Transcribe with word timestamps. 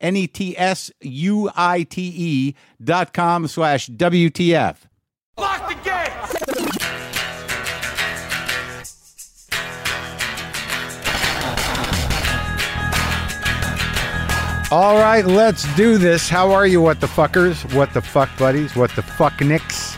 N 0.00 0.16
E 0.16 0.26
T 0.26 0.56
S 0.56 0.90
U 1.00 1.50
I 1.54 1.82
T 1.82 2.12
E 2.16 2.54
dot 2.82 3.12
com 3.12 3.46
slash 3.46 3.88
WTF. 3.88 4.76
Lock 5.36 5.68
the 5.68 5.74
gate! 5.84 6.10
All 14.72 14.94
right, 15.00 15.24
let's 15.26 15.64
do 15.74 15.98
this. 15.98 16.28
How 16.28 16.52
are 16.52 16.64
you, 16.64 16.80
what 16.80 17.00
the 17.00 17.08
fuckers? 17.08 17.74
What 17.74 17.92
the 17.92 18.00
fuck 18.00 18.30
buddies? 18.38 18.76
What 18.76 18.94
the 18.94 19.02
fuck 19.02 19.40
nicks? 19.40 19.96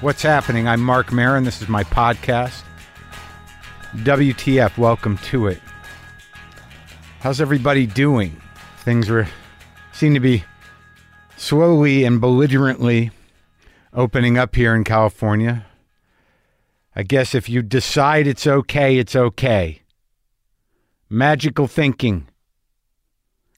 What's 0.00 0.22
happening? 0.22 0.66
I'm 0.66 0.80
Marc 0.80 1.12
Maron. 1.12 1.44
This 1.44 1.60
is 1.60 1.68
my 1.68 1.84
podcast. 1.84 2.62
WTF, 3.96 4.78
welcome 4.78 5.18
to 5.18 5.48
it. 5.48 5.60
How's 7.18 7.42
everybody 7.42 7.84
doing? 7.84 8.40
Things 8.80 9.10
were 9.10 9.28
seem 9.92 10.14
to 10.14 10.20
be 10.20 10.42
slowly 11.36 12.04
and 12.04 12.18
belligerently 12.18 13.10
opening 13.92 14.38
up 14.38 14.54
here 14.54 14.74
in 14.74 14.84
California. 14.84 15.66
I 16.96 17.02
guess 17.02 17.34
if 17.34 17.48
you 17.48 17.60
decide 17.60 18.26
it's 18.26 18.46
okay, 18.46 18.96
it's 18.96 19.14
okay. 19.14 19.82
Magical 21.10 21.66
thinking. 21.66 22.26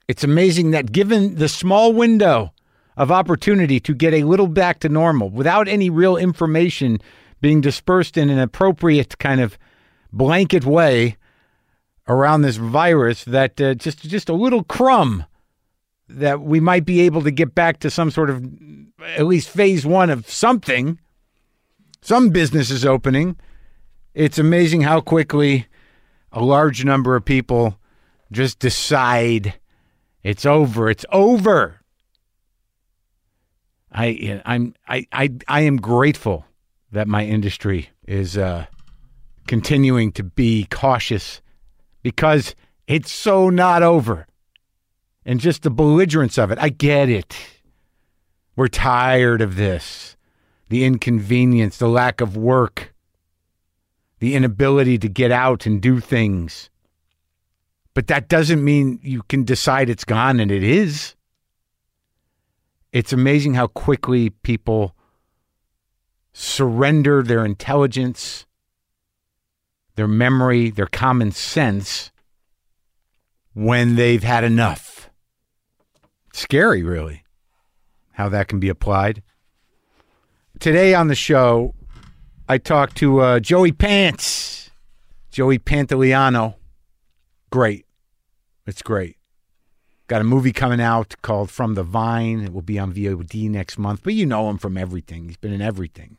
It's 0.08 0.24
amazing 0.24 0.72
that 0.72 0.90
given 0.90 1.36
the 1.36 1.48
small 1.48 1.92
window 1.92 2.52
of 2.96 3.12
opportunity 3.12 3.78
to 3.78 3.94
get 3.94 4.12
a 4.12 4.24
little 4.24 4.48
back 4.48 4.80
to 4.80 4.88
normal 4.88 5.30
without 5.30 5.68
any 5.68 5.88
real 5.88 6.16
information 6.16 6.98
being 7.40 7.60
dispersed 7.60 8.16
in 8.16 8.28
an 8.28 8.40
appropriate 8.40 9.18
kind 9.18 9.40
of 9.40 9.56
blanket 10.12 10.64
way 10.64 11.16
around 12.08 12.42
this 12.42 12.56
virus 12.56 13.25
that 13.25 13.61
uh, 13.61 13.75
just 13.75 14.00
just 14.00 14.28
a 14.28 14.34
little 14.34 14.64
crumb 14.64 15.25
that 16.08 16.41
we 16.41 16.61
might 16.61 16.84
be 16.84 17.00
able 17.00 17.22
to 17.22 17.31
get 17.31 17.55
back 17.55 17.81
to 17.81 17.91
some 17.91 18.11
sort 18.11 18.28
of 18.28 18.45
at 19.17 19.27
least 19.27 19.48
phase 19.48 19.86
1 19.86 20.11
of 20.11 20.28
something 20.28 20.98
some 22.03 22.30
businesses 22.30 22.84
opening 22.84 23.36
it's 24.14 24.39
amazing 24.39 24.83
how 24.83 25.00
quickly 25.00 25.67
a 26.33 26.42
large 26.42 26.84
number 26.84 27.17
of 27.17 27.24
people 27.24 27.79
just 28.30 28.58
decide 28.58 29.55
it's 30.23 30.46
over. 30.46 30.89
It's 30.89 31.05
over. 31.11 31.80
I 33.91 34.41
I'm 34.46 34.74
I 34.89 35.07
I 35.12 35.30
I 35.48 35.61
am 35.62 35.77
grateful 35.77 36.46
that 36.92 37.08
my 37.08 37.24
industry 37.24 37.91
is 38.07 38.39
uh 38.39 38.67
continuing 39.46 40.12
to 40.12 40.23
be 40.23 40.67
cautious 40.70 41.42
because 42.02 42.55
it's 42.86 43.11
so 43.11 43.51
not 43.51 43.83
over. 43.83 44.27
And 45.24 45.39
just 45.39 45.63
the 45.63 45.70
belligerence 45.70 46.36
of 46.36 46.51
it. 46.51 46.58
I 46.61 46.68
get 46.68 47.08
it. 47.08 47.36
We're 48.57 48.68
tired 48.68 49.40
of 49.40 49.57
this. 49.57 50.17
The 50.68 50.85
inconvenience, 50.85 51.79
the 51.79 51.89
lack 51.89 52.20
of 52.20 52.36
work, 52.36 52.92
the 54.18 54.35
inability 54.35 54.98
to 54.98 55.08
get 55.08 55.30
out 55.30 55.67
and 55.67 55.80
do 55.80 56.01
things. 56.01 56.70
But 57.95 58.07
that 58.07 58.29
doesn't 58.29 58.64
mean 58.64 58.98
you 59.02 59.23
can 59.29 59.45
decide 59.45 59.91
it's 59.91 60.05
gone, 60.05 60.41
and 60.41 60.51
it 60.51 60.62
is. 60.62 61.14
It's 62.92 63.12
amazing 63.12 63.55
how 63.55 63.67
quickly 63.68 64.30
people 64.30 64.96
surrender 66.33 67.23
their 67.23 67.45
intelligence, 67.45 68.46
their 69.95 70.08
memory, 70.08 70.70
their 70.70 70.86
common 70.86 71.33
sense 71.33 72.11
when 73.55 73.97
they've 73.97 74.23
had 74.23 74.45
enough. 74.45 75.11
Scary, 76.33 76.83
really, 76.83 77.25
how 78.13 78.29
that 78.29 78.48
can 78.48 78.58
be 78.58 78.69
applied. 78.69 79.23
Today 80.58 80.95
on 80.95 81.08
the 81.08 81.14
show, 81.14 81.75
I 82.48 82.58
talked 82.58 82.97
to 82.98 83.20
uh, 83.20 83.41
Joey 83.41 83.73
Pants, 83.73 84.70
Joey 85.30 85.58
Pantoliano 85.58 86.55
great. 87.53 87.85
It's 88.67 88.83
great. 88.83 89.17
Got 90.09 90.23
a 90.23 90.24
movie 90.24 90.53
coming 90.53 90.80
out 90.80 91.14
called 91.23 91.51
From 91.51 91.74
the 91.74 91.83
Vine. 91.83 92.41
It 92.41 92.53
will 92.53 92.63
be 92.63 92.79
on 92.79 92.92
VOD 92.92 93.48
next 93.51 93.79
month, 93.79 94.03
but 94.03 94.14
you 94.14 94.27
know 94.27 94.51
him 94.51 94.59
from 94.59 94.77
everything. 94.77 95.27
He's 95.27 95.36
been 95.36 95.53
in 95.53 95.61
everything. 95.61 96.19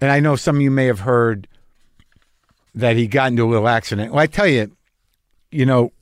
And 0.00 0.10
I 0.10 0.20
know 0.20 0.36
some 0.36 0.56
of 0.56 0.62
you 0.62 0.70
may 0.70 0.86
have 0.86 1.00
heard 1.00 1.46
that 2.74 2.96
he 2.96 3.06
got 3.06 3.28
into 3.28 3.44
a 3.44 3.48
little 3.48 3.68
accident. 3.68 4.12
Well, 4.12 4.22
I 4.22 4.26
tell 4.26 4.46
you, 4.46 4.70
you 5.50 5.66
know, 5.66 5.92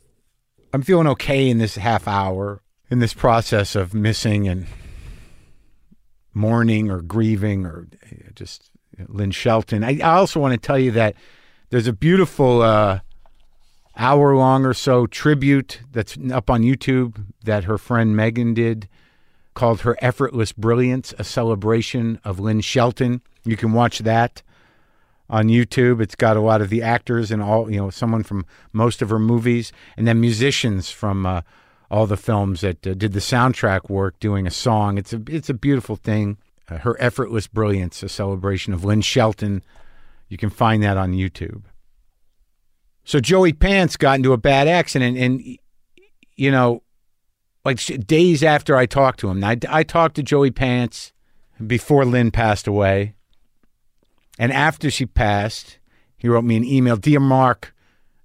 I'm 0.72 0.82
feeling 0.82 1.06
okay 1.08 1.48
in 1.48 1.58
this 1.58 1.76
half 1.76 2.06
hour, 2.06 2.60
in 2.90 2.98
this 2.98 3.14
process 3.14 3.74
of 3.74 3.94
missing 3.94 4.46
and 4.46 4.66
mourning 6.34 6.90
or 6.90 7.00
grieving 7.00 7.64
or 7.66 7.88
just 8.34 8.70
Lynn 9.08 9.30
Shelton. 9.30 9.82
I, 9.82 9.98
I 9.98 10.16
also 10.16 10.40
want 10.40 10.52
to 10.52 10.66
tell 10.66 10.78
you 10.78 10.92
that 10.92 11.14
there's 11.70 11.86
a 11.86 11.92
beautiful 11.92 12.62
uh, 12.62 13.00
hour 13.96 14.36
long 14.36 14.64
or 14.64 14.74
so 14.74 15.06
tribute 15.06 15.80
that's 15.92 16.16
up 16.32 16.48
on 16.48 16.62
YouTube 16.62 17.24
that 17.44 17.64
her 17.64 17.78
friend 17.78 18.14
Megan 18.16 18.54
did 18.54 18.88
called 19.54 19.80
Her 19.80 19.96
Effortless 20.00 20.52
Brilliance, 20.52 21.12
a 21.18 21.24
celebration 21.24 22.20
of 22.24 22.38
Lynn 22.38 22.60
Shelton. 22.60 23.22
You 23.48 23.56
can 23.56 23.72
watch 23.72 24.00
that 24.00 24.42
on 25.30 25.48
YouTube. 25.48 26.00
It's 26.00 26.14
got 26.14 26.36
a 26.36 26.40
lot 26.40 26.60
of 26.60 26.68
the 26.68 26.82
actors 26.82 27.30
and 27.30 27.42
all, 27.42 27.70
you 27.70 27.78
know, 27.78 27.90
someone 27.90 28.22
from 28.22 28.44
most 28.72 29.02
of 29.02 29.10
her 29.10 29.18
movies, 29.18 29.72
and 29.96 30.06
then 30.06 30.20
musicians 30.20 30.90
from 30.90 31.26
uh, 31.26 31.42
all 31.90 32.06
the 32.06 32.16
films 32.16 32.60
that 32.60 32.86
uh, 32.86 32.94
did 32.94 33.12
the 33.12 33.20
soundtrack 33.20 33.88
work 33.88 34.18
doing 34.20 34.46
a 34.46 34.50
song. 34.50 34.98
It's 34.98 35.12
a, 35.12 35.22
it's 35.28 35.48
a 35.48 35.54
beautiful 35.54 35.96
thing. 35.96 36.36
Uh, 36.68 36.78
Her 36.78 36.96
Effortless 37.00 37.46
Brilliance, 37.46 38.02
a 38.02 38.08
celebration 38.08 38.74
of 38.74 38.84
Lynn 38.84 39.00
Shelton. 39.00 39.62
You 40.28 40.36
can 40.36 40.50
find 40.50 40.82
that 40.82 40.98
on 40.98 41.12
YouTube. 41.12 41.62
So 43.04 43.20
Joey 43.20 43.54
Pants 43.54 43.96
got 43.96 44.16
into 44.16 44.34
a 44.34 44.36
bad 44.36 44.68
accident, 44.68 45.16
and 45.16 45.42
you 46.36 46.50
know, 46.50 46.82
like 47.64 47.80
days 48.06 48.42
after 48.42 48.76
I 48.76 48.84
talked 48.84 49.20
to 49.20 49.30
him, 49.30 49.42
I, 49.42 49.58
I 49.68 49.82
talked 49.82 50.16
to 50.16 50.22
Joey 50.22 50.50
Pants 50.50 51.14
before 51.66 52.04
Lynn 52.04 52.30
passed 52.30 52.66
away, 52.66 53.14
and 54.38 54.52
after 54.52 54.90
she 54.90 55.04
passed, 55.06 55.78
he 56.16 56.28
wrote 56.28 56.44
me 56.44 56.56
an 56.56 56.64
email, 56.64 56.96
dear 56.96 57.20
Marc. 57.20 57.74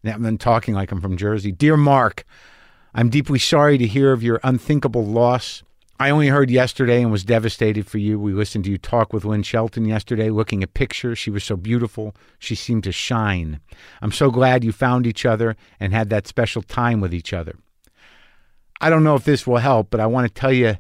I've 0.06 0.22
been 0.22 0.38
talking 0.38 0.74
like 0.74 0.92
I'm 0.92 1.02
from 1.02 1.18
Jersey. 1.18 1.52
Dear 1.52 1.78
Marc, 1.78 2.26
I'm 2.94 3.10
deeply 3.10 3.40
sorry 3.40 3.78
to 3.78 3.88
hear 3.88 4.12
of 4.12 4.22
your 4.22 4.40
unthinkable 4.44 5.06
loss. 5.06 5.64
I 6.00 6.10
only 6.10 6.28
heard 6.28 6.50
yesterday 6.50 7.02
and 7.02 7.12
was 7.12 7.24
devastated 7.24 7.88
for 7.88 7.98
you. 7.98 8.20
We 8.20 8.34
listened 8.34 8.66
to 8.66 8.72
you 8.72 8.78
talk 8.78 9.14
with 9.14 9.24
Lynn 9.24 9.44
Shelton 9.44 9.86
yesterday, 9.86 10.30
looking 10.30 10.62
at 10.62 10.74
pictures. 10.74 11.18
She 11.18 11.30
was 11.30 11.44
so 11.44 11.56
beautiful. 11.56 12.16
She 12.40 12.56
seemed 12.56 12.84
to 12.84 12.92
shine. 12.92 13.62
I'm 14.02 14.12
so 14.12 14.30
glad 14.30 14.64
you 14.64 14.72
found 14.72 15.08
each 15.08 15.26
other 15.26 15.56
and 15.80 15.94
had 15.94 16.10
that 16.10 16.28
special 16.28 16.62
time 16.62 17.00
with 17.00 17.14
each 17.14 17.32
other. 17.32 17.56
I 18.82 18.90
don't 18.90 19.04
know 19.04 19.16
if 19.16 19.24
this 19.24 19.48
will 19.48 19.58
help, 19.58 19.90
but 19.92 20.02
I 20.02 20.08
want 20.08 20.28
to 20.28 20.34
tell 20.34 20.52
you 20.52 20.76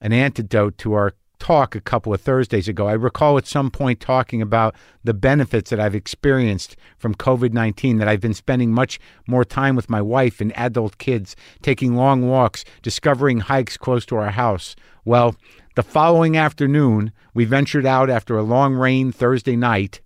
an 0.00 0.12
antidote 0.12 0.76
to 0.78 0.92
our 0.92 1.14
talk 1.40 1.74
a 1.74 1.80
couple 1.80 2.14
of 2.14 2.20
Thursdays 2.20 2.68
ago. 2.68 2.86
I 2.86 2.92
recall 2.92 3.36
at 3.38 3.46
some 3.46 3.70
point 3.70 3.98
talking 3.98 4.40
about 4.40 4.76
the 5.02 5.14
benefits 5.14 5.70
that 5.70 5.80
I've 5.80 5.94
experienced 5.94 6.76
from 6.98 7.14
COVID 7.14 7.52
19, 7.52 7.98
that 7.98 8.06
I've 8.06 8.20
been 8.20 8.34
spending 8.34 8.72
much 8.72 9.00
more 9.26 9.44
time 9.44 9.74
with 9.74 9.90
my 9.90 10.00
wife 10.00 10.40
and 10.40 10.56
adult 10.56 10.98
kids, 10.98 11.34
taking 11.62 11.96
long 11.96 12.28
walks, 12.28 12.64
discovering 12.82 13.40
hikes 13.40 13.76
close 13.76 14.06
to 14.06 14.16
our 14.16 14.30
house. 14.30 14.76
Well, 15.04 15.34
the 15.74 15.82
following 15.82 16.36
afternoon, 16.36 17.10
we 17.34 17.44
ventured 17.44 17.86
out 17.86 18.10
after 18.10 18.36
a 18.36 18.42
long 18.42 18.74
rain 18.74 19.10
Thursday 19.10 19.56
night 19.56 20.00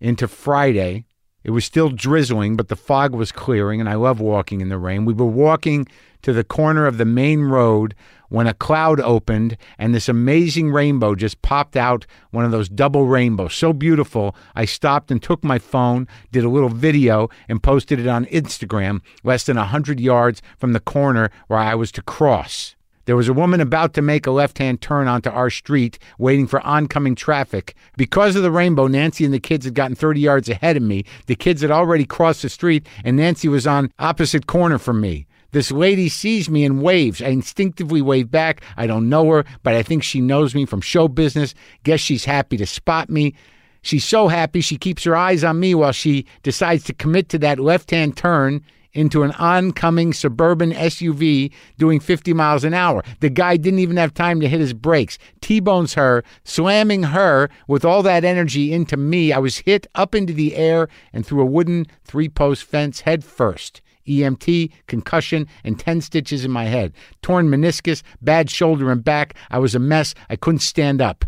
into 0.00 0.28
Friday. 0.28 1.04
It 1.44 1.50
was 1.50 1.64
still 1.64 1.88
drizzling, 1.88 2.56
but 2.56 2.68
the 2.68 2.76
fog 2.76 3.14
was 3.14 3.32
clearing, 3.32 3.80
and 3.80 3.88
I 3.88 3.94
love 3.94 4.20
walking 4.20 4.60
in 4.60 4.68
the 4.68 4.78
rain. 4.78 5.04
We 5.04 5.14
were 5.14 5.24
walking 5.24 5.86
to 6.22 6.32
the 6.32 6.44
corner 6.44 6.86
of 6.86 6.98
the 6.98 7.04
main 7.04 7.42
road 7.42 7.94
when 8.28 8.46
a 8.46 8.54
cloud 8.54 9.00
opened 9.00 9.56
and 9.78 9.94
this 9.94 10.08
amazing 10.08 10.70
rainbow 10.70 11.14
just 11.14 11.42
popped 11.42 11.76
out 11.76 12.06
one 12.30 12.44
of 12.44 12.50
those 12.50 12.68
double 12.68 13.06
rainbows. 13.06 13.54
So 13.54 13.72
beautiful, 13.72 14.34
I 14.54 14.64
stopped 14.64 15.10
and 15.10 15.22
took 15.22 15.44
my 15.44 15.58
phone, 15.58 16.06
did 16.32 16.44
a 16.44 16.50
little 16.50 16.68
video, 16.68 17.28
and 17.48 17.62
posted 17.62 17.98
it 17.98 18.06
on 18.06 18.26
Instagram 18.26 19.00
less 19.22 19.44
than 19.44 19.56
a 19.56 19.60
100 19.60 20.00
yards 20.00 20.42
from 20.58 20.72
the 20.72 20.80
corner 20.80 21.30
where 21.46 21.58
I 21.58 21.74
was 21.74 21.92
to 21.92 22.02
cross. 22.02 22.76
There 23.08 23.16
was 23.16 23.28
a 23.30 23.32
woman 23.32 23.62
about 23.62 23.94
to 23.94 24.02
make 24.02 24.26
a 24.26 24.30
left 24.30 24.58
hand 24.58 24.82
turn 24.82 25.08
onto 25.08 25.30
our 25.30 25.48
street, 25.48 25.98
waiting 26.18 26.46
for 26.46 26.60
oncoming 26.60 27.14
traffic. 27.14 27.74
Because 27.96 28.36
of 28.36 28.42
the 28.42 28.50
rainbow, 28.50 28.86
Nancy 28.86 29.24
and 29.24 29.32
the 29.32 29.40
kids 29.40 29.64
had 29.64 29.72
gotten 29.72 29.94
30 29.94 30.20
yards 30.20 30.50
ahead 30.50 30.76
of 30.76 30.82
me. 30.82 31.06
The 31.24 31.34
kids 31.34 31.62
had 31.62 31.70
already 31.70 32.04
crossed 32.04 32.42
the 32.42 32.50
street, 32.50 32.86
and 33.04 33.16
Nancy 33.16 33.48
was 33.48 33.66
on 33.66 33.90
opposite 33.98 34.46
corner 34.46 34.76
from 34.76 35.00
me. 35.00 35.26
This 35.52 35.72
lady 35.72 36.10
sees 36.10 36.50
me 36.50 36.64
and 36.64 36.82
waves. 36.82 37.22
I 37.22 37.28
instinctively 37.28 38.02
wave 38.02 38.30
back. 38.30 38.62
I 38.76 38.86
don't 38.86 39.08
know 39.08 39.30
her, 39.30 39.44
but 39.62 39.74
I 39.74 39.82
think 39.82 40.02
she 40.02 40.20
knows 40.20 40.54
me 40.54 40.66
from 40.66 40.82
show 40.82 41.08
business. 41.08 41.54
Guess 41.84 42.00
she's 42.00 42.26
happy 42.26 42.58
to 42.58 42.66
spot 42.66 43.08
me. 43.08 43.34
She's 43.80 44.04
so 44.04 44.28
happy 44.28 44.60
she 44.60 44.76
keeps 44.76 45.04
her 45.04 45.16
eyes 45.16 45.42
on 45.44 45.58
me 45.58 45.74
while 45.74 45.92
she 45.92 46.26
decides 46.42 46.84
to 46.84 46.92
commit 46.92 47.30
to 47.30 47.38
that 47.38 47.58
left 47.58 47.90
hand 47.90 48.16
turn 48.16 48.62
into 48.92 49.22
an 49.22 49.32
oncoming 49.32 50.12
suburban 50.12 50.72
SUV 50.72 51.52
doing 51.78 52.00
50 52.00 52.34
miles 52.34 52.64
an 52.64 52.74
hour. 52.74 53.02
The 53.20 53.30
guy 53.30 53.56
didn't 53.56 53.78
even 53.78 53.96
have 53.96 54.12
time 54.12 54.40
to 54.40 54.48
hit 54.48 54.60
his 54.60 54.74
brakes. 54.74 55.18
T 55.40 55.60
bones 55.60 55.94
her, 55.94 56.24
slamming 56.44 57.04
her 57.04 57.48
with 57.66 57.84
all 57.84 58.02
that 58.02 58.24
energy 58.24 58.72
into 58.72 58.96
me. 58.96 59.32
I 59.32 59.38
was 59.38 59.58
hit 59.58 59.86
up 59.94 60.14
into 60.14 60.34
the 60.34 60.56
air 60.56 60.88
and 61.12 61.24
through 61.24 61.42
a 61.42 61.46
wooden 61.46 61.86
three 62.04 62.28
post 62.28 62.64
fence 62.64 63.02
head 63.02 63.24
first. 63.24 63.80
EMT, 64.08 64.72
concussion, 64.86 65.46
and 65.62 65.78
10 65.78 66.00
stitches 66.00 66.44
in 66.44 66.50
my 66.50 66.64
head. 66.64 66.92
Torn 67.22 67.48
meniscus, 67.48 68.02
bad 68.20 68.50
shoulder 68.50 68.90
and 68.90 69.04
back. 69.04 69.34
I 69.50 69.58
was 69.58 69.74
a 69.74 69.78
mess. 69.78 70.14
I 70.28 70.36
couldn't 70.36 70.60
stand 70.60 71.00
up. 71.00 71.24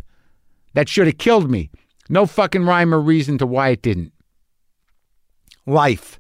That 0.75 0.89
should 0.89 1.07
have 1.07 1.19
killed 1.19 1.51
me. 1.51 1.71
No 2.09 2.27
fucking 2.27 2.65
rhyme 2.65 2.95
or 2.95 3.01
reason 3.01 3.39
to 3.39 3.47
why 3.47 3.69
it 3.69 3.83
didn't. 3.83 4.13
Life. 5.67 6.19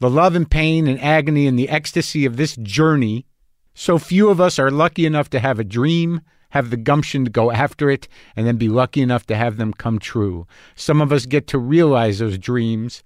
The 0.00 0.10
love 0.10 0.34
and 0.34 0.50
pain 0.50 0.86
and 0.86 1.00
agony 1.00 1.46
and 1.46 1.58
the 1.58 1.68
ecstasy 1.68 2.24
of 2.24 2.36
this 2.36 2.56
journey. 2.56 3.26
So 3.74 3.98
few 3.98 4.28
of 4.28 4.40
us 4.40 4.58
are 4.58 4.70
lucky 4.70 5.06
enough 5.06 5.30
to 5.30 5.40
have 5.40 5.58
a 5.58 5.64
dream, 5.64 6.20
have 6.50 6.70
the 6.70 6.76
gumption 6.76 7.24
to 7.24 7.30
go 7.30 7.50
after 7.50 7.90
it, 7.90 8.06
and 8.36 8.46
then 8.46 8.56
be 8.56 8.68
lucky 8.68 9.02
enough 9.02 9.26
to 9.26 9.36
have 9.36 9.56
them 9.56 9.72
come 9.72 9.98
true. 9.98 10.46
Some 10.76 11.00
of 11.00 11.12
us 11.12 11.26
get 11.26 11.48
to 11.48 11.58
realize 11.58 12.18
those 12.20 12.38
dreams 12.38 13.02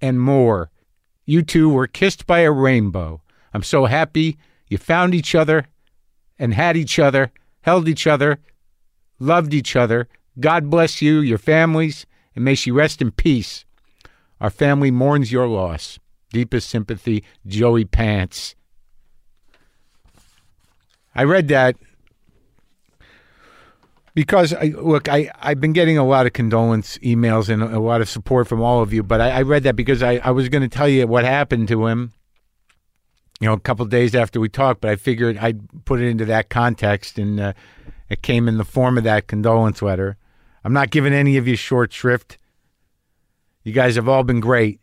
and 0.00 0.20
more. 0.20 0.70
You 1.26 1.42
two 1.42 1.68
were 1.68 1.88
kissed 1.88 2.26
by 2.26 2.40
a 2.40 2.52
rainbow. 2.52 3.20
I'm 3.52 3.64
so 3.64 3.86
happy 3.86 4.38
you 4.68 4.78
found 4.78 5.12
each 5.12 5.34
other 5.34 5.66
and 6.38 6.54
had 6.54 6.76
each 6.76 7.00
other, 7.00 7.32
held 7.62 7.88
each 7.88 8.06
other, 8.06 8.38
loved 9.18 9.52
each 9.52 9.74
other. 9.74 10.08
God 10.38 10.70
bless 10.70 11.02
you, 11.02 11.18
your 11.18 11.38
families, 11.38 12.06
and 12.36 12.44
may 12.44 12.54
she 12.54 12.70
rest 12.70 13.02
in 13.02 13.10
peace. 13.10 13.64
Our 14.40 14.50
family 14.50 14.92
mourns 14.92 15.32
your 15.32 15.48
loss. 15.48 15.98
Deepest 16.30 16.68
sympathy, 16.68 17.24
Joey 17.46 17.84
Pants. 17.84 18.54
I 21.14 21.24
read 21.24 21.48
that 21.48 21.76
because 24.16 24.54
I 24.54 24.72
look, 24.74 25.10
I 25.10 25.30
I've 25.40 25.60
been 25.60 25.74
getting 25.74 25.98
a 25.98 26.04
lot 26.04 26.24
of 26.24 26.32
condolence 26.32 26.96
emails 26.98 27.50
and 27.50 27.62
a 27.62 27.78
lot 27.78 28.00
of 28.00 28.08
support 28.08 28.48
from 28.48 28.62
all 28.62 28.80
of 28.80 28.90
you, 28.90 29.02
but 29.02 29.20
I, 29.20 29.30
I 29.30 29.42
read 29.42 29.62
that 29.64 29.76
because 29.76 30.02
I, 30.02 30.14
I 30.24 30.30
was 30.30 30.48
going 30.48 30.62
to 30.62 30.74
tell 30.74 30.88
you 30.88 31.06
what 31.06 31.26
happened 31.26 31.68
to 31.68 31.86
him. 31.86 32.14
You 33.40 33.48
know, 33.48 33.52
a 33.52 33.60
couple 33.60 33.84
days 33.84 34.14
after 34.14 34.40
we 34.40 34.48
talked, 34.48 34.80
but 34.80 34.90
I 34.90 34.96
figured 34.96 35.36
I'd 35.36 35.84
put 35.84 36.00
it 36.00 36.08
into 36.08 36.24
that 36.24 36.48
context, 36.48 37.18
and 37.18 37.38
uh, 37.38 37.52
it 38.08 38.22
came 38.22 38.48
in 38.48 38.56
the 38.56 38.64
form 38.64 38.96
of 38.96 39.04
that 39.04 39.26
condolence 39.26 39.82
letter. 39.82 40.16
I'm 40.64 40.72
not 40.72 40.90
giving 40.90 41.12
any 41.12 41.36
of 41.36 41.46
you 41.46 41.54
short 41.54 41.92
shrift. 41.92 42.38
You 43.64 43.72
guys 43.74 43.96
have 43.96 44.08
all 44.08 44.24
been 44.24 44.40
great. 44.40 44.80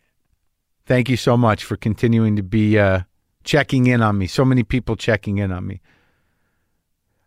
Thank 0.86 1.10
you 1.10 1.18
so 1.18 1.36
much 1.38 1.64
for 1.64 1.76
continuing 1.76 2.36
to 2.36 2.44
be 2.44 2.78
uh, 2.78 3.02
checking 3.44 3.88
in 3.88 4.04
on 4.04 4.20
me. 4.20 4.28
So 4.28 4.46
many 4.46 4.62
people 4.62 4.96
checking 4.96 5.40
in 5.40 5.52
on 5.52 5.66
me. 5.66 5.82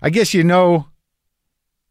I 0.01 0.11
guess 0.11 0.33
you 0.33 0.45
know 0.45 0.87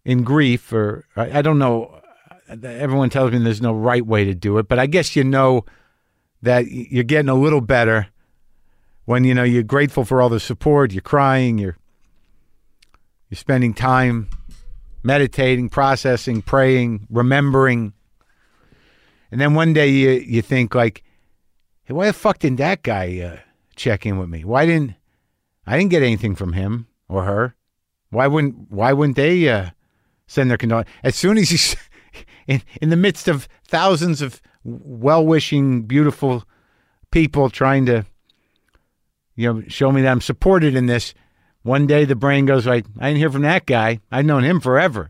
in 0.06 0.24
grief, 0.24 0.72
or 0.72 1.06
I, 1.16 1.40
I 1.40 1.42
don't 1.42 1.60
know, 1.60 2.00
everyone 2.48 3.10
tells 3.10 3.32
me 3.32 3.40
there's 3.40 3.62
no 3.62 3.74
right 3.74 4.06
way 4.06 4.24
to 4.24 4.36
do 4.36 4.58
it, 4.60 4.68
but 4.68 4.80
I 4.80 4.86
guess 4.86 5.16
you 5.16 5.24
know 5.24 5.66
that 6.42 6.68
you're 6.68 7.04
getting 7.04 7.30
a 7.30 7.36
little 7.36 7.62
better 7.62 8.08
when 9.06 9.24
you 9.24 9.34
know 9.34 9.44
you're 9.44 9.64
grateful 9.64 10.06
for 10.06 10.22
all 10.22 10.30
the 10.30 10.40
support, 10.40 10.94
you're 10.94 11.02
crying, 11.02 11.58
you're 11.58 11.78
you're 13.30 13.38
spending 13.38 13.74
time 13.74 14.30
meditating, 15.04 15.70
processing, 15.70 16.42
praying, 16.42 17.08
remembering. 17.10 17.94
And 19.32 19.40
then 19.40 19.54
one 19.54 19.74
day 19.74 19.90
you 19.90 20.12
you 20.12 20.42
think 20.42 20.76
like, 20.76 21.04
hey, 21.84 21.94
why 21.94 22.08
the 22.08 22.14
fuck 22.14 22.40
didn't 22.40 22.58
that 22.58 22.84
guy 22.84 23.20
uh, 23.20 23.40
check 23.76 24.06
in 24.06 24.18
with 24.18 24.30
me? 24.30 24.44
Why 24.44 24.66
didn't 24.66 24.96
I 25.66 25.78
didn't 25.78 25.92
get 25.92 26.04
anything 26.04 26.36
from 26.36 26.54
him 26.54 26.88
or 27.08 27.24
her? 27.24 27.56
Why 28.10 28.28
wouldn't 28.28 28.72
why 28.72 28.94
wouldn't 28.94 29.16
they 29.18 29.48
uh, 29.50 29.72
send 30.28 30.50
their 30.50 30.58
condolences? 30.58 30.94
As 31.04 31.16
soon 31.16 31.38
as 31.38 31.50
he's 31.50 31.76
in 32.48 32.62
in 32.82 32.90
the 32.90 32.96
midst 32.96 33.28
of 33.28 33.48
thousands 33.66 34.22
of 34.22 34.42
well 34.64 35.26
wishing, 35.26 35.84
beautiful 35.84 36.44
people 37.12 37.50
trying 37.50 37.86
to 37.86 38.06
you 39.36 39.54
know 39.54 39.64
show 39.68 39.92
me 39.92 40.02
that 40.02 40.12
I'm 40.12 40.22
supported 40.22 40.76
in 40.76 40.86
this. 40.86 41.14
One 41.64 41.88
day 41.88 42.06
the 42.06 42.16
brain 42.16 42.46
goes 42.46 42.68
like, 42.68 42.86
I 43.00 43.08
didn't 43.08 43.20
hear 43.20 43.32
from 43.32 43.42
that 43.42 43.66
guy. 43.66 44.00
I've 44.12 44.26
known 44.26 44.44
him 44.44 44.60
forever. 44.60 45.10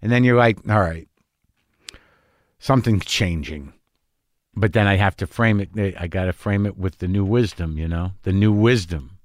And 0.00 0.10
then 0.10 0.24
you're 0.24 0.36
like, 0.36 0.58
all 0.66 0.80
right, 0.80 1.06
something's 2.58 3.04
changing. 3.04 3.74
But 4.54 4.72
then 4.72 4.86
I 4.86 4.96
have 4.96 5.16
to 5.16 5.26
frame 5.26 5.60
it. 5.60 5.70
Eh, 5.76 5.92
I 5.98 6.06
got 6.06 6.24
to 6.24 6.32
frame 6.32 6.66
it 6.66 6.76
with 6.76 6.98
the 6.98 7.08
new 7.08 7.24
wisdom, 7.24 7.78
you 7.78 7.86
know, 7.86 8.12
the 8.22 8.32
new 8.32 8.52
wisdom. 8.52 9.18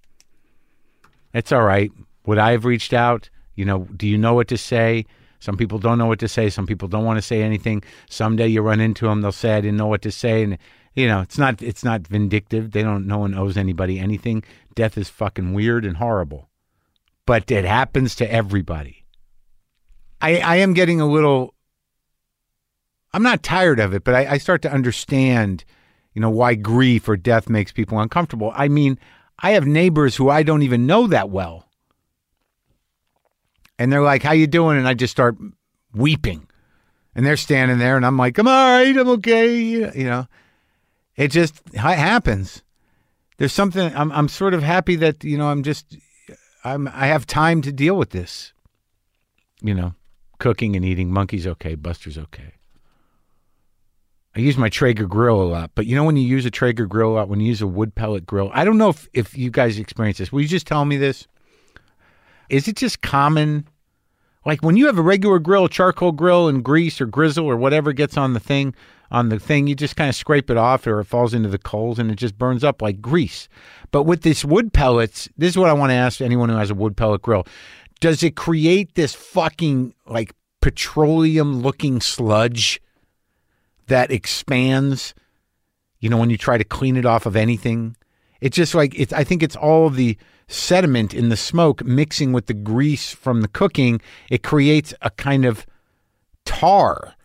It's 1.33 1.51
all 1.51 1.63
right. 1.63 1.91
Would 2.25 2.37
I 2.37 2.51
have 2.51 2.65
reached 2.65 2.93
out? 2.93 3.29
You 3.55 3.65
know, 3.65 3.87
do 3.95 4.07
you 4.07 4.17
know 4.17 4.33
what 4.33 4.47
to 4.49 4.57
say? 4.57 5.05
Some 5.45 5.57
people 5.57 5.77
don't 5.77 5.99
know 5.99 6.07
what 6.07 6.17
to 6.21 6.27
say. 6.27 6.49
Some 6.49 6.65
people 6.65 6.87
don't 6.87 7.05
want 7.05 7.17
to 7.17 7.21
say 7.21 7.43
anything. 7.43 7.83
Someday 8.09 8.47
you 8.47 8.63
run 8.63 8.79
into 8.79 9.05
them, 9.05 9.21
they'll 9.21 9.31
say, 9.31 9.53
"I 9.53 9.61
didn't 9.61 9.77
know 9.77 9.85
what 9.85 10.01
to 10.01 10.11
say," 10.11 10.41
and 10.41 10.57
you 10.95 11.07
know, 11.07 11.21
it's 11.21 11.37
not 11.37 11.61
it's 11.61 11.83
not 11.83 12.07
vindictive. 12.07 12.71
They 12.71 12.81
don't. 12.81 13.05
No 13.05 13.19
one 13.19 13.35
owes 13.35 13.55
anybody 13.55 13.99
anything. 13.99 14.43
Death 14.73 14.97
is 14.97 15.07
fucking 15.07 15.53
weird 15.53 15.85
and 15.85 15.97
horrible, 15.97 16.49
but 17.27 17.51
it 17.51 17.63
happens 17.63 18.15
to 18.15 18.31
everybody. 18.31 19.05
I 20.19 20.37
I 20.39 20.55
am 20.55 20.73
getting 20.73 20.99
a 20.99 21.05
little. 21.05 21.53
I'm 23.13 23.23
not 23.23 23.43
tired 23.43 23.79
of 23.79 23.93
it, 23.93 24.03
but 24.03 24.15
I, 24.15 24.31
I 24.31 24.37
start 24.39 24.63
to 24.63 24.71
understand, 24.71 25.63
you 26.15 26.21
know, 26.21 26.31
why 26.31 26.55
grief 26.55 27.07
or 27.07 27.17
death 27.17 27.49
makes 27.49 27.71
people 27.71 27.99
uncomfortable. 27.99 28.51
I 28.55 28.67
mean, 28.67 28.97
I 29.37 29.51
have 29.51 29.67
neighbors 29.67 30.15
who 30.15 30.31
I 30.31 30.41
don't 30.41 30.63
even 30.63 30.87
know 30.87 31.05
that 31.05 31.29
well 31.29 31.65
and 33.77 33.91
they're 33.91 34.01
like, 34.01 34.23
"How 34.23 34.31
you 34.31 34.47
doing?" 34.47 34.77
And 34.77 34.87
I 34.87 34.93
just 34.93 35.11
start 35.11 35.37
weeping, 35.93 36.47
and 37.15 37.25
they're 37.25 37.37
standing 37.37 37.79
there, 37.79 37.97
and 37.97 38.05
I'm 38.05 38.17
like, 38.17 38.37
"I'm 38.37 38.47
all 38.47 38.53
right, 38.53 38.97
I'm 38.97 39.09
okay," 39.09 39.57
you 39.59 40.05
know. 40.05 40.27
It 41.15 41.29
just 41.29 41.61
ha- 41.75 41.93
happens. 41.93 42.63
There's 43.37 43.53
something. 43.53 43.95
I'm 43.95 44.11
I'm 44.11 44.27
sort 44.27 44.53
of 44.53 44.63
happy 44.63 44.95
that 44.97 45.23
you 45.23 45.37
know 45.37 45.47
I'm 45.47 45.63
just 45.63 45.97
I'm 46.63 46.87
I 46.87 47.07
have 47.07 47.25
time 47.25 47.61
to 47.63 47.71
deal 47.71 47.95
with 47.95 48.11
this. 48.11 48.53
You 49.61 49.73
know, 49.73 49.93
cooking 50.39 50.75
and 50.75 50.85
eating. 50.85 51.11
Monkey's 51.11 51.47
okay. 51.47 51.75
Buster's 51.75 52.17
okay. 52.17 52.53
I 54.35 54.41
use 54.41 54.57
my 54.57 54.67
Traeger 54.67 55.07
grill 55.07 55.41
a 55.41 55.43
lot, 55.43 55.71
but 55.75 55.85
you 55.85 55.95
know 55.95 56.03
when 56.03 56.17
you 56.17 56.27
use 56.27 56.45
a 56.45 56.51
Traeger 56.51 56.85
grill 56.85 57.11
a 57.11 57.15
lot, 57.15 57.29
when 57.29 57.39
you 57.39 57.47
use 57.47 57.61
a 57.61 57.67
wood 57.67 57.95
pellet 57.95 58.25
grill, 58.25 58.51
I 58.53 58.65
don't 58.65 58.77
know 58.77 58.89
if, 58.89 59.07
if 59.13 59.37
you 59.37 59.49
guys 59.49 59.79
experience 59.79 60.17
this. 60.17 60.31
Will 60.31 60.41
you 60.41 60.47
just 60.47 60.67
tell 60.67 60.83
me 60.83 60.97
this? 60.97 61.27
Is 62.49 62.67
it 62.67 62.75
just 62.75 63.01
common? 63.01 63.67
Like 64.45 64.61
when 64.61 64.77
you 64.77 64.85
have 64.85 64.97
a 64.97 65.03
regular 65.03 65.39
grill, 65.39 65.67
charcoal 65.67 66.11
grill, 66.11 66.47
and 66.47 66.63
grease 66.63 67.01
or 67.01 67.05
grizzle 67.05 67.45
or 67.45 67.57
whatever 67.57 67.93
gets 67.93 68.17
on 68.17 68.33
the 68.33 68.39
thing, 68.39 68.75
on 69.11 69.29
the 69.29 69.39
thing, 69.39 69.67
you 69.67 69.75
just 69.75 69.95
kind 69.95 70.09
of 70.09 70.15
scrape 70.15 70.49
it 70.49 70.57
off 70.57 70.85
or 70.87 70.99
it 70.99 71.05
falls 71.05 71.33
into 71.33 71.49
the 71.49 71.57
coals 71.57 71.99
and 71.99 72.11
it 72.11 72.15
just 72.15 72.37
burns 72.37 72.63
up 72.63 72.81
like 72.81 73.01
grease. 73.01 73.47
But 73.91 74.03
with 74.03 74.21
this 74.21 74.43
wood 74.43 74.73
pellets, 74.73 75.29
this 75.37 75.49
is 75.49 75.57
what 75.57 75.69
I 75.69 75.73
want 75.73 75.91
to 75.91 75.95
ask 75.95 76.21
anyone 76.21 76.49
who 76.49 76.57
has 76.57 76.71
a 76.71 76.75
wood 76.75 76.97
pellet 76.97 77.21
grill. 77.21 77.45
does 77.99 78.23
it 78.23 78.35
create 78.35 78.95
this 78.95 79.13
fucking 79.13 79.93
like 80.05 80.33
petroleum 80.61 81.61
looking 81.61 82.01
sludge 82.01 82.81
that 83.87 84.11
expands? 84.11 85.13
You 85.99 86.09
know, 86.09 86.17
when 86.17 86.29
you 86.29 86.37
try 86.37 86.57
to 86.57 86.63
clean 86.63 86.97
it 86.97 87.05
off 87.05 87.25
of 87.25 87.35
anything, 87.35 87.95
it's 88.45 88.55
just 88.55 88.75
like 88.75 88.93
it's. 88.95 89.11
I 89.11 89.23
think 89.23 89.41
it's 89.41 89.55
all 89.55 89.89
the 89.89 90.15
sediment 90.47 91.15
in 91.15 91.29
the 91.29 91.35
smoke 91.35 91.83
mixing 91.83 92.31
with 92.31 92.45
the 92.45 92.53
grease 92.53 93.11
from 93.11 93.41
the 93.41 93.47
cooking. 93.47 93.99
It 94.29 94.43
creates 94.43 94.93
a 95.01 95.09
kind 95.09 95.45
of 95.45 95.65
tar, 96.45 97.15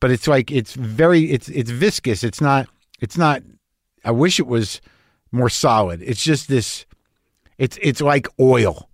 but 0.00 0.10
it's 0.10 0.26
like 0.26 0.50
it's 0.50 0.74
very 0.74 1.30
it's 1.30 1.48
it's 1.50 1.70
viscous. 1.70 2.24
It's 2.24 2.40
not 2.40 2.68
it's 2.98 3.16
not. 3.16 3.44
I 4.04 4.10
wish 4.10 4.40
it 4.40 4.48
was 4.48 4.80
more 5.30 5.48
solid. 5.48 6.02
It's 6.02 6.24
just 6.24 6.48
this. 6.48 6.86
It's 7.56 7.78
it's 7.80 8.00
like 8.00 8.26
oil, 8.40 8.90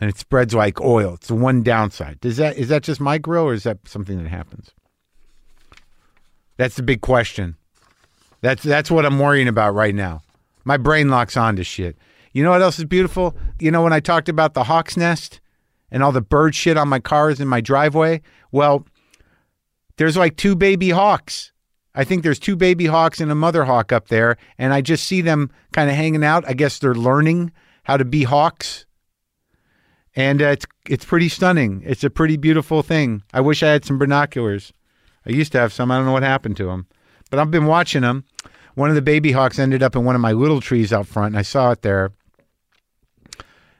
and 0.00 0.08
it 0.08 0.16
spreads 0.16 0.54
like 0.54 0.80
oil. 0.80 1.12
It's 1.16 1.28
the 1.28 1.34
one 1.34 1.62
downside. 1.62 2.20
Does 2.20 2.38
that 2.38 2.56
is 2.56 2.68
that 2.68 2.84
just 2.84 3.02
my 3.02 3.18
grill, 3.18 3.44
or 3.44 3.52
is 3.52 3.64
that 3.64 3.86
something 3.86 4.16
that 4.22 4.30
happens? 4.30 4.70
That's 6.56 6.76
the 6.76 6.82
big 6.82 7.02
question. 7.02 7.56
That's 8.40 8.62
that's 8.62 8.90
what 8.90 9.06
I'm 9.06 9.18
worrying 9.18 9.48
about 9.48 9.74
right 9.74 9.94
now. 9.94 10.22
My 10.64 10.76
brain 10.76 11.08
locks 11.08 11.36
on 11.36 11.56
to 11.56 11.64
shit. 11.64 11.96
You 12.32 12.44
know 12.44 12.50
what 12.50 12.62
else 12.62 12.78
is 12.78 12.84
beautiful? 12.84 13.36
You 13.58 13.70
know 13.70 13.82
when 13.82 13.92
I 13.92 14.00
talked 14.00 14.28
about 14.28 14.54
the 14.54 14.64
hawk's 14.64 14.96
nest 14.96 15.40
and 15.90 16.02
all 16.02 16.12
the 16.12 16.20
bird 16.20 16.54
shit 16.54 16.76
on 16.76 16.88
my 16.88 17.00
cars 17.00 17.40
in 17.40 17.48
my 17.48 17.60
driveway? 17.60 18.22
Well, 18.52 18.86
there's 19.96 20.16
like 20.16 20.36
two 20.36 20.54
baby 20.54 20.90
hawks. 20.90 21.52
I 21.94 22.04
think 22.04 22.22
there's 22.22 22.38
two 22.38 22.56
baby 22.56 22.86
hawks 22.86 23.20
and 23.20 23.32
a 23.32 23.34
mother 23.34 23.64
hawk 23.64 23.92
up 23.92 24.08
there, 24.08 24.36
and 24.58 24.72
I 24.72 24.80
just 24.80 25.04
see 25.04 25.20
them 25.22 25.50
kind 25.72 25.90
of 25.90 25.96
hanging 25.96 26.24
out. 26.24 26.44
I 26.46 26.52
guess 26.52 26.78
they're 26.78 26.94
learning 26.94 27.52
how 27.82 27.96
to 27.96 28.04
be 28.04 28.22
hawks, 28.22 28.86
and 30.14 30.40
uh, 30.40 30.46
it's 30.46 30.66
it's 30.88 31.04
pretty 31.04 31.28
stunning. 31.28 31.82
It's 31.84 32.04
a 32.04 32.10
pretty 32.10 32.36
beautiful 32.36 32.82
thing. 32.82 33.22
I 33.32 33.40
wish 33.40 33.62
I 33.62 33.68
had 33.68 33.84
some 33.84 33.98
binoculars. 33.98 34.72
I 35.26 35.30
used 35.30 35.52
to 35.52 35.58
have 35.58 35.72
some. 35.72 35.90
I 35.90 35.96
don't 35.96 36.06
know 36.06 36.12
what 36.12 36.22
happened 36.22 36.56
to 36.58 36.66
them, 36.66 36.86
but 37.30 37.38
I've 37.38 37.50
been 37.50 37.66
watching 37.66 38.02
them. 38.02 38.24
One 38.74 38.88
of 38.88 38.94
the 38.94 39.02
baby 39.02 39.32
hawks 39.32 39.58
ended 39.58 39.82
up 39.82 39.96
in 39.96 40.04
one 40.04 40.14
of 40.14 40.20
my 40.20 40.32
little 40.32 40.60
trees 40.60 40.92
out 40.92 41.06
front, 41.06 41.28
and 41.28 41.38
I 41.38 41.42
saw 41.42 41.70
it 41.70 41.82
there. 41.82 42.12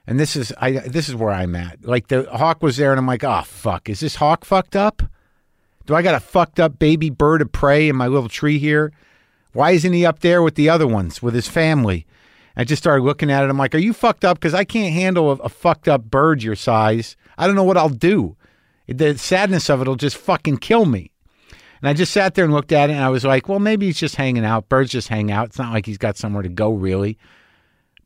And 0.07 0.19
this 0.19 0.35
is 0.35 0.53
I 0.59 0.73
this 0.73 1.09
is 1.09 1.15
where 1.15 1.31
I'm 1.31 1.55
at. 1.55 1.85
Like 1.85 2.09
the 2.09 2.25
hawk 2.31 2.63
was 2.63 2.77
there, 2.77 2.91
and 2.91 2.99
I'm 2.99 3.07
like, 3.07 3.25
oh 3.25 3.43
fuck, 3.45 3.89
is 3.89 4.01
this 4.01 4.17
hawk 4.17 4.45
fucked 4.45 4.75
up? 4.75 5.03
Do 5.87 5.95
I 5.95 6.03
got 6.03 6.15
a 6.15 6.21
fucked 6.21 6.61
up 6.61 6.79
baby 6.79 7.11
bird 7.11 7.43
of 7.43 7.53
prey 7.53 7.89
in 7.89 7.97
my 7.97 8.07
little 8.07 8.29
tree 8.29 8.59
here? 8.59 8.93
Why 9.53 9.73
isn't 9.73 9.93
he 9.93 10.07
up 10.07 10.21
there 10.21 10.43
with 10.43 10.55
the 10.55 10.69
other 10.69 10.87
ones 10.87 11.23
with 11.23 11.35
his 11.35 11.49
family? 11.49 12.07
I 12.57 12.65
just 12.65 12.83
started 12.83 13.05
looking 13.05 13.31
at 13.31 13.43
it. 13.43 13.51
I'm 13.51 13.59
like, 13.59 13.75
are 13.75 13.79
you 13.79 13.93
fucked 13.93 14.25
up? 14.25 14.39
Because 14.39 14.55
I 14.55 14.65
can't 14.65 14.93
handle 14.93 15.31
a, 15.31 15.37
a 15.37 15.49
fucked 15.49 15.89
up 15.89 16.05
bird 16.05 16.43
your 16.43 16.57
size. 16.57 17.17
I 17.39 17.47
don't 17.47 17.57
know 17.57 17.65
what 17.65 17.77
I'll 17.77 17.89
do. 17.89 18.37
The 18.87 19.17
sadness 19.17 19.71
of 19.71 19.81
it 19.81 19.89
will 19.89 19.97
just 19.97 20.17
fucking 20.17 20.59
kill 20.59 20.85
me. 20.85 21.13
And 21.81 21.89
I 21.89 21.95
just 21.95 22.13
sat 22.13 22.35
there 22.35 22.45
and 22.45 22.53
looked 22.53 22.73
at 22.73 22.91
it 22.91 22.95
and 22.95 23.05
I 23.05 23.09
was 23.09 23.25
like, 23.25 23.49
well, 23.49 23.59
maybe 23.59 23.87
he's 23.87 23.99
just 23.99 24.17
hanging 24.17 24.45
out. 24.45 24.69
Birds 24.69 24.91
just 24.91 25.09
hang 25.09 25.31
out. 25.31 25.49
It's 25.49 25.59
not 25.59 25.73
like 25.73 25.87
he's 25.87 25.99
got 25.99 26.17
somewhere 26.17 26.43
to 26.43 26.49
go, 26.49 26.73
really. 26.73 27.19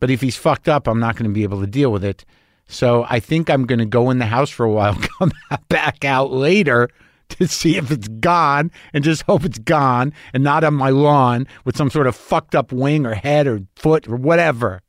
But 0.00 0.10
if 0.10 0.20
he's 0.20 0.36
fucked 0.36 0.68
up, 0.68 0.86
I'm 0.86 1.00
not 1.00 1.16
going 1.16 1.28
to 1.28 1.34
be 1.34 1.42
able 1.42 1.60
to 1.60 1.66
deal 1.66 1.90
with 1.90 2.04
it. 2.04 2.24
So 2.66 3.04
I 3.08 3.20
think 3.20 3.50
I'm 3.50 3.66
going 3.66 3.78
to 3.78 3.84
go 3.84 4.10
in 4.10 4.18
the 4.18 4.26
house 4.26 4.50
for 4.50 4.64
a 4.64 4.70
while, 4.70 4.94
come 5.18 5.32
back 5.68 6.04
out 6.04 6.32
later 6.32 6.88
to 7.30 7.48
see 7.48 7.76
if 7.76 7.90
it's 7.90 8.08
gone 8.08 8.70
and 8.92 9.02
just 9.02 9.22
hope 9.22 9.44
it's 9.44 9.58
gone 9.58 10.12
and 10.32 10.44
not 10.44 10.64
on 10.64 10.74
my 10.74 10.90
lawn 10.90 11.46
with 11.64 11.76
some 11.76 11.90
sort 11.90 12.06
of 12.06 12.14
fucked 12.14 12.54
up 12.54 12.72
wing 12.72 13.06
or 13.06 13.14
head 13.14 13.46
or 13.46 13.62
foot 13.76 14.06
or 14.08 14.16
whatever. 14.16 14.82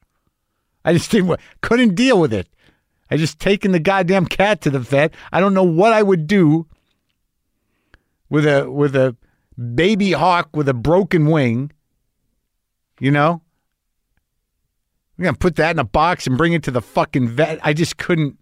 I 0.84 0.94
just 0.94 1.10
didn't, 1.12 1.40
couldn't 1.62 1.96
deal 1.96 2.20
with 2.20 2.34
it. 2.34 2.48
I 3.10 3.18
just 3.18 3.40
taken 3.40 3.72
the 3.72 3.80
goddamn 3.80 4.26
cat 4.26 4.62
to 4.62 4.70
the 4.70 4.80
vet. 4.80 5.14
I 5.32 5.40
don't 5.40 5.54
know 5.54 5.64
what 5.64 5.94
I 5.94 6.04
would 6.04 6.28
do 6.28 6.68
with 8.30 8.46
a 8.46 8.70
with 8.70 8.96
a 8.96 9.16
baby 9.74 10.12
hawk 10.12 10.50
with 10.56 10.68
a 10.70 10.74
broken 10.74 11.28
wing. 11.28 11.72
You 13.00 13.12
know? 13.12 13.42
I'm 15.18 15.24
gonna 15.24 15.38
put 15.38 15.56
that 15.56 15.72
in 15.72 15.80
a 15.80 15.86
box 15.86 16.28
and 16.28 16.38
bring 16.38 16.54
it 16.54 16.64
to 16.64 16.72
the 16.72 16.82
fucking 16.82 17.30
vet. 17.30 17.60
I 17.64 17.74
just 17.74 17.98
couldn't 17.98 18.38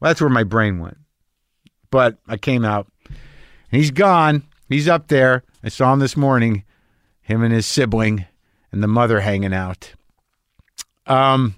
well, 0.00 0.10
that's 0.10 0.20
where 0.20 0.30
my 0.30 0.44
brain 0.44 0.78
went. 0.78 0.98
But 1.90 2.18
I 2.28 2.36
came 2.36 2.64
out. 2.64 2.88
And 3.06 3.80
he's 3.80 3.90
gone. 3.90 4.42
He's 4.68 4.88
up 4.88 5.08
there. 5.08 5.44
I 5.62 5.68
saw 5.68 5.92
him 5.92 6.00
this 6.00 6.16
morning, 6.16 6.64
him 7.20 7.42
and 7.42 7.52
his 7.52 7.66
sibling 7.66 8.26
and 8.72 8.82
the 8.82 8.88
mother 8.88 9.20
hanging 9.20 9.54
out. 9.54 9.92
Um 11.06 11.56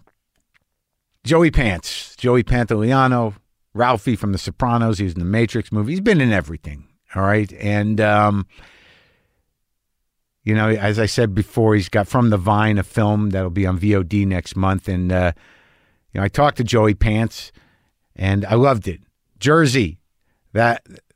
Joey 1.25 1.51
Pants, 1.51 2.15
Joey 2.17 2.45
Pantoliano, 2.45 3.35
Ralphie 3.75 4.15
from 4.15 4.31
The 4.31 4.39
Sopranos. 4.39 4.99
He 4.99 5.05
was 5.05 5.15
in 5.15 5.19
the 5.19 5.25
Matrix 5.25 5.73
movie. 5.73 5.93
He's 5.93 6.01
been 6.01 6.21
in 6.21 6.33
everything. 6.33 6.86
All 7.15 7.23
right. 7.23 7.53
And, 7.55 8.01
um, 8.01 8.47
you 10.43 10.55
know, 10.55 10.69
as 10.69 10.99
I 10.99 11.07
said 11.07 11.35
before, 11.35 11.75
he's 11.75 11.89
got 11.89 12.07
From 12.07 12.31
the 12.31 12.37
Vine, 12.37 12.79
a 12.79 12.83
film 12.83 13.31
that'll 13.31 13.51
be 13.51 13.67
on 13.67 13.79
VOD 13.79 14.27
next 14.27 14.57
month. 14.57 14.89
And, 14.89 15.11
uh, 15.11 15.33
you 16.13 16.21
know, 16.21 16.25
I 16.25 16.29
talked 16.29 16.57
to 16.59 16.65
Joey 16.65 16.95
Pants 16.95 17.53
and 18.15 18.45
I 18.45 18.55
loved 18.55 18.89
it. 18.89 19.01
Jersey, 19.39 19.99
that 20.53 20.87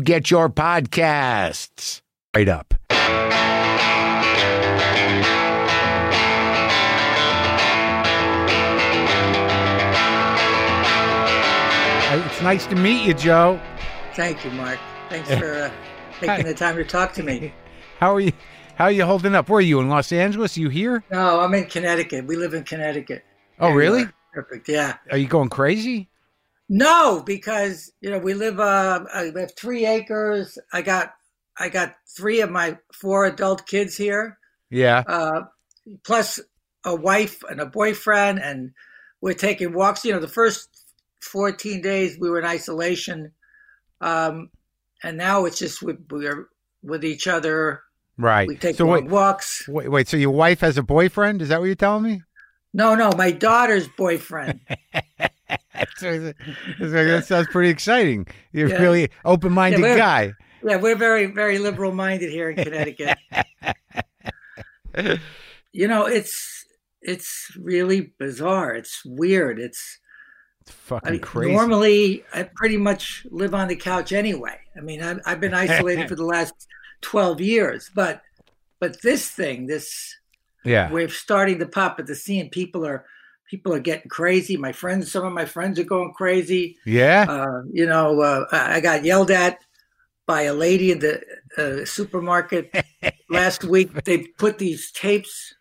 get 0.00 0.30
your 0.30 0.48
podcasts. 0.48 2.00
Right 2.34 2.48
up. 2.48 2.74
It's 12.10 12.40
nice 12.42 12.66
to 12.66 12.74
meet 12.76 13.06
you, 13.06 13.14
Joe. 13.14 13.60
Thank 14.14 14.44
you, 14.44 14.50
Marc. 14.52 14.78
Thanks 15.10 15.28
for 15.28 15.52
uh, 15.54 15.70
taking 16.20 16.46
the 16.46 16.54
time 16.54 16.76
to 16.76 16.84
talk 16.84 17.12
to 17.14 17.22
me. 17.22 17.52
How 18.00 18.14
are 18.14 18.20
you? 18.20 18.32
How 18.76 18.84
are 18.86 18.92
you 18.92 19.04
holding 19.04 19.34
up? 19.34 19.48
Where 19.48 19.58
are 19.58 19.60
you 19.60 19.80
in 19.80 19.88
Los 19.88 20.12
Angeles? 20.12 20.56
you 20.56 20.68
here? 20.68 21.02
No, 21.10 21.40
I'm 21.40 21.52
in 21.54 21.66
Connecticut. 21.66 22.26
We 22.26 22.36
live 22.36 22.54
in 22.54 22.62
Connecticut. 22.62 23.24
Oh, 23.58 23.66
There 23.68 23.76
really? 23.76 24.04
Perfect. 24.32 24.68
Yeah. 24.68 24.96
Are 25.10 25.18
you 25.18 25.26
going 25.26 25.48
crazy? 25.48 26.08
No, 26.68 27.22
because 27.24 27.90
you 28.00 28.10
know 28.10 28.18
we 28.18 28.34
live. 28.34 28.60
Uh, 28.60 29.04
I 29.12 29.32
have 29.36 29.56
three 29.56 29.86
acres. 29.86 30.58
I 30.72 30.82
got 30.82 31.14
I 31.58 31.68
got 31.68 31.96
three 32.16 32.40
of 32.40 32.50
my 32.50 32.76
four 32.92 33.24
adult 33.24 33.66
kids 33.66 33.96
here, 33.96 34.38
Yeah. 34.70 35.02
uh, 35.06 35.42
plus 36.04 36.40
a 36.84 36.94
wife 36.94 37.42
and 37.48 37.60
a 37.60 37.66
boyfriend, 37.66 38.38
and 38.40 38.72
we're 39.20 39.32
taking 39.34 39.72
walks. 39.72 40.04
You 40.04 40.12
know, 40.12 40.20
the 40.20 40.28
first 40.28 40.68
14 41.22 41.80
days 41.80 42.18
we 42.20 42.30
were 42.30 42.38
in 42.38 42.44
isolation, 42.44 43.32
um, 44.00 44.50
and 45.02 45.16
now 45.16 45.46
it's 45.46 45.58
just 45.58 45.82
we, 45.82 45.94
we're 46.10 46.48
with 46.82 47.04
each 47.04 47.26
other. 47.26 47.82
Right. 48.18 48.46
We 48.48 48.56
take 48.56 48.76
so 48.76 48.86
wait, 48.86 49.06
walks. 49.06 49.66
wait, 49.68 49.88
wait. 49.90 50.08
So 50.08 50.16
your 50.16 50.30
wife 50.32 50.60
has 50.60 50.76
a 50.76 50.82
boyfriend? 50.82 51.40
Is 51.40 51.48
that 51.48 51.60
what 51.60 51.66
you're 51.66 51.74
telling 51.76 52.02
me? 52.02 52.22
No, 52.74 52.94
no, 52.94 53.10
my 53.16 53.30
daughter's 53.30 53.88
boyfriend. 53.88 54.60
That 56.80 57.24
sounds 57.26 57.48
pretty 57.48 57.70
exciting. 57.70 58.26
You're 58.52 58.68
Yeah. 58.68 58.82
really 58.82 59.10
open-minded 59.24 59.80
Yeah, 59.80 59.96
guy. 59.96 60.32
Yeah, 60.64 60.76
we're 60.76 60.96
very, 60.96 61.26
very 61.26 61.58
liberal 61.58 61.92
minded 61.92 62.30
here 62.30 62.50
in 62.50 62.56
Connecticut. 62.56 63.16
you 65.72 65.88
know, 65.88 66.06
it's 66.06 66.64
it's 67.00 67.52
really 67.58 68.12
bizarre. 68.18 68.74
It's 68.74 69.02
weird. 69.04 69.58
It's 69.60 69.98
It's 70.62 70.72
fucking 70.72 71.08
I 71.08 71.12
mean, 71.12 71.20
crazy. 71.20 71.52
Normally, 71.52 72.24
I 72.34 72.42
pretty 72.56 72.76
much 72.76 73.26
live 73.30 73.54
on 73.54 73.68
the 73.68 73.76
couch 73.76 74.12
anyway. 74.12 74.58
I 74.76 74.80
mean, 74.80 75.02
I've, 75.02 75.20
I've 75.24 75.40
been 75.40 75.54
isolated 75.54 76.08
for 76.08 76.16
the 76.16 76.24
last 76.34 76.54
twelve 77.00 77.40
years, 77.40 77.90
but 77.94 78.22
but 78.80 79.00
this 79.02 79.30
thing, 79.30 79.66
this 79.66 80.16
yeah. 80.64 80.90
we're 80.90 81.08
starting 81.08 81.58
to 81.60 81.66
pop 81.66 81.98
at 82.00 82.06
the 82.06 82.14
scene. 82.14 82.50
People 82.50 82.84
are 82.84 83.04
people 83.48 83.72
are 83.72 83.80
getting 83.80 84.08
crazy. 84.08 84.56
My 84.56 84.72
friends, 84.72 85.10
some 85.10 85.24
of 85.24 85.32
my 85.32 85.44
friends 85.44 85.78
are 85.78 85.84
going 85.84 86.12
crazy. 86.12 86.76
Yeah. 86.84 87.26
Uh, 87.28 87.62
you 87.72 87.86
know, 87.86 88.20
uh, 88.20 88.46
I 88.52 88.80
got 88.80 89.04
yelled 89.04 89.30
at 89.30 89.58
by 90.26 90.42
a 90.42 90.54
lady 90.54 90.92
in 90.92 90.98
the 90.98 91.22
uh, 91.56 91.84
supermarket 91.84 92.70
last 93.30 93.64
week. 93.64 94.04
They 94.04 94.18
put 94.18 94.58
these 94.58 94.92
tapes 94.92 95.54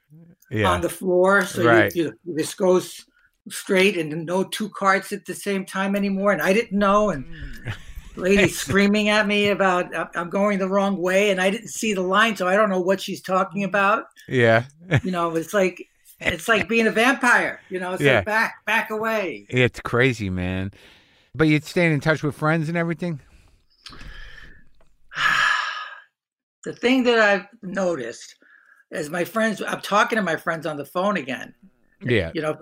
yeah. 0.52 0.70
on 0.70 0.82
the 0.82 0.90
floor, 0.90 1.46
so 1.46 1.64
Right. 1.64 1.96
you, 1.96 2.14
you, 2.26 2.36
this 2.36 2.54
goes 2.54 3.06
straight 3.50 3.98
and 3.98 4.26
no 4.26 4.44
two 4.44 4.70
carts 4.70 5.14
at 5.14 5.26
the 5.26 5.34
same 5.34 5.66
time 5.66 5.96
anymore. 5.96 6.34
And 6.34 6.42
I 6.42 6.52
didn't 6.52 6.78
know, 6.78 7.12
and 7.12 7.26
lady 8.18 8.48
screaming 8.64 9.08
at 9.08 9.26
me 9.26 9.50
about 9.50 9.86
I'm 10.18 10.30
going 10.30 10.60
the 10.60 10.68
wrong 10.68 10.98
way, 10.98 11.32
and 11.32 11.40
I 11.40 11.50
didn't 11.50 11.70
see 11.70 11.94
the 11.94 12.02
line, 12.02 12.36
so 12.36 12.48
I 12.48 12.56
don't 12.58 12.70
know 12.70 12.82
what 12.82 13.00
she's 13.02 13.22
talking 13.22 13.64
about. 13.64 14.06
yeah. 14.28 14.66
You 15.04 15.12
know, 15.12 15.36
it's 15.36 15.54
like 15.54 15.86
it's 16.20 16.48
like 16.48 16.68
being 16.68 16.88
a 16.88 16.92
vampire. 16.92 17.60
You 17.70 17.80
know, 17.80 17.94
it's 17.94 18.02
Yeah. 18.04 18.16
like 18.18 18.26
back, 18.26 18.66
back 18.66 18.90
away. 18.90 19.46
It's 19.50 19.80
crazy, 19.80 20.30
man. 20.30 20.72
But 21.36 21.48
you're 21.48 21.62
staying 21.62 21.94
in 21.94 22.00
touch 22.00 22.24
with 22.24 22.36
friends 22.36 22.68
and 22.70 22.78
everything? 22.78 23.20
The 26.64 26.74
thing 26.74 27.04
that 27.04 27.18
I've 27.20 27.46
noticed 27.62 28.36
is 28.92 29.10
my 29.10 29.24
friends. 29.24 29.62
I'm 29.66 29.80
talking 29.80 30.18
to 30.18 30.22
my 30.22 30.36
friends 30.36 30.66
on 30.66 30.76
the 30.76 30.84
phone 30.86 31.16
again. 31.16 31.54
Yeah. 32.02 32.32
you 32.36 32.42
know, 32.42 32.58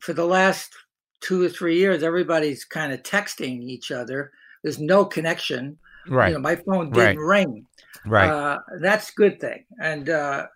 for 0.00 0.12
the 0.12 0.24
last 0.24 0.72
two 1.20 1.44
or 1.44 1.48
three 1.48 1.78
years, 1.78 2.02
everybody's 2.02 2.64
kind 2.64 2.92
of 2.92 3.02
texting 3.04 3.62
each 3.62 3.92
other. 3.92 4.32
There's 4.64 4.80
no 4.80 5.04
connection. 5.04 5.78
Right. 6.08 6.28
You 6.28 6.34
know, 6.34 6.40
my 6.40 6.56
phone 6.56 6.90
didn't 6.90 7.18
ring. 7.18 7.66
right. 8.04 8.28
Uh, 8.28 8.58
that's 8.80 9.10
a 9.10 9.14
good 9.14 9.40
thing. 9.40 9.64
And, 9.80 10.08
uh, 10.10 10.46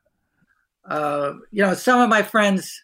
uh, 0.90 1.32
you 1.50 1.62
know, 1.62 1.74
some 1.74 2.00
of 2.00 2.08
my 2.08 2.22
friends 2.22 2.82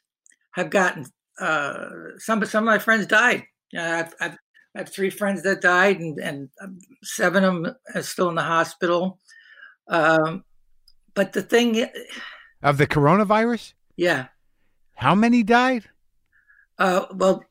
have 0.52 0.70
gotten, 0.70 1.04
uh, 1.40 1.88
some, 2.18 2.44
some 2.46 2.64
of 2.64 2.66
my 2.66 2.78
friends 2.78 3.06
died. 3.06 3.42
You 3.72 3.80
know, 3.80 3.98
I've, 3.98 4.14
I've, 4.20 4.38
I 4.74 4.78
have 4.80 4.88
three 4.88 5.10
friends 5.10 5.42
that 5.42 5.60
died 5.60 5.98
and, 6.00 6.18
and 6.18 6.48
um, 6.62 6.78
seven 7.02 7.44
of 7.44 7.54
them 7.54 7.74
are 7.94 8.02
still 8.02 8.28
in 8.28 8.34
the 8.36 8.42
hospital. 8.42 9.18
Um, 9.88 10.44
but 11.14 11.32
the 11.32 11.42
thing, 11.42 11.86
of 12.62 12.78
the 12.78 12.86
coronavirus? 12.86 13.72
yeah, 13.96 14.26
How 14.94 15.14
many 15.14 15.42
died? 15.42 15.84
uh, 16.78 17.06
well, 17.14 17.42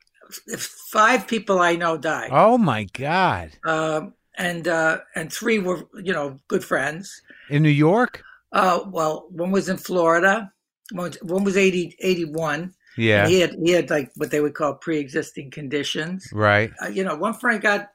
five 0.92 1.28
people 1.28 1.60
I 1.60 1.76
know 1.76 1.98
died. 1.98 2.30
Oh 2.32 2.58
my 2.58 2.86
God. 2.94 3.52
um, 3.66 4.14
and 4.38 4.68
uh, 4.68 5.00
and 5.16 5.32
three 5.32 5.60
were 5.60 5.88
you 6.04 6.14
know 6.14 6.40
good 6.48 6.64
friends. 6.64 7.22
In 7.50 7.64
New 7.64 7.70
York? 7.70 8.22
Uh, 8.56 8.80
well, 8.90 9.28
one 9.30 9.52
was 9.52 9.70
in 9.70 9.78
Florida. 9.78 10.52
One 10.92 11.10
was, 11.10 11.18
one 11.22 11.44
was 11.44 11.58
80, 11.58 11.96
81. 12.00 12.74
Yeah. 12.98 13.28
He 13.28 13.42
had 13.42 13.56
he 13.62 13.72
had 13.72 13.90
like 13.90 14.10
what 14.16 14.32
they 14.32 14.40
would 14.40 14.54
call 14.54 14.76
pre-existing 14.76 15.52
conditions. 15.52 16.30
Right. 16.34 16.72
Uh, 16.82 16.88
you 16.88 17.04
know, 17.04 17.16
one 17.16 17.34
friend 17.34 17.62
got 17.62 17.90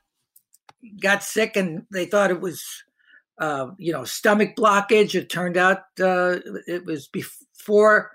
got 1.01 1.23
sick, 1.23 1.57
and 1.57 1.87
they 1.91 2.05
thought 2.05 2.31
it 2.31 2.41
was 2.41 2.63
uh, 3.39 3.69
you 3.79 3.93
know 3.93 4.05
stomach 4.05 4.51
blockage. 4.57 5.15
It 5.15 5.31
turned 5.31 5.57
out 5.57 5.79
uh, 6.01 6.41
it 6.67 6.85
was 6.85 7.09
before 7.09 8.11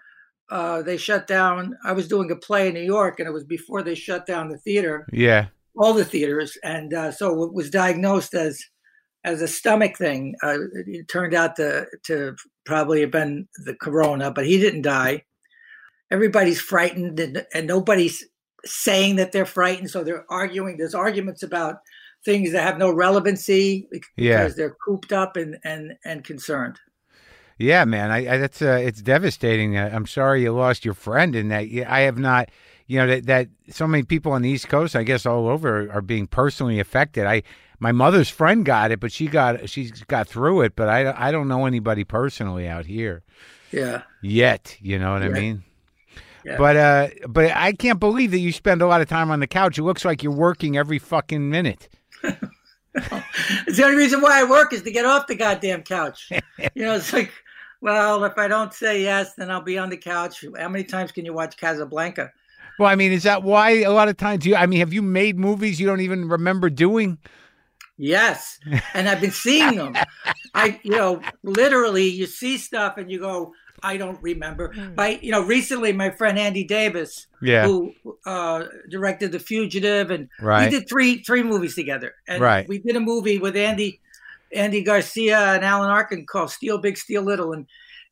uh, 0.51 0.83
they 0.83 0.97
shut 0.97 1.25
down. 1.25 1.75
I 1.83 1.93
was 1.93 2.07
doing 2.07 2.29
a 2.29 2.35
play 2.35 2.67
in 2.67 2.75
New 2.75 2.81
York, 2.83 3.19
and 3.19 3.27
it 3.27 3.31
was 3.33 3.43
before 3.45 3.81
they 3.81 3.95
shut 3.95 4.27
down 4.27 4.49
the 4.49 4.59
theater 4.59 5.07
Yeah. 5.11 5.47
all 5.75 5.93
the 5.95 6.05
theaters, 6.05 6.55
and 6.63 6.93
uh, 6.93 7.11
so 7.11 7.43
it 7.45 7.53
was 7.53 7.71
diagnosed 7.71 8.35
as 8.35 8.63
as 9.25 9.41
a 9.41 9.47
stomach 9.47 9.97
thing. 9.97 10.35
Uh, 10.41 10.59
it, 10.87 11.07
turned 11.09 11.33
out 11.33 11.57
to 11.57 11.85
to 12.05 12.35
probably 12.65 13.01
have 13.01 13.11
been 13.11 13.47
the 13.65 13.75
corona, 13.75 14.31
but 14.31 14.45
he 14.45 14.57
didn't 14.57 14.83
die. 14.83 15.23
Everybody's 16.11 16.61
frightened, 16.61 17.19
and, 17.19 17.45
and 17.53 17.67
nobody's 17.67 18.23
saying 18.63 19.17
that 19.17 19.31
they're 19.31 19.45
frightened, 19.45 19.89
so 19.89 20.03
they're 20.03 20.25
arguing. 20.29 20.77
There's 20.77 20.95
arguments 20.95 21.43
about 21.43 21.77
things 22.23 22.51
that 22.51 22.63
have 22.63 22.77
no 22.77 22.91
relevancy 22.91 23.87
because 23.91 24.09
Yeah. 24.15 24.47
they're 24.47 24.75
cooped 24.85 25.11
up 25.11 25.35
and 25.35 25.57
and 25.63 25.93
and 26.05 26.23
concerned. 26.23 26.79
Yeah, 27.57 27.85
man. 27.85 28.11
I, 28.11 28.35
I 28.35 28.37
that's 28.37 28.61
uh, 28.61 28.79
it's 28.81 29.01
devastating. 29.01 29.77
I'm 29.77 30.05
sorry 30.05 30.43
you 30.43 30.53
lost 30.53 30.85
your 30.85 30.93
friend, 30.93 31.35
in 31.35 31.49
that 31.49 31.69
yeah, 31.69 31.91
I 31.93 32.01
have 32.01 32.17
not. 32.17 32.49
You 32.87 32.99
know 32.99 33.07
that 33.07 33.25
that 33.25 33.47
so 33.71 33.87
many 33.87 34.03
people 34.03 34.31
on 34.33 34.43
the 34.43 34.49
East 34.49 34.69
Coast, 34.69 34.95
I 34.95 35.01
guess, 35.03 35.25
all 35.25 35.47
over, 35.47 35.91
are 35.91 36.03
being 36.03 36.27
personally 36.27 36.79
affected. 36.79 37.25
I 37.25 37.41
my 37.79 37.91
mother's 37.91 38.29
friend 38.29 38.65
got 38.65 38.91
it, 38.91 38.99
but 38.99 39.11
she 39.11 39.27
got 39.27 39.69
she's 39.69 39.91
got 40.03 40.27
through 40.27 40.61
it. 40.61 40.75
But 40.75 40.89
I 40.89 41.27
I 41.27 41.31
don't 41.31 41.47
know 41.47 41.65
anybody 41.65 42.03
personally 42.03 42.67
out 42.67 42.85
here 42.85 43.23
Yeah, 43.71 44.03
yet. 44.21 44.77
You 44.79 44.99
know 44.99 45.13
what 45.13 45.23
I 45.23 45.29
mean? 45.29 45.63
Yeah. 46.43 46.57
But 46.57 46.77
uh, 46.77 47.07
but 47.27 47.51
I 47.51 47.73
can't 47.73 47.99
believe 47.99 48.31
that 48.31 48.39
you 48.39 48.51
spend 48.51 48.81
a 48.81 48.87
lot 48.87 49.01
of 49.01 49.09
time 49.09 49.31
on 49.31 49.39
the 49.39 49.47
couch. 49.47 49.77
It 49.77 49.83
looks 49.83 50.05
like 50.05 50.21
you're 50.21 50.31
working 50.31 50.77
every 50.77 50.99
fucking 50.99 51.49
minute. 51.49 51.89
it's 52.23 53.77
the 53.77 53.83
only 53.83 53.97
reason 53.97 54.21
why 54.21 54.39
I 54.39 54.43
work 54.43 54.71
is 54.71 54.83
to 54.83 54.91
get 54.91 55.05
off 55.05 55.27
the 55.27 55.35
goddamn 55.35 55.83
couch. 55.83 56.29
you 56.31 56.85
know, 56.85 56.95
it's 56.95 57.11
like, 57.11 57.31
well, 57.81 58.23
if 58.23 58.37
I 58.37 58.47
don't 58.47 58.73
say 58.73 59.01
yes, 59.01 59.33
then 59.33 59.49
I'll 59.51 59.61
be 59.61 59.77
on 59.77 59.89
the 59.89 59.97
couch. 59.97 60.45
How 60.57 60.69
many 60.69 60.83
times 60.83 61.11
can 61.11 61.25
you 61.25 61.33
watch 61.33 61.57
Casablanca? 61.57 62.31
Well, 62.77 62.89
I 62.89 62.95
mean, 62.95 63.11
is 63.11 63.23
that 63.23 63.43
why 63.43 63.81
a 63.81 63.89
lot 63.91 64.07
of 64.07 64.17
times 64.17 64.45
you? 64.45 64.55
I 64.55 64.65
mean, 64.65 64.79
have 64.79 64.93
you 64.93 65.01
made 65.01 65.37
movies 65.37 65.79
you 65.79 65.87
don't 65.87 66.01
even 66.01 66.27
remember 66.29 66.69
doing? 66.69 67.17
Yes, 67.97 68.59
and 68.93 69.07
I've 69.07 69.21
been 69.21 69.31
seeing 69.31 69.75
them. 69.77 69.95
I, 70.53 70.79
you 70.83 70.91
know, 70.91 71.21
literally, 71.43 72.07
you 72.09 72.25
see 72.25 72.57
stuff 72.57 72.97
and 72.97 73.09
you 73.09 73.19
go, 73.19 73.53
I 73.83 73.97
don't 73.97 74.21
remember. 74.21 74.73
By 74.95 75.19
you 75.21 75.31
know, 75.31 75.41
recently, 75.43 75.93
my 75.93 76.09
friend 76.09 76.37
Andy 76.39 76.63
Davis, 76.63 77.27
Yeah, 77.41 77.65
who 77.67 77.93
uh, 78.25 78.65
directed 78.89 79.31
The 79.31 79.39
Fugitive, 79.39 80.11
and 80.11 80.27
right. 80.41 80.65
we 80.71 80.77
did 80.79 80.89
three 80.89 81.23
three 81.23 81.43
movies 81.43 81.75
together. 81.75 82.15
And 82.27 82.41
Right. 82.41 82.67
we 82.67 82.79
did 82.79 82.95
a 82.95 82.99
movie 82.99 83.37
with 83.37 83.55
Andy 83.55 84.01
Andy 84.53 84.83
Garcia 84.83 85.37
and 85.37 85.63
Alan 85.63 85.89
Arkin 85.89 86.25
called 86.25 86.51
Steal 86.51 86.77
Big, 86.77 86.97
Steal 86.97 87.21
Little, 87.21 87.53
and 87.53 87.67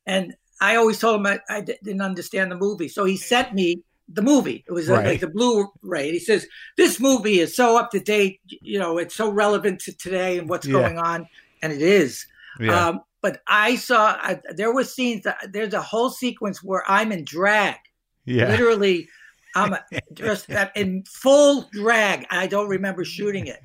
and 0.06 0.34
I 0.60 0.76
always 0.76 0.98
told 0.98 1.20
him 1.20 1.26
I, 1.26 1.40
I 1.50 1.60
didn't 1.60 2.00
understand 2.00 2.50
the 2.52 2.56
movie, 2.56 2.88
so 2.88 3.04
he 3.04 3.16
sent 3.16 3.52
me 3.52 3.82
the 4.08 4.22
movie. 4.22 4.64
It 4.66 4.72
was 4.72 4.88
uh, 4.90 4.94
Right. 4.94 5.06
like 5.06 5.20
the 5.20 5.28
Blu-ray. 5.28 6.12
He 6.12 6.18
says 6.18 6.46
this 6.76 7.00
movie 7.00 7.40
is 7.40 7.54
so 7.56 7.76
up 7.78 7.90
to 7.92 8.00
date. 8.00 8.40
You 8.46 8.78
know, 8.78 8.98
it's 8.98 9.14
so 9.14 9.30
relevant 9.30 9.80
to 9.82 9.96
today 9.96 10.38
and 10.38 10.48
what's 10.48 10.66
Yeah. 10.66 10.72
going 10.80 10.98
on, 10.98 11.26
and 11.62 11.72
it 11.72 11.82
is. 11.82 12.26
yeah. 12.60 12.88
Um, 12.88 13.00
but 13.22 13.40
I 13.48 13.76
saw 13.76 14.16
I, 14.20 14.38
there 14.54 14.72
were 14.74 14.84
scenes. 14.84 15.22
That, 15.24 15.38
there's 15.52 15.72
a 15.74 15.80
whole 15.80 16.10
sequence 16.10 16.62
where 16.62 16.82
I'm 16.86 17.10
in 17.12 17.24
drag 17.24 17.76
yeah. 18.26 18.48
literally 18.48 19.08
i'm 19.54 19.76
just 20.14 20.48
in 20.74 21.04
full 21.04 21.68
drag 21.72 22.26
i 22.30 22.46
don't 22.46 22.68
remember 22.68 23.04
shooting 23.04 23.46
it 23.46 23.62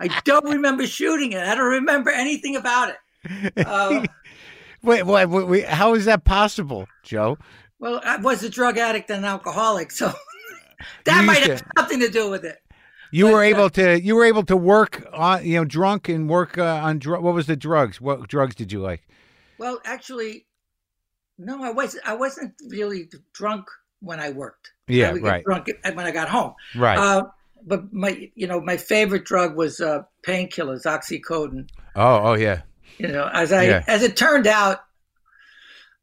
i 0.00 0.08
don't 0.24 0.44
remember 0.50 0.86
shooting 0.86 1.32
it 1.32 1.38
i 1.42 1.54
don't 1.54 1.70
remember 1.70 2.10
anything 2.10 2.56
about 2.56 2.90
it 3.24 3.52
uh, 3.66 4.04
Wait, 4.82 5.04
wait, 5.06 5.26
wait, 5.26 5.46
wait, 5.46 5.64
how 5.68 5.94
is 5.94 6.06
that 6.06 6.24
possible, 6.24 6.88
Joe? 7.04 7.38
Well 7.82 8.00
i 8.04 8.16
was 8.16 8.42
a 8.42 8.48
drug 8.48 8.78
addict 8.78 9.10
and 9.10 9.18
an 9.24 9.24
alcoholic 9.36 9.90
so 9.90 10.10
that 11.04 11.24
might 11.26 11.42
have 11.42 11.58
to- 11.58 11.64
something 11.76 12.00
to 12.00 12.08
do 12.08 12.30
with 12.30 12.44
it 12.44 12.58
You 13.12 13.26
But, 13.26 13.32
were 13.34 13.44
uh, 13.44 13.52
able 13.52 13.70
to 13.78 14.00
you 14.00 14.14
were 14.16 14.24
able 14.32 14.44
to 14.52 14.56
work 14.56 14.94
on 15.12 15.44
you 15.44 15.56
know 15.58 15.64
drunk 15.66 16.08
and 16.08 16.30
work 16.30 16.56
uh, 16.56 16.80
on 16.86 16.98
dr- 16.98 17.20
what 17.24 17.34
was 17.34 17.46
the 17.46 17.56
drugs? 17.68 18.00
What 18.00 18.26
drugs 18.34 18.54
did 18.54 18.72
you 18.72 18.80
like? 18.80 19.02
well 19.58 19.76
actually 19.84 20.46
no 21.38 21.54
i 21.62 21.70
wasn't 21.70 22.02
i 22.08 22.14
wasn't 22.24 22.52
really 22.76 23.02
drunk 23.34 23.64
when 24.00 24.18
i 24.20 24.30
worked 24.30 24.66
I 24.88 24.92
Yeah, 24.92 25.12
would 25.12 25.22
get 25.22 25.28
right, 25.34 25.44
drunk 25.44 25.64
when 25.96 26.06
i 26.10 26.12
got 26.20 26.28
home 26.28 26.52
right. 26.74 26.98
uh, 26.98 27.22
but 27.72 27.92
my 27.92 28.10
you 28.34 28.46
know 28.50 28.60
my 28.60 28.76
favorite 28.76 29.24
drug 29.32 29.50
was 29.62 29.80
uh, 29.80 30.02
painkillers 30.26 30.84
oxycodone 30.94 31.68
oh, 31.96 32.16
oh 32.32 32.34
yeah, 32.46 32.62
you 32.98 33.08
know 33.08 33.28
as 33.32 33.52
i 33.52 33.64
Yeah. 33.64 33.84
as 33.86 34.02
it 34.02 34.16
turned 34.16 34.46
out 34.46 34.78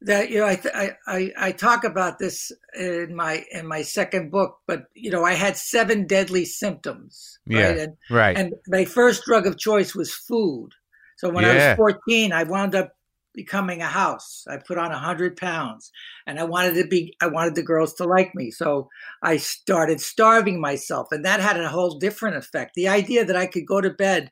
that 0.02 0.30
you 0.30 0.40
know 0.40 0.46
I, 0.46 0.96
I 1.08 1.32
i 1.38 1.52
talk 1.52 1.84
about 1.84 2.20
this 2.20 2.52
in 2.78 3.14
my 3.16 3.44
in 3.52 3.68
my 3.68 3.82
second 3.82 4.32
book 4.32 4.58
but 4.66 4.86
you 4.94 5.12
know 5.12 5.26
i 5.26 5.34
had 5.34 5.58
seven 5.58 6.08
deadly 6.08 6.46
symptoms 6.46 7.40
Yeah. 7.46 7.62
right? 7.62 7.78
And 7.78 7.94
right. 8.10 8.38
and 8.38 8.54
my 8.68 8.86
first 8.86 9.26
drug 9.26 9.46
of 9.46 9.58
choice 9.58 9.94
was 9.96 10.14
food. 10.14 10.70
So 11.18 11.30
when 11.30 11.44
i 11.46 11.54
was 11.54 11.76
14 11.76 12.32
i 12.32 12.44
wound 12.44 12.76
up 12.76 12.94
becoming 13.36 13.82
a 13.82 13.88
house. 13.88 14.44
I 14.50 14.58
put 14.58 14.80
on 14.80 14.90
100 14.90 15.38
pounds 15.38 15.92
and 16.26 16.40
i 16.40 16.44
wanted 16.44 16.76
to 16.76 16.88
be 16.88 17.16
i 17.22 17.28
wanted 17.28 17.56
the 17.56 17.64
girls 17.64 17.94
to 17.96 18.06
like 18.06 18.34
me. 18.34 18.52
So 18.52 18.90
i 19.22 19.36
started 19.38 20.00
starving 20.00 20.62
myself 20.62 21.10
and 21.12 21.26
that 21.26 21.42
had 21.42 21.60
a 21.60 21.68
whole 21.70 22.00
different 22.00 22.38
effect. 22.38 22.72
The 22.76 22.88
idea 22.88 23.26
that 23.26 23.36
i 23.36 23.46
could 23.48 23.66
go 23.68 23.82
to 23.82 23.90
bed 23.90 24.32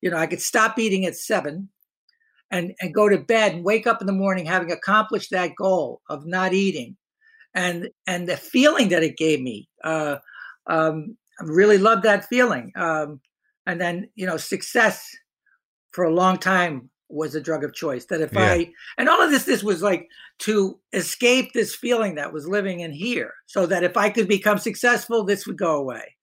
you 0.00 0.10
know 0.10 0.16
i 0.16 0.26
could 0.26 0.40
stop 0.40 0.78
eating 0.78 1.04
at 1.06 1.16
seven 1.16 1.68
and 2.50 2.74
and 2.80 2.94
go 2.94 3.08
to 3.08 3.18
bed 3.18 3.54
and 3.54 3.64
wake 3.64 3.86
up 3.86 4.00
in 4.00 4.06
the 4.06 4.12
morning 4.12 4.46
having 4.46 4.72
accomplished 4.72 5.30
that 5.30 5.54
goal 5.56 6.00
of 6.08 6.26
not 6.26 6.52
eating 6.52 6.96
and 7.54 7.88
and 8.06 8.28
the 8.28 8.36
feeling 8.36 8.88
that 8.88 9.02
it 9.02 9.16
gave 9.16 9.40
me 9.40 9.68
uh 9.84 10.16
um, 10.68 11.16
I 11.40 11.44
really 11.44 11.78
loved 11.78 12.02
that 12.04 12.26
feeling. 12.26 12.72
Um, 12.76 13.20
and 13.66 13.80
then 13.80 14.08
you 14.14 14.26
know, 14.26 14.36
success 14.36 15.08
for 15.92 16.04
a 16.04 16.14
long 16.14 16.38
time 16.38 16.90
was 17.08 17.34
a 17.34 17.40
drug 17.40 17.64
of 17.64 17.74
choice. 17.74 18.04
That 18.06 18.20
if 18.20 18.34
Yeah. 18.34 18.52
I 18.52 18.72
and 18.98 19.08
all 19.08 19.22
of 19.22 19.30
this, 19.30 19.44
this 19.44 19.62
was 19.62 19.82
like 19.82 20.08
to 20.40 20.78
escape 20.92 21.52
this 21.52 21.74
feeling 21.74 22.14
that 22.16 22.32
was 22.32 22.46
living 22.46 22.80
in 22.80 22.92
here, 22.92 23.34
so 23.46 23.66
that 23.66 23.82
if 23.84 23.96
I 23.96 24.10
could 24.10 24.28
become 24.28 24.58
successful, 24.58 25.24
this 25.24 25.46
would 25.46 25.58
go 25.58 25.76
away, 25.76 26.16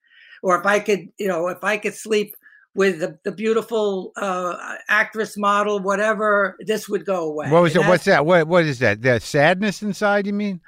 or 0.44 0.60
if 0.60 0.66
I 0.66 0.80
could, 0.80 1.08
you 1.18 1.28
know, 1.28 1.48
if 1.48 1.64
I 1.64 1.78
could 1.78 1.96
sleep 1.96 2.36
with 2.76 3.00
the, 3.00 3.18
the 3.24 3.32
beautiful 3.32 4.12
uh, 4.18 4.76
actress 4.90 5.38
model, 5.38 5.80
whatever, 5.80 6.58
this 6.60 6.88
would 6.88 7.06
go 7.06 7.24
away. 7.30 7.50
What 7.50 7.64
was 7.64 7.76
And 7.76 7.86
it? 7.86 7.88
What's 7.88 8.06
that? 8.06 8.26
What 8.26 8.48
what 8.48 8.66
is 8.66 8.80
that? 8.80 9.02
The 9.02 9.20
sadness 9.20 9.82
inside? 9.82 10.28
You 10.28 10.34
mean? 10.34 10.62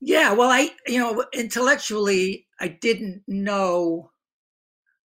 Yeah, 0.00 0.32
well, 0.32 0.50
I, 0.50 0.70
you 0.86 0.98
know, 0.98 1.24
intellectually, 1.32 2.46
I 2.60 2.68
didn't 2.68 3.22
know 3.26 4.10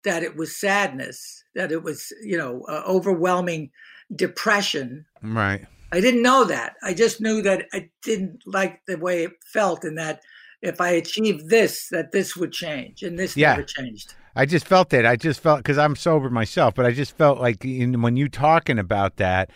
that 0.03 0.23
it 0.23 0.35
was 0.35 0.59
sadness, 0.59 1.43
that 1.55 1.71
it 1.71 1.83
was, 1.83 2.11
you 2.23 2.37
know, 2.37 2.63
uh, 2.67 2.83
overwhelming 2.87 3.71
depression. 4.15 5.05
Right. 5.21 5.65
I 5.93 6.01
didn't 6.01 6.23
know 6.23 6.43
that. 6.45 6.75
I 6.83 6.93
just 6.93 7.21
knew 7.21 7.41
that 7.43 7.67
I 7.71 7.89
didn't 8.01 8.43
like 8.45 8.81
the 8.87 8.97
way 8.97 9.23
it 9.23 9.31
felt, 9.45 9.83
and 9.83 9.97
that 9.97 10.21
if 10.61 10.81
I 10.81 10.89
achieved 10.89 11.49
this, 11.49 11.87
that 11.89 12.11
this 12.11 12.35
would 12.35 12.51
change, 12.51 13.03
and 13.03 13.17
this 13.17 13.37
Yeah. 13.37 13.51
never 13.51 13.63
changed. 13.63 14.15
I 14.35 14.45
just 14.45 14.67
felt 14.67 14.93
it. 14.93 15.05
I 15.05 15.15
just 15.15 15.39
felt 15.41 15.59
because 15.59 15.77
I'm 15.77 15.95
sober 15.95 16.29
myself, 16.29 16.75
but 16.75 16.85
I 16.85 16.91
just 16.91 17.17
felt 17.17 17.39
like 17.39 17.63
in, 17.65 18.01
when 18.01 18.15
you 18.17 18.29
talking 18.29 18.79
about 18.79 19.17
that, 19.17 19.49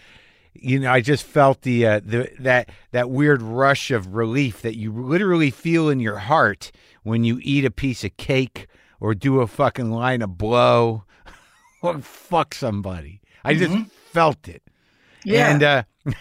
you 0.54 0.80
know, 0.80 0.92
I 0.92 1.02
just 1.02 1.24
felt 1.24 1.62
the 1.62 1.86
uh, 1.86 2.00
the 2.04 2.30
that 2.40 2.70
that 2.92 3.10
weird 3.10 3.42
rush 3.42 3.92
of 3.92 4.16
relief 4.16 4.62
that 4.62 4.76
you 4.76 4.92
literally 4.92 5.52
feel 5.52 5.90
in 5.90 6.00
your 6.00 6.18
heart 6.18 6.72
when 7.04 7.24
you 7.24 7.40
eat 7.42 7.66
a 7.66 7.72
piece 7.72 8.04
of 8.04 8.16
cake 8.18 8.68
or 9.00 9.14
do 9.14 9.42
a 9.42 9.48
fucking 9.48 9.92
line 9.92 10.22
of 10.22 10.38
blow 10.38 11.04
or 11.82 12.00
fuck 12.00 12.54
somebody. 12.54 13.22
I 13.44 13.54
just 13.54 13.78
felt 14.12 14.48
it. 14.48 14.64
Yeah. 15.24 15.52
And 15.52 15.64
uh, 15.64 15.84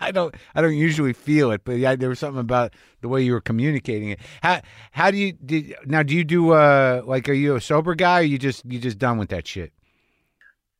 I 0.00 0.10
don't 0.10 0.34
I 0.54 0.60
don't 0.60 0.74
usually 0.76 1.12
feel 1.12 1.50
it, 1.52 1.62
but 1.64 1.78
yeah, 1.78 1.96
there 1.96 2.08
was 2.08 2.18
something 2.18 2.40
about 2.40 2.74
the 3.00 3.08
way 3.08 3.22
you 3.22 3.32
were 3.32 3.40
communicating 3.40 4.10
it. 4.10 4.20
How 4.42 4.60
how 4.92 5.10
do 5.10 5.16
you 5.16 5.32
did 5.32 5.74
now? 5.86 6.02
Do 6.02 6.14
you 6.14 6.24
do 6.24 6.52
uh 6.52 7.02
like 7.04 7.28
are 7.28 7.32
you 7.32 7.54
a 7.56 7.60
sober 7.60 7.94
guy? 7.94 8.20
Or 8.20 8.22
you 8.24 8.38
just 8.38 8.64
you 8.66 8.78
just 8.78 8.98
done 8.98 9.18
with 9.18 9.28
that 9.30 9.46
shit? 9.46 9.72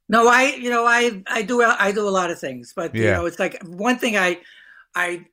No, 0.08 0.28
I 0.28 0.54
you 0.56 0.68
know 0.70 0.84
I 0.86 1.22
I 1.28 1.42
do 1.42 1.62
I 1.62 1.92
do 1.92 2.06
a 2.06 2.10
lot 2.10 2.30
of 2.30 2.38
things, 2.38 2.72
but 2.76 2.94
you 2.94 3.10
know 3.10 3.26
it's 3.26 3.38
like 3.38 3.62
one 3.64 3.98
thing 3.98 4.16
I 4.16 4.40
I 4.94 5.26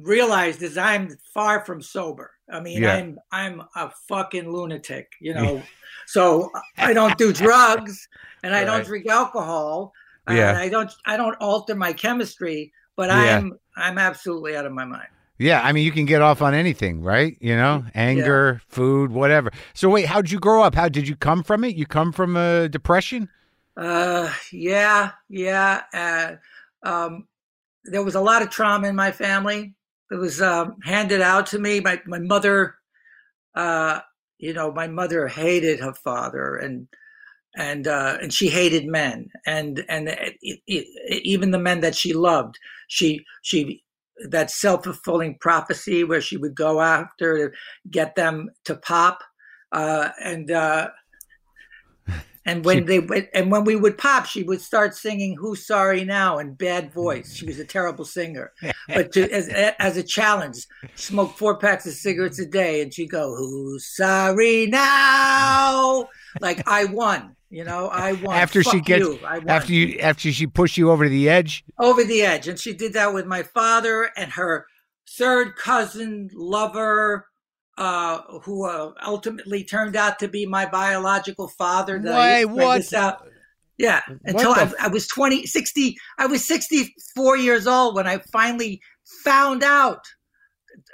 realized 0.00 0.62
is 0.62 0.78
I'm 0.78 1.16
far 1.34 1.64
from 1.64 1.82
sober. 1.82 2.30
I 2.50 2.60
mean 2.60 2.82
Yeah. 2.82 2.94
I'm 2.94 3.18
I'm 3.32 3.62
a 3.76 3.90
fucking 4.08 4.50
lunatic, 4.50 5.12
you 5.20 5.34
know. 5.34 5.62
so 6.06 6.50
I 6.78 6.92
don't 6.92 7.18
do 7.18 7.32
drugs 7.44 8.08
and 8.42 8.54
I 8.54 8.60
Right. 8.60 8.66
don't 8.66 8.84
drink 8.86 9.06
alcohol 9.08 9.92
Yeah. 10.28 10.50
and 10.50 10.58
I 10.58 10.68
don't 10.68 10.90
I 11.04 11.16
don't 11.16 11.36
alter 11.40 11.74
my 11.74 11.92
chemistry, 11.92 12.72
but 13.00 13.08
Yeah. 13.08 13.38
I'm 13.38 13.58
I'm 13.76 13.96
absolutely 13.98 14.54
out 14.56 14.66
of 14.66 14.72
my 14.72 14.84
mind. 14.84 15.08
Yeah, 15.38 15.62
I 15.62 15.72
mean 15.72 15.84
you 15.86 15.92
can 15.92 16.04
get 16.04 16.20
off 16.20 16.42
on 16.42 16.52
anything, 16.52 17.00
right? 17.02 17.34
You 17.40 17.56
know, 17.56 17.84
anger, 17.94 18.60
food, 18.68 19.10
whatever. 19.10 19.50
So 19.72 19.88
wait, 19.88 20.04
how'd 20.04 20.30
you 20.30 20.38
grow 20.38 20.62
up? 20.62 20.74
How 20.74 20.88
did 20.90 21.08
you 21.08 21.16
come 21.16 21.42
from 21.42 21.64
it? 21.64 21.76
You 21.76 21.86
come 21.86 22.12
from 22.12 22.36
a 22.36 22.68
depression? 22.68 23.30
Uh, 23.74 24.30
yeah, 24.52 25.12
yeah. 25.30 25.82
Uh, 25.94 26.32
um, 26.86 27.26
there 27.84 28.04
was 28.04 28.14
a 28.16 28.20
lot 28.20 28.42
of 28.42 28.50
trauma 28.50 28.88
in 28.88 28.96
my 28.96 29.12
family. 29.12 29.74
It 30.10 30.16
was 30.16 30.42
um, 30.42 30.76
handed 30.84 31.22
out 31.22 31.46
to 31.46 31.58
me. 31.58 31.80
My 31.80 32.02
my 32.06 32.18
mother, 32.18 32.74
uh, 33.54 34.00
you 34.38 34.52
know, 34.52 34.70
my 34.72 34.88
mother 34.88 35.26
hated 35.26 35.80
her 35.80 35.94
father, 35.94 36.56
and 36.56 36.86
and 37.56 37.88
uh, 37.88 38.18
and 38.20 38.30
she 38.32 38.48
hated 38.48 38.84
men, 38.86 39.30
and 39.46 39.84
and 39.88 40.08
it, 40.08 40.34
it, 40.42 40.60
it- 40.66 41.22
even 41.24 41.50
the 41.50 41.58
men 41.58 41.80
that 41.80 41.94
she 41.94 42.12
loved. 42.12 42.58
She 42.90 43.24
she 43.42 43.82
that 44.28 44.50
self 44.50 44.84
fulfilling 44.84 45.38
prophecy 45.38 46.02
where 46.04 46.20
she 46.20 46.36
would 46.36 46.54
go 46.56 46.80
after 46.80 47.48
to 47.50 47.56
get 47.90 48.16
them 48.16 48.50
to 48.64 48.74
pop, 48.74 49.22
uh, 49.72 50.08
and. 50.22 50.50
Uh, 50.50 50.90
and 52.46 52.64
when 52.64 52.78
She- 52.78 52.84
they 52.84 52.98
went, 53.00 53.28
and 53.34 53.50
when 53.52 53.64
we 53.64 53.76
would 53.76 53.96
pop, 53.98 54.24
she 54.26 54.42
would 54.42 54.60
start 54.62 54.96
singing 54.96 55.36
"Who's 55.36 55.66
Sorry 55.66 56.04
Now" 56.04 56.38
in 56.38 56.54
bad 56.54 56.92
voice. 56.92 57.34
She 57.34 57.44
was 57.46 57.58
a 57.60 57.64
terrible 57.64 58.04
singer, 58.06 58.50
but 58.88 59.12
to, 59.12 59.30
as 59.30 59.48
as 59.78 59.96
a 59.98 60.02
challenge, 60.02 60.66
smoke 60.96 61.36
four 61.36 61.58
packs 61.58 61.86
of 61.86 61.92
cigarettes 61.92 62.38
a 62.40 62.46
day, 62.46 62.80
and 62.80 62.92
she'd 62.92 63.10
go 63.10 63.36
"Who's 63.36 63.86
sorry 63.94 64.66
now?" 64.66 66.08
Like 66.40 66.66
I 66.66 66.86
won, 66.86 67.36
you 67.50 67.64
know, 67.64 67.88
I 67.88 68.12
won. 68.12 68.36
After 68.36 68.62
she 68.62 68.80
gets 68.80 69.04
you, 69.04 69.18
after 69.24 69.72
you 69.72 69.98
after 69.98 70.32
she 70.32 70.46
pushed 70.46 70.76
you 70.76 70.90
over 70.90 71.08
the 71.08 71.28
edge? 71.28 71.64
over 71.78 72.04
the 72.04 72.22
edge, 72.22 72.46
and 72.46 72.58
she 72.58 72.72
did 72.72 72.92
that 72.92 73.12
with 73.12 73.26
my 73.26 73.42
father 73.42 74.10
and 74.16 74.32
her 74.32 74.66
third 75.08 75.56
cousin 75.56 76.30
lover. 76.32 77.26
Uh, 77.78 78.20
who 78.42 78.66
uh, 78.68 78.92
ultimately 79.06 79.64
turned 79.64 79.96
out 79.96 80.18
to 80.18 80.28
be 80.28 80.44
my 80.44 80.66
biological 80.66 81.48
father. 81.48 81.98
that 81.98 82.12
I 82.12 82.44
Wait, 82.44 82.54
what? 82.92 83.22
Yeah, 83.78 84.02
until 84.26 84.52
I, 84.52 84.70
I 84.78 84.88
was 84.88 85.06
20, 85.06 85.46
60, 85.46 85.96
I 86.18 86.26
was 86.26 86.44
64 86.44 87.38
years 87.38 87.66
old 87.66 87.94
when 87.94 88.06
I 88.06 88.18
finally 88.30 88.82
found 89.24 89.62
out. 89.62 90.04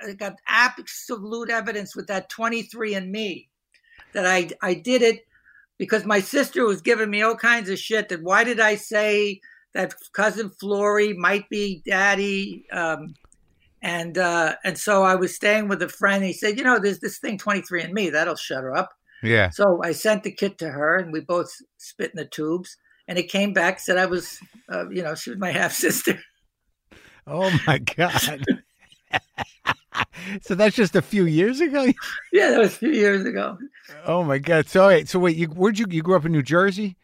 I 0.07 0.13
got 0.13 0.37
absolute 0.47 1.51
evidence 1.51 1.97
with 1.97 2.07
that 2.07 2.29
23 2.29 2.95
and 2.95 3.11
me 3.11 3.49
that 4.13 4.25
I, 4.25 4.51
I 4.63 4.75
did 4.75 5.03
it 5.03 5.27
because 5.79 6.05
my 6.05 6.21
sister 6.21 6.65
was 6.65 6.81
giving 6.81 7.11
me 7.11 7.23
all 7.23 7.37
kinds 7.37 7.69
of 7.69 7.79
shit 7.79 8.09
that 8.09 8.23
why 8.23 8.45
did 8.45 8.61
I 8.61 8.77
say 8.77 9.41
that 9.75 9.95
cousin 10.13 10.51
Flory 10.51 11.13
might 11.13 11.49
be 11.49 11.83
daddy? 11.85 12.65
Um, 12.73 13.15
and 13.83 14.19
uh, 14.19 14.57
and 14.65 14.79
so 14.79 15.05
I 15.05 15.15
was 15.15 15.35
staying 15.35 15.69
with 15.69 15.83
a 15.83 15.89
friend. 15.89 16.25
He 16.25 16.33
said, 16.33 16.59
you 16.59 16.65
know, 16.65 16.79
there's 16.79 17.01
this 17.01 17.19
thing 17.19 17.39
23 17.39 17.83
and 17.83 17.93
me 17.93 18.11
that'll 18.11 18.37
shut 18.37 18.63
her 18.63 18.75
up. 18.75 18.91
Yeah. 19.23 19.51
So 19.51 19.81
I 19.83 19.93
sent 19.93 20.23
the 20.23 20.33
kit 20.33 20.59
to 20.59 20.71
her, 20.71 20.97
and 20.97 21.13
we 21.13 21.21
both 21.21 21.55
spit 21.79 22.11
in 22.13 22.17
the 22.17 22.27
tubes. 22.27 22.77
And 23.09 23.19
it 23.19 23.31
came 23.31 23.53
back 23.53 23.79
said 23.79 23.99
I 23.99 24.07
was, 24.07 24.41
uh, 24.73 24.89
you 24.89 25.03
know, 25.03 25.15
she 25.15 25.31
was 25.31 25.39
my 25.39 25.53
half 25.53 25.73
sister. 25.73 26.19
Oh 27.27 27.57
my 27.67 27.79
god. 27.79 28.45
so 30.43 30.55
that's 30.55 30.77
just 30.77 30.97
a 30.97 31.03
few 31.03 31.27
years 31.27 31.61
ago. 31.61 31.85
yeah, 32.33 32.51
that 32.51 32.59
was 32.59 32.75
a 32.75 32.79
few 32.79 32.93
years 32.93 33.25
ago. 33.25 33.59
Oh 34.07 34.23
my 34.23 34.39
god. 34.39 34.69
So 34.69 34.89
wait, 34.89 35.09
so 35.09 35.19
wait, 35.19 35.37
you 35.37 35.47
where'd 35.49 35.79
you 35.79 35.87
you 35.89 36.03
grew 36.03 36.17
up 36.17 36.25
in 36.25 36.33
New 36.33 36.43
Jersey? 36.43 36.97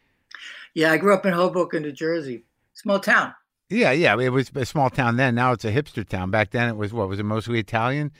Yeah, 0.74 0.92
I 0.92 0.96
grew 0.96 1.14
up 1.14 1.26
in 1.26 1.32
Hoboken, 1.32 1.82
New 1.82 1.92
Jersey, 1.92 2.44
small 2.74 2.98
town. 2.98 3.34
Yeah, 3.68 3.92
yeah. 3.92 4.18
It 4.18 4.30
was 4.30 4.50
a 4.54 4.66
small 4.66 4.90
town 4.90 5.16
then. 5.16 5.34
Now 5.34 5.52
it's 5.52 5.64
a 5.64 5.72
hipster 5.72 6.06
town. 6.06 6.30
Back 6.30 6.50
then 6.50 6.68
it 6.68 6.76
was 6.76 6.92
what? 6.92 7.08
Was 7.08 7.18
it 7.18 7.24
mostly 7.24 7.58
Italian? 7.58 8.12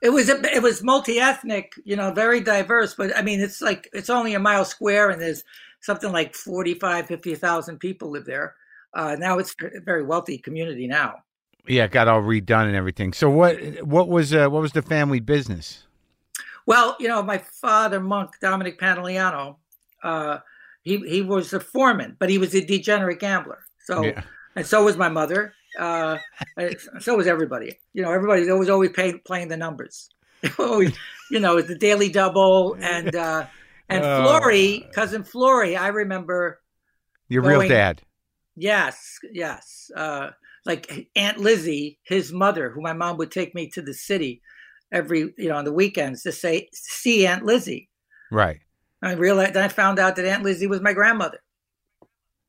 It 0.00 0.10
was 0.10 0.28
a, 0.28 0.40
it 0.54 0.62
was 0.62 0.82
multi 0.82 1.18
ethnic, 1.18 1.72
you 1.84 1.96
know, 1.96 2.12
very 2.12 2.40
diverse. 2.40 2.94
But 2.94 3.16
I 3.16 3.22
mean, 3.22 3.40
it's 3.40 3.62
like 3.62 3.88
it's 3.92 4.10
only 4.10 4.34
a 4.34 4.38
mile 4.38 4.64
square, 4.64 5.10
and 5.10 5.20
there's 5.20 5.44
something 5.80 6.12
like 6.12 6.34
45, 6.34 7.06
50,000 7.06 7.78
people 7.78 8.10
live 8.10 8.24
there. 8.24 8.54
Uh, 8.94 9.16
now 9.18 9.38
it's 9.38 9.54
a 9.62 9.80
very 9.80 10.02
wealthy 10.02 10.38
community 10.38 10.86
now. 10.86 11.16
Yeah, 11.66 11.86
got 11.86 12.08
all 12.08 12.20
redone 12.22 12.66
and 12.66 12.76
everything. 12.76 13.12
So 13.12 13.30
what 13.30 13.56
what 13.82 14.08
was 14.08 14.34
uh, 14.34 14.48
what 14.48 14.60
was 14.62 14.72
the 14.72 14.82
family 14.82 15.20
business? 15.20 15.86
Well, 16.66 16.96
you 16.98 17.08
know, 17.08 17.22
my 17.22 17.38
father, 17.38 18.00
monk 18.00 18.32
Dominic 18.40 18.78
Pantoliano, 18.78 19.56
uh, 20.02 20.38
he 20.82 20.98
he 20.98 21.22
was 21.22 21.52
a 21.52 21.60
foreman, 21.60 22.16
but 22.18 22.28
he 22.28 22.38
was 22.38 22.54
a 22.54 22.64
degenerate 22.64 23.20
gambler. 23.20 23.60
So 23.84 24.02
Yeah. 24.04 24.22
and 24.56 24.66
so 24.66 24.84
was 24.84 24.96
my 24.96 25.08
mother. 25.08 25.54
Uh, 25.78 26.18
so 27.00 27.16
was 27.16 27.26
everybody. 27.26 27.78
You 27.94 28.02
know, 28.02 28.12
everybody 28.12 28.50
was 28.50 28.68
always 28.70 28.90
pay, 28.92 29.14
playing 29.18 29.48
the 29.48 29.56
numbers. 29.56 30.08
Always, 30.58 30.94
you 31.30 31.40
know, 31.40 31.60
the 31.62 31.74
daily 31.74 32.10
double 32.10 32.76
and 32.78 33.16
uh, 33.16 33.46
and 33.88 34.04
Oh. 34.04 34.24
Flory, 34.24 34.86
cousin 34.92 35.24
Flory. 35.24 35.74
I 35.74 35.88
remember. 35.88 36.60
Your 37.28 37.42
real 37.42 37.66
dad. 37.66 38.02
Yes, 38.54 39.18
yes. 39.32 39.90
Uh, 39.96 40.30
like 40.64 41.08
Aunt 41.16 41.38
Lizzie, 41.38 41.98
his 42.04 42.32
mother, 42.32 42.70
who 42.70 42.80
my 42.80 42.92
mom 42.92 43.16
would 43.18 43.30
take 43.30 43.54
me 43.54 43.68
to 43.70 43.82
the 43.82 43.94
city 43.94 44.40
every, 44.92 45.32
you 45.36 45.48
know, 45.48 45.56
on 45.56 45.64
the 45.64 45.72
weekends 45.72 46.22
to 46.22 46.32
say 46.32 46.68
see 46.72 47.26
Aunt 47.26 47.44
Lizzie. 47.44 47.88
Right. 48.30 48.60
I 49.02 49.12
realized 49.12 49.54
then 49.54 49.64
I 49.64 49.68
found 49.68 49.98
out 49.98 50.16
that 50.16 50.24
Aunt 50.24 50.42
Lizzie 50.42 50.66
was 50.66 50.80
my 50.80 50.92
grandmother. 50.94 51.38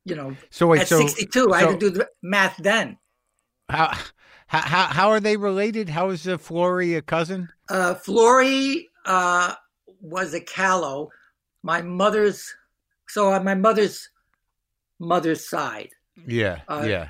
You 0.05 0.15
know, 0.15 0.35
So 0.51 0.67
wait, 0.67 0.81
at 0.81 0.87
so 0.87 0.99
62, 0.99 1.51
I 1.53 1.61
so 1.61 1.67
had 1.71 1.79
to 1.79 1.89
do 1.89 1.97
the 1.97 2.09
math 2.21 2.57
then. 2.57 2.97
how 3.69 3.87
how 4.47 4.61
how 4.61 4.83
how 4.85 5.09
are 5.09 5.19
they 5.19 5.35
related? 5.35 5.89
How 5.89 6.11
is 6.11 6.27
uh, 6.27 6.37
Flory 6.37 6.93
a 6.93 7.01
cousin? 7.01 7.49
Uh, 7.69 7.95
Flory 7.95 8.87
uh, 9.05 9.55
was 10.01 10.33
a 10.35 10.39
callow. 10.39 11.09
My 11.63 11.81
mother's, 11.81 12.53
so 13.07 13.31
on 13.31 13.43
my 13.43 13.55
mother's 13.55 14.07
mother's 14.99 15.43
side. 15.49 15.89
Yeah, 16.27 16.59
Uh, 16.69 16.85
yeah. 16.87 17.07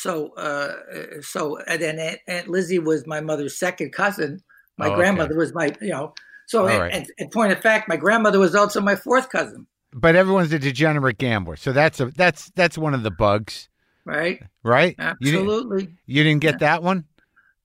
So, 0.00 0.32
uh, 0.34 1.20
so 1.20 1.58
and 1.58 1.80
then 1.80 1.98
Aunt, 1.98 2.18
Aunt 2.26 2.48
Lizzie 2.48 2.78
was 2.78 3.06
my 3.06 3.20
mother's 3.20 3.58
second 3.58 3.92
cousin. 3.92 4.42
My 4.78 4.86
Oh, 4.86 4.92
okay. 4.92 4.96
grandmother 4.96 5.36
was 5.36 5.52
my, 5.54 5.74
you 5.80 5.90
know. 5.90 6.14
So, 6.46 6.66
and, 6.66 6.80
right. 6.80 6.92
and, 6.92 7.06
and 7.18 7.30
point 7.30 7.52
of 7.52 7.60
fact, 7.60 7.88
my 7.88 7.96
grandmother 7.96 8.38
was 8.38 8.54
also 8.54 8.80
my 8.80 8.96
fourth 8.96 9.28
cousin, 9.28 9.66
But 9.92 10.16
everyone's 10.16 10.52
a 10.52 10.58
degenerate 10.58 11.18
gambler, 11.18 11.56
so 11.56 11.72
that's 11.72 12.00
a 12.00 12.06
that's 12.06 12.50
that's 12.56 12.78
one 12.78 12.94
of 12.94 13.02
the 13.02 13.10
bugs, 13.10 13.68
right? 14.04 14.42
right? 14.62 14.96
You 15.20 15.32
didn't, 15.32 15.40
Absolutely. 15.42 15.88
you 16.06 16.24
didn't 16.24 16.40
get 16.40 16.58
that 16.60 16.82
one. 16.82 17.04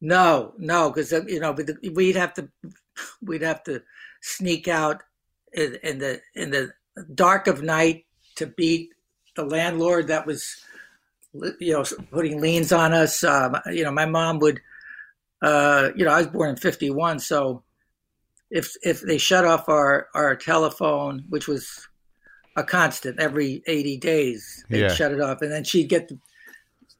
No, 0.02 0.54
no, 0.58 0.92
because 0.92 1.12
you 1.12 1.40
know, 1.40 1.56
we'd 1.94 2.16
have 2.18 2.34
to, 2.36 2.50
we'd 3.22 3.42
have 3.42 3.64
to 3.64 3.82
sneak 4.22 4.68
out 4.68 5.02
in, 5.54 5.78
in 5.84 5.98
the 6.00 6.22
in 6.36 6.52
the 6.52 6.74
dark 7.16 7.48
of 7.48 7.64
night 7.64 8.06
to 8.36 8.46
beat 8.46 8.90
the 9.36 9.46
landlord 9.46 10.08
that 10.08 10.26
was, 10.28 10.46
you 11.60 11.74
know, 11.74 11.84
putting 12.12 12.40
liens 12.42 12.72
on 12.72 12.94
us. 12.94 13.24
Um, 13.24 13.58
you 13.72 13.84
know, 13.84 13.92
my 13.92 14.06
mom 14.06 14.40
would, 14.40 14.60
uh, 15.42 15.90
you 15.96 16.06
know, 16.06 16.12
I 16.12 16.18
was 16.20 16.28
born 16.28 16.50
in 16.52 16.56
'51, 16.58 17.20
so 17.20 17.64
if 18.52 18.74
if 18.84 19.02
they 19.02 19.18
shut 19.18 19.46
off 19.46 19.68
our 19.70 20.08
our 20.14 20.36
telephone, 20.36 21.24
which 21.30 21.48
was 21.48 21.88
a 22.58 22.64
constant 22.64 23.20
every 23.20 23.62
80 23.68 23.98
days, 23.98 24.64
they'd 24.70 24.82
Yeah. 24.82 24.94
shut 24.94 25.12
it 25.12 25.20
off, 25.20 25.42
and 25.42 25.52
then 25.52 25.64
she'd 25.66 25.90
get 25.90 26.08
the 26.08 26.18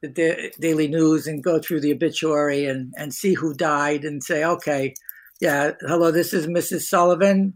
the 0.02 0.08
da- 0.08 0.50
daily 0.60 0.88
news 0.88 1.26
and 1.26 1.42
go 1.42 1.58
through 1.58 1.80
the 1.80 1.90
obituary 1.92 2.66
and, 2.66 2.92
and 2.98 3.14
see 3.14 3.32
who 3.32 3.54
died 3.54 4.04
and 4.04 4.22
say, 4.22 4.44
okay, 4.44 4.92
yeah, 5.40 5.70
hello, 5.80 6.10
this 6.10 6.34
is 6.34 6.46
Mrs. 6.46 6.82
Sullivan. 6.82 7.54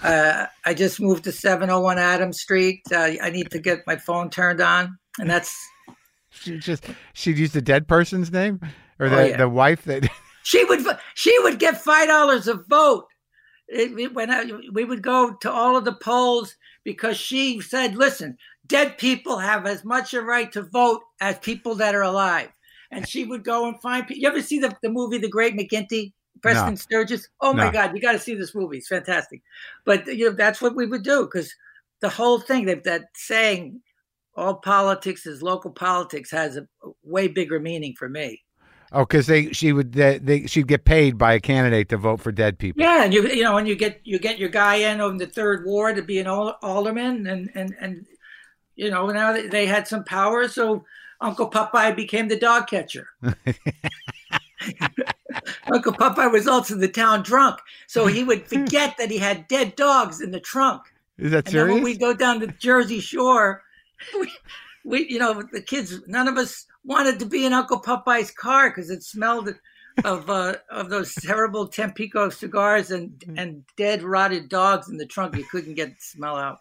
Uh, 0.00 0.46
I 0.64 0.72
just 0.72 1.00
moved 1.00 1.24
to 1.24 1.32
701 1.32 1.98
Adams 1.98 2.40
Street. 2.40 2.80
Uh, 2.92 3.10
I 3.20 3.30
need 3.30 3.50
to 3.50 3.58
get 3.58 3.80
my 3.88 3.96
phone 3.96 4.30
turned 4.30 4.60
on. 4.60 4.96
And 5.18 5.28
that's, 5.28 5.52
She 6.30 6.58
just 6.58 6.84
she'd 7.12 7.38
use 7.38 7.52
the 7.52 7.62
dead 7.62 7.86
person's 7.88 8.30
name 8.32 8.60
or 8.98 9.06
Oh, 9.06 9.10
the 9.10 9.28
yeah. 9.30 9.36
the 9.36 9.48
wife 9.48 9.82
that. 9.84 10.08
she 10.42 10.64
would, 10.64 10.84
she 11.14 11.36
would 11.40 11.58
get 11.58 11.82
$5 11.82 12.48
a 12.48 12.54
vote. 12.68 13.06
It, 13.68 14.14
when 14.14 14.30
I, 14.30 14.50
we 14.72 14.84
would 14.84 15.02
go 15.02 15.34
to 15.42 15.50
all 15.50 15.76
of 15.76 15.84
the 15.84 15.92
polls 15.94 16.56
because 16.84 17.16
she 17.16 17.60
said, 17.60 17.94
listen, 17.94 18.36
dead 18.66 18.98
people 18.98 19.38
have 19.38 19.64
as 19.66 19.84
much 19.84 20.12
a 20.12 20.22
right 20.22 20.50
to 20.52 20.62
vote 20.62 21.02
as 21.20 21.38
people 21.38 21.76
that 21.76 21.94
are 21.94 22.02
alive. 22.02 22.48
And 22.90 23.06
she 23.08 23.24
would 23.24 23.44
go 23.44 23.68
and 23.68 23.80
find 23.80 24.06
people. 24.06 24.20
You 24.22 24.28
ever 24.28 24.42
see 24.42 24.58
the, 24.58 24.76
the 24.82 24.88
movie 24.90 25.18
The 25.18 25.28
Great 25.28 25.56
McGinty? 25.56 26.12
Preston 26.42 26.76
Sturges. 26.76 27.28
Oh 27.40 27.52
my 27.52 27.66
No. 27.66 27.72
God, 27.72 27.94
you 27.94 28.00
got 28.00 28.12
to 28.12 28.18
see 28.18 28.34
this 28.34 28.54
movie. 28.54 28.78
It's 28.78 28.88
fantastic. 28.88 29.42
But 29.84 30.06
you 30.06 30.30
know 30.30 30.34
that's 30.34 30.60
what 30.62 30.74
we 30.74 30.86
would 30.86 31.02
do 31.04 31.24
because 31.26 31.54
the 32.00 32.08
whole 32.08 32.40
thing 32.40 32.64
that 32.64 32.82
that 32.84 33.02
saying, 33.14 33.82
all 34.40 34.54
politics 34.54 35.26
is 35.26 35.42
local 35.42 35.70
politics, 35.70 36.30
has 36.30 36.56
a 36.56 36.66
way 37.04 37.28
bigger 37.28 37.60
meaning 37.60 37.94
for 37.98 38.08
me. 38.08 38.42
Oh, 38.92 39.04
because 39.04 39.26
they 39.28 39.52
she 39.52 39.72
would 39.72 39.92
they, 39.92 40.18
they 40.18 40.46
she'd 40.46 40.66
get 40.66 40.84
paid 40.84 41.16
by 41.16 41.34
a 41.34 41.40
candidate 41.40 41.88
to 41.90 41.96
vote 41.96 42.20
for 42.20 42.32
dead 42.32 42.58
people. 42.58 42.82
Yeah, 42.82 43.04
and 43.04 43.14
you 43.14 43.28
you 43.28 43.44
know, 43.44 43.56
and 43.58 43.68
you 43.68 43.76
get 43.76 44.00
you 44.04 44.18
get 44.18 44.38
your 44.38 44.48
guy 44.48 44.76
in 44.76 45.00
on 45.00 45.18
the 45.18 45.26
third 45.26 45.64
ward 45.64 45.96
to 45.96 46.02
be 46.02 46.18
an 46.18 46.26
alderman, 46.26 47.26
and 47.26 47.50
and 47.54 47.74
and 47.80 48.06
you 48.74 48.90
know 48.90 49.06
now 49.08 49.32
they- 49.32 49.46
they 49.46 49.66
had 49.66 49.86
some 49.86 50.02
power, 50.04 50.48
so 50.48 50.84
Uncle 51.20 51.48
Popeye 51.50 51.94
became 51.94 52.28
the 52.28 52.38
dog 52.38 52.66
catcher. 52.66 53.08
Uncle 55.72 55.92
Popeye 55.92 56.30
was 56.32 56.48
also 56.48 56.74
the 56.74 56.88
town 56.88 57.22
drunk, 57.22 57.58
so 57.86 58.06
he 58.06 58.24
would 58.24 58.46
forget 58.46 58.96
that 58.98 59.10
he 59.10 59.18
had 59.18 59.46
dead 59.48 59.76
dogs 59.76 60.20
in 60.20 60.32
the 60.32 60.40
trunk. 60.40 60.82
Is 61.18 61.30
that 61.30 61.46
And 61.46 61.54
then 61.54 61.68
when 61.68 61.76
serious? 61.78 61.84
we 61.84 61.96
go 61.98 62.12
down 62.14 62.40
the 62.40 62.48
Jersey 62.48 63.00
Shore, 63.00 63.62
we, 64.18 64.32
we 64.84 65.08
you 65.08 65.18
know 65.18 65.42
the 65.52 65.62
kids, 65.62 66.00
none 66.06 66.28
of 66.28 66.36
us 66.36 66.66
wanted 66.84 67.18
to 67.18 67.26
be 67.26 67.44
in 67.46 67.52
Uncle 67.52 67.80
Popeye's 67.80 68.30
car 68.30 68.70
because 68.70 68.90
it 68.90 69.02
smelled 69.02 69.54
of 70.04 70.30
uh, 70.30 70.56
of 70.70 70.90
those 70.90 71.14
terrible 71.14 71.66
Tampico 71.66 72.30
cigars 72.30 72.90
and 72.90 73.22
and 73.36 73.64
dead 73.76 74.02
rotted 74.02 74.48
dogs 74.48 74.88
in 74.88 74.96
the 74.96 75.06
trunk. 75.06 75.36
You 75.36 75.44
couldn't 75.44 75.74
get 75.74 75.90
the 75.90 76.00
smell 76.00 76.36
out. 76.36 76.58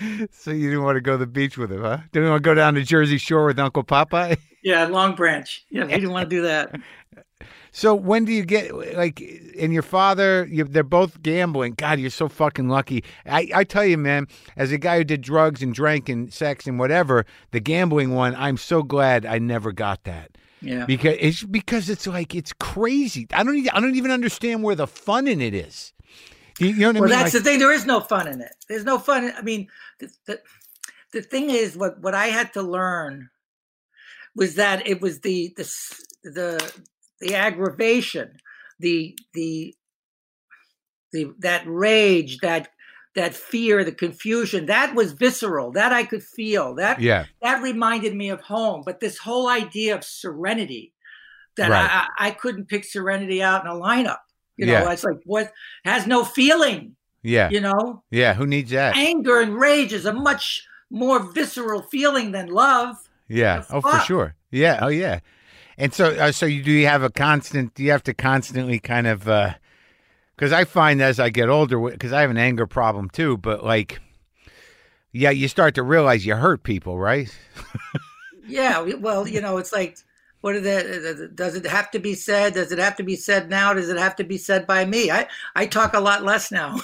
so 0.30 0.50
you 0.50 0.70
didn't 0.70 0.84
want 0.84 0.96
to 0.96 1.00
go 1.00 1.12
to 1.12 1.18
the 1.18 1.26
beach 1.26 1.58
with 1.58 1.72
him, 1.72 1.82
huh? 1.82 1.98
Didn't 2.12 2.30
want 2.30 2.42
to 2.42 2.48
go 2.48 2.54
down 2.54 2.74
to 2.74 2.82
Jersey 2.82 3.18
Shore 3.18 3.46
with 3.46 3.58
Uncle 3.58 3.84
Popeye. 3.84 4.36
Yeah, 4.62 4.84
Long 4.86 5.14
Branch. 5.14 5.64
Yeah, 5.70 5.84
we 5.86 5.92
didn't 5.92 6.10
want 6.10 6.28
to 6.28 6.36
do 6.36 6.42
that. 6.42 6.74
So 7.72 7.94
when 7.94 8.24
do 8.24 8.32
you 8.32 8.44
get 8.44 8.74
like? 8.96 9.20
And 9.58 9.72
your 9.72 9.82
father, 9.82 10.46
you, 10.50 10.64
they're 10.64 10.82
both 10.82 11.22
gambling. 11.22 11.74
God, 11.74 12.00
you're 12.00 12.10
so 12.10 12.28
fucking 12.28 12.68
lucky. 12.68 13.04
I, 13.26 13.48
I 13.54 13.64
tell 13.64 13.84
you, 13.84 13.96
man, 13.98 14.26
as 14.56 14.72
a 14.72 14.78
guy 14.78 14.98
who 14.98 15.04
did 15.04 15.20
drugs 15.20 15.62
and 15.62 15.72
drank 15.74 16.08
and 16.08 16.32
sex 16.32 16.66
and 16.66 16.78
whatever, 16.78 17.26
the 17.52 17.60
gambling 17.60 18.12
one, 18.14 18.34
I'm 18.34 18.56
so 18.56 18.82
glad 18.82 19.24
I 19.24 19.38
never 19.38 19.70
got 19.72 20.04
that. 20.04 20.32
Yeah. 20.62 20.84
because 20.84 21.16
it's 21.20 21.42
because 21.42 21.88
it's 21.88 22.06
like 22.06 22.34
it's 22.34 22.52
crazy. 22.52 23.26
I 23.32 23.42
don't 23.44 23.56
even, 23.56 23.70
I 23.70 23.80
don't 23.80 23.94
even 23.94 24.10
understand 24.10 24.62
where 24.62 24.74
the 24.74 24.86
fun 24.86 25.26
in 25.26 25.40
it 25.40 25.54
is. 25.54 25.92
You, 26.58 26.68
you 26.68 26.80
know 26.80 26.88
what 26.88 26.96
I 26.96 27.00
Well, 27.00 27.08
mean? 27.08 27.18
that's 27.18 27.34
Like- 27.34 27.42
the 27.44 27.48
thing. 27.50 27.58
There 27.60 27.72
is 27.72 27.86
no 27.86 28.00
fun 28.00 28.26
in 28.28 28.40
it. 28.42 28.52
There's 28.68 28.84
no 28.84 28.98
fun. 28.98 29.24
in- 29.24 29.34
I 29.36 29.40
mean, 29.42 29.68
the, 30.00 30.10
the 30.26 30.40
the 31.12 31.22
thing 31.22 31.48
is, 31.50 31.76
what 31.76 32.00
what 32.00 32.14
I 32.14 32.26
had 32.26 32.52
to 32.54 32.62
learn 32.62 33.30
was 34.34 34.56
that 34.56 34.86
it 34.86 35.00
was 35.00 35.20
the 35.20 35.54
the 35.56 35.64
the 36.24 36.72
the 37.20 37.34
aggravation, 37.34 38.36
the 38.78 39.16
the 39.34 39.74
the 41.12 41.32
that 41.40 41.62
rage, 41.66 42.38
that 42.38 42.68
that 43.16 43.34
fear, 43.34 43.82
the 43.84 43.92
confusion. 43.92 44.66
That 44.66 44.94
was 44.94 45.12
visceral. 45.12 45.72
That 45.72 45.92
I 45.92 46.04
could 46.04 46.22
feel. 46.22 46.74
That 46.76 47.00
yeah, 47.00 47.26
that 47.42 47.62
reminded 47.62 48.14
me 48.14 48.30
of 48.30 48.40
home. 48.40 48.82
But 48.84 49.00
this 49.00 49.18
whole 49.18 49.48
idea 49.48 49.94
of 49.96 50.04
serenity, 50.04 50.92
that 51.56 51.70
Right. 51.70 51.90
I, 52.18 52.28
I 52.28 52.30
couldn't 52.30 52.68
pick 52.68 52.84
serenity 52.84 53.42
out 53.42 53.64
in 53.64 53.70
a 53.70 53.74
lineup. 53.74 54.18
You 54.56 54.66
know, 54.66 54.72
Yeah. 54.72 54.92
it's 54.92 55.04
like 55.04 55.18
what 55.24 55.52
has 55.84 56.06
no 56.06 56.22
feeling. 56.24 56.94
yeah, 57.22 57.50
You 57.50 57.60
know, 57.60 58.02
yeah. 58.10 58.34
Who 58.34 58.46
needs 58.46 58.70
that? 58.70 58.96
anger 58.96 59.40
and 59.40 59.58
rage 59.58 59.92
is 59.92 60.06
a 60.06 60.12
much 60.12 60.66
more 60.90 61.18
visceral 61.32 61.82
feeling 61.82 62.32
than 62.32 62.48
love. 62.48 62.96
Yeah. 63.28 63.64
Oh, 63.70 63.80
for 63.80 63.98
sure. 64.00 64.34
Yeah. 64.50 64.78
Oh, 64.82 64.88
yeah. 64.88 65.20
And 65.80 65.94
so, 65.94 66.10
uh, 66.10 66.30
so 66.30 66.44
you 66.44 66.62
do 66.62 66.70
you 66.70 66.86
have 66.86 67.02
a 67.02 67.08
constant? 67.08 67.74
Do 67.74 67.82
you 67.82 67.90
have 67.90 68.02
to 68.02 68.12
constantly 68.12 68.78
kind 68.78 69.06
of? 69.06 69.24
Because 70.36 70.52
I 70.52 70.64
find 70.64 71.00
as 71.00 71.18
I 71.18 71.30
get 71.30 71.48
older, 71.48 71.80
because 71.80 72.12
I 72.12 72.20
have 72.20 72.30
an 72.30 72.36
anger 72.36 72.66
problem 72.66 73.08
too. 73.08 73.38
But 73.38 73.64
like, 73.64 73.98
yeah, 75.10 75.30
you 75.30 75.48
start 75.48 75.74
to 75.76 75.82
realize 75.82 76.26
you 76.26 76.36
hurt 76.36 76.64
people, 76.64 76.98
right? 76.98 77.34
Yeah, 78.46 78.82
well, 78.98 79.26
you 79.26 79.40
know, 79.40 79.56
it's 79.56 79.72
like, 79.72 79.96
what 80.42 80.54
are 80.54 80.60
the? 80.60 81.30
Does 81.34 81.54
it 81.54 81.64
have 81.64 81.90
to 81.92 81.98
be 81.98 82.14
said? 82.14 82.52
Does 82.52 82.72
it 82.72 82.78
have 82.78 82.96
to 82.96 83.02
be 83.02 83.16
said 83.16 83.48
now? 83.48 83.72
Does 83.72 83.88
it 83.88 83.96
have 83.96 84.16
to 84.16 84.24
be 84.24 84.36
said 84.36 84.66
by 84.66 84.84
me? 84.84 85.10
I 85.10 85.28
I 85.56 85.64
talk 85.64 85.94
a 85.94 86.00
lot 86.00 86.24
less 86.24 86.52
now. 86.52 86.78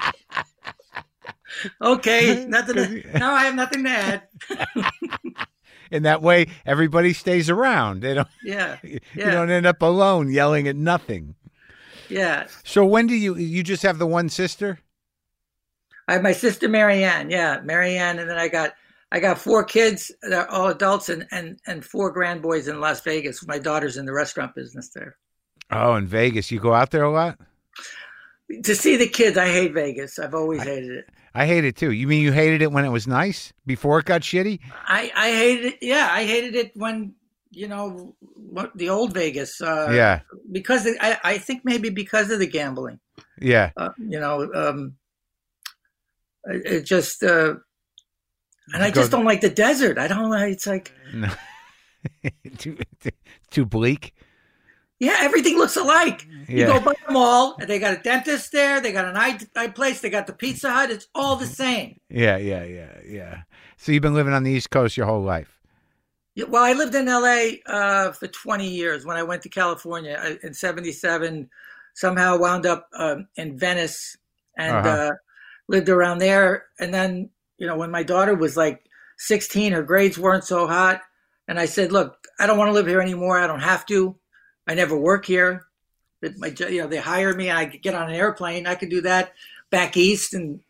okay, 1.80 2.44
nothing. 2.48 2.74
To, 2.74 3.18
no, 3.18 3.30
I 3.30 3.44
have 3.44 3.54
nothing 3.54 3.84
to 3.84 3.90
add. 3.90 4.22
And 5.94 6.04
that 6.04 6.22
way, 6.22 6.46
everybody 6.66 7.12
stays 7.12 7.48
around. 7.48 8.00
They 8.02 8.14
don't. 8.14 8.28
Yeah, 8.42 8.78
You 8.82 9.00
don't 9.14 9.50
end 9.50 9.64
up 9.66 9.80
alone 9.80 10.30
yelling 10.32 10.66
at 10.66 10.74
nothing. 10.76 11.36
yeah. 12.08 12.46
So 12.64 12.84
when 12.84 13.06
do 13.06 13.14
you? 13.14 13.36
You 13.36 13.62
just 13.62 13.82
have 13.84 13.98
the 13.98 14.06
one 14.06 14.28
sister? 14.28 14.80
I 16.08 16.14
have 16.14 16.22
my 16.22 16.32
sister 16.32 16.68
Marianne. 16.68 17.30
Yeah, 17.30 17.60
Marianne, 17.62 18.18
and 18.18 18.28
then 18.28 18.38
I 18.38 18.48
got 18.48 18.74
I 19.12 19.20
got 19.20 19.38
four 19.38 19.62
kids. 19.64 20.10
They're 20.22 20.50
all 20.50 20.68
adults, 20.68 21.08
and 21.08 21.26
and 21.30 21.58
and 21.66 21.84
four 21.84 22.10
grandboys 22.10 22.66
in 22.68 22.80
Las 22.80 23.00
Vegas. 23.02 23.46
My 23.46 23.58
daughter's 23.58 23.96
in 23.96 24.04
the 24.04 24.12
restaurant 24.12 24.54
business 24.54 24.90
there. 24.94 25.16
Oh, 25.70 25.94
in 25.94 26.06
Vegas, 26.06 26.50
you 26.50 26.58
go 26.60 26.74
out 26.74 26.90
there 26.90 27.04
a 27.04 27.10
lot. 27.12 27.38
To 28.64 28.74
see 28.74 28.96
the 28.96 29.08
kids, 29.08 29.38
I 29.38 29.46
hate 29.46 29.72
Vegas. 29.72 30.18
I've 30.18 30.34
always 30.34 30.62
hated 30.62 30.90
it. 30.90 31.04
I 31.08 31.23
hate 31.46 31.64
it 31.64 31.74
too. 31.76 31.90
You 31.90 32.06
mean 32.06 32.22
you 32.22 32.30
hated 32.32 32.62
it 32.62 32.70
when 32.70 32.84
it 32.84 32.90
was 32.90 33.06
nice 33.08 33.52
before 33.66 33.98
it 33.98 34.04
got 34.06 34.20
shitty? 34.22 34.60
I 34.86 35.10
I 35.16 35.30
hated 35.32 35.64
it. 35.72 35.78
Yeah, 35.82 36.08
I 36.10 36.24
hated 36.24 36.54
it 36.54 36.70
when 36.76 37.14
you 37.50 37.66
know 37.68 38.14
what, 38.36 38.70
the 38.76 38.88
old 38.88 39.12
Vegas. 39.14 39.60
Uh, 39.60 39.90
yeah, 39.92 40.20
because 40.52 40.86
of- 40.86 40.94
I 41.00 41.18
I 41.24 41.38
think 41.38 41.64
maybe 41.64 41.90
because 41.90 42.30
of 42.30 42.38
the 42.38 42.46
gambling. 42.46 43.00
yeah. 43.40 43.70
Uh, 43.76 43.90
you 43.98 44.20
know, 44.20 44.48
um, 44.54 44.94
it, 46.44 46.66
it 46.66 46.80
just. 46.84 47.22
Uh, 47.22 47.56
and 48.72 48.82
I 48.82 48.90
just 48.90 49.10
don't 49.10 49.24
like 49.26 49.40
the 49.42 49.50
desert. 49.50 49.98
I 49.98 50.08
don't 50.08 50.30
like. 50.30 50.52
It's 50.52 50.66
like 50.66 50.92
No. 51.14 51.28
too, 52.58 52.78
too 53.50 53.66
bleak. 53.66 54.14
Yeah, 54.98 55.16
everything 55.20 55.58
looks 55.58 55.76
alike. 55.76 56.26
You 56.48 56.66
go 56.66 56.80
by 56.80 56.94
the 57.06 57.12
mall, 57.12 57.56
and 57.58 57.68
they 57.68 57.78
got 57.78 57.98
a 57.98 58.02
dentist 58.02 58.52
there. 58.52 58.80
They 58.80 58.92
got 58.92 59.06
an 59.06 59.16
eye, 59.16 59.38
eye 59.56 59.68
place. 59.68 60.00
They 60.00 60.10
got 60.10 60.26
the 60.26 60.32
Pizza 60.32 60.70
Hut. 60.70 60.90
It's 60.90 61.08
all 61.14 61.36
the 61.36 61.46
same. 61.46 61.98
Yeah, 62.08 62.36
yeah, 62.36 62.64
yeah, 62.64 62.98
yeah. 63.06 63.42
So 63.76 63.92
you've 63.92 64.02
been 64.02 64.14
living 64.14 64.32
on 64.32 64.44
the 64.44 64.50
East 64.52 64.70
Coast 64.70 64.96
your 64.96 65.06
whole 65.06 65.22
life. 65.22 65.60
Yeah, 66.34 66.46
Well, 66.48 66.62
I 66.62 66.72
lived 66.72 66.94
in 66.94 67.06
LA 67.06 67.60
uh, 67.66 68.12
for 68.12 68.26
20 68.26 68.68
years. 68.68 69.04
When 69.04 69.16
I 69.16 69.22
went 69.22 69.42
to 69.42 69.48
California 69.48 70.18
I, 70.20 70.38
in 70.46 70.52
'77, 70.54 71.48
somehow 71.94 72.38
wound 72.38 72.66
up 72.66 72.88
um, 72.96 73.28
in 73.36 73.58
Venice 73.58 74.16
and 74.56 74.76
Uh-huh. 74.76 74.88
uh, 74.88 75.10
lived 75.68 75.88
around 75.88 76.18
there. 76.18 76.66
And 76.78 76.92
then, 76.92 77.30
you 77.58 77.66
know, 77.66 77.76
when 77.76 77.90
my 77.90 78.02
daughter 78.02 78.34
was 78.34 78.56
like 78.56 78.84
16, 79.18 79.72
her 79.72 79.82
grades 79.82 80.18
weren't 80.18 80.44
so 80.44 80.66
hot, 80.66 81.00
and 81.48 81.58
I 81.58 81.66
said, 81.66 81.92
"Look, 81.92 82.26
I 82.38 82.46
don't 82.46 82.58
want 82.58 82.68
to 82.68 82.72
live 82.72 82.86
here 82.86 83.00
anymore. 83.00 83.38
I 83.38 83.46
don't 83.46 83.60
have 83.60 83.86
to. 83.86 84.16
I 84.66 84.74
never 84.74 84.96
work 84.96 85.26
here. 85.26 85.66
That 86.22 86.38
my 86.38 86.54
you 86.70 86.80
know 86.80 86.86
they 86.86 86.98
hire 86.98 87.34
me, 87.34 87.50
I 87.50 87.66
get 87.66 87.94
on 87.94 88.08
an 88.08 88.14
airplane. 88.14 88.66
I 88.66 88.74
can 88.74 88.88
do 88.88 89.00
that 89.02 89.32
back 89.70 89.96
east, 89.96 90.34
and 90.34 90.60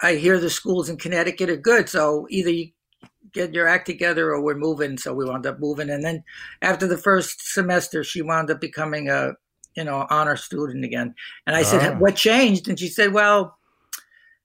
I 0.00 0.14
hear 0.14 0.38
the 0.38 0.50
schools 0.50 0.88
in 0.88 0.96
Connecticut 0.96 1.50
are 1.50 1.56
good. 1.56 1.88
So 1.88 2.26
either 2.30 2.50
you 2.50 2.70
get 3.32 3.54
your 3.54 3.68
act 3.68 3.86
together 3.86 4.30
or 4.30 4.40
we're 4.40 4.56
moving. 4.56 4.98
So 4.98 5.14
we 5.14 5.24
wound 5.24 5.46
up 5.46 5.60
moving, 5.60 5.90
and 5.90 6.04
then 6.04 6.24
after 6.62 6.86
the 6.86 6.98
first 6.98 7.52
semester, 7.52 8.02
she 8.02 8.22
wound 8.22 8.50
up 8.50 8.60
becoming 8.60 9.08
a 9.08 9.34
you 9.76 9.84
know 9.84 10.06
honor 10.10 10.36
student 10.36 10.84
again. 10.84 11.14
And 11.46 11.54
I 11.54 11.62
said, 11.62 11.92
Ah. 11.92 11.98
"What 11.98 12.16
changed?" 12.16 12.68
And 12.68 12.78
she 12.78 12.88
said, 12.88 13.12
"Well." 13.12 13.56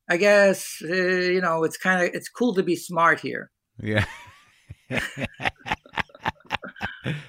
I 0.10 0.18
guess 0.18 0.82
uh, 0.84 0.94
you 0.94 1.40
know 1.40 1.64
it's 1.64 1.78
kind 1.78 2.04
of 2.04 2.14
it's 2.14 2.28
cool 2.28 2.54
to 2.56 2.64
be 2.64 2.76
smart 2.76 3.22
here. 3.22 3.50
Yeah. 3.80 4.04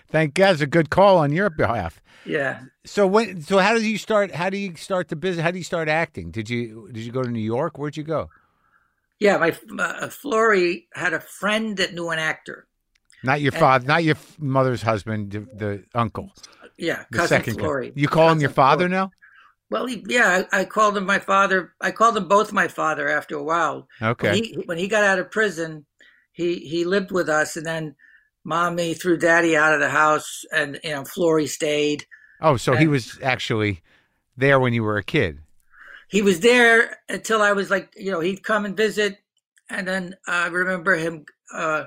Thank 0.09 0.35
God, 0.35 0.53
it's 0.53 0.61
a 0.63 0.67
good 0.67 0.91
call 0.91 1.19
on 1.19 1.33
your 1.33 1.51
behalf. 1.51 2.01
Yeah, 2.25 2.61
So 2.85 3.07
when, 3.07 3.43
so 3.43 3.59
how 3.59 3.75
did 3.75 3.83
you 3.83 3.99
start? 3.99 4.33
How 4.33 4.49
do 4.49 4.57
you 4.57 4.77
start 4.77 5.09
the 5.09 5.17
business? 5.17 5.43
How 5.43 5.51
do 5.51 5.59
you 5.59 5.65
start 5.65 5.89
acting? 5.89 6.31
Did 6.31 6.49
you 6.49 6.89
did 6.93 7.03
you 7.03 7.11
go 7.11 7.23
to 7.23 7.31
New 7.31 7.41
York? 7.41 7.79
Where'd 7.79 7.97
you 7.97 8.05
go? 8.05 8.31
yeah. 9.19 9.37
My 9.39 9.57
uh, 9.79 10.09
Flory 10.09 10.87
had 10.95 11.15
a 11.15 11.21
friend 11.21 11.77
that 11.79 11.95
knew 11.95 12.11
an 12.11 12.19
actor. 12.21 12.67
Not 13.25 13.41
your 13.41 13.53
And- 13.53 13.61
father, 13.61 13.87
not 13.87 14.05
your 14.05 14.17
mother's 14.39 14.83
husband, 14.83 15.33
the, 15.33 15.41
the 15.57 15.85
uncle, 15.95 16.33
Yeah, 16.77 17.05
the 17.11 17.19
cousin 17.19 17.39
second. 17.39 17.59
Flory. 17.59 17.93
You 17.97 18.07
call 18.09 18.31
him 18.31 18.41
your 18.41 18.51
father 18.51 18.89
Flory. 18.89 19.01
now? 19.01 19.11
Well, 19.71 19.87
he, 19.87 20.05
yeah, 20.09 20.45
I, 20.53 20.61
I 20.61 20.65
called 20.65 20.97
him 20.97 21.07
my 21.07 21.19
father. 21.19 21.73
I 21.81 21.91
called 21.93 22.15
them 22.15 22.29
both 22.29 22.53
my 22.53 22.69
father 22.69 23.09
after 23.09 23.37
a 23.37 23.43
while. 23.43 23.89
When 23.99 24.11
Okay. 24.11 24.37
he 24.41 24.63
when 24.67 24.79
he 24.79 24.87
got 24.87 25.03
out 25.03 25.19
of 25.19 25.31
prison, 25.31 25.87
he 26.33 26.57
he 26.57 26.85
lived 26.85 27.11
with 27.11 27.29
us, 27.29 27.57
and 27.57 27.65
then 27.67 27.97
mommy 28.45 28.95
threw 28.95 29.17
daddy 29.17 29.57
out 29.57 29.75
of 29.75 29.81
the 29.81 29.91
house, 29.91 30.45
and 30.53 30.79
you 30.83 30.91
know 30.91 31.05
Flory 31.05 31.47
stayed. 31.47 32.07
oh, 32.41 32.57
so 32.57 32.75
he 32.75 32.89
was 32.89 33.19
actually 33.23 33.81
there 34.37 34.59
when 34.59 34.73
you 34.73 34.83
were 34.83 34.97
a 34.97 35.05
kid. 35.05 35.41
He 36.09 36.23
was 36.23 36.41
there 36.41 36.99
until 37.09 37.41
I 37.41 37.53
was 37.53 37.71
like, 37.71 37.95
you 37.97 38.11
know, 38.11 38.21
he'd 38.21 38.45
come 38.45 38.65
and 38.65 38.77
visit, 38.77 39.19
and 39.71 39.87
then 39.87 40.15
I 40.27 40.49
remember 40.49 40.97
him. 40.97 41.25
Uh, 41.53 41.85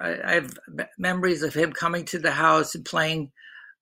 I, 0.00 0.18
I 0.24 0.32
have 0.34 0.58
memories 0.98 1.42
of 1.42 1.54
him 1.54 1.72
coming 1.72 2.04
to 2.06 2.18
the 2.18 2.32
house 2.32 2.74
and 2.74 2.84
playing 2.84 3.30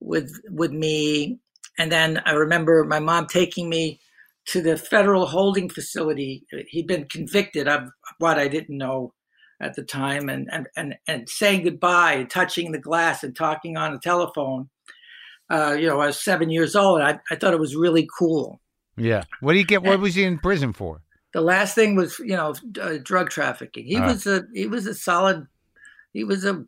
with 0.00 0.32
with 0.50 0.72
me, 0.72 1.38
and 1.78 1.92
then 1.92 2.22
I 2.24 2.32
remember 2.32 2.84
my 2.84 2.98
mom 2.98 3.26
taking 3.26 3.68
me 3.68 4.00
to 4.46 4.62
the 4.62 4.76
federal 4.76 5.26
holding 5.26 5.68
facility. 5.68 6.44
He'd 6.68 6.86
been 6.86 7.04
convicted 7.04 7.68
of 7.68 7.90
what 8.18 8.38
I 8.38 8.48
didn't 8.48 8.78
know 8.78 9.12
at 9.60 9.74
the 9.74 9.82
time, 9.82 10.28
and 10.28 10.48
and 10.52 10.68
and, 10.76 10.96
and 11.06 11.28
saying 11.28 11.64
goodbye, 11.64 12.12
and 12.14 12.30
touching 12.30 12.72
the 12.72 12.78
glass, 12.78 13.22
and 13.24 13.34
talking 13.34 13.76
on 13.76 13.92
the 13.92 13.98
telephone. 14.00 14.68
Uh, 15.50 15.74
you 15.78 15.86
know, 15.86 15.98
I 16.00 16.06
was 16.06 16.20
seven 16.22 16.50
years 16.50 16.76
old. 16.76 17.00
And 17.00 17.08
I, 17.08 17.20
I 17.30 17.36
thought 17.36 17.54
it 17.54 17.58
was 17.60 17.74
really 17.74 18.06
cool. 18.18 18.60
Yeah. 18.98 19.22
What 19.40 19.54
do 19.54 19.58
you 19.58 19.64
get? 19.64 19.82
What 19.82 19.98
was 19.98 20.14
he 20.14 20.24
in 20.24 20.38
prison 20.38 20.74
for? 20.74 21.00
The 21.32 21.40
last 21.40 21.74
thing 21.74 21.96
was, 21.96 22.18
you 22.18 22.36
know, 22.36 22.54
uh, 22.80 22.98
drug 23.02 23.30
trafficking. 23.30 23.86
He 23.86 23.96
Ah. 23.96 24.06
was 24.08 24.26
a 24.26 24.44
he 24.52 24.66
was 24.66 24.86
a 24.86 24.94
solid, 24.94 25.46
he 26.12 26.22
was 26.24 26.44
a 26.44 26.64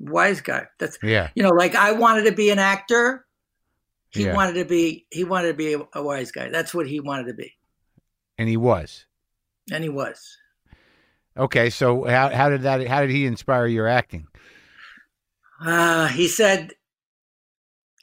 wise 0.00 0.40
guy. 0.40 0.66
That's 0.78 0.98
Yeah. 1.02 1.28
you 1.34 1.42
know, 1.42 1.50
like 1.50 1.74
I 1.74 1.92
wanted 1.92 2.24
to 2.24 2.32
be 2.32 2.48
an 2.50 2.58
actor. 2.58 3.26
He 4.10 4.24
Yeah. 4.24 4.34
wanted 4.34 4.54
to 4.54 4.64
be 4.64 5.06
he 5.10 5.24
wanted 5.24 5.48
to 5.48 5.54
be 5.54 5.74
a, 5.74 5.80
a 5.94 6.02
wise 6.02 6.32
guy. 6.32 6.48
That's 6.48 6.72
what 6.72 6.86
he 6.86 7.00
wanted 7.00 7.26
to 7.26 7.34
be, 7.34 7.52
And 8.38 8.48
he 8.48 8.56
was. 8.56 9.04
and 9.70 9.82
he 9.84 9.90
was. 9.90 10.38
Okay. 11.36 11.70
So 11.70 12.04
how 12.04 12.30
how 12.30 12.48
did 12.48 12.62
that? 12.62 12.86
How 12.86 13.00
did 13.00 13.10
he 13.10 13.26
inspire 13.26 13.66
your 13.66 13.88
acting? 13.88 14.26
Uh, 15.64 16.08
he 16.08 16.28
said, 16.28 16.72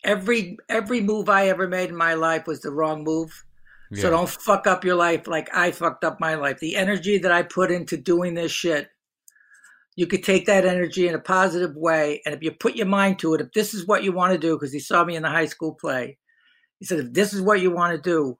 every 0.04 0.58
every 0.70 1.02
move 1.02 1.30
I 1.30 1.48
ever 1.48 1.68
made 1.68 1.90
in 1.90 1.96
my 1.96 2.14
life 2.14 2.48
was 2.48 2.62
the 2.62 2.72
wrong 2.72 3.04
move. 3.04 3.46
Yeah. 3.92 4.04
So 4.04 4.10
don't 4.10 4.30
fuck 4.30 4.68
up 4.68 4.86
your 4.86 4.96
life 4.96 5.28
like 5.28 5.54
I 5.54 5.72
fucked 5.72 6.04
up 6.04 6.20
my 6.20 6.36
life. 6.36 6.60
The 6.60 6.76
energy 6.76 7.18
that 7.18 7.32
I 7.32 7.44
put 7.44 7.72
into 7.72 7.98
doing 7.98 8.34
this 8.34 8.52
shit, 8.52 8.90
you 9.98 10.08
could 10.08 10.24
take 10.24 10.46
that 10.46 10.66
energy 10.66 11.10
in 11.10 11.14
a 11.14 11.20
positive 11.20 11.76
way. 11.76 12.22
And 12.26 12.34
if 12.34 12.42
you 12.42 12.52
put 12.52 12.76
your 12.76 12.88
mind 12.88 13.20
to 13.20 13.34
it, 13.34 13.42
if 13.42 13.52
this 13.52 13.74
is 13.74 13.86
what 13.86 14.04
you 14.04 14.14
want 14.14 14.32
to 14.32 14.40
do, 14.40 14.56
because 14.56 14.72
he 14.72 14.80
saw 14.80 15.04
me 15.04 15.18
in 15.18 15.24
the 15.24 15.30
high 15.30 15.46
school 15.46 15.74
play, 15.74 16.18
he 16.80 16.86
said, 16.86 17.00
if 17.00 17.14
this 17.14 17.34
is 17.34 17.42
what 17.42 17.60
you 17.60 17.70
want 17.70 17.94
to 17.94 18.02
do, 18.02 18.38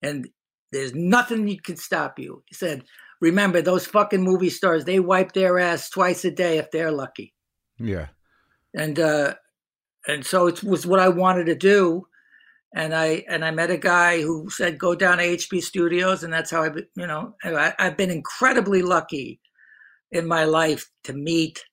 and 0.00 0.28
there's 0.70 0.94
nothing 0.94 1.44
that 1.46 1.64
can 1.64 1.76
stop 1.76 2.18
you. 2.18 2.44
He 2.46 2.54
said, 2.54 2.84
remember 3.24 3.62
those 3.62 3.86
fucking 3.86 4.22
movie 4.22 4.50
stars, 4.50 4.84
they 4.84 5.00
wipe 5.00 5.32
their 5.32 5.58
ass 5.58 5.90
twice 5.90 6.24
a 6.24 6.30
day 6.30 6.58
if 6.58 6.70
they're 6.70 6.92
lucky. 6.92 7.34
Yeah. 7.78 8.08
and 8.74 8.98
uh, 8.98 9.34
and 10.06 10.24
so 10.24 10.46
it 10.46 10.62
was 10.62 10.86
what 10.86 11.00
I 11.00 11.08
wanted 11.08 11.46
to 11.46 11.54
do, 11.54 12.06
and 12.74 12.94
I 12.94 13.24
and 13.28 13.44
I 13.44 13.50
met 13.50 13.70
a 13.70 13.76
guy 13.78 14.20
who 14.20 14.50
said 14.50 14.78
go 14.78 14.94
down 14.94 15.18
to 15.18 15.24
HB 15.24 15.62
Studios, 15.62 16.22
and 16.22 16.32
that's 16.32 16.50
how 16.50 16.64
I, 16.64 16.70
you 16.96 17.06
know, 17.06 17.34
I, 17.42 17.74
I've 17.78 17.96
been 17.96 18.10
incredibly 18.10 18.82
lucky 18.82 19.40
in 20.12 20.26
my 20.26 20.44
life 20.44 20.90
to 21.04 21.12
meet 21.12 21.64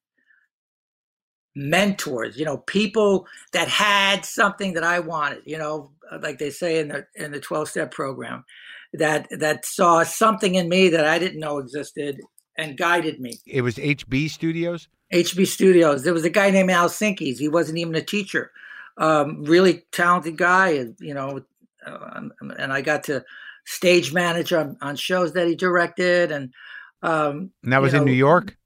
mentors, 1.56 2.38
you 2.38 2.46
know, 2.46 2.58
people 2.58 3.28
that 3.52 3.68
had 3.68 4.24
something 4.26 4.74
that 4.74 4.84
I 4.84 5.00
wanted, 5.00 5.44
you 5.46 5.58
know, 5.58 5.92
like 6.22 6.40
they 6.40 6.50
say 6.50 6.80
in 6.80 6.88
the 6.90 7.06
in 7.16 7.32
the 7.32 7.40
twelve 7.40 7.70
step 7.70 7.92
program, 7.92 8.46
that 8.94 9.28
that 9.40 9.66
saw 9.66 10.04
something 10.04 10.56
in 10.56 10.70
me 10.70 10.90
that 10.90 11.06
I 11.06 11.20
didn't 11.20 11.40
know 11.40 11.60
existed 11.60 12.20
and 12.58 12.78
guided 12.78 13.20
me. 13.20 13.40
It 13.46 13.62
was 13.62 13.76
HB 13.78 14.30
Studios. 14.30 14.88
HB 15.14 15.48
Studios. 15.48 16.04
There 16.04 16.14
was 16.14 16.26
a 16.26 16.30
guy 16.30 16.52
named 16.52 16.72
Al 16.72 16.90
Sinkies. 16.90 17.38
He 17.38 17.48
wasn't 17.48 17.78
even 17.78 17.96
a 17.96 18.02
teacher. 18.02 18.52
Um, 18.98 19.44
really 19.44 19.84
talented 19.92 20.38
guy, 20.38 20.70
and 20.72 20.96
you 21.00 21.14
know, 21.14 21.42
um, 21.86 22.32
and 22.58 22.74
I 22.74 22.82
got 22.82 23.04
to 23.06 23.24
stage 23.66 24.14
manage 24.14 24.54
on, 24.54 24.78
on 24.82 24.96
shows 24.96 25.34
that 25.34 25.48
he 25.48 25.56
directed, 25.56 26.32
and 26.32 26.54
um, 27.02 27.52
And 27.64 27.74
that 27.74 27.82
was 27.82 27.94
You 27.94 28.00
in 28.00 28.06
New 28.06 28.12
York. 28.12 28.58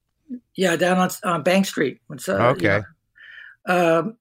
yeah, 0.55 0.75
down 0.75 0.97
on, 0.97 1.09
on 1.23 1.43
Bank 1.43 1.65
Street. 1.65 2.01
Uh, 2.09 2.15
you 2.17 2.27
Okay. 2.57 2.81
know, 3.67 3.99
um, 3.99 4.17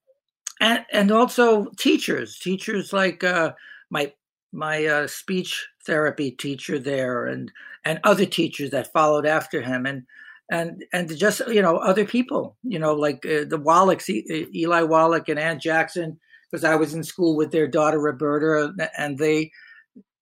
and 0.59 0.85
and 0.91 1.11
also 1.11 1.65
teachers, 1.77 2.37
teachers 2.39 2.93
like 2.93 3.23
uh, 3.23 3.53
my 3.89 4.13
my 4.51 4.85
uh, 4.85 5.07
speech 5.07 5.67
therapy 5.85 6.31
teacher 6.31 6.79
there, 6.79 7.25
and 7.25 7.51
and 7.83 7.99
other 8.03 8.25
teachers 8.25 8.71
that 8.71 8.91
followed 8.93 9.25
after 9.25 9.61
him, 9.61 9.85
and 9.85 10.03
and 10.51 10.83
and 10.93 11.15
just 11.17 11.41
you 11.47 11.61
know 11.61 11.77
other 11.77 12.05
people, 12.05 12.57
you 12.63 12.79
know 12.79 12.93
like 12.93 13.25
uh, 13.25 13.45
the 13.47 13.61
Wallachs, 13.61 14.09
E- 14.09 14.47
Eli 14.55 14.81
Wallach 14.81 15.29
and 15.29 15.39
Ann 15.39 15.59
Jackson, 15.59 16.19
because 16.51 16.63
I 16.63 16.75
was 16.75 16.93
in 16.93 17.03
school 17.03 17.35
with 17.35 17.51
their 17.51 17.67
daughter 17.67 17.99
Roberta, 17.99 18.73
and 18.97 19.17
they 19.17 19.51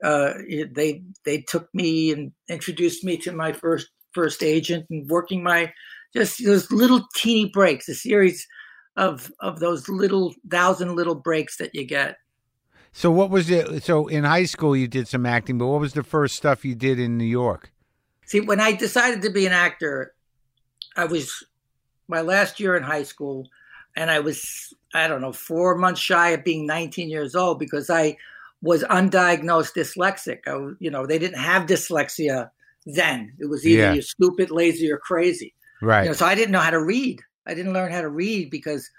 uh, 0.04 0.34
they 0.74 1.04
they 1.26 1.42
took 1.42 1.74
me 1.74 2.12
and 2.12 2.32
introduced 2.50 3.04
me 3.04 3.18
to 3.18 3.32
my 3.32 3.54
first 3.54 3.88
first 4.14 4.44
agent 4.44 4.86
and 4.90 5.10
working 5.10 5.44
my 5.44 5.72
just 6.16 6.44
those 6.46 6.72
little 6.72 7.02
teeny 7.16 7.50
breaks, 7.50 7.90
a 7.90 7.96
series 7.96 8.48
of 8.98 9.32
of 9.40 9.60
those 9.60 9.90
little 9.90 10.34
thousand 10.50 10.96
little 10.96 11.16
breaks 11.16 11.58
that 11.58 11.74
you 11.74 11.86
get. 11.86 12.18
So 12.94 13.10
what 13.12 13.32
was 13.32 13.50
it? 13.50 13.84
So 13.84 14.08
in 14.08 14.24
high 14.24 14.46
school 14.46 14.76
you 14.76 14.88
did 14.88 15.08
some 15.08 15.26
acting, 15.26 15.58
but 15.58 15.68
what 15.68 15.82
was 15.82 15.94
the 15.94 16.04
first 16.04 16.36
stuff 16.36 16.64
you 16.64 16.76
did 16.76 17.00
in 17.00 17.18
New 17.18 17.26
York? 17.26 17.72
See, 18.26 18.40
when 18.40 18.60
I 18.60 18.72
decided 18.72 19.24
to 19.24 19.30
be 19.30 19.46
an 19.46 19.52
actor, 19.52 20.14
I 20.96 21.06
was 21.06 21.44
my 22.08 22.22
last 22.22 22.60
year 22.60 22.78
in 22.78 22.84
high 22.84 23.04
school, 23.04 23.48
and 23.96 24.12
I 24.12 24.20
was 24.20 24.74
I 24.94 25.08
don't 25.08 25.22
know 25.22 25.34
four 25.34 25.76
months 25.76 26.00
shy 26.00 26.30
of 26.30 26.44
being 26.44 26.68
19 26.68 27.10
years 27.10 27.36
old 27.36 27.60
because 27.60 27.90
I 27.90 28.16
was 28.62 28.84
undiagnosed 28.84 29.74
dyslexic. 29.76 30.40
I, 30.48 30.76
you 30.80 30.90
know, 30.92 31.06
they 31.06 31.20
didn't 31.20 31.40
have 31.40 31.68
dyslexia 31.68 32.50
then. 32.86 33.34
It 33.40 33.48
was 33.48 33.66
either 33.66 33.82
Yeah. 33.82 33.94
you're 33.94 34.04
stupid, 34.04 34.52
lazy, 34.52 34.92
or 34.92 34.98
crazy. 35.00 35.54
Right. 35.82 36.04
You 36.04 36.10
know, 36.10 36.14
so 36.14 36.26
I 36.26 36.36
didn't 36.36 36.52
know 36.52 36.60
how 36.60 36.70
to 36.70 36.82
read. 36.82 37.20
I 37.46 37.56
didn't 37.56 37.74
learn 37.74 37.92
how 37.92 38.02
to 38.02 38.10
read 38.10 38.50
because 38.52 38.90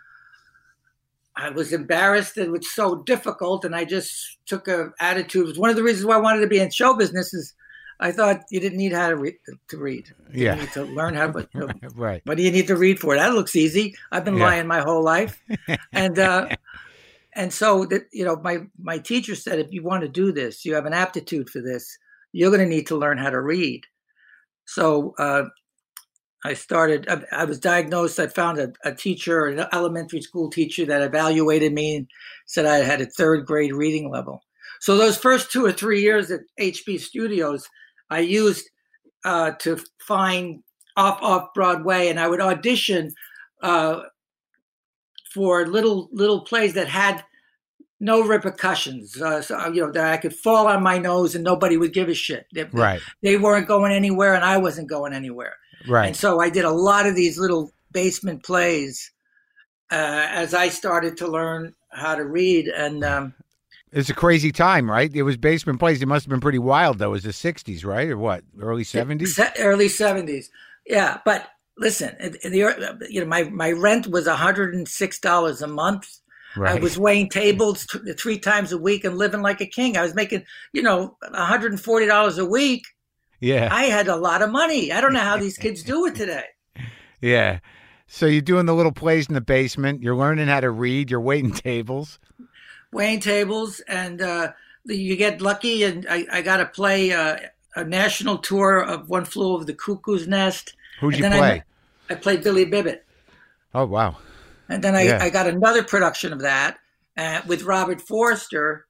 I 1.37 1.51
was 1.51 1.73
embarrassed 1.73 2.37
that 2.37 2.44
it 2.47 2.51
was 2.53 2.73
so 2.73 3.03
difficult, 3.03 3.64
and 3.64 3.75
I 3.75 3.85
just 3.85 4.38
took 4.47 4.68
a 4.68 4.92
attitude. 5.01 5.44
It 5.44 5.49
was 5.49 5.59
one 5.59 5.70
of 5.70 5.77
the 5.77 5.83
reasons 5.83 6.07
why 6.07 6.14
I 6.14 6.20
wanted 6.20 6.40
to 6.42 6.47
be 6.47 6.61
in 6.61 6.70
show 6.70 6.94
business. 6.94 7.35
Is 7.35 7.55
I 8.01 8.12
thought 8.12 8.44
you 8.51 8.61
didn't 8.61 8.79
need 8.79 8.92
how 8.92 9.09
to 9.09 9.16
read. 9.16 9.35
To 9.68 9.77
read, 9.77 10.09
you 10.33 10.44
Yeah. 10.44 10.55
need 10.55 10.73
to 10.73 10.85
learn 10.85 11.14
how. 11.14 11.29
But 11.29 11.49
you 11.55 11.68
right. 11.94 12.23
what 12.25 12.37
do 12.37 12.42
you 12.42 12.53
need 12.53 12.68
to 12.68 12.77
read 12.77 13.01
for? 13.01 13.14
it. 13.14 13.18
That 13.18 13.35
looks 13.35 13.57
easy. 13.57 13.97
I've 14.12 14.24
been 14.24 14.37
Yeah. 14.37 14.45
lying 14.45 14.66
my 14.66 14.80
whole 14.80 15.03
life, 15.03 15.43
and 15.93 16.18
uh, 16.18 16.49
and 17.35 17.53
so 17.53 17.85
that 17.87 18.03
you 18.12 18.24
know, 18.24 18.37
my 18.37 18.66
my 18.80 18.99
teacher 18.99 19.35
said, 19.35 19.59
if 19.59 19.72
you 19.72 19.82
want 19.82 20.03
to 20.03 20.09
do 20.09 20.30
this, 20.32 20.64
you 20.64 20.74
have 20.74 20.87
an 20.87 20.93
aptitude 20.95 21.51
for 21.51 21.61
this. 21.61 21.99
You're 22.32 22.51
going 22.51 22.68
to 22.68 22.74
need 22.74 22.87
to 22.89 22.97
learn 22.97 23.18
how 23.18 23.30
to 23.30 23.41
read. 23.41 23.82
So 24.66 25.14
uh, 25.18 25.45
I 26.45 26.55
started. 26.55 27.09
I, 27.09 27.22
I 27.32 27.45
was 27.45 27.59
diagnosed. 27.59 28.20
I 28.20 28.26
found 28.26 28.59
a, 28.59 28.72
a 28.84 28.95
teacher, 28.95 29.47
an 29.47 29.66
elementary 29.72 30.20
school 30.20 30.51
teacher, 30.51 30.84
that 30.86 31.03
evaluated 31.03 31.72
me 31.72 31.97
and 31.97 32.07
said 32.47 32.66
I 32.66 32.78
had 32.78 33.01
a 33.01 33.07
third 33.07 33.47
grade 33.47 33.72
reading 33.72 34.11
level. 34.11 34.42
So 34.80 34.97
those 34.97 35.16
first 35.16 35.51
two 35.51 35.64
or 35.64 35.72
three 35.72 36.03
years 36.03 36.30
at 36.30 36.40
HB 36.61 37.01
Studios, 37.01 37.66
I 38.11 38.20
used 38.20 38.68
uh, 39.24 39.53
to 39.61 39.78
find 40.07 40.62
off 40.97 41.18
off 41.22 41.55
Broadway, 41.55 42.09
and 42.09 42.20
I 42.20 42.28
would 42.28 42.40
audition 42.40 43.14
uh, 43.62 44.03
for 45.32 45.66
little 45.66 46.11
little 46.12 46.42
plays 46.42 46.74
that 46.74 46.88
had 46.88 47.24
no 48.01 48.22
repercussions. 48.22 49.20
Uh, 49.20 49.40
so, 49.40 49.66
you 49.68 49.80
know 49.80 49.90
that 49.92 50.12
I 50.12 50.18
could 50.18 50.34
fall 50.34 50.66
on 50.66 50.82
my 50.82 50.99
nose 50.99 51.34
and 51.34 51.42
nobody 51.42 51.78
would 51.78 51.95
give 51.95 52.11
a 52.11 52.14
shit. 52.14 52.47
They, 52.53 52.64
Right. 52.64 53.01
they 53.22 53.38
weren't 53.38 53.66
going 53.66 53.92
anywhere, 53.92 54.34
and 54.34 54.45
I 54.45 54.59
wasn't 54.59 54.90
going 54.90 55.14
anywhere. 55.14 55.57
And 56.09 56.16
so 56.16 56.41
I 56.41 56.51
did 56.51 56.64
a 56.64 56.70
lot 56.70 57.07
of 57.07 57.14
these 57.14 57.39
little 57.39 57.72
basement 57.93 58.43
plays 58.43 59.11
uh, 59.91 60.26
as 60.30 60.55
I 60.55 60.68
started 60.68 61.16
to 61.18 61.28
learn 61.28 61.74
how 61.91 62.14
to 62.14 62.24
read. 62.24 62.68
And 62.68 63.05
um, 63.05 63.35
It's 63.93 64.11
a 64.11 64.14
crazy 64.14 64.53
time, 64.53 64.91
right? 64.91 65.11
It 65.14 65.22
was 65.22 65.37
basement 65.37 65.78
plays. 65.78 66.03
It 66.03 66.07
must 66.07 66.24
have 66.24 66.30
been 66.30 66.41
pretty 66.41 66.59
wild, 66.59 66.99
though. 66.99 67.09
It 67.09 67.12
was 67.12 67.22
the 67.24 67.30
'60s, 67.30 67.85
right, 67.85 68.09
or 68.09 68.18
what? 68.18 68.45
Early 68.61 68.85
'70s. 68.85 69.53
early 69.59 69.89
seventies, 69.89 70.51
yeah. 70.87 71.18
But 71.24 71.49
listen, 71.78 72.16
the 72.20 73.07
you 73.11 73.20
know 73.20 73.26
my 73.26 73.45
my 73.45 73.72
rent 73.72 74.07
was 74.09 74.26
hundred 74.26 74.74
and 74.74 74.89
six 74.89 75.18
dollars 75.18 75.62
a 75.62 75.68
month. 75.68 76.20
Right. 76.57 76.78
I 76.78 76.80
was 76.80 76.99
weighing 76.99 77.28
tables 77.28 77.87
t- 77.87 78.12
three 78.12 78.39
times 78.39 78.70
a 78.70 78.78
week 78.78 79.05
and 79.05 79.18
living 79.18 79.43
like 79.43 79.61
a 79.61 79.66
king. 79.66 79.97
I 79.97 80.03
was 80.03 80.14
making, 80.14 80.45
you 80.72 80.82
know, 80.82 81.16
$140 81.24 82.39
a 82.39 82.45
week. 82.45 82.85
Yeah. 83.45 83.68
I 83.70 83.84
had 83.84 84.09
a 84.09 84.16
lot 84.16 84.42
of 84.42 84.51
money. 84.51 84.90
I 84.92 85.01
don't 85.01 85.12
know 85.12 85.20
how 85.20 85.36
these 85.36 85.59
kids 85.59 85.82
do 85.82 86.07
it 86.07 86.14
today. 86.22 86.45
Yeah. 87.20 87.59
So 88.07 88.26
you're 88.26 88.42
doing 88.42 88.66
the 88.66 88.74
little 88.74 88.92
plays 88.92 89.28
in 89.28 89.34
the 89.34 89.40
basement. 89.40 90.03
You're 90.03 90.16
learning 90.16 90.49
how 90.49 90.61
to 90.61 90.70
read. 90.70 91.11
You're 91.11 91.20
waiting 91.20 91.53
tables. 91.70 92.18
Waiting 92.92 93.20
tables, 93.20 93.80
and 93.88 94.22
uh, 94.22 94.53
you 94.84 95.16
get 95.16 95.40
lucky. 95.40 95.82
And 95.82 96.07
I, 96.09 96.26
I 96.30 96.42
got 96.42 96.59
to 96.59 96.66
play 96.66 97.12
uh, 97.12 97.38
a 97.74 97.84
national 97.84 98.38
tour 98.38 98.78
of 98.80 99.09
One 99.09 99.24
Flew 99.24 99.53
Over 99.53 99.64
the 99.64 99.74
Cuckoo's 99.74 100.28
Nest. 100.28 100.74
Who'd 101.01 101.14
And 101.14 101.16
you 101.16 101.22
then 101.28 101.32
I 101.32 101.38
play? 101.38 101.62
I 102.11 102.14
played 102.14 102.45
Billy 102.45 102.64
Bibbit. 102.66 103.05
Oh 103.74 103.86
wow. 103.86 104.16
And 104.68 104.82
then 104.84 104.95
I, 104.95 105.03
Yeah. 105.03 105.18
I 105.20 105.30
got 105.30 105.49
another 105.49 105.82
production 105.82 106.32
of 106.32 106.40
that 106.42 106.78
uh, 107.16 107.40
with 107.47 107.64
Robert 107.64 108.01
Forster, 108.01 108.86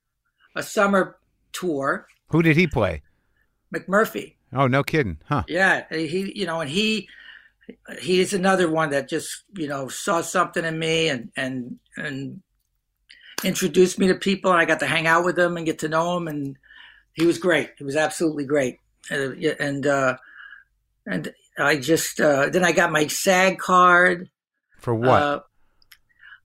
a 0.55 0.63
summer 0.63 1.17
tour, 1.53 2.07
Who 2.29 2.43
did 2.43 2.57
he 2.57 2.67
play? 2.67 3.03
McMurphy. 3.75 4.35
Oh, 4.55 4.67
no 4.67 4.83
kidding, 4.83 5.19
huh? 5.27 5.45
Yeah, 5.49 5.85
he 5.91 6.33
you 6.35 6.47
know, 6.47 6.61
and 6.61 6.71
he 6.71 7.09
he's 8.01 8.33
another 8.33 8.71
one 8.71 8.91
that 8.91 9.09
just 9.09 9.45
you 9.55 9.69
know 9.69 9.89
saw 9.89 10.21
something 10.21 10.65
in 10.65 10.79
me 10.79 11.09
and 11.09 11.31
and 11.37 11.79
and 11.97 12.43
introduced 13.43 13.99
me 13.99 14.09
to 14.09 14.15
people, 14.15 14.51
and 14.51 14.61
I 14.61 14.65
got 14.65 14.81
to 14.81 14.87
hang 14.87 15.07
out 15.07 15.25
with 15.25 15.39
him 15.39 15.57
and 15.57 15.67
get 15.67 15.81
to 15.81 15.89
know 15.89 16.17
him, 16.17 16.29
and 16.29 16.57
he 17.15 17.27
was 17.27 17.39
great. 17.39 17.71
He 17.79 17.85
was 17.85 17.97
absolutely 17.97 18.45
great, 18.45 18.79
and 19.11 19.43
and, 19.45 19.87
uh, 19.87 20.17
and 21.07 21.33
I 21.59 21.77
just 21.77 22.21
uh, 22.21 22.49
then 22.49 22.65
I 22.65 22.73
got 22.73 22.93
my 22.93 23.07
SAG 23.07 23.59
card. 23.59 24.31
For 24.79 24.95
what? 24.95 25.23
Uh, 25.23 25.41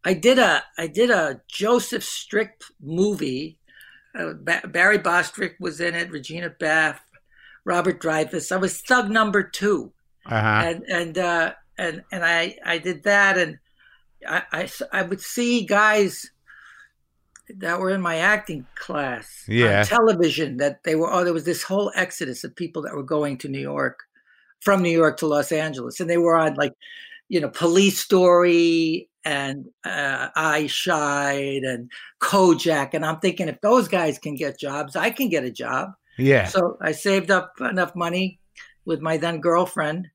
I 0.03 0.13
did 0.13 0.39
a 0.39 0.63
I 0.77 0.87
did 0.87 1.09
a 1.09 1.41
Joseph 1.47 2.03
Strick 2.03 2.61
movie. 2.81 3.57
Uh, 4.17 4.33
ba- 4.33 4.67
Barry 4.67 4.97
Bostwick 4.97 5.55
was 5.59 5.79
in 5.79 5.93
it. 5.93 6.09
Regina 6.09 6.49
Baff, 6.49 6.97
Robert 7.69 8.01
Drivas. 8.01 8.51
I 8.51 8.57
was 8.57 8.81
Thug 8.81 9.09
Number 9.11 9.43
Two, 9.43 9.93
Uh 10.25 10.41
huh. 10.41 10.61
and 10.65 10.83
and 10.89 11.17
uh, 11.17 11.53
and 11.77 12.03
and 12.11 12.25
I 12.25 12.57
I 12.65 12.79
did 12.79 13.03
that, 13.03 13.37
and 13.37 13.59
I, 14.27 14.41
I 14.51 14.69
I 14.91 15.01
would 15.03 15.21
see 15.21 15.65
guys 15.65 16.25
that 17.59 17.79
were 17.79 17.91
in 17.91 18.01
my 18.01 18.17
acting 18.17 18.65
class 18.75 19.45
Yeah. 19.47 19.79
on 19.79 19.85
television 19.85 20.57
that 20.57 20.83
they 20.83 20.95
were 20.95 21.11
oh 21.11 21.23
there 21.23 21.33
was 21.33 21.45
this 21.45 21.63
whole 21.63 21.91
exodus 21.95 22.43
of 22.43 22.55
people 22.55 22.81
that 22.83 22.95
were 22.95 23.03
going 23.17 23.37
to 23.39 23.47
New 23.49 23.59
York 23.61 23.99
from 24.61 24.81
New 24.83 24.91
York 25.01 25.17
to 25.17 25.27
Los 25.27 25.51
Angeles 25.51 25.99
and 25.99 26.07
they 26.09 26.17
were 26.19 26.37
on 26.37 26.53
like 26.55 26.73
you 27.27 27.39
know 27.41 27.49
police 27.49 27.97
story 27.99 29.09
and 29.25 29.65
uh, 29.83 30.27
Ironside 30.35 31.63
and 31.63 31.89
Kojak 32.21 32.93
and 32.93 33.03
I'm 33.03 33.19
thinking 33.19 33.47
if 33.49 33.59
those 33.61 33.87
guys 33.87 34.19
can 34.19 34.35
get 34.35 34.59
jobs 34.59 34.95
I 34.95 35.09
can 35.09 35.27
get 35.29 35.43
a 35.43 35.51
job 35.51 35.93
Yeah. 36.19 36.45
so 36.45 36.77
I 36.81 36.91
saved 36.91 37.31
up 37.31 37.53
enough 37.61 37.95
money 37.95 38.39
with 38.85 39.01
my 39.01 39.17
then 39.17 39.39
girlfriend 39.41 40.07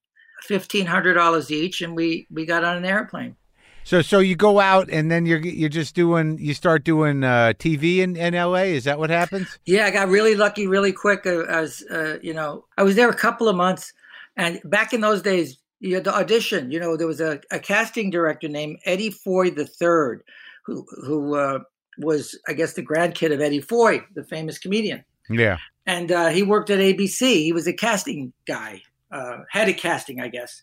fifteen 0.42 0.86
hundred 0.86 1.14
dollars 1.14 1.50
each 1.50 1.80
and 1.80 1.96
we 1.96 2.26
we 2.30 2.44
got 2.46 2.64
on 2.64 2.76
an 2.76 2.84
airplane 2.84 3.36
So 3.84 4.02
so 4.02 4.18
you 4.18 4.34
go 4.34 4.60
out 4.60 4.88
and 4.90 5.10
then 5.10 5.26
you're 5.26 5.40
you're 5.40 5.68
just 5.68 5.94
doing 5.94 6.38
you 6.38 6.54
start 6.54 6.84
doing 6.84 7.22
uh, 7.22 7.52
TV 7.58 7.98
in, 7.98 8.16
in 8.16 8.34
LA. 8.34 8.64
Is 8.78 8.84
that 8.84 8.98
what 8.98 9.10
happens? 9.10 9.58
Yeah, 9.66 9.84
I 9.86 9.90
got 9.90 10.08
really 10.08 10.34
lucky 10.34 10.66
really 10.66 10.92
quick. 10.92 11.26
Uh, 11.26 11.42
I 11.44 11.60
was, 11.60 11.82
uh, 11.90 12.18
you 12.22 12.32
know, 12.32 12.64
I 12.78 12.82
was 12.82 12.96
there 12.96 13.10
a 13.10 13.14
couple 13.14 13.46
of 13.48 13.56
months, 13.56 13.92
and 14.36 14.58
back 14.64 14.94
in 14.94 15.00
those 15.02 15.20
days, 15.22 15.58
you 15.80 15.94
had 15.94 16.04
to 16.04 16.14
audition. 16.14 16.70
You 16.70 16.80
know, 16.80 16.96
there 16.96 17.06
was 17.06 17.20
a, 17.20 17.40
a 17.50 17.58
casting 17.58 18.08
director 18.10 18.48
named 18.48 18.78
Eddie 18.86 19.10
Foy 19.10 19.50
the 19.50 19.66
Third, 19.66 20.22
who 20.64 20.86
who 21.04 21.34
uh, 21.34 21.58
was, 21.98 22.38
I 22.48 22.54
guess, 22.54 22.72
the 22.72 22.84
grandkid 22.84 23.34
of 23.34 23.40
Eddie 23.42 23.60
Foy, 23.60 24.02
the 24.14 24.24
famous 24.24 24.58
comedian, 24.58 25.04
Yeah. 25.30 25.58
and 25.86 26.10
uh, 26.12 26.28
he 26.28 26.42
worked 26.42 26.70
at 26.70 26.78
ABC. 26.78 27.20
He 27.42 27.52
was 27.52 27.66
a 27.66 27.72
casting 27.72 28.32
guy, 28.46 28.82
uh, 29.10 29.38
head 29.50 29.68
of 29.68 29.76
casting, 29.76 30.20
I 30.20 30.28
guess, 30.28 30.62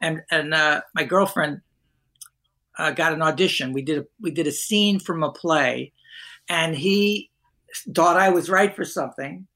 and 0.00 0.22
and 0.30 0.54
uh, 0.54 0.80
my 0.94 1.04
girlfriend 1.04 1.60
uh, 2.78 2.92
got 2.92 3.12
an 3.12 3.22
audition. 3.22 3.72
We 3.72 3.82
did 3.82 3.98
a, 3.98 4.04
we 4.20 4.30
did 4.30 4.46
a 4.46 4.52
scene 4.52 4.98
from 5.00 5.22
a 5.22 5.32
play, 5.32 5.92
and 6.48 6.74
he 6.76 7.30
thought 7.94 8.16
I 8.16 8.30
was 8.30 8.48
right 8.48 8.74
for 8.74 8.84
something, 8.84 9.46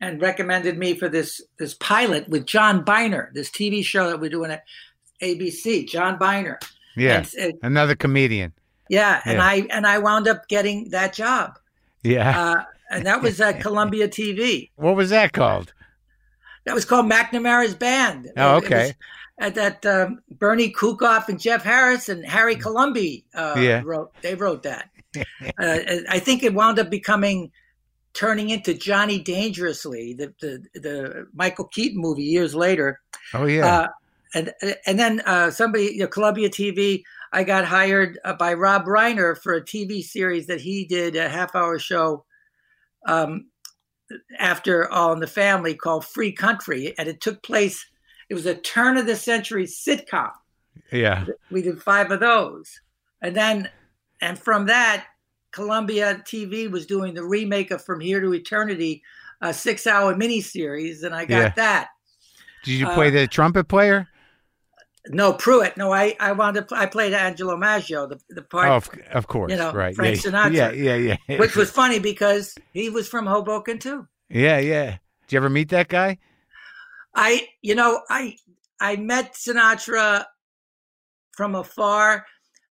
and 0.00 0.20
recommended 0.20 0.78
me 0.78 0.94
for 0.94 1.08
this 1.08 1.40
this 1.58 1.74
pilot 1.74 2.28
with 2.28 2.46
John 2.46 2.82
Byner, 2.84 3.30
this 3.34 3.50
TV 3.50 3.84
show 3.84 4.08
that 4.08 4.20
we're 4.20 4.30
doing 4.30 4.50
at 4.50 4.64
ABC. 5.22 5.86
John 5.88 6.18
Byner, 6.18 6.58
Yeah. 6.96 7.24
and, 7.38 7.52
uh, 7.54 7.56
Another 7.62 7.94
comedian. 7.94 8.52
yeah, 8.88 9.20
and 9.24 9.36
Yeah. 9.38 9.44
I 9.46 9.66
and 9.70 9.86
I 9.86 9.98
wound 9.98 10.26
up 10.28 10.48
getting 10.48 10.88
that 10.90 11.12
job, 11.12 11.58
Yeah. 12.02 12.40
uh, 12.40 12.64
and 12.90 13.06
that 13.06 13.22
was 13.22 13.40
at 13.40 13.60
Columbia 13.66 14.08
TV. 14.08 14.70
what 14.76 14.96
was 14.96 15.10
that 15.10 15.32
called? 15.32 15.72
That 16.66 16.74
was 16.74 16.84
called 16.84 17.10
McNamara's 17.10 17.74
Band. 17.74 18.30
Oh, 18.36 18.56
okay. 18.56 18.92
At 19.38 19.54
that 19.54 19.86
um, 19.86 20.20
Bernie 20.30 20.70
Kukoff 20.70 21.28
and 21.30 21.40
Jeff 21.40 21.64
Harris 21.64 22.10
and 22.10 22.24
Harry 22.26 22.54
Colomby 22.56 23.24
uh, 23.34 23.54
Yeah. 23.58 23.80
wrote. 23.82 24.12
They 24.20 24.34
wrote 24.34 24.62
that. 24.64 24.90
uh, 25.16 25.78
I 26.10 26.18
think 26.18 26.42
it 26.42 26.52
wound 26.52 26.78
up 26.78 26.90
becoming 26.90 27.50
turning 28.12 28.50
into 28.50 28.74
Johnny 28.74 29.18
Dangerously, 29.18 30.12
the 30.14 30.34
the, 30.40 30.62
the 30.78 31.26
Michael 31.32 31.64
Keaton 31.66 32.00
movie 32.00 32.24
years 32.24 32.54
later. 32.54 33.00
Oh 33.32 33.46
yeah. 33.46 33.66
Uh, 33.66 33.88
and 34.34 34.52
and 34.86 34.98
then 34.98 35.20
uh, 35.24 35.50
somebody, 35.50 35.84
you 35.86 36.00
know, 36.00 36.06
Columbia 36.06 36.50
TV. 36.50 37.02
I 37.32 37.44
got 37.44 37.64
hired 37.64 38.18
uh, 38.24 38.34
by 38.34 38.54
Rob 38.54 38.84
Reiner 38.84 39.38
for 39.40 39.54
a 39.54 39.62
TV 39.62 40.02
series 40.02 40.46
that 40.48 40.60
he 40.60 40.84
did 40.84 41.16
a 41.16 41.28
half 41.28 41.54
hour 41.54 41.78
show 41.78 42.24
um, 43.06 43.46
after 44.38 44.90
All 44.90 45.12
in 45.12 45.20
the 45.20 45.26
Family 45.26 45.74
called 45.74 46.04
Free 46.04 46.32
Country, 46.32 46.94
and 46.98 47.08
it 47.08 47.20
took 47.20 47.42
place. 47.42 47.84
It 48.28 48.34
was 48.34 48.46
a 48.46 48.54
turn 48.54 48.96
of 48.96 49.06
the 49.06 49.16
century 49.16 49.66
sitcom. 49.66 50.30
yeah. 50.92 51.26
We 51.50 51.62
did 51.62 51.82
five 51.82 52.10
of 52.10 52.20
those, 52.20 52.80
and 53.22 53.34
then 53.34 53.68
and 54.20 54.38
from 54.38 54.66
that, 54.66 55.06
Columbia 55.52 56.22
TV 56.26 56.70
was 56.70 56.86
doing 56.86 57.14
the 57.14 57.24
remake 57.24 57.70
of 57.70 57.84
From 57.84 58.00
Here 58.00 58.20
to 58.20 58.34
Eternity, 58.34 59.02
a 59.40 59.52
six 59.54 59.86
hour 59.86 60.14
miniseries, 60.14 61.02
and 61.04 61.14
I 61.14 61.24
got 61.24 61.36
Yeah. 61.36 61.52
that. 61.56 61.88
Did 62.64 62.72
you 62.72 62.86
uh, 62.86 62.94
play 62.94 63.10
the 63.10 63.26
trumpet 63.26 63.64
player? 63.64 64.06
No, 65.08 65.32
Pruitt. 65.32 65.76
No, 65.76 65.92
I 65.92 66.14
I 66.20 66.32
wound 66.32 66.58
up. 66.58 66.70
I 66.72 66.86
played 66.86 67.12
Angelo 67.14 67.56
Maggio, 67.56 68.06
the 68.06 68.20
the 68.28 68.42
part, 68.42 68.68
Oh, 68.68 68.76
of, 68.76 68.90
of 69.12 69.26
course. 69.28 69.50
you 69.50 69.56
know, 69.58 69.72
right. 69.72 69.94
Frank 69.94 70.16
yeah. 70.16 70.30
Sinatra. 70.30 70.52
Yeah. 70.54 70.70
Yeah. 70.96 71.16
Yeah. 71.28 71.38
which 71.38 71.56
was 71.56 71.70
funny 71.70 71.98
because 71.98 72.54
he 72.72 72.90
was 72.90 73.08
from 73.08 73.26
Hoboken 73.26 73.78
too. 73.78 74.06
Yeah. 74.28 74.58
Yeah. 74.58 74.98
Did 75.26 75.32
you 75.32 75.36
ever 75.38 75.48
meet 75.50 75.70
that 75.70 75.88
guy? 75.88 76.18
I, 77.14 77.48
you 77.62 77.74
know, 77.74 78.02
I 78.10 78.36
I 78.80 78.96
met 78.96 79.34
Sinatra 79.34 80.24
from 81.32 81.54
afar, 81.54 82.26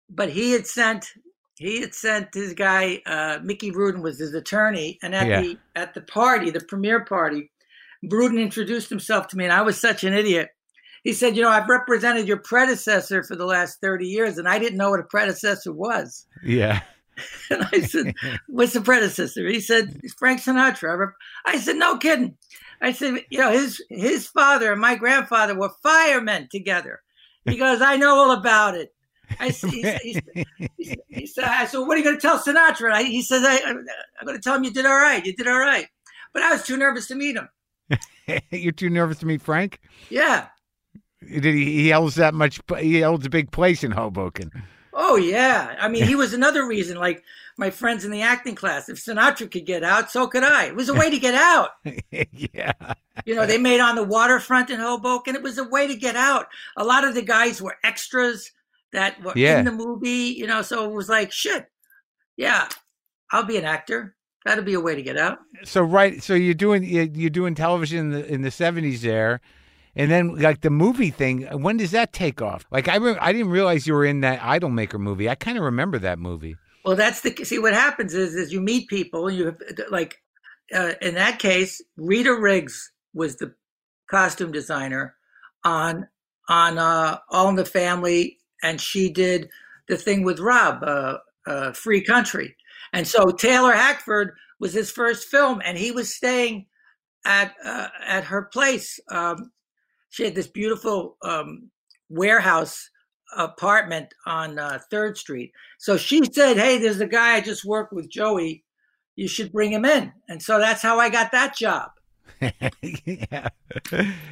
but 0.10 0.30
he 0.30 0.52
had 0.52 0.68
sent 0.68 1.08
he 1.56 1.82
had 1.82 1.94
sent 1.94 2.34
his 2.34 2.54
guy 2.54 3.02
uh, 3.06 3.40
Mickey 3.44 3.72
Rudin 3.72 4.02
was 4.02 4.20
his 4.20 4.34
attorney, 4.34 4.98
and 5.02 5.16
at 5.16 5.28
Yeah. 5.28 5.42
the 5.42 5.58
at 5.76 5.94
the 5.96 6.02
party, 6.02 6.52
the 6.52 6.62
premiere 6.62 7.04
party, 7.06 7.52
Rudin 8.04 8.38
introduced 8.40 8.90
himself 8.90 9.28
to 9.30 9.38
me, 9.38 9.46
and 9.46 9.54
I 9.54 9.62
was 9.64 9.80
such 9.80 10.04
an 10.04 10.14
idiot. 10.14 10.50
He 11.04 11.14
said, 11.14 11.36
"You 11.36 11.42
know, 11.44 11.50
I've 11.50 11.70
represented 11.70 12.28
your 12.28 12.38
predecessor 12.38 13.24
for 13.24 13.36
the 13.36 13.46
last 13.46 13.80
thirty 13.82 14.08
years, 14.08 14.38
and 14.38 14.48
I 14.48 14.60
didn't 14.60 14.78
know 14.78 14.90
what 14.92 15.00
a 15.00 15.04
predecessor 15.04 15.72
was." 15.74 16.26
Yeah. 16.44 16.82
And 17.50 17.68
I 17.74 17.82
said, 17.82 18.14
"What's 18.48 18.72
the 18.72 18.80
predecessor?" 18.82 19.46
He 19.50 19.60
said, 19.60 20.00
"Frank 20.18 20.40
Sinatra." 20.42 21.12
I 21.46 21.58
said, 21.58 21.76
"No 21.76 21.98
kidding." 21.98 22.38
I 22.82 22.94
said, 22.94 23.26
"You 23.30 23.40
know, 23.40 23.52
his 23.52 23.84
his 23.90 24.26
father 24.28 24.72
and 24.72 24.80
my 24.80 24.96
grandfather 24.96 25.54
were 25.54 25.72
firemen 25.84 26.48
together." 26.50 27.02
He 27.44 27.58
goes, 27.58 27.82
"I 27.82 27.98
know 27.98 28.16
all 28.16 28.32
about 28.32 28.76
it." 28.76 28.94
I 29.40 29.52
said, 29.52 29.70
he, 29.72 29.82
said- 29.84 30.00
he, 30.02 30.14
said- 30.14 30.24
he 30.78 30.84
said, 30.86 30.98
he 31.10 31.28
said, 31.28 31.44
I 31.44 31.66
said, 31.66 31.80
"What 31.80 31.96
are 31.96 31.98
you 31.98 32.04
going 32.06 32.16
to 32.16 32.22
tell 32.22 32.40
Sinatra?" 32.40 32.94
I, 32.94 33.04
he 33.04 33.22
says, 33.22 33.44
I, 33.46 33.60
"I'm 33.68 33.86
going 34.26 34.38
to 34.38 34.42
tell 34.42 34.56
him 34.56 34.64
you 34.64 34.72
did 34.72 34.86
all 34.86 34.96
right. 34.96 35.26
You 35.26 35.36
did 35.36 35.48
all 35.48 35.60
right." 35.60 35.88
But 36.34 36.44
I 36.44 36.52
was 36.54 36.64
too 36.64 36.78
nervous 36.78 37.08
to 37.08 37.16
meet 37.16 37.36
him. 37.36 37.50
You're 38.52 38.72
too 38.72 38.90
nervous 38.90 39.18
to 39.20 39.26
meet 39.26 39.42
Frank. 39.42 39.80
Yeah. 40.10 40.48
Did 41.22 41.44
he? 41.46 41.66
He 41.84 41.90
holds 41.90 42.16
that 42.16 42.34
much. 42.34 42.60
He 42.80 43.02
holds 43.02 43.26
a 43.26 43.30
big 43.30 43.52
place 43.52 43.84
in 43.84 43.92
Hoboken. 43.92 44.52
Oh 44.94 45.16
yeah, 45.18 45.76
I 45.80 45.88
mean 45.88 46.06
he 46.06 46.16
was 46.16 46.34
another 46.34 46.68
reason. 46.68 46.98
Like 46.98 47.24
my 47.58 47.70
friends 47.70 48.06
in 48.06 48.12
the 48.12 48.22
acting 48.22 48.56
class, 48.56 48.90
if 48.90 48.98
Sinatra 48.98 49.50
could 49.52 49.66
get 49.66 49.84
out, 49.84 50.12
so 50.12 50.28
could 50.28 50.44
I. 50.44 50.66
It 50.66 50.76
was 50.76 50.90
a 50.90 50.94
way 50.94 51.10
to 51.10 51.20
get 51.20 51.36
out. 51.36 51.72
yeah. 52.32 52.72
You 53.26 53.36
know, 53.36 53.46
they 53.46 53.58
made 53.58 53.82
on 53.82 53.96
the 53.96 54.04
waterfront 54.04 54.70
in 54.70 54.80
Hoboken. 54.80 55.36
It 55.36 55.44
was 55.44 55.58
a 55.58 55.64
way 55.68 55.88
to 55.88 55.96
get 55.96 56.16
out. 56.16 56.48
A 56.78 56.84
lot 56.86 57.04
of 57.04 57.16
the 57.16 57.22
guys 57.22 57.62
were 57.62 57.76
extras 57.84 58.52
that 58.94 59.22
were 59.24 59.34
Yeah. 59.36 59.60
in 59.60 59.66
the 59.66 59.72
movie. 59.74 60.34
You 60.38 60.48
know, 60.48 60.62
so 60.62 60.90
it 60.90 60.94
was 60.94 61.10
like 61.10 61.32
shit. 61.32 61.68
Yeah, 62.38 62.68
I'll 63.32 63.44
be 63.44 63.58
an 63.58 63.66
actor. 63.66 64.16
That'd 64.46 64.64
be 64.66 64.74
a 64.74 64.80
way 64.80 64.96
to 64.96 65.04
get 65.04 65.18
out. 65.18 65.40
So 65.66 65.82
right, 65.82 66.24
so 66.24 66.34
you're 66.34 66.54
doing 66.54 66.84
you- 66.84 67.12
you're 67.14 67.30
doing 67.30 67.56
television 67.56 68.00
in 68.00 68.10
the 68.12 68.26
in 68.34 68.42
the 68.42 68.52
seventies 68.52 69.02
there, 69.02 69.42
and 70.00 70.10
then 70.10 70.36
like 70.36 70.62
the 70.62 70.70
movie 70.70 71.10
thing. 71.10 71.42
When 71.62 71.76
does 71.76 71.92
that 71.92 72.14
take 72.14 72.42
off? 72.42 72.66
Like 72.72 72.88
I 72.88 72.96
re- 72.96 73.18
I 73.20 73.34
didn't 73.34 73.50
realize 73.50 73.86
you 73.86 73.94
were 73.94 74.06
in 74.06 74.22
that 74.22 74.40
Idolmaker 74.40 74.98
movie. 74.98 75.28
I 75.28 75.36
kind 75.36 75.58
of 75.58 75.64
remember 75.66 76.00
that 76.00 76.18
movie. 76.18 76.56
Well, 76.86 76.96
that's 76.96 77.20
the 77.20 77.36
see. 77.44 77.60
What 77.60 77.74
happens 77.74 78.14
is, 78.14 78.34
is 78.34 78.54
you 78.54 78.62
meet 78.62 78.88
people, 78.88 79.30
you 79.30 79.56
like. 79.92 80.22
Uh, 80.74 80.94
in 81.02 81.16
that 81.16 81.40
case, 81.40 81.82
Rita 81.98 82.34
Riggs 82.34 82.92
was 83.14 83.36
the 83.36 83.54
costume 84.10 84.54
designer 84.54 85.16
on 85.66 86.08
on 86.48 86.78
uh, 86.78 87.18
All 87.30 87.50
in 87.50 87.56
the 87.56 87.66
Family, 87.66 88.38
and 88.64 88.80
she 88.80 89.12
did 89.12 89.50
the 89.90 89.98
thing 89.98 90.24
with 90.24 90.40
Rob, 90.40 90.82
uh, 90.82 91.18
uh, 91.46 91.74
Free 91.74 92.02
Country, 92.02 92.56
and 92.94 93.06
so 93.06 93.32
Taylor 93.32 93.74
Hackford 93.74 94.32
was 94.62 94.72
his 94.72 94.92
first 94.92 95.28
film, 95.28 95.62
and 95.66 95.78
he 95.78 95.92
was 95.92 96.16
staying 96.16 96.68
at 97.26 97.54
uh, 97.66 97.90
at 98.08 98.24
her 98.24 98.44
place. 98.44 98.98
Um, 99.10 99.52
she 100.10 100.24
had 100.24 100.36
this 100.36 100.48
beautiful 100.48 101.18
um, 101.24 101.70
warehouse 102.10 102.90
apartment 103.36 104.14
on 104.26 104.58
uh, 104.58 104.80
Third 104.90 105.18
Street. 105.18 105.52
So 105.78 105.98
she 105.98 106.24
said, 106.32 106.58
"Hey, 106.58 106.78
there's 106.78 107.02
a 107.02 107.08
guy 107.08 107.36
I 107.36 107.42
just 107.42 107.66
worked 107.66 107.94
with, 107.94 108.10
Joey. 108.10 108.64
You 109.16 109.28
should 109.28 109.52
bring 109.52 109.72
him 109.72 109.86
in." 109.86 110.12
And 110.28 110.42
so 110.42 110.60
that's 110.60 110.82
how 110.82 111.00
I 111.00 111.10
got 111.10 111.32
that 111.32 111.56
job. 111.56 111.92
yeah. 113.06 113.50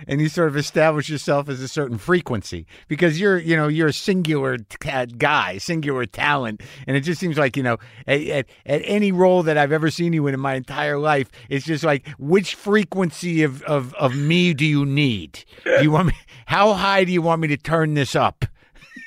And 0.07 0.21
you 0.21 0.29
sort 0.29 0.47
of 0.47 0.57
establish 0.57 1.09
yourself 1.09 1.49
as 1.49 1.61
a 1.61 1.67
certain 1.67 1.97
frequency 1.97 2.65
because 2.87 3.19
you're, 3.19 3.37
you 3.37 3.55
know, 3.55 3.67
you're 3.67 3.89
a 3.89 3.93
singular 3.93 4.57
t- 4.57 4.89
uh, 4.89 5.05
guy, 5.05 5.57
singular 5.57 6.05
talent. 6.05 6.61
And 6.87 6.95
it 6.95 7.01
just 7.01 7.19
seems 7.19 7.37
like, 7.37 7.57
you 7.57 7.63
know, 7.63 7.77
at, 8.07 8.21
at, 8.21 8.45
at 8.65 8.81
any 8.85 9.11
role 9.11 9.43
that 9.43 9.57
I've 9.57 9.71
ever 9.71 9.89
seen 9.89 10.13
you 10.13 10.25
in 10.27 10.33
in 10.33 10.39
my 10.39 10.55
entire 10.55 10.97
life, 10.97 11.29
it's 11.49 11.65
just 11.65 11.83
like, 11.83 12.07
which 12.17 12.55
frequency 12.55 13.43
of, 13.43 13.61
of, 13.63 13.93
of 13.95 14.15
me 14.15 14.53
do 14.53 14.65
you 14.65 14.85
need? 14.85 15.43
Do 15.63 15.81
you 15.81 15.91
want 15.91 16.07
me, 16.07 16.13
how 16.45 16.73
high 16.73 17.03
do 17.03 17.11
you 17.11 17.21
want 17.21 17.41
me 17.41 17.47
to 17.49 17.57
turn 17.57 17.93
this 17.93 18.15
up? 18.15 18.45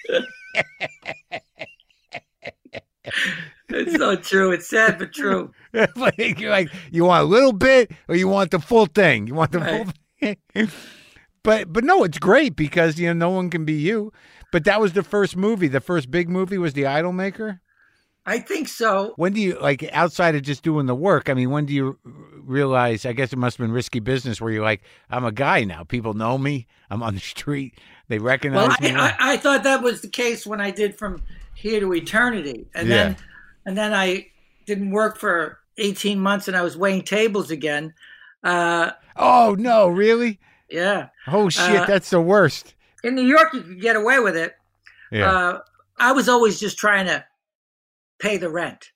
It's 3.70 3.96
so 3.96 4.16
true. 4.16 4.52
It's 4.52 4.68
sad 4.68 4.98
but 4.98 5.12
true. 5.12 5.52
like, 5.96 6.40
you're 6.40 6.50
like, 6.50 6.70
you 6.90 7.04
want 7.04 7.22
a 7.22 7.26
little 7.26 7.52
bit 7.52 7.92
or 8.08 8.14
you 8.16 8.28
want 8.28 8.50
the 8.50 8.58
full 8.58 8.86
thing? 8.86 9.26
You 9.26 9.34
want 9.34 9.52
the 9.52 9.60
Right. 9.60 9.84
full 9.84 9.92
thing? 10.20 10.36
but 11.42 11.72
but 11.72 11.84
no, 11.84 12.04
it's 12.04 12.18
great 12.18 12.56
because 12.56 12.98
you 12.98 13.06
know 13.08 13.12
no 13.12 13.30
one 13.30 13.50
can 13.50 13.64
be 13.64 13.74
you. 13.74 14.12
But 14.52 14.64
that 14.64 14.80
was 14.80 14.92
the 14.94 15.02
first 15.04 15.36
movie. 15.36 15.68
The 15.68 15.80
first 15.80 16.10
big 16.10 16.28
movie 16.28 16.58
was 16.58 16.72
The 16.72 16.82
Idolmaker. 16.82 17.60
I 18.26 18.38
think 18.38 18.68
so. 18.68 19.14
When 19.16 19.32
do 19.32 19.40
you 19.40 19.58
like 19.60 19.88
outside 19.92 20.34
of 20.34 20.42
just 20.42 20.62
doing 20.62 20.86
the 20.86 20.94
work? 20.94 21.30
I 21.30 21.34
mean, 21.34 21.50
when 21.50 21.64
do 21.66 21.72
you 21.72 21.98
realize? 22.42 23.06
I 23.06 23.12
guess 23.12 23.32
it 23.32 23.38
must 23.38 23.56
have 23.56 23.64
been 23.64 23.72
risky 23.72 23.98
business 24.00 24.40
where 24.40 24.52
you're 24.52 24.62
like, 24.64 24.82
I'm 25.08 25.24
a 25.24 25.32
guy 25.32 25.64
now. 25.64 25.84
People 25.84 26.12
know 26.14 26.36
me. 26.36 26.66
I'm 26.90 27.02
on 27.02 27.14
the 27.14 27.20
street. 27.20 27.78
They 28.08 28.18
recognize 28.18 28.68
Well, 28.80 28.90
me. 28.92 28.94
I, 28.94 29.08
I, 29.08 29.16
I 29.32 29.36
thought 29.38 29.62
that 29.64 29.82
was 29.82 30.02
the 30.02 30.08
case 30.08 30.46
when 30.46 30.60
I 30.60 30.70
did 30.70 30.98
from 30.98 31.22
here 31.54 31.80
to 31.80 31.92
eternity, 31.94 32.66
and 32.74 32.88
Yeah. 32.88 32.94
then 32.96 33.16
and 33.66 33.76
then 33.76 33.92
I 33.94 34.26
didn't 34.66 34.90
work 34.90 35.18
for 35.18 35.58
18 35.78 36.20
months, 36.20 36.48
and 36.48 36.56
I 36.56 36.62
was 36.62 36.76
weighing 36.76 37.02
tables 37.02 37.50
again. 37.50 37.94
Uh, 38.42 38.92
oh 39.16 39.54
no, 39.58 39.88
really? 39.88 40.38
yeah, 40.70 41.08
Oh 41.26 41.48
shit, 41.48 41.80
Uh, 41.80 41.84
that's 41.86 42.11
the 42.11 42.20
worst. 42.20 42.74
in 43.02 43.14
New 43.14 43.26
York 43.26 43.52
you 43.54 43.62
could 43.62 43.80
get 43.80 43.96
away 43.96 44.18
with 44.20 44.36
it. 44.36 44.54
Yeah. 45.11 45.30
Uh, 45.30 45.58
I 45.98 46.12
was 46.12 46.28
always 46.28 46.61
just 46.61 46.78
trying 46.78 47.06
to 47.06 47.24
pay 48.20 48.36
the 48.36 48.48
rent. 48.50 48.90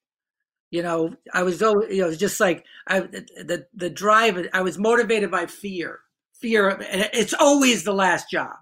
You 0.70 0.82
know, 0.82 1.14
I 1.32 1.42
was 1.42 1.62
always, 1.62 1.94
you 1.94 2.02
know, 2.02 2.14
just 2.14 2.40
like 2.40 2.64
I, 2.86 3.00
the 3.00 3.66
the 3.74 3.90
drive. 3.90 4.48
I 4.52 4.62
was 4.62 4.78
motivated 4.78 5.30
by 5.30 5.46
fear. 5.46 6.00
Fear. 6.40 6.68
and 6.70 7.08
It's 7.12 7.34
always 7.34 7.84
the 7.84 7.92
last 7.94 8.30
job. 8.30 8.54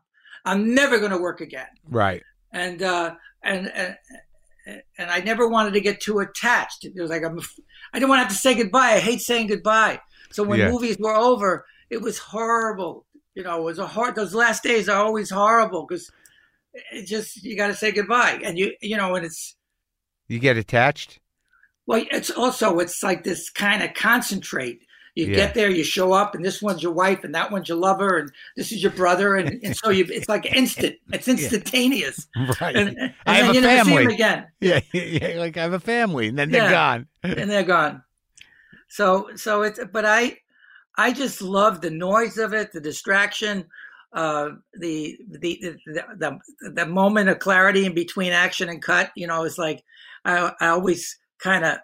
I'm 0.44 0.74
never 0.74 0.98
going 0.98 1.10
to 1.12 1.18
work 1.18 1.40
again. 1.40 1.68
right. 1.88 2.22
And 2.52 2.82
uh, 2.82 3.14
and 3.42 3.68
and 3.74 3.96
and 4.66 5.10
I 5.10 5.20
never 5.20 5.48
wanted 5.48 5.72
to 5.74 5.80
get 5.80 6.00
too 6.00 6.20
attached. 6.20 6.84
It 6.84 6.94
was 6.96 7.10
like 7.10 7.22
I'm. 7.24 7.38
I 7.92 7.98
didn't 7.98 8.08
want 8.08 8.20
to 8.20 8.24
have 8.24 8.32
to 8.32 8.38
say 8.38 8.54
goodbye. 8.54 8.92
I 8.92 9.00
hate 9.00 9.20
saying 9.20 9.48
goodbye. 9.48 10.00
So 10.30 10.42
when 10.44 10.60
Yeah. 10.60 10.70
movies 10.70 10.96
were 10.98 11.14
over, 11.14 11.66
it 11.90 12.00
was 12.00 12.18
horrible. 12.18 13.06
You 13.34 13.42
know, 13.42 13.58
it 13.58 13.64
was 13.64 13.78
a 13.78 13.86
hard. 13.86 14.14
Those 14.14 14.34
last 14.34 14.62
days 14.62 14.88
are 14.88 15.02
always 15.04 15.30
horrible 15.30 15.86
because 15.86 16.10
it 16.92 17.06
just 17.06 17.42
you 17.42 17.56
got 17.56 17.66
to 17.68 17.74
say 17.74 17.92
goodbye, 17.92 18.40
and 18.44 18.58
you 18.58 18.72
you 18.80 18.96
know, 18.96 19.14
and 19.14 19.26
it's 19.26 19.56
You 20.28 20.38
get 20.38 20.56
attached. 20.56 21.20
well, 21.86 22.04
it's 22.10 22.30
also 22.30 22.78
it's 22.78 23.02
like 23.02 23.24
this 23.24 23.50
kind 23.50 23.82
of 23.82 23.94
concentrate. 23.94 24.78
You 25.14 25.26
Yeah. 25.26 25.34
get 25.36 25.54
there, 25.54 25.68
you 25.70 25.84
show 25.84 26.12
up, 26.12 26.34
and 26.34 26.42
this 26.44 26.62
one's 26.62 26.82
your 26.82 26.92
wife, 26.92 27.22
and 27.22 27.34
that 27.34 27.50
one's 27.50 27.68
your 27.68 27.76
lover, 27.78 28.16
and 28.18 28.30
this 28.56 28.72
is 28.72 28.82
your 28.82 28.92
brother, 28.92 29.36
and, 29.36 29.60
and 29.62 29.76
so 29.76 29.90
you 29.90 30.06
it's 30.08 30.28
like 30.28 30.46
instant. 30.46 30.96
It's 31.12 31.28
instantaneous, 31.28 32.26
Right. 32.60 32.74
and, 32.76 32.96
and 32.98 33.14
I 33.26 33.34
have 33.34 33.46
then 33.46 33.50
a 33.50 33.54
you 33.54 33.60
never 33.60 33.90
family. 33.90 34.14
again. 34.14 34.46
Yeah, 34.60 34.80
yeah, 34.92 35.38
like 35.38 35.56
I 35.58 35.62
have 35.62 35.74
a 35.74 35.80
family, 35.80 36.28
and 36.28 36.38
then 36.38 36.50
they're 36.50 36.70
gone. 36.70 37.08
and 37.22 37.50
they're 37.50 37.62
gone. 37.62 38.02
So 38.88 39.30
so 39.36 39.62
it's 39.62 39.80
but 39.92 40.04
I 40.06 40.38
I 40.96 41.12
just 41.12 41.42
love 41.42 41.80
the 41.80 41.90
noise 41.90 42.38
of 42.38 42.52
it, 42.54 42.72
the 42.72 42.80
distraction, 42.80 43.66
uh, 44.12 44.50
the, 44.78 45.18
the 45.28 45.58
the 45.86 46.02
the 46.18 46.38
the 46.74 46.86
moment 46.86 47.28
of 47.28 47.38
clarity 47.38 47.86
in 47.86 47.94
between 47.94 48.32
action 48.32 48.68
and 48.68 48.82
cut. 48.82 49.10
You 49.16 49.26
know, 49.26 49.44
it's 49.44 49.58
like 49.58 49.82
I 50.24 50.52
I 50.60 50.68
always 50.68 51.18
kind 51.38 51.64
of 51.64 51.78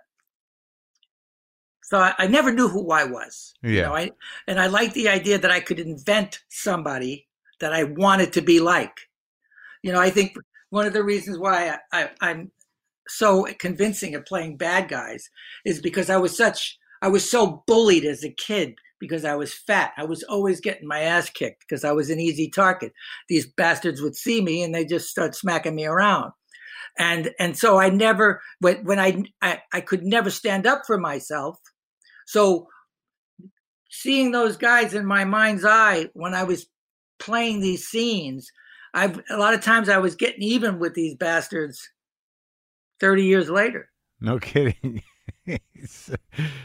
thought 1.90 2.14
I 2.18 2.26
never 2.26 2.52
knew 2.52 2.68
who 2.68 2.90
I 2.90 3.04
was. 3.04 3.54
You 3.62 3.72
Yeah. 3.76 3.82
know, 3.82 3.94
I 3.94 4.10
and 4.46 4.60
I 4.60 4.66
liked 4.66 4.94
the 4.94 5.08
idea 5.08 5.38
that 5.38 5.50
I 5.50 5.60
could 5.60 5.80
invent 5.80 6.40
somebody 6.48 7.26
that 7.60 7.72
I 7.72 7.84
wanted 7.84 8.32
to 8.34 8.42
be 8.42 8.60
like. 8.60 9.08
You 9.82 9.92
know, 9.92 10.00
I 10.00 10.10
think 10.10 10.36
one 10.70 10.86
of 10.86 10.92
the 10.92 11.04
reasons 11.04 11.38
why 11.38 11.78
I, 11.92 12.02
I, 12.02 12.10
I'm 12.20 12.50
so 13.08 13.46
convincing 13.58 14.14
at 14.14 14.26
playing 14.26 14.56
bad 14.56 14.88
guys 14.88 15.30
is 15.64 15.80
because 15.80 16.10
I 16.10 16.16
was 16.18 16.36
such 16.36 16.78
I 17.00 17.08
was 17.08 17.28
so 17.28 17.62
bullied 17.66 18.04
as 18.04 18.24
a 18.24 18.30
kid 18.30 18.74
because 18.98 19.24
I 19.24 19.36
was 19.36 19.54
fat. 19.54 19.92
I 19.96 20.04
was 20.04 20.24
always 20.24 20.60
getting 20.60 20.88
my 20.88 21.00
ass 21.00 21.30
kicked 21.30 21.60
because 21.60 21.84
I 21.84 21.92
was 21.92 22.10
an 22.10 22.20
easy 22.20 22.48
target. 22.48 22.92
These 23.28 23.46
bastards 23.46 24.02
would 24.02 24.16
see 24.16 24.40
me 24.42 24.62
and 24.62 24.74
they 24.74 24.84
just 24.84 25.08
start 25.08 25.34
smacking 25.36 25.74
me 25.76 25.86
around. 25.86 26.32
And 26.98 27.30
and 27.38 27.56
so 27.56 27.78
I 27.78 27.90
never 27.90 28.42
when 28.60 28.84
when 28.84 28.98
I 28.98 29.22
I, 29.40 29.62
I 29.72 29.80
could 29.80 30.02
never 30.02 30.30
stand 30.30 30.66
up 30.66 30.82
for 30.86 30.98
myself. 30.98 31.58
So 32.28 32.68
seeing 33.88 34.32
those 34.32 34.58
guys 34.58 34.92
in 34.92 35.06
my 35.06 35.24
mind's 35.24 35.64
eye 35.64 36.10
when 36.12 36.34
I 36.34 36.44
was 36.44 36.66
playing 37.18 37.60
these 37.60 37.88
scenes, 37.88 38.52
I've 38.92 39.18
a 39.30 39.38
lot 39.38 39.54
of 39.54 39.62
times 39.62 39.88
I 39.88 39.96
was 39.96 40.14
getting 40.14 40.42
even 40.42 40.78
with 40.78 40.92
these 40.92 41.14
bastards 41.14 41.88
30 43.00 43.24
years 43.24 43.48
later. 43.48 43.88
No 44.20 44.38
kidding. 44.40 45.02
Uh, 45.48 45.56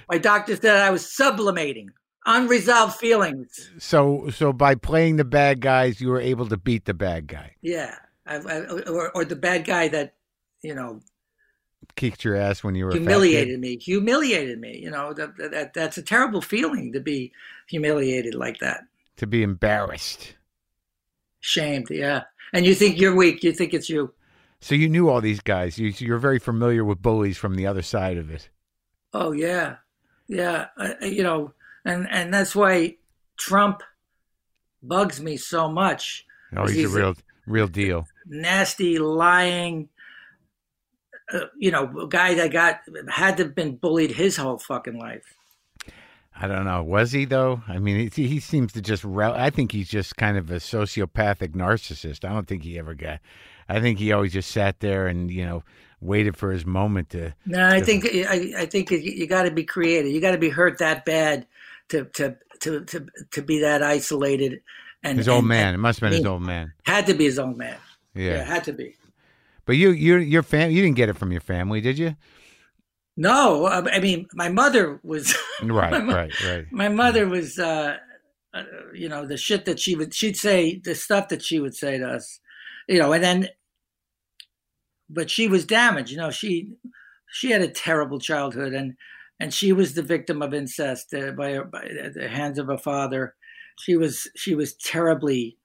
my 0.09 0.17
doctor 0.17 0.57
said 0.57 0.75
I 0.75 0.89
was 0.89 1.09
sublimating 1.09 1.87
unresolved 2.25 2.95
feelings. 2.97 3.71
so, 3.79 4.29
so 4.31 4.51
by 4.51 4.75
playing 4.75 5.15
the 5.15 5.23
bad 5.23 5.61
guys, 5.61 6.01
you 6.01 6.09
were 6.09 6.19
able 6.19 6.47
to 6.49 6.57
beat 6.57 6.83
the 6.83 6.93
bad 6.93 7.27
guy, 7.27 7.55
Yeah. 7.61 7.95
I, 8.25 8.35
I, 8.35 8.59
or, 8.89 9.11
or 9.15 9.23
the 9.25 9.35
bad 9.37 9.63
guy 9.65 9.87
that, 9.89 10.15
you 10.61 10.75
know, 10.75 10.99
kicked 11.95 12.23
your 12.23 12.35
ass 12.35 12.63
when 12.63 12.75
you 12.75 12.85
were 12.85 12.91
a 12.91 12.95
humiliated 12.95 13.59
me, 13.59 13.77
humiliated 13.77 14.59
me. 14.59 14.77
You 14.79 14.89
know, 14.91 15.13
that, 15.13 15.37
that, 15.37 15.73
that's 15.73 15.97
a 15.97 16.01
terrible 16.03 16.41
feeling 16.41 16.91
to 16.93 16.99
be 16.99 17.31
humiliated 17.67 18.35
like 18.35 18.59
that. 18.59 18.81
to 19.17 19.27
be 19.27 19.43
embarrassed. 19.43 20.35
Shamed. 21.39 21.89
Yeah. 21.89 22.23
And 22.53 22.65
you 22.65 22.75
think 22.75 22.99
you're 22.99 23.15
weak. 23.15 23.43
You 23.43 23.51
think 23.51 23.73
it's 23.73 23.89
you. 23.89 24.13
So 24.61 24.75
you 24.75 24.87
knew 24.87 25.09
all 25.09 25.19
these 25.21 25.41
guys. 25.41 25.77
You, 25.77 25.93
you're 25.97 26.17
very 26.19 26.39
familiar 26.39 26.85
with 26.85 27.01
bullies 27.01 27.37
from 27.37 27.55
the 27.55 27.67
other 27.67 27.81
side 27.81 28.17
of 28.17 28.31
it. 28.31 28.49
Oh 29.13 29.31
yeah, 29.31 29.75
yeah. 30.27 30.67
You 31.01 31.21
know, 31.23 31.53
and 31.85 32.07
and 32.09 32.33
that's 32.33 32.55
why 32.55 32.95
Trump 33.37 33.83
bugs 34.81 35.21
me 35.21 35.35
so 35.37 35.69
much. 35.69 36.25
Oh, 36.55 36.65
he's, 36.65 36.75
He's 36.77 36.95
a 36.95 36.97
a- 36.97 37.01
real, 37.01 37.15
real 37.45 37.67
deal. 37.67 38.07
Nasty, 38.25 38.99
lying. 38.99 39.89
Uh, 41.33 41.47
you 41.57 41.71
know, 41.71 41.91
a 41.99 42.07
guy 42.07 42.35
that 42.35 42.51
got 42.51 42.81
had 43.09 43.37
to 43.37 43.43
have 43.43 43.55
been 43.55 43.75
bullied 43.75 44.11
his 44.11 44.37
whole 44.37 44.59
fucking 44.59 44.99
life. 44.99 45.23
I 46.35 46.47
don't 46.47 46.65
know. 46.65 46.81
Was 46.83 47.11
he 47.11 47.25
though? 47.25 47.61
I 47.67 47.79
mean, 47.79 48.09
he, 48.13 48.27
he 48.27 48.39
seems 48.39 48.73
to 48.73 48.81
just. 48.81 49.03
Rel- 49.03 49.33
I 49.35 49.49
think 49.49 49.71
he's 49.71 49.89
just 49.89 50.17
kind 50.17 50.37
of 50.37 50.49
a 50.49 50.55
sociopathic 50.55 51.49
narcissist. 51.49 52.25
I 52.27 52.33
don't 52.33 52.47
think 52.47 52.63
he 52.63 52.77
ever 52.79 52.93
got. 52.95 53.19
I 53.69 53.79
think 53.79 53.99
he 53.99 54.11
always 54.11 54.33
just 54.33 54.51
sat 54.51 54.79
there 54.79 55.07
and 55.07 55.29
you 55.31 55.45
know 55.45 55.63
waited 56.01 56.35
for 56.35 56.51
his 56.51 56.65
moment 56.65 57.09
to. 57.11 57.33
No, 57.45 57.67
I 57.67 57.81
think 57.81 58.05
I, 58.05 58.53
I 58.57 58.65
think 58.65 58.91
you, 58.91 58.97
you 58.97 59.27
got 59.27 59.43
to 59.43 59.51
be 59.51 59.63
creative. 59.63 60.11
You 60.11 60.21
got 60.21 60.31
to 60.31 60.37
be 60.37 60.49
hurt 60.49 60.79
that 60.79 61.05
bad 61.05 61.45
to 61.89 62.05
to 62.05 62.35
to 62.61 62.83
to 62.85 63.05
to 63.31 63.41
be 63.41 63.59
that 63.61 63.83
isolated. 63.83 64.61
And 65.03 65.17
His 65.17 65.27
old 65.27 65.39
and- 65.39 65.49
man. 65.49 65.73
It 65.73 65.77
must 65.79 65.99
have 65.99 66.09
been 66.09 66.17
his 66.17 66.25
old 66.25 66.41
man. 66.41 66.73
had 66.83 67.05
to 67.07 67.13
be 67.13 67.25
his 67.25 67.37
old 67.37 67.57
man. 67.57 67.77
Yeah. 68.15 68.35
Yeah, 68.35 68.43
had 68.43 68.63
to 68.65 68.73
be. 68.73 68.95
But 69.65 69.77
you, 69.77 69.91
you, 69.91 70.17
your 70.17 70.43
fam, 70.43 70.71
you 70.71 70.81
didn't 70.81 70.97
get 70.97 71.09
it 71.09 71.17
from 71.17 71.31
your 71.31 71.41
family, 71.41 71.81
did 71.81 71.97
you? 71.97 72.15
No, 73.15 73.65
uh, 73.65 73.85
I 73.91 73.99
mean 73.99 74.27
my 74.33 74.49
mother 74.49 74.99
was. 75.03 75.35
Right, 75.63 76.03
my, 76.03 76.13
right, 76.13 76.43
right. 76.45 76.65
My 76.71 76.89
mother 76.89 77.25
was, 77.27 77.57
uh, 77.57 77.95
uh, 78.53 78.63
you 78.93 79.07
know, 79.07 79.25
the 79.25 79.37
shit 79.37 79.63
that 79.65 79.79
she 79.79 79.95
would. 79.95 80.13
She'd 80.13 80.35
say 80.35 80.81
the 80.83 80.95
stuff 80.95 81.29
that 81.29 81.43
she 81.43 81.59
would 81.59 81.75
say 81.75 81.97
to 81.97 82.05
us, 82.05 82.39
you 82.89 82.99
know, 82.99 83.13
and 83.13 83.23
then. 83.23 83.49
But 85.09 85.29
she 85.29 85.47
was 85.47 85.65
damaged. 85.65 86.11
You 86.11 86.17
know, 86.17 86.31
she 86.31 86.73
she 87.31 87.51
had 87.51 87.61
a 87.61 87.69
terrible 87.69 88.19
childhood, 88.19 88.73
and 88.73 88.95
and 89.39 89.53
she 89.53 89.71
was 89.71 89.93
the 89.93 90.01
victim 90.01 90.41
of 90.41 90.53
incest 90.53 91.13
uh, 91.13 91.31
by, 91.31 91.53
her, 91.53 91.63
by 91.63 91.87
the 92.13 92.27
hands 92.27 92.59
of 92.59 92.67
her 92.67 92.77
father. 92.77 93.35
She 93.79 93.95
was 93.95 94.29
she 94.35 94.55
was 94.55 94.73
terribly, 94.73 95.57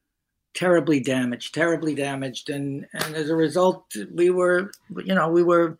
terribly 0.54 1.00
damaged, 1.00 1.54
terribly 1.54 1.94
damaged, 1.94 2.50
and 2.50 2.86
and 2.92 3.14
as 3.14 3.30
a 3.30 3.36
result, 3.36 3.84
we 4.12 4.30
were, 4.30 4.70
you 5.04 5.14
know, 5.14 5.28
we 5.28 5.42
were 5.42 5.78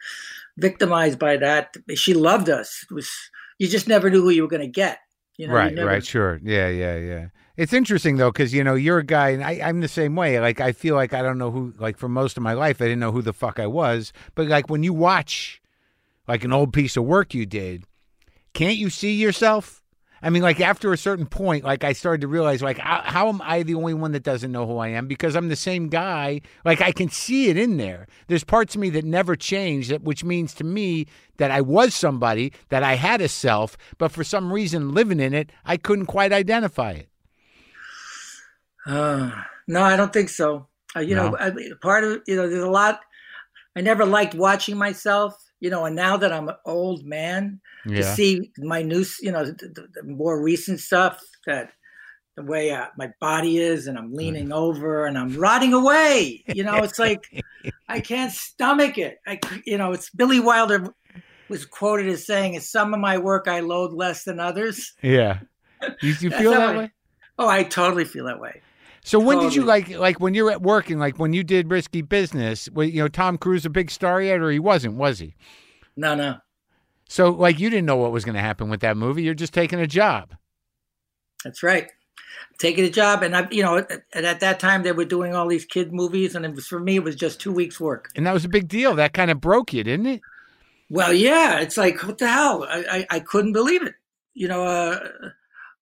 victimized 0.56 1.18
by 1.18 1.36
that. 1.36 1.76
She 1.94 2.14
loved 2.14 2.48
us. 2.48 2.84
It 2.90 2.94
was 2.94 3.10
you 3.58 3.68
just 3.68 3.88
never 3.88 4.10
knew 4.10 4.22
who 4.22 4.30
you 4.30 4.42
were 4.42 4.48
going 4.48 4.62
to 4.62 4.68
get. 4.68 5.00
You 5.36 5.46
know, 5.48 5.54
right, 5.54 5.74
never- 5.74 5.88
right, 5.88 6.04
sure. 6.04 6.40
Yeah, 6.42 6.68
yeah, 6.68 6.96
yeah. 6.96 7.26
It's 7.56 7.72
interesting 7.72 8.18
though, 8.18 8.30
because 8.30 8.54
you 8.54 8.62
know 8.62 8.74
you're 8.74 8.98
a 8.98 9.04
guy, 9.04 9.30
and 9.30 9.42
I, 9.42 9.60
I'm 9.62 9.80
the 9.80 9.88
same 9.88 10.14
way. 10.14 10.38
Like 10.38 10.60
I 10.60 10.70
feel 10.72 10.94
like 10.94 11.12
I 11.12 11.22
don't 11.22 11.38
know 11.38 11.50
who. 11.50 11.74
Like 11.78 11.98
for 11.98 12.08
most 12.08 12.36
of 12.36 12.42
my 12.42 12.52
life, 12.52 12.80
I 12.80 12.84
didn't 12.84 13.00
know 13.00 13.10
who 13.10 13.22
the 13.22 13.32
fuck 13.32 13.58
I 13.58 13.66
was. 13.66 14.12
But 14.36 14.46
like 14.46 14.70
when 14.70 14.84
you 14.84 14.92
watch, 14.92 15.60
like 16.28 16.44
an 16.44 16.52
old 16.52 16.72
piece 16.72 16.96
of 16.96 17.04
work 17.04 17.34
you 17.34 17.46
did, 17.46 17.84
can't 18.54 18.76
you 18.76 18.90
see 18.90 19.14
yourself? 19.14 19.82
I 20.22 20.30
mean, 20.30 20.42
like 20.42 20.60
after 20.60 20.92
a 20.92 20.98
certain 20.98 21.26
point, 21.26 21.64
like 21.64 21.84
I 21.84 21.92
started 21.92 22.22
to 22.22 22.28
realize, 22.28 22.60
like 22.62 22.78
how, 22.78 23.02
how 23.04 23.28
am 23.28 23.40
I 23.42 23.62
the 23.62 23.74
only 23.74 23.94
one 23.94 24.12
that 24.12 24.22
doesn't 24.24 24.50
know 24.50 24.66
who 24.66 24.78
I 24.78 24.88
am? 24.88 25.06
Because 25.06 25.36
I'm 25.36 25.48
the 25.48 25.56
same 25.56 25.88
guy. 25.88 26.40
Like 26.64 26.80
I 26.80 26.92
can 26.92 27.08
see 27.08 27.48
it 27.48 27.56
in 27.56 27.76
there. 27.76 28.06
There's 28.26 28.44
parts 28.44 28.74
of 28.74 28.80
me 28.80 28.90
that 28.90 29.04
never 29.04 29.36
changed, 29.36 29.90
that 29.90 30.02
which 30.02 30.24
means 30.24 30.54
to 30.54 30.64
me 30.64 31.06
that 31.36 31.50
I 31.50 31.60
was 31.60 31.94
somebody, 31.94 32.52
that 32.68 32.82
I 32.82 32.94
had 32.94 33.20
a 33.20 33.28
self, 33.28 33.76
but 33.96 34.10
for 34.10 34.24
some 34.24 34.52
reason 34.52 34.92
living 34.92 35.20
in 35.20 35.34
it, 35.34 35.50
I 35.64 35.76
couldn't 35.76 36.06
quite 36.06 36.32
identify 36.32 36.92
it. 36.92 37.08
Uh, 38.86 39.30
no, 39.66 39.82
I 39.82 39.96
don't 39.96 40.12
think 40.12 40.30
so. 40.30 40.66
Uh, 40.96 41.00
you 41.00 41.14
No? 41.14 41.30
know, 41.30 41.36
I, 41.38 41.52
part 41.82 42.04
of 42.04 42.22
you 42.26 42.36
know, 42.36 42.48
there's 42.48 42.64
a 42.64 42.70
lot. 42.70 43.00
I 43.76 43.80
never 43.82 44.04
liked 44.04 44.34
watching 44.34 44.76
myself. 44.76 45.34
You 45.60 45.70
know, 45.70 45.84
and 45.84 45.96
now 45.96 46.16
that 46.16 46.32
I'm 46.32 46.48
an 46.48 46.56
old 46.64 47.04
man, 47.04 47.60
to 47.86 48.02
see 48.02 48.52
my 48.58 48.82
new, 48.82 49.04
you 49.20 49.32
know, 49.32 49.44
the, 49.44 49.88
the, 49.94 50.02
more 50.04 50.40
recent 50.40 50.80
stuff 50.80 51.20
that 51.46 51.72
the 52.36 52.44
way 52.44 52.70
uh, 52.70 52.86
my 52.96 53.10
body 53.20 53.58
is, 53.58 53.88
and 53.88 53.98
I'm 53.98 54.12
leaning 54.12 54.52
over, 54.52 55.06
and 55.06 55.18
I'm 55.18 55.36
rotting 55.36 55.72
away. 55.72 56.44
You 56.46 56.62
know, 56.64 56.76
it's 56.76 56.98
like 56.98 57.42
I 57.88 58.00
can't 58.00 58.32
stomach 58.32 58.98
it. 58.98 59.18
I, 59.26 59.40
you 59.64 59.78
know, 59.78 59.92
it's 59.92 60.10
Billy 60.10 60.40
Wilder 60.40 60.94
was 61.48 61.64
quoted 61.64 62.08
as 62.08 62.24
saying, 62.24 62.54
"In 62.54 62.60
some 62.60 62.94
of 62.94 63.00
my 63.00 63.18
work, 63.18 63.48
I 63.48 63.60
load 63.60 63.92
less 63.92 64.24
than 64.24 64.38
others." 64.38 64.94
Yeah. 65.02 65.40
You, 66.00 66.14
you 66.20 66.30
feel 66.30 66.52
that 66.52 66.70
I- 66.70 66.78
way? 66.78 66.92
Oh, 67.40 67.48
I 67.48 67.62
totally 67.62 68.04
feel 68.04 68.24
that 68.26 68.40
way. 68.40 68.62
So 69.04 69.18
when 69.18 69.38
did 69.38 69.54
you 69.54 69.64
like 69.64 69.88
like 69.90 70.20
when 70.20 70.34
you're 70.34 70.50
at 70.50 70.62
work 70.62 70.90
and 70.90 71.00
like 71.00 71.18
when 71.18 71.32
you 71.32 71.42
did 71.42 71.70
risky 71.70 72.02
business? 72.02 72.68
You 72.76 73.02
know, 73.02 73.08
Tom 73.08 73.38
Cruise 73.38 73.64
a 73.64 73.70
big 73.70 73.90
star 73.90 74.20
yet, 74.20 74.40
or 74.40 74.50
he 74.50 74.58
wasn't? 74.58 74.94
Was 74.94 75.18
he? 75.18 75.34
No, 75.96 76.14
no. 76.14 76.38
So 77.08 77.30
like 77.30 77.58
you 77.58 77.70
didn't 77.70 77.86
know 77.86 77.96
what 77.96 78.12
was 78.12 78.24
going 78.24 78.34
to 78.34 78.40
happen 78.40 78.68
with 78.68 78.80
that 78.80 78.96
movie. 78.96 79.22
You're 79.22 79.34
just 79.34 79.54
taking 79.54 79.80
a 79.80 79.86
job. 79.86 80.34
That's 81.44 81.62
right. 81.62 81.88
Taking 82.58 82.84
a 82.84 82.90
job, 82.90 83.22
and 83.22 83.36
I, 83.36 83.48
you 83.50 83.62
know, 83.62 83.78
at, 83.78 84.02
at 84.12 84.40
that 84.40 84.58
time 84.58 84.82
they 84.82 84.92
were 84.92 85.04
doing 85.04 85.34
all 85.34 85.46
these 85.46 85.64
kid 85.64 85.92
movies, 85.92 86.34
and 86.34 86.44
it 86.44 86.54
was 86.54 86.66
for 86.66 86.80
me, 86.80 86.96
it 86.96 87.04
was 87.04 87.14
just 87.14 87.40
two 87.40 87.52
weeks' 87.52 87.78
work. 87.78 88.10
And 88.16 88.26
that 88.26 88.34
was 88.34 88.44
a 88.44 88.48
big 88.48 88.68
deal. 88.68 88.96
That 88.96 89.12
kind 89.12 89.30
of 89.30 89.40
broke 89.40 89.72
you, 89.72 89.84
didn't 89.84 90.06
it? 90.06 90.20
Well, 90.90 91.12
yeah, 91.12 91.60
it's 91.60 91.76
like 91.76 92.02
what 92.02 92.18
the 92.18 92.28
hell? 92.28 92.66
I, 92.68 92.84
I, 92.90 93.16
I 93.16 93.20
couldn't 93.20 93.52
believe 93.52 93.82
it. 93.82 93.94
You 94.34 94.48
know, 94.48 94.64
uh, 94.64 94.98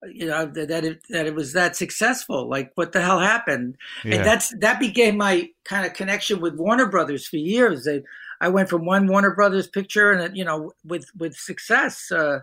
you 0.05 0.27
know 0.27 0.45
that 0.45 0.67
that 0.67 0.85
it, 0.85 1.01
that 1.09 1.25
it 1.25 1.35
was 1.35 1.53
that 1.53 1.75
successful. 1.75 2.47
Like, 2.47 2.71
what 2.75 2.91
the 2.91 3.01
hell 3.01 3.19
happened? 3.19 3.77
Yeah. 4.03 4.15
And 4.15 4.25
that's 4.25 4.55
that 4.59 4.79
became 4.79 5.17
my 5.17 5.49
kind 5.65 5.85
of 5.85 5.93
connection 5.93 6.39
with 6.39 6.55
Warner 6.55 6.87
Brothers 6.87 7.27
for 7.27 7.37
years. 7.37 7.85
They, 7.85 8.03
I 8.39 8.49
went 8.49 8.69
from 8.69 8.85
one 8.85 9.07
Warner 9.07 9.33
Brothers 9.33 9.67
picture, 9.67 10.11
and 10.11 10.37
you 10.37 10.45
know, 10.45 10.73
with 10.85 11.09
with 11.17 11.35
success, 11.35 12.11
uh, 12.11 12.39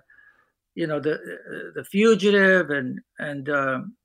you 0.75 0.87
know, 0.87 1.01
the 1.01 1.15
uh, 1.15 1.71
the 1.75 1.85
Fugitive 1.85 2.71
and 2.71 3.01
and 3.19 3.49
um, 3.49 3.95
the 4.03 4.04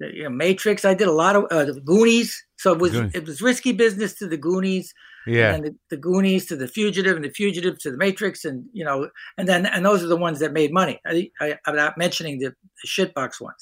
you 0.00 0.24
know, 0.24 0.30
Matrix. 0.30 0.84
I 0.84 0.94
did 0.94 1.08
a 1.08 1.12
lot 1.12 1.36
of 1.36 1.44
uh, 1.50 1.64
the 1.64 1.80
Goonies. 1.80 2.42
So 2.56 2.72
it 2.72 2.78
was 2.78 2.92
Goonies. 2.92 3.14
it 3.14 3.26
was 3.26 3.40
risky 3.42 3.72
business 3.72 4.14
to 4.14 4.26
the 4.28 4.36
Goonies, 4.36 4.92
yeah. 5.26 5.54
and 5.54 5.64
the, 5.64 5.74
the 5.90 5.96
Goonies 5.96 6.46
to 6.46 6.56
the 6.56 6.68
Fugitive, 6.68 7.16
and 7.16 7.24
the 7.24 7.30
Fugitive 7.30 7.78
to 7.80 7.90
the 7.90 7.96
Matrix, 7.96 8.44
and 8.44 8.64
you 8.72 8.84
know, 8.84 9.08
and 9.38 9.48
then 9.48 9.66
and 9.66 9.84
those 9.84 10.02
are 10.02 10.08
the 10.08 10.16
ones 10.16 10.38
that 10.40 10.52
made 10.52 10.72
money. 10.72 11.00
I, 11.06 11.30
I, 11.40 11.58
I'm 11.66 11.76
not 11.76 11.96
mentioning 11.98 12.38
the, 12.38 12.46
the 12.82 12.88
shitbox 12.88 13.40
ones. 13.40 13.56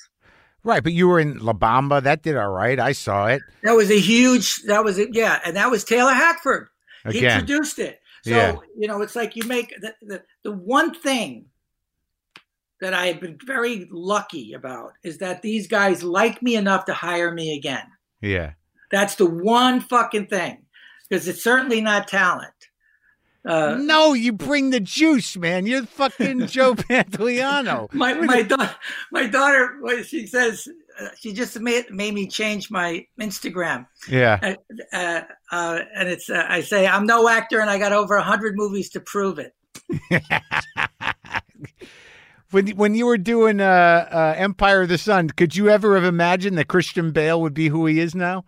Right, 0.64 0.82
but 0.82 0.92
you 0.92 1.06
were 1.08 1.20
in 1.20 1.38
La 1.38 1.52
Bamba. 1.52 2.02
That 2.02 2.22
did 2.22 2.36
all 2.36 2.50
right. 2.50 2.78
I 2.80 2.92
saw 2.92 3.26
it 3.28 3.40
That 3.62 3.72
was 3.76 3.90
a 3.90 3.98
huge. 3.98 4.62
That 4.64 4.84
was 4.84 4.98
it. 4.98 5.10
Yeah, 5.12 5.38
and 5.44 5.56
that 5.56 5.70
was 5.70 5.84
Taylor 5.84 6.12
Hackford. 6.12 6.68
He 7.10 7.18
again. 7.18 7.38
produced 7.38 7.78
it. 7.78 8.00
So 8.24 8.30
Yeah. 8.30 8.56
you 8.76 8.88
know, 8.88 9.00
it's 9.00 9.14
like 9.14 9.36
you 9.36 9.44
make 9.44 9.72
the, 9.80 9.94
the 10.02 10.22
the 10.42 10.52
one 10.52 10.92
thing 10.92 11.46
that 12.80 12.94
I 12.94 13.06
have 13.06 13.20
been 13.20 13.38
very 13.44 13.88
lucky 13.90 14.52
about 14.52 14.92
is 15.02 15.18
that 15.18 15.42
these 15.42 15.66
guys 15.66 16.02
like 16.02 16.42
me 16.42 16.56
enough 16.56 16.84
to 16.86 16.94
hire 16.94 17.32
me 17.32 17.56
again. 17.56 17.84
Yeah. 18.20 18.52
That's 18.90 19.16
the 19.16 19.26
one 19.26 19.80
fucking 19.80 20.26
thing, 20.26 20.64
because 21.08 21.28
it's 21.28 21.42
certainly 21.42 21.80
not 21.80 22.08
talent. 22.08 22.52
Uh, 23.44 23.76
no, 23.78 24.12
you 24.12 24.32
bring 24.32 24.70
the 24.70 24.80
juice, 24.80 25.36
man. 25.36 25.66
You're 25.66 25.86
fucking 25.86 26.46
Joe 26.48 26.74
Pantoliano. 26.74 27.92
my 27.94 28.14
my 28.14 28.42
daughter, 28.42 28.74
my 29.12 29.26
daughter, 29.26 29.78
she 30.04 30.26
says 30.26 30.68
uh, 31.00 31.08
she 31.18 31.32
just 31.32 31.58
made 31.60 31.90
made 31.90 32.14
me 32.14 32.26
change 32.26 32.70
my 32.70 33.06
Instagram. 33.20 33.86
Yeah. 34.08 34.54
uh, 34.92 35.20
uh, 35.52 35.80
and 35.94 36.08
it's 36.08 36.28
uh, 36.28 36.44
I 36.48 36.60
say 36.60 36.86
I'm 36.86 37.06
no 37.06 37.28
actor 37.28 37.60
and 37.60 37.70
I 37.70 37.78
got 37.78 37.92
over 37.92 38.18
hundred 38.18 38.56
movies 38.56 38.90
to 38.90 39.00
prove 39.00 39.38
it. 39.38 39.54
When 42.50 42.68
when 42.68 42.94
you 42.94 43.06
were 43.06 43.18
doing 43.18 43.60
uh, 43.60 44.08
uh, 44.10 44.34
Empire 44.36 44.82
of 44.82 44.88
the 44.88 44.98
Sun, 44.98 45.30
could 45.30 45.54
you 45.54 45.68
ever 45.68 45.94
have 45.94 46.04
imagined 46.04 46.56
that 46.56 46.68
Christian 46.68 47.10
Bale 47.12 47.40
would 47.42 47.54
be 47.54 47.68
who 47.68 47.84
he 47.86 48.00
is 48.00 48.14
now? 48.14 48.44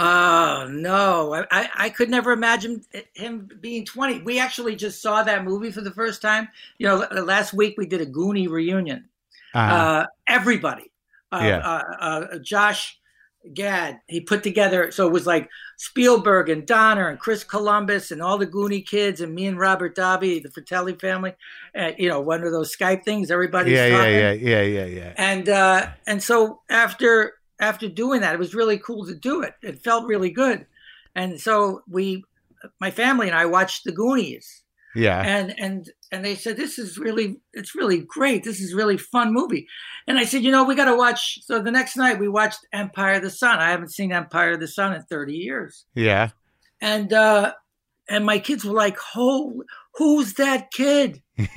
Oh 0.00 0.68
no, 0.70 1.44
I, 1.50 1.68
I, 1.74 1.90
could 1.90 2.08
never 2.08 2.30
imagine 2.30 2.84
him 3.14 3.50
being 3.60 3.84
20. 3.84 4.22
We 4.22 4.38
actually 4.38 4.76
just 4.76 5.02
saw 5.02 5.24
that 5.24 5.44
movie 5.44 5.72
for 5.72 5.80
the 5.80 5.90
first 5.90 6.22
time. 6.22 6.46
You 6.78 6.86
know, 6.86 7.22
last 7.24 7.52
week 7.52 7.74
we 7.76 7.84
did 7.84 8.00
a 8.00 8.06
Goonie 8.06 8.48
reunion. 8.48 9.08
Uh-huh. 9.54 9.74
Uh, 9.74 10.06
everybody, 10.28 10.92
uh, 11.32 11.40
Yeah. 11.42 11.58
uh, 11.58 11.82
uh, 11.98 12.38
Josh 12.38 12.96
Gad, 13.54 13.98
he 14.06 14.20
put 14.20 14.44
together. 14.44 14.92
So 14.92 15.04
it 15.08 15.12
was 15.12 15.26
like 15.26 15.48
Spielberg 15.80 16.48
and 16.48 16.66
Donner 16.66 17.08
and 17.08 17.20
Chris 17.20 17.44
Columbus 17.44 18.10
and 18.10 18.20
all 18.20 18.36
the 18.36 18.48
Goonie 18.48 18.84
kids 18.84 19.20
and 19.20 19.32
me 19.32 19.46
and 19.46 19.56
Robert 19.56 19.94
Davi, 19.94 20.42
the 20.42 20.50
Fratelli 20.50 20.94
family. 20.96 21.32
Uh, 21.74 21.92
you 21.96 22.08
know, 22.08 22.20
one 22.20 22.42
of 22.42 22.50
those 22.50 22.76
Skype 22.76 23.04
things. 23.04 23.30
Everybody's 23.30 23.74
yeah, 23.74 23.86
yeah, 23.86 24.32
yeah, 24.32 24.32
yeah, 24.32 24.62
yeah, 24.62 24.84
yeah. 24.86 25.12
and 25.16 25.48
uh, 25.48 25.86
and 26.08 26.20
so 26.20 26.60
after 26.68 27.34
after 27.60 27.88
doing 27.88 28.20
that, 28.22 28.34
it 28.34 28.40
was 28.40 28.56
really 28.56 28.78
cool 28.78 29.06
to 29.06 29.14
do 29.14 29.42
it. 29.42 29.54
It 29.62 29.78
felt 29.78 30.08
really 30.08 30.30
good, 30.30 30.66
and 31.14 31.40
so 31.40 31.82
we, 31.88 32.24
my 32.80 32.90
family 32.90 33.28
and 33.28 33.36
I 33.36 33.46
watched 33.46 33.84
the 33.84 33.92
Goonies, 33.92 34.64
Yeah. 34.96 35.22
and 35.24 35.54
and 35.60 35.88
and 36.12 36.24
they 36.24 36.34
said 36.34 36.56
this 36.56 36.78
is 36.78 36.98
really 36.98 37.40
it's 37.52 37.74
really 37.74 38.00
great. 38.00 38.44
This 38.44 38.60
is 38.60 38.74
really 38.74 38.96
fun 38.98 39.32
movie, 39.32 39.66
and 40.06 40.18
I 40.18 40.24
said 40.24 40.42
you 40.42 40.50
know 40.50 40.64
we 40.64 40.74
got 40.74 40.86
to 40.86 40.96
watch. 40.96 41.38
So 41.44 41.60
the 41.60 41.70
next 41.70 41.96
night 41.96 42.18
we 42.18 42.28
watched 42.28 42.60
Empire 42.72 43.14
of 43.14 43.22
the 43.22 43.30
Sun. 43.30 43.58
I 43.58 43.70
haven't 43.70 43.92
seen 43.92 44.12
Empire 44.12 44.52
of 44.52 44.60
the 44.60 44.68
Sun 44.68 44.94
in 44.94 45.02
thirty 45.02 45.34
years, 45.34 45.84
Yeah. 45.94 46.30
and 46.80 47.12
uh, 47.12 47.52
and 48.08 48.24
my 48.24 48.38
kids 48.38 48.64
were 48.64 48.74
like, 48.74 48.96
"Who 49.14 49.64
who's 49.94 50.34
that 50.34 50.70
kid?" 50.70 51.22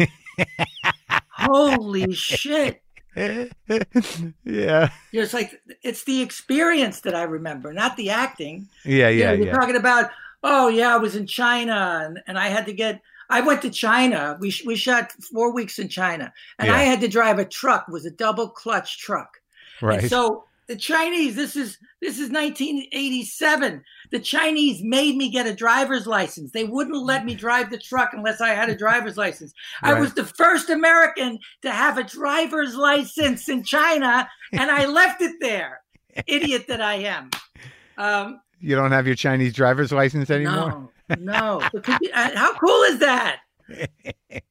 Holy 1.30 2.14
shit! 2.14 2.82
yeah. 3.16 4.90
You 5.12 5.22
it's 5.22 5.34
like 5.34 5.62
it's 5.84 6.04
the 6.06 6.22
experience 6.22 7.02
that 7.02 7.16
I 7.16 7.24
remember, 7.24 7.74
not 7.74 7.98
the 7.98 8.10
acting. 8.10 8.68
Yeah, 8.86 9.10
You 9.10 9.20
yeah, 9.20 9.26
know, 9.28 9.34
you're 9.34 9.46
yeah. 9.48 9.54
talking 9.54 9.76
about, 9.76 10.12
oh 10.44 10.68
yeah, 10.70 10.94
I 10.94 10.98
was 10.98 11.16
in 11.16 11.28
China 11.28 12.04
and, 12.06 12.20
and 12.28 12.38
I 12.38 12.48
had 12.48 12.66
to 12.68 12.74
get 12.74 13.02
I 13.32 13.42
went 13.42 13.62
to 13.64 13.70
China. 13.70 14.38
We 14.40 14.52
sh- 14.52 14.66
we 14.66 14.76
shot 14.76 15.12
four 15.32 15.52
weeks 15.54 15.80
in 15.80 15.88
China, 15.90 16.32
and 16.60 16.68
Yeah. 16.68 16.76
I 16.76 16.84
had 16.84 17.02
to 17.02 17.08
drive 17.08 17.40
a 17.40 17.46
truck. 17.46 17.86
It 17.88 17.92
was 17.92 18.06
a 18.06 18.12
double 18.12 18.50
clutch 18.50 19.00
truck. 19.00 19.38
Right. 19.82 20.02
And 20.02 20.10
so 20.10 20.44
the 20.68 20.76
Chinese, 20.76 21.36
this 21.36 21.56
is 21.56 21.78
this 22.02 22.20
is 22.20 22.30
1987. 22.30 23.84
The 24.12 24.20
Chinese 24.20 24.82
made 24.84 25.16
me 25.16 25.30
get 25.30 25.48
a 25.48 25.54
driver's 25.54 26.08
license. 26.08 26.52
They 26.52 26.64
wouldn't 26.66 27.04
let 27.04 27.26
me 27.26 27.34
drive 27.36 27.70
the 27.72 27.78
truck 27.78 28.12
unless 28.14 28.42
I 28.42 28.50
had 28.50 28.70
a 28.70 28.76
driver's 28.76 29.18
license. 29.18 29.54
I 29.82 30.00
was 30.00 30.14
the 30.14 30.26
first 30.26 30.70
American 30.70 31.40
to 31.62 31.72
have 31.72 31.98
a 31.98 32.04
driver's 32.04 32.76
license 32.76 33.50
in 33.50 33.64
China, 33.64 34.30
and 34.52 34.70
I 34.72 34.86
left 34.86 35.22
it 35.22 35.36
there. 35.40 35.82
Idiot 36.28 36.66
that 36.68 36.82
I 36.82 36.96
am. 36.96 37.30
Um, 37.98 38.42
you 38.60 38.76
don't 38.76 38.92
have 38.92 39.08
your 39.08 39.16
Chinese 39.16 39.54
driver's 39.54 39.92
license 39.92 40.30
anymore? 40.30 40.70
no, 40.70 40.92
no. 41.20 41.62
But 41.74 41.84
could 41.84 41.98
you- 42.02 42.12
uh, 42.14 42.32
how 42.36 42.54
cool 42.58 42.82
is 42.84 43.00
that? 43.00 43.40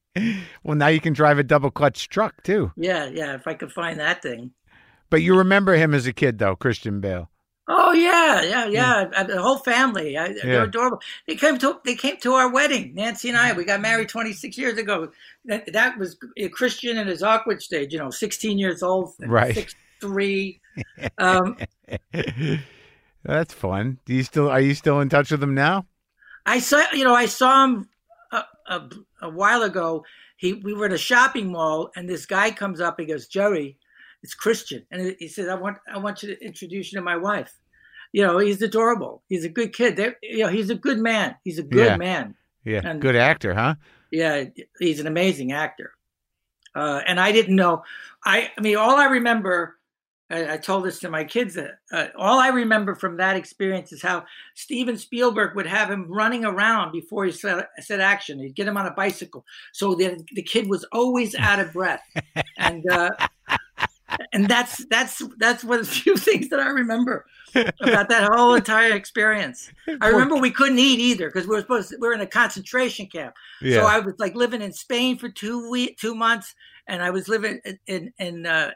well, 0.63 0.75
now 0.75 0.87
you 0.87 0.99
can 0.99 1.13
drive 1.13 1.39
a 1.39 1.43
double 1.43 1.71
clutch 1.71 2.09
truck 2.09 2.41
too. 2.43 2.71
Yeah, 2.75 3.05
yeah. 3.07 3.35
If 3.35 3.47
I 3.47 3.53
could 3.53 3.71
find 3.71 3.99
that 3.99 4.21
thing. 4.21 4.51
But 5.09 5.21
you 5.21 5.37
remember 5.37 5.75
him 5.75 5.93
as 5.93 6.07
a 6.07 6.13
kid, 6.13 6.37
though, 6.39 6.55
Christian 6.55 7.01
Bale. 7.01 7.29
Oh 7.67 7.91
yeah, 7.93 8.41
yeah, 8.41 8.65
yeah. 8.65 9.09
Uh, 9.15 9.23
The 9.23 9.41
whole 9.41 9.57
family, 9.59 10.17
I, 10.17 10.27
Yeah. 10.27 10.33
they're 10.43 10.63
adorable. 10.63 10.99
They 11.27 11.35
came 11.35 11.57
to 11.59 11.79
they 11.85 11.95
came 11.95 12.17
to 12.17 12.33
our 12.33 12.51
wedding. 12.51 12.95
Nancy 12.95 13.29
and 13.29 13.37
I, 13.37 13.53
we 13.53 13.63
got 13.63 13.79
married 13.81 14.09
26 14.09 14.57
years 14.57 14.77
ago. 14.77 15.09
That, 15.45 15.71
that 15.71 15.97
was 15.97 16.17
Christian 16.53 16.97
in 16.97 17.07
his 17.07 17.23
awkward 17.23 17.61
stage. 17.61 17.93
You 17.93 17.99
know, 17.99 18.09
16 18.09 18.57
years 18.57 18.81
old, 18.83 19.13
Right. 19.19 19.53
Six 19.55 19.75
three. 20.01 20.59
Um, 21.17 21.57
That's 23.23 23.53
fun. 23.53 23.99
Do 24.05 24.13
you 24.15 24.23
still 24.23 24.49
are 24.49 24.59
you 24.61 24.73
still 24.73 24.99
in 24.99 25.09
touch 25.09 25.29
with 25.31 25.43
him 25.43 25.53
now? 25.53 25.85
I 26.45 26.59
saw, 26.59 26.83
you 26.93 27.03
know, 27.03 27.13
I 27.15 27.25
saw 27.27 27.63
him 27.65 27.89
a, 28.31 28.43
a, 28.67 28.89
a 29.23 29.29
while 29.29 29.63
ago. 29.63 30.03
He, 30.37 30.53
we 30.53 30.73
were 30.73 30.85
at 30.87 30.93
a 30.93 30.97
shopping 30.97 31.51
mall, 31.51 31.91
and 31.95 32.09
this 32.09 32.25
guy 32.25 32.51
comes 32.51 32.81
up. 32.81 32.99
He 32.99 33.05
goes, 33.05 33.27
"Jerry, 33.27 33.77
it's 34.23 34.33
Christian," 34.33 34.85
and 34.91 35.15
he 35.19 35.27
says, 35.27 35.47
"I 35.47 35.55
want, 35.55 35.77
I 35.93 35.97
want 35.99 36.23
you 36.23 36.35
to 36.35 36.43
introduce 36.45 36.91
you 36.91 36.97
to 36.99 37.03
my 37.03 37.17
wife." 37.17 37.53
You 38.11 38.23
know, 38.23 38.39
he's 38.39 38.61
adorable. 38.61 39.23
He's 39.29 39.45
a 39.45 39.49
good 39.49 39.71
kid. 39.71 39.95
They're, 39.95 40.17
you 40.21 40.39
know, 40.39 40.49
he's 40.49 40.69
a 40.69 40.75
good 40.75 40.97
man. 40.99 41.35
He's 41.45 41.59
a 41.59 41.63
good 41.63 41.85
Yeah. 41.85 41.97
man. 41.97 42.35
Yeah, 42.65 42.81
And- 42.83 43.01
good 43.01 43.15
actor, 43.15 43.53
huh? 43.53 43.75
Yeah, 44.11 44.45
he's 44.79 44.99
an 44.99 45.07
amazing 45.07 45.53
actor. 45.53 45.93
Uh, 46.75 47.01
and 47.07 47.19
I 47.19 47.31
didn't 47.31 47.55
know. 47.55 47.83
I, 48.25 48.51
I 48.57 48.61
mean, 48.61 48.75
all 48.77 48.97
I 48.97 49.05
remember, 49.05 49.77
I, 50.31 50.53
I 50.53 50.57
told 50.57 50.85
this 50.85 50.99
to 50.99 51.09
my 51.09 51.23
kids. 51.23 51.55
That, 51.55 51.79
uh, 51.91 52.07
all 52.17 52.39
I 52.39 52.49
remember 52.49 52.95
from 52.95 53.17
that 53.17 53.35
experience 53.35 53.91
is 53.91 54.01
how 54.01 54.25
Steven 54.55 54.97
Spielberg 54.97 55.55
would 55.55 55.67
have 55.67 55.89
him 55.89 56.05
running 56.07 56.45
around 56.45 56.91
before 56.91 57.25
he 57.25 57.31
said, 57.31 57.65
said 57.79 57.99
action. 57.99 58.39
He'd 58.39 58.55
get 58.55 58.67
him 58.67 58.77
on 58.77 58.85
a 58.85 58.91
bicycle, 58.91 59.45
so 59.73 59.95
that 59.95 60.23
the 60.33 60.43
kid 60.43 60.69
was 60.69 60.85
always 60.91 61.35
out 61.35 61.59
of 61.59 61.73
breath. 61.73 62.03
And 62.57 62.89
uh, 62.89 63.11
and 64.33 64.47
that's 64.47 64.85
that's 64.85 65.21
that's 65.37 65.63
one 65.63 65.79
of 65.79 65.85
the 65.85 65.91
few 65.91 66.17
things 66.17 66.49
that 66.49 66.59
I 66.59 66.69
remember 66.69 67.25
about 67.53 68.09
that 68.09 68.29
whole 68.31 68.55
entire 68.55 68.93
experience. 68.93 69.71
I 70.01 70.07
remember 70.09 70.37
we 70.37 70.51
couldn't 70.51 70.79
eat 70.79 70.99
either 70.99 71.27
because 71.27 71.47
we 71.47 71.55
were 71.55 71.61
supposed 71.61 71.89
to, 71.89 71.97
we 71.99 72.07
were 72.07 72.13
in 72.13 72.21
a 72.21 72.27
concentration 72.27 73.07
camp. 73.07 73.35
Yeah. 73.61 73.81
So 73.81 73.85
I 73.85 73.99
was 73.99 74.15
like 74.19 74.35
living 74.35 74.61
in 74.61 74.73
Spain 74.73 75.17
for 75.17 75.29
two 75.29 75.69
week, 75.69 75.97
two 75.97 76.15
months, 76.15 76.55
and 76.87 77.01
I 77.03 77.09
was 77.09 77.27
living 77.27 77.59
in 77.65 77.79
in 77.87 78.13
in, 78.19 78.45
uh, 78.45 78.71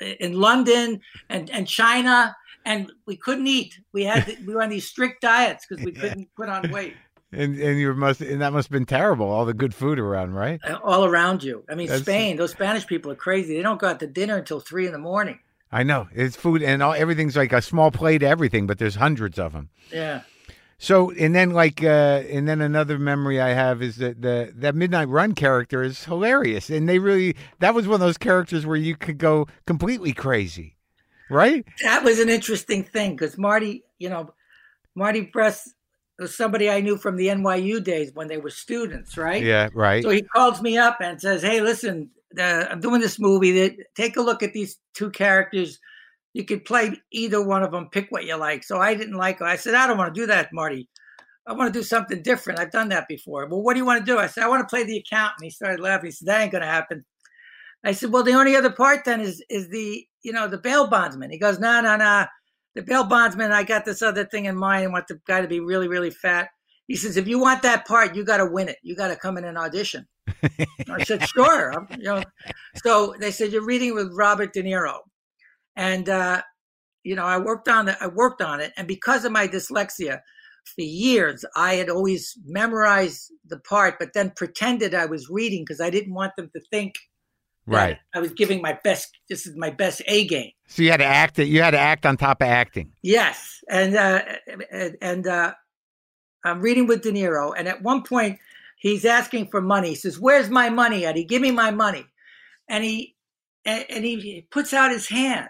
in 0.00 0.34
London 0.40 1.00
and 1.28 1.50
and 1.50 1.66
China, 1.66 2.34
and 2.64 2.90
we 3.06 3.16
couldn't 3.16 3.46
eat. 3.46 3.78
We 3.92 4.04
had 4.04 4.26
to, 4.26 4.36
we 4.46 4.54
were 4.54 4.62
on 4.62 4.70
these 4.70 4.86
strict 4.86 5.22
diets 5.22 5.66
because 5.66 5.84
we 5.84 5.92
couldn't 6.00 6.28
put 6.36 6.48
on 6.48 6.70
weight 6.70 6.94
and 7.32 7.58
and 7.58 7.78
you 7.78 7.92
must 7.94 8.20
and 8.20 8.40
that 8.40 8.52
must 8.52 8.68
have 8.68 8.72
been 8.72 8.86
terrible. 8.86 9.28
All 9.28 9.44
the 9.44 9.54
good 9.54 9.74
food 9.74 9.98
around, 9.98 10.34
right? 10.34 10.60
uh, 10.64 10.78
all 10.82 11.04
around 11.04 11.42
you. 11.42 11.64
I 11.68 11.74
mean, 11.74 11.88
That's- 11.88 12.02
Spain. 12.02 12.36
Those 12.36 12.52
Spanish 12.52 12.86
people 12.86 13.10
are 13.12 13.16
crazy. 13.16 13.56
They 13.56 13.62
don't 13.62 13.80
go 13.80 13.88
out 13.88 14.00
to 14.00 14.06
dinner 14.06 14.36
until 14.36 14.60
three 14.60 14.86
in 14.86 14.92
the 14.92 14.98
morning. 14.98 15.38
I 15.70 15.82
know 15.82 16.08
it's 16.14 16.36
food 16.36 16.62
and 16.62 16.82
all, 16.82 16.94
everything's 16.94 17.36
like 17.36 17.52
a 17.52 17.60
small 17.60 17.90
plate 17.90 18.22
everything, 18.22 18.66
but 18.66 18.78
there's 18.78 18.94
hundreds 18.94 19.38
of 19.38 19.52
them. 19.52 19.68
Yeah. 19.92 20.22
So 20.78 21.10
and 21.10 21.34
then 21.34 21.50
like 21.50 21.82
uh 21.82 22.22
and 22.30 22.48
then 22.48 22.60
another 22.60 22.98
memory 22.98 23.40
I 23.40 23.48
have 23.50 23.82
is 23.82 23.96
that 23.96 24.22
the 24.22 24.52
that 24.56 24.76
Midnight 24.76 25.08
Run 25.08 25.34
character 25.34 25.82
is 25.82 26.04
hilarious, 26.04 26.70
and 26.70 26.88
they 26.88 27.00
really 27.00 27.34
that 27.58 27.74
was 27.74 27.86
one 27.86 27.94
of 27.94 28.00
those 28.00 28.18
characters 28.18 28.64
where 28.64 28.76
you 28.76 28.96
could 28.96 29.18
go 29.18 29.48
completely 29.66 30.12
crazy, 30.12 30.76
right? 31.30 31.64
that 31.82 32.04
was 32.04 32.20
an 32.20 32.28
interesting 32.28 32.84
thing 32.84 33.16
because 33.16 33.36
Marty, 33.36 33.82
you 33.98 34.08
know, 34.08 34.32
Marty 34.94 35.22
Brest 35.22 35.74
was 36.16 36.36
somebody 36.36 36.70
I 36.70 36.80
knew 36.80 36.96
from 36.96 37.16
the 37.16 37.26
NYU 37.26 37.82
days 37.82 38.12
when 38.14 38.28
they 38.28 38.38
were 38.38 38.50
students, 38.50 39.16
right? 39.16 39.42
Yeah, 39.42 39.68
right. 39.74 40.02
So 40.02 40.10
he 40.10 40.22
calls 40.22 40.62
me 40.62 40.78
up 40.78 40.98
and 41.00 41.20
says, 41.20 41.42
"Hey, 41.42 41.60
listen, 41.60 42.10
uh, 42.38 42.66
I'm 42.70 42.80
doing 42.80 43.00
this 43.00 43.18
movie. 43.18 43.52
That 43.52 43.76
take 43.94 44.16
a 44.16 44.22
look 44.22 44.44
at 44.44 44.52
these 44.52 44.78
two 44.94 45.10
characters. 45.10 45.80
You 46.38 46.44
could 46.44 46.64
play 46.64 46.96
either 47.10 47.42
one 47.42 47.64
of 47.64 47.72
them. 47.72 47.88
Pick 47.90 48.06
what 48.10 48.24
you 48.24 48.36
like." 48.36 48.62
So 48.62 48.78
I 48.78 48.94
didn't 48.94 49.16
like. 49.16 49.42
I 49.42 49.56
said, 49.56 49.74
"I 49.74 49.88
don't 49.88 49.98
want 49.98 50.14
to 50.14 50.20
do 50.20 50.26
that, 50.28 50.52
Marty. 50.52 50.88
I 51.48 51.52
want 51.52 51.74
to 51.74 51.78
do 51.78 51.82
something 51.82 52.22
different. 52.22 52.60
I've 52.60 52.70
done 52.70 52.90
that 52.90 53.08
before." 53.08 53.46
Well, 53.48 53.60
what 53.60 53.74
do 53.74 53.80
you 53.80 53.84
want 53.84 54.06
to 54.06 54.12
do? 54.12 54.18
I 54.18 54.28
said, 54.28 54.44
"I 54.44 54.48
want 54.48 54.62
to 54.62 54.72
play 54.72 54.84
the 54.84 54.98
accountant." 54.98 55.42
He 55.42 55.50
started 55.50 55.80
laughing. 55.80 56.06
He 56.06 56.12
said, 56.12 56.28
"That 56.28 56.40
ain't 56.42 56.52
going 56.52 56.62
to 56.62 56.68
happen." 56.68 57.04
I 57.84 57.90
said, 57.90 58.12
"Well, 58.12 58.22
the 58.22 58.34
only 58.34 58.54
other 58.54 58.70
part 58.70 59.04
then 59.04 59.20
is 59.20 59.42
is 59.50 59.68
the 59.68 60.06
you 60.22 60.32
know 60.32 60.46
the 60.46 60.58
bail 60.58 60.86
bondsman." 60.86 61.30
He 61.32 61.38
goes, 61.38 61.58
"No, 61.58 61.80
no, 61.80 61.96
no. 61.96 62.26
The 62.76 62.82
bail 62.82 63.02
bondsman. 63.02 63.50
I 63.50 63.64
got 63.64 63.84
this 63.84 64.00
other 64.00 64.24
thing 64.24 64.44
in 64.44 64.54
mind. 64.56 64.84
I 64.84 64.92
want 64.92 65.08
the 65.08 65.20
guy 65.26 65.40
to 65.40 65.48
be 65.48 65.58
really, 65.58 65.88
really 65.88 66.10
fat." 66.10 66.50
He 66.86 66.94
says, 66.94 67.16
"If 67.16 67.26
you 67.26 67.40
want 67.40 67.62
that 67.62 67.84
part, 67.84 68.14
you 68.14 68.24
got 68.24 68.36
to 68.36 68.46
win 68.46 68.68
it. 68.68 68.76
You 68.82 68.94
got 68.94 69.08
to 69.08 69.16
come 69.16 69.38
in 69.38 69.44
and 69.44 69.58
audition." 69.58 70.06
I 70.88 71.02
said, 71.04 71.28
"Sure." 71.28 71.72
I'm- 71.72 71.88
you 71.98 72.04
know, 72.04 72.22
so 72.84 73.16
they 73.18 73.32
said 73.32 73.50
you're 73.50 73.66
reading 73.66 73.96
with 73.96 74.12
Robert 74.14 74.52
De 74.52 74.62
Niro, 74.62 75.00
and 75.78 76.08
uh, 76.08 76.42
you 77.04 77.14
know 77.14 77.24
I 77.24 77.38
worked 77.38 77.68
on 77.68 77.88
it. 77.88 77.96
I 78.00 78.08
worked 78.08 78.42
on 78.42 78.60
it, 78.60 78.72
and 78.76 78.86
because 78.86 79.24
of 79.24 79.32
my 79.32 79.48
dyslexia, 79.48 80.20
for 80.74 80.82
years 80.82 81.44
I 81.56 81.74
had 81.74 81.88
always 81.88 82.36
memorized 82.44 83.32
the 83.46 83.60
part, 83.60 83.94
but 83.98 84.12
then 84.12 84.32
pretended 84.36 84.94
I 84.94 85.06
was 85.06 85.30
reading 85.30 85.64
because 85.64 85.80
I 85.80 85.88
didn't 85.88 86.12
want 86.12 86.32
them 86.36 86.50
to 86.54 86.60
think 86.70 86.96
right. 87.66 87.98
I 88.14 88.18
was 88.18 88.32
giving 88.32 88.60
my 88.60 88.78
best. 88.84 89.16
This 89.30 89.46
is 89.46 89.56
my 89.56 89.70
best 89.70 90.02
A 90.06 90.26
game. 90.26 90.50
So 90.66 90.82
you 90.82 90.90
had 90.90 90.98
to 90.98 91.06
act 91.06 91.38
it. 91.38 91.48
You 91.48 91.62
had 91.62 91.70
to 91.70 91.78
act 91.78 92.04
on 92.04 92.18
top 92.18 92.42
of 92.42 92.48
acting. 92.48 92.92
Yes, 93.02 93.60
and 93.70 93.96
uh, 93.96 94.22
and, 94.70 94.96
and 95.00 95.26
uh, 95.26 95.54
I'm 96.44 96.60
reading 96.60 96.86
with 96.86 97.02
De 97.02 97.12
Niro, 97.12 97.54
and 97.56 97.68
at 97.68 97.82
one 97.82 98.02
point 98.02 98.38
he's 98.78 99.04
asking 99.04 99.48
for 99.48 99.60
money. 99.60 99.90
He 99.90 99.94
says, 99.94 100.18
"Where's 100.18 100.50
my 100.50 100.70
money, 100.70 101.06
Eddie? 101.06 101.24
Give 101.24 101.40
me 101.40 101.52
my 101.52 101.70
money." 101.70 102.04
And 102.68 102.84
he 102.84 103.16
and, 103.64 103.84
and 103.90 104.04
he 104.04 104.46
puts 104.50 104.72
out 104.72 104.90
his 104.90 105.08
hand, 105.08 105.48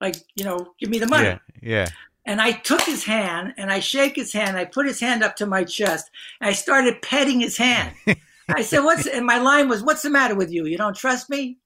like 0.00 0.16
you 0.36 0.44
know, 0.44 0.74
give 0.78 0.90
me 0.90 0.98
the 0.98 1.06
money. 1.06 1.26
Yeah, 1.28 1.38
yeah. 1.62 1.88
And 2.26 2.40
I 2.42 2.52
took 2.52 2.82
his 2.82 3.04
hand 3.04 3.54
and 3.56 3.70
I 3.72 3.80
shake 3.80 4.14
his 4.16 4.32
hand. 4.32 4.56
I 4.58 4.66
put 4.66 4.86
his 4.86 5.00
hand 5.00 5.22
up 5.24 5.34
to 5.36 5.46
my 5.46 5.64
chest. 5.64 6.10
And 6.40 6.50
I 6.50 6.52
started 6.52 7.00
petting 7.00 7.40
his 7.40 7.56
hand. 7.56 7.94
I 8.50 8.62
said, 8.62 8.80
"What's?" 8.80 9.06
And 9.06 9.24
my 9.24 9.38
line 9.38 9.68
was, 9.68 9.82
"What's 9.82 10.02
the 10.02 10.10
matter 10.10 10.34
with 10.34 10.50
you? 10.50 10.66
You 10.66 10.76
don't 10.78 10.96
trust 10.96 11.30
me?" 11.30 11.58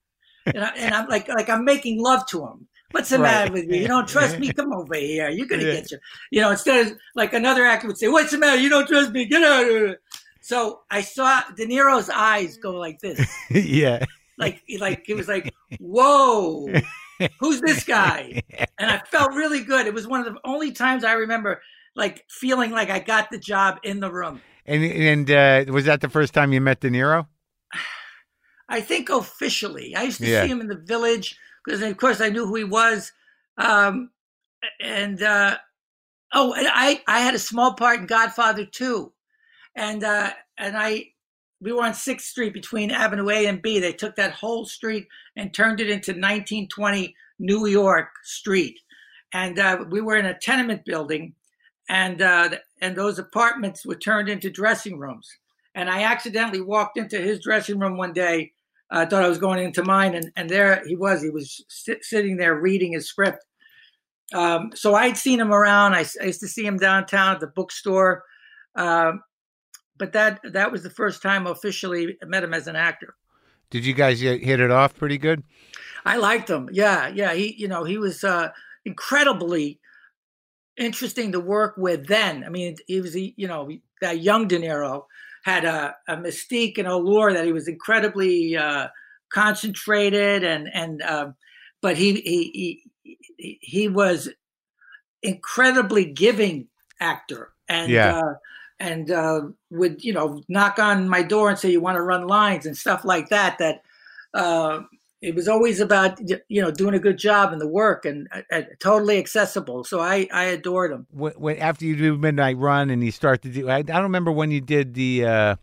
And, 0.47 0.65
I, 0.65 0.69
and 0.77 0.95
I'm 0.95 1.09
like, 1.09 1.29
like 1.29 1.49
I'm 1.49 1.65
making 1.65 2.01
love 2.01 2.27
to 2.27 2.45
him. 2.45 2.67
What's 2.93 3.09
the 3.11 3.19
Right. 3.19 3.23
matter 3.31 3.53
with 3.53 3.65
you? 3.71 3.77
You 3.81 3.89
don't 3.89 4.07
trust 4.09 4.39
me? 4.39 4.53
Come 4.53 4.73
over 4.73 4.95
here. 4.95 5.31
You're 5.31 5.47
gonna 5.47 5.63
Yeah. 5.65 5.73
get 5.75 5.91
you. 5.93 5.99
You 6.31 6.41
know, 6.43 6.51
instead 6.51 6.87
of 6.87 6.93
like 7.15 7.33
another 7.33 7.65
actor 7.65 7.87
would 7.87 7.99
say, 7.99 8.09
"What's 8.09 8.31
the 8.33 8.39
matter? 8.39 8.61
You 8.61 8.69
don't 8.69 8.87
trust 8.87 9.11
me? 9.13 9.25
Get 9.25 9.43
out 9.43 9.63
of 9.63 9.69
here." 9.69 10.01
So 10.43 10.83
I 10.91 11.01
saw 11.03 11.43
De 11.57 11.67
Niro's 11.67 12.11
eyes 12.11 12.57
go 12.57 12.73
like 12.73 12.99
this, 13.01 13.21
yeah. 13.51 14.05
like 14.39 14.63
like 14.79 15.09
it 15.09 15.15
was 15.15 15.27
like, 15.29 15.53
"Whoa." 15.81 16.69
Who's 17.41 17.61
this 17.61 17.85
guy? 17.85 18.43
And 18.79 18.91
I 18.91 18.99
felt 18.99 19.35
really 19.35 19.63
good. 19.63 19.87
It 19.87 19.95
was 19.95 20.09
one 20.09 20.27
of 20.27 20.27
the 20.33 20.41
only 20.45 20.73
times 20.73 21.05
I 21.05 21.13
remember 21.13 21.61
like 21.95 22.25
feeling 22.29 22.71
like 22.73 22.91
I 22.91 22.99
got 22.99 23.31
the 23.31 23.39
job 23.39 23.79
in 23.85 24.01
the 24.01 24.11
room. 24.11 24.41
And 24.67 24.83
and 24.83 25.31
uh, 25.31 25.73
was 25.73 25.85
that 25.85 26.01
the 26.01 26.09
first 26.09 26.35
time 26.35 26.53
you 26.53 26.61
met 26.61 26.81
De 26.81 26.91
Niro? 26.91 27.27
I 28.69 28.81
think 28.81 29.11
officially. 29.11 29.95
I 29.95 30.03
used 30.05 30.21
to 30.21 30.27
Yeah. 30.27 30.43
see 30.43 30.49
him 30.51 30.61
in 30.61 30.69
the 30.69 30.83
village 30.85 31.37
because, 31.65 31.83
of 31.83 31.97
course, 31.97 32.21
I 32.21 32.31
knew 32.31 32.47
who 32.47 32.55
he 32.57 32.65
was. 32.65 33.13
Um, 33.59 34.11
and 34.81 35.23
uh, 35.23 35.59
oh, 36.33 36.55
and 36.55 36.67
I 36.71 37.03
I 37.07 37.21
had 37.21 37.35
a 37.35 37.39
small 37.39 37.75
part 37.75 38.01
in 38.01 38.07
Godfather 38.07 38.65
too, 38.65 39.13
and 39.77 40.03
uh, 40.03 40.33
and 40.59 40.77
I 40.77 41.12
we 41.63 41.73
were 41.73 41.85
on 41.85 41.95
Sixth 41.95 42.27
Street 42.27 42.53
between 42.53 42.91
Avenue 42.91 43.31
A 43.31 43.47
and 43.47 43.63
B. 43.63 43.79
They 43.79 43.93
took 43.93 44.17
that 44.17 44.33
whole 44.33 44.67
street 44.67 45.07
and 45.37 45.55
turned 45.55 45.81
it 45.81 45.89
into 45.89 46.11
1920 46.11 47.15
New 47.39 47.67
York 47.67 48.09
Street, 48.25 48.79
and 49.33 49.59
uh, 49.59 49.85
we 49.89 50.01
were 50.01 50.17
in 50.17 50.27
a 50.27 50.39
tenement 50.39 50.85
building, 50.85 51.35
and 51.89 52.21
uh, 52.21 52.51
and 52.81 52.97
those 52.97 53.19
apartments 53.19 53.87
were 53.87 53.95
turned 53.95 54.29
into 54.29 54.51
dressing 54.51 54.99
rooms. 54.99 55.29
And 55.75 55.89
I 55.89 56.03
accidentally 56.03 56.61
walked 56.61 56.99
into 56.99 57.19
his 57.19 57.41
dressing 57.41 57.79
room 57.79 57.97
one 57.97 58.13
day. 58.13 58.53
I 58.91 59.07
thought 59.07 59.25
I 59.25 59.29
was 59.29 59.39
going 59.39 59.65
into 59.65 59.85
mine, 59.85 60.15
and, 60.15 60.31
and 60.37 60.51
there 60.51 60.83
he 60.87 60.97
was. 60.97 61.23
He 61.23 61.31
was 61.31 61.65
sit, 61.69 62.05
sitting 62.05 62.37
there 62.37 62.61
reading 62.61 62.93
his 62.93 63.09
script. 63.09 63.45
Um, 64.35 64.71
so 64.75 64.95
I'd 64.95 65.17
seen 65.17 65.41
him 65.41 65.53
around. 65.53 65.95
I 65.95 66.01
used 66.25 66.41
to 66.41 66.49
see 66.49 66.67
him 66.67 66.77
downtown 66.77 67.35
at 67.35 67.41
the 67.41 67.47
bookstore. 67.47 68.25
Um, 68.75 69.23
but 70.03 70.13
that 70.15 70.41
that 70.53 70.73
was 70.73 70.83
the 70.83 70.91
first 70.91 71.23
time 71.23 71.47
I 71.47 71.53
officially 71.53 72.19
met 72.27 72.43
him 72.43 72.53
as 72.53 72.67
an 72.67 72.75
actor. 72.75 73.15
Did 73.71 73.87
you 73.87 73.95
guys 73.95 74.19
hit 74.19 74.59
it 74.59 74.73
off 74.73 74.97
pretty 74.97 75.17
good? 75.17 75.45
I 76.05 76.17
liked 76.17 76.51
him. 76.51 76.69
Yeah, 76.73 77.07
yeah. 77.07 77.35
He, 77.35 77.55
you 77.57 77.69
know, 77.69 77.85
he 77.85 77.99
was 77.99 78.25
uh, 78.25 78.49
incredibly 78.85 79.79
interesting 80.77 81.31
to 81.31 81.39
work 81.39 81.77
with. 81.77 82.09
Then, 82.09 82.43
I 82.43 82.49
mean, 82.49 82.75
he 82.89 83.01
was, 83.01 83.15
you 83.15 83.47
know, 83.47 83.71
that 84.01 84.19
young 84.21 84.49
De 84.49 84.59
Niro 84.59 85.05
had 85.45 85.65
a, 85.65 85.95
a 86.09 86.17
mystique 86.17 86.79
and 86.79 86.89
allure 86.89 87.33
that 87.33 87.45
he 87.45 87.53
was 87.53 87.69
incredibly 87.69 88.57
uh, 88.57 88.89
concentrated 89.33 90.43
and 90.43 90.69
and 90.75 91.01
um, 91.03 91.37
but 91.81 91.97
he 91.97 92.15
he 92.15 92.83
he 93.39 93.59
he 93.63 93.87
was 93.87 94.31
incredibly 95.23 96.05
giving 96.07 96.67
actor 96.99 97.53
and 97.69 97.93
Yeah. 97.93 98.19
uh, 98.19 98.33
and 98.83 99.11
uh, 99.11 99.43
would 99.71 100.03
you 100.05 100.13
know 100.13 100.43
knock 100.49 100.79
on 100.79 101.09
my 101.09 101.23
door 101.23 101.49
and 101.49 101.59
say 101.59 101.71
you 101.71 101.81
want 101.81 101.97
to 101.97 102.03
run 102.03 102.27
lines 102.27 102.67
and 102.67 102.77
stuff 102.77 103.05
like 103.05 103.29
that 103.29 103.59
that 103.59 103.83
uh, 104.35 104.81
it 105.21 105.35
was 105.35 105.47
always 105.47 105.81
about 105.81 106.19
you 106.49 106.61
know 106.61 106.71
doing 106.71 106.95
a 106.95 106.99
good 106.99 107.17
job 107.17 107.53
in 107.53 107.59
the 107.59 107.69
work 107.69 108.05
and 108.05 108.29
uh, 108.33 108.43
uh, 108.51 108.63
totally 108.81 109.19
accessible 109.19 109.85
so 109.85 110.01
I 110.01 110.29
I 110.33 110.45
adored 110.45 110.91
him 110.91 111.07
When, 111.11 111.33
when 111.35 111.59
after 111.59 111.85
you 111.85 111.97
do 111.97 112.19
Midnight 112.19 112.59
Run 112.59 112.91
and 112.91 113.03
you 113.05 113.13
start 113.13 113.43
to 113.43 113.49
do, 113.49 113.69
I, 113.71 113.77
I 113.79 113.83
don't 113.83 114.03
remember 114.03 114.33
when 114.33 114.51
you 114.51 114.61
did 114.61 114.95
the 114.95 115.25
uh, 115.25 115.57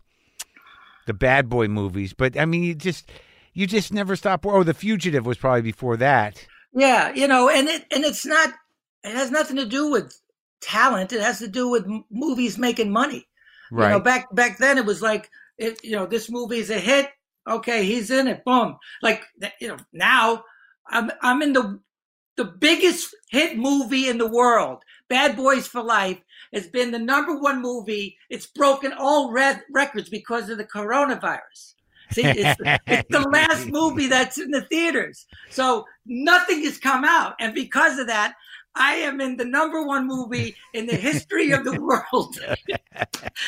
the 1.06 1.14
Bad 1.14 1.48
Boy 1.48 1.68
movies, 1.68 2.12
but 2.14 2.38
I 2.38 2.44
mean, 2.44 2.62
you 2.62 2.74
just 2.74 3.10
you 3.52 3.66
just 3.66 3.92
never 3.92 4.16
stop. 4.16 4.46
Oh, 4.46 4.62
The 4.62 4.74
Fugitive 4.74 5.26
was 5.26 5.38
probably 5.38 5.62
before 5.62 5.96
that. 5.98 6.46
Yeah, 6.72 7.12
you 7.12 7.26
know, 7.26 7.48
and 7.48 7.68
it 7.68 7.84
and 7.90 8.04
it's 8.04 8.24
not. 8.24 8.50
It 9.02 9.12
has 9.12 9.30
nothing 9.30 9.56
to 9.56 9.64
do 9.66 9.90
with 9.90 10.14
talent. 10.60 11.12
It 11.12 11.20
has 11.20 11.38
to 11.38 11.48
do 11.48 11.68
with 11.68 11.84
m- 11.84 12.04
movies 12.10 12.58
making 12.58 12.90
money. 12.90 13.26
Right. 13.70 13.88
You 13.88 13.92
know, 13.94 14.00
back 14.00 14.34
back 14.34 14.58
then 14.58 14.78
it 14.78 14.84
was 14.84 15.02
like, 15.02 15.30
it, 15.58 15.82
you 15.84 15.92
know, 15.92 16.06
this 16.06 16.30
movie 16.30 16.58
is 16.58 16.70
a 16.70 16.78
hit. 16.78 17.08
Okay, 17.48 17.84
he's 17.84 18.10
in 18.10 18.28
it. 18.28 18.44
Boom. 18.44 18.76
Like 19.02 19.24
you 19.60 19.68
know, 19.68 19.76
now 19.92 20.44
I'm 20.88 21.10
I'm 21.22 21.42
in 21.42 21.52
the 21.52 21.80
the 22.36 22.44
biggest 22.44 23.14
hit 23.30 23.58
movie 23.58 24.08
in 24.08 24.18
the 24.18 24.26
world. 24.26 24.82
Bad 25.08 25.36
Boys 25.36 25.66
for 25.66 25.82
Life 25.82 26.18
has 26.54 26.68
been 26.68 26.90
the 26.90 26.98
number 26.98 27.36
one 27.36 27.60
movie. 27.60 28.16
It's 28.28 28.46
broken 28.46 28.92
all 28.92 29.32
red 29.32 29.62
records 29.72 30.08
because 30.08 30.48
of 30.48 30.58
the 30.58 30.64
coronavirus. 30.64 31.74
See, 32.12 32.24
it's, 32.24 32.60
it's 32.86 33.08
the 33.08 33.28
last 33.28 33.66
movie 33.70 34.08
that's 34.08 34.38
in 34.38 34.50
the 34.50 34.62
theaters. 34.62 35.26
So 35.50 35.84
nothing 36.06 36.64
has 36.64 36.78
come 36.78 37.04
out. 37.04 37.34
And 37.40 37.54
because 37.54 37.98
of 37.98 38.08
that, 38.08 38.34
I 38.74 38.94
am 38.96 39.20
in 39.20 39.36
the 39.36 39.44
number 39.44 39.84
one 39.84 40.06
movie 40.06 40.54
in 40.74 40.86
the 40.86 40.94
history 40.94 41.50
of 41.52 41.64
the 41.64 41.80
world. 41.80 42.38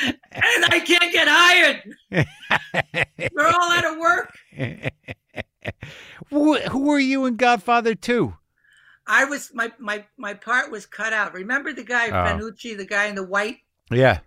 and 0.03 0.65
I 0.65 0.81
can't 0.81 1.13
get 1.13 1.29
hired. 1.29 1.83
We're 3.33 3.47
all 3.47 3.73
out 3.73 3.85
of 3.85 3.99
work. 3.99 4.37
who, 6.31 6.59
who 6.59 6.79
were 6.81 6.99
you 6.99 7.27
in 7.27 7.37
Godfather 7.37 7.95
2? 7.95 8.35
I 9.07 9.25
was 9.25 9.51
my 9.53 9.73
my 9.81 10.05
my 10.17 10.35
part 10.35 10.71
was 10.71 10.87
cut 10.87 11.13
out. 11.13 11.35
Remember 11.35 11.73
the 11.73 11.83
guy 11.83 12.07
Oh. 12.09 12.13
Fanucci, 12.13 12.77
the 12.77 12.87
guy 12.87 13.07
in 13.07 13.17
the 13.17 13.27
white? 13.27 13.59
Yeah. 13.91 14.21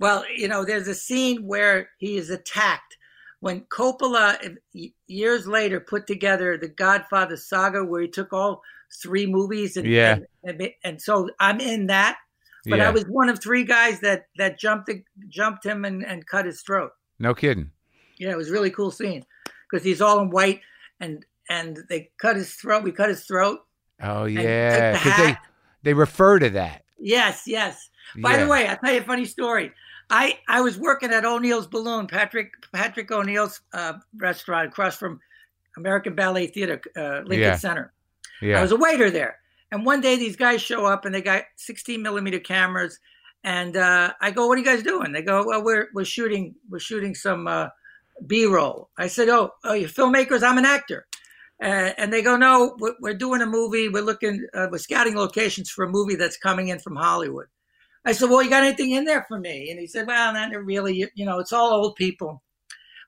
Well, 0.00 0.24
you 0.34 0.48
know, 0.48 0.64
there's 0.64 0.88
a 0.88 0.94
scene 0.94 1.46
where 1.46 1.90
he 1.98 2.16
is 2.16 2.30
attacked 2.30 2.96
when 3.40 3.60
Coppola 3.62 4.56
years 5.06 5.46
later 5.46 5.78
put 5.78 6.06
together 6.06 6.58
the 6.58 6.68
Godfather 6.68 7.36
saga, 7.36 7.84
where 7.84 8.02
he 8.02 8.08
took 8.08 8.32
all 8.32 8.62
three 9.02 9.26
movies 9.26 9.76
and 9.76 9.86
Yeah. 9.86 10.18
and, 10.42 10.60
and, 10.60 10.70
and 10.84 11.02
so 11.02 11.28
I'm 11.40 11.60
in 11.60 11.86
that. 11.88 12.18
But 12.66 12.78
yeah. 12.78 12.88
I 12.88 12.90
was 12.90 13.04
one 13.04 13.28
of 13.28 13.42
three 13.42 13.64
guys 13.64 14.00
that 14.00 14.26
that 14.38 14.58
jumped 14.58 14.90
jumped 15.28 15.64
him 15.66 15.84
and, 15.84 16.04
and 16.04 16.26
cut 16.26 16.46
his 16.46 16.62
throat. 16.62 16.90
no 17.18 17.34
kidding. 17.34 17.70
Yeah, 18.18 18.30
it 18.30 18.36
was 18.36 18.48
a 18.48 18.52
really 18.52 18.70
cool 18.70 18.90
scene 18.90 19.24
because 19.70 19.84
he's 19.84 20.00
all 20.00 20.20
in 20.20 20.30
white 20.30 20.60
and 21.00 21.24
and 21.50 21.78
they 21.88 22.10
cut 22.18 22.36
his 22.36 22.54
throat. 22.54 22.82
We 22.84 22.92
cut 22.92 23.08
his 23.10 23.24
throat. 23.24 23.60
Oh 24.02 24.24
yeah, 24.24 24.92
the 24.92 25.22
they 25.22 25.36
they 25.82 25.94
refer 25.94 26.38
to 26.38 26.50
that. 26.50 26.84
Yes, 26.98 27.42
yes. 27.46 27.90
By 28.18 28.32
Yeah. 28.36 28.44
the 28.44 28.50
way, 28.50 28.66
I'll 28.66 28.76
tell 28.78 28.92
you 28.94 29.00
a 29.00 29.04
funny 29.04 29.24
story. 29.26 29.72
I, 30.10 30.38
I 30.48 30.60
was 30.60 30.78
working 30.78 31.10
at 31.12 31.24
O'Neill's 31.24 31.66
Balloon, 31.66 32.06
Patrick 32.06 32.52
Patrick 32.72 33.10
O'Neal's 33.10 33.60
uh, 33.72 33.94
restaurant 34.16 34.68
across 34.68 34.96
from 34.96 35.18
American 35.78 36.14
Ballet 36.14 36.46
Theater, 36.48 36.80
uh, 36.96 37.20
Lincoln 37.24 37.40
Yeah. 37.40 37.56
Center. 37.56 37.92
I 38.58 38.62
was 38.62 38.72
a 38.72 38.76
waiter 38.76 39.10
there. 39.10 39.38
And 39.70 39.84
one 39.84 40.00
day 40.00 40.16
these 40.16 40.36
guys 40.36 40.62
show 40.62 40.86
up 40.86 41.04
and 41.04 41.14
they 41.14 41.22
got 41.22 41.44
16 41.56 42.02
millimeter 42.02 42.38
cameras. 42.38 42.98
And 43.42 43.76
uh, 43.76 44.12
I 44.20 44.30
go, 44.30 44.46
"What 44.46 44.56
are 44.56 44.60
you 44.60 44.64
guys 44.64 44.82
doing?" 44.82 45.12
They 45.12 45.22
go, 45.22 45.44
"Well, 45.46 45.62
we're 45.62 45.88
we're 45.92 46.04
shooting 46.06 46.54
we're 46.70 46.78
shooting 46.78 47.14
some 47.14 47.46
uh, 47.46 47.68
B-roll." 48.26 48.88
I 48.96 49.06
said, 49.08 49.28
"Oh, 49.28 49.50
oh, 49.64 49.74
you 49.74 49.86
filmmakers? 49.86 50.42
I'm 50.42 50.56
an 50.56 50.64
actor." 50.64 51.06
Uh, 51.62 51.92
and 51.98 52.10
they 52.10 52.22
go, 52.22 52.36
"No, 52.36 52.74
we're, 52.78 52.94
we're 53.00 53.14
doing 53.14 53.42
a 53.42 53.46
movie. 53.46 53.88
We're 53.88 54.02
looking, 54.02 54.46
uh, 54.54 54.68
we're 54.70 54.78
scouting 54.78 55.14
locations 55.16 55.70
for 55.70 55.84
a 55.84 55.90
movie 55.90 56.16
that's 56.16 56.38
coming 56.38 56.68
in 56.68 56.78
from 56.78 56.96
Hollywood." 56.96 57.46
I 58.06 58.12
said, 58.12 58.30
"Well, 58.30 58.42
you 58.42 58.48
got 58.48 58.64
anything 58.64 58.92
in 58.92 59.04
there 59.04 59.26
for 59.28 59.38
me?" 59.38 59.70
And 59.70 59.78
he 59.78 59.86
said, 59.86 60.06
"Well, 60.06 60.32
not 60.32 60.50
really. 60.64 60.94
You, 60.94 61.08
you 61.14 61.26
know, 61.26 61.38
it's 61.38 61.52
all 61.52 61.72
old 61.72 61.96
people." 61.96 62.42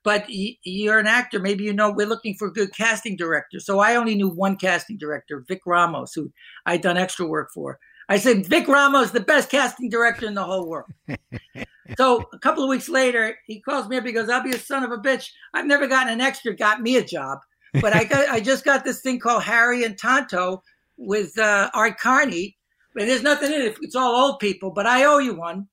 But 0.06 0.26
you're 0.28 1.00
an 1.00 1.08
actor. 1.08 1.40
Maybe 1.40 1.64
you 1.64 1.72
know 1.72 1.90
we're 1.90 2.06
looking 2.06 2.36
for 2.36 2.46
a 2.46 2.52
good 2.52 2.72
casting 2.72 3.16
director. 3.16 3.58
So 3.58 3.80
I 3.80 3.96
only 3.96 4.14
knew 4.14 4.28
one 4.28 4.54
casting 4.54 4.98
director, 4.98 5.44
Vic 5.48 5.62
Ramos, 5.66 6.12
who 6.14 6.30
I'd 6.64 6.82
done 6.82 6.96
extra 6.96 7.26
work 7.26 7.50
for. 7.52 7.80
I 8.08 8.18
said, 8.18 8.46
Vic 8.46 8.68
Ramos, 8.68 9.10
the 9.10 9.18
best 9.18 9.50
casting 9.50 9.90
director 9.90 10.28
in 10.28 10.34
the 10.34 10.44
whole 10.44 10.68
world. 10.68 10.88
so 11.98 12.24
a 12.32 12.38
couple 12.38 12.62
of 12.62 12.68
weeks 12.68 12.88
later, 12.88 13.36
he 13.48 13.60
calls 13.60 13.88
me 13.88 13.96
up. 13.96 14.06
He 14.06 14.12
goes, 14.12 14.30
"I'll 14.30 14.44
be 14.44 14.54
a 14.54 14.58
son 14.60 14.84
of 14.84 14.92
a 14.92 14.98
bitch. 14.98 15.28
I've 15.54 15.66
never 15.66 15.88
gotten 15.88 16.12
an 16.12 16.20
extra. 16.20 16.54
Got 16.54 16.82
me 16.82 16.98
a 16.98 17.04
job, 17.04 17.40
but 17.80 17.92
I 17.92 18.04
got 18.04 18.28
I 18.28 18.38
just 18.38 18.64
got 18.64 18.84
this 18.84 19.00
thing 19.00 19.18
called 19.18 19.42
Harry 19.42 19.82
and 19.82 19.98
Tonto 19.98 20.62
with 20.96 21.36
uh, 21.36 21.68
Art 21.74 21.98
Carney. 21.98 22.56
But 22.94 23.06
there's 23.06 23.24
nothing 23.24 23.52
in 23.52 23.60
it. 23.60 23.76
It's 23.82 23.96
all 23.96 24.14
old 24.14 24.38
people. 24.38 24.70
But 24.70 24.86
I 24.86 25.02
owe 25.02 25.18
you 25.18 25.34
one. 25.34 25.66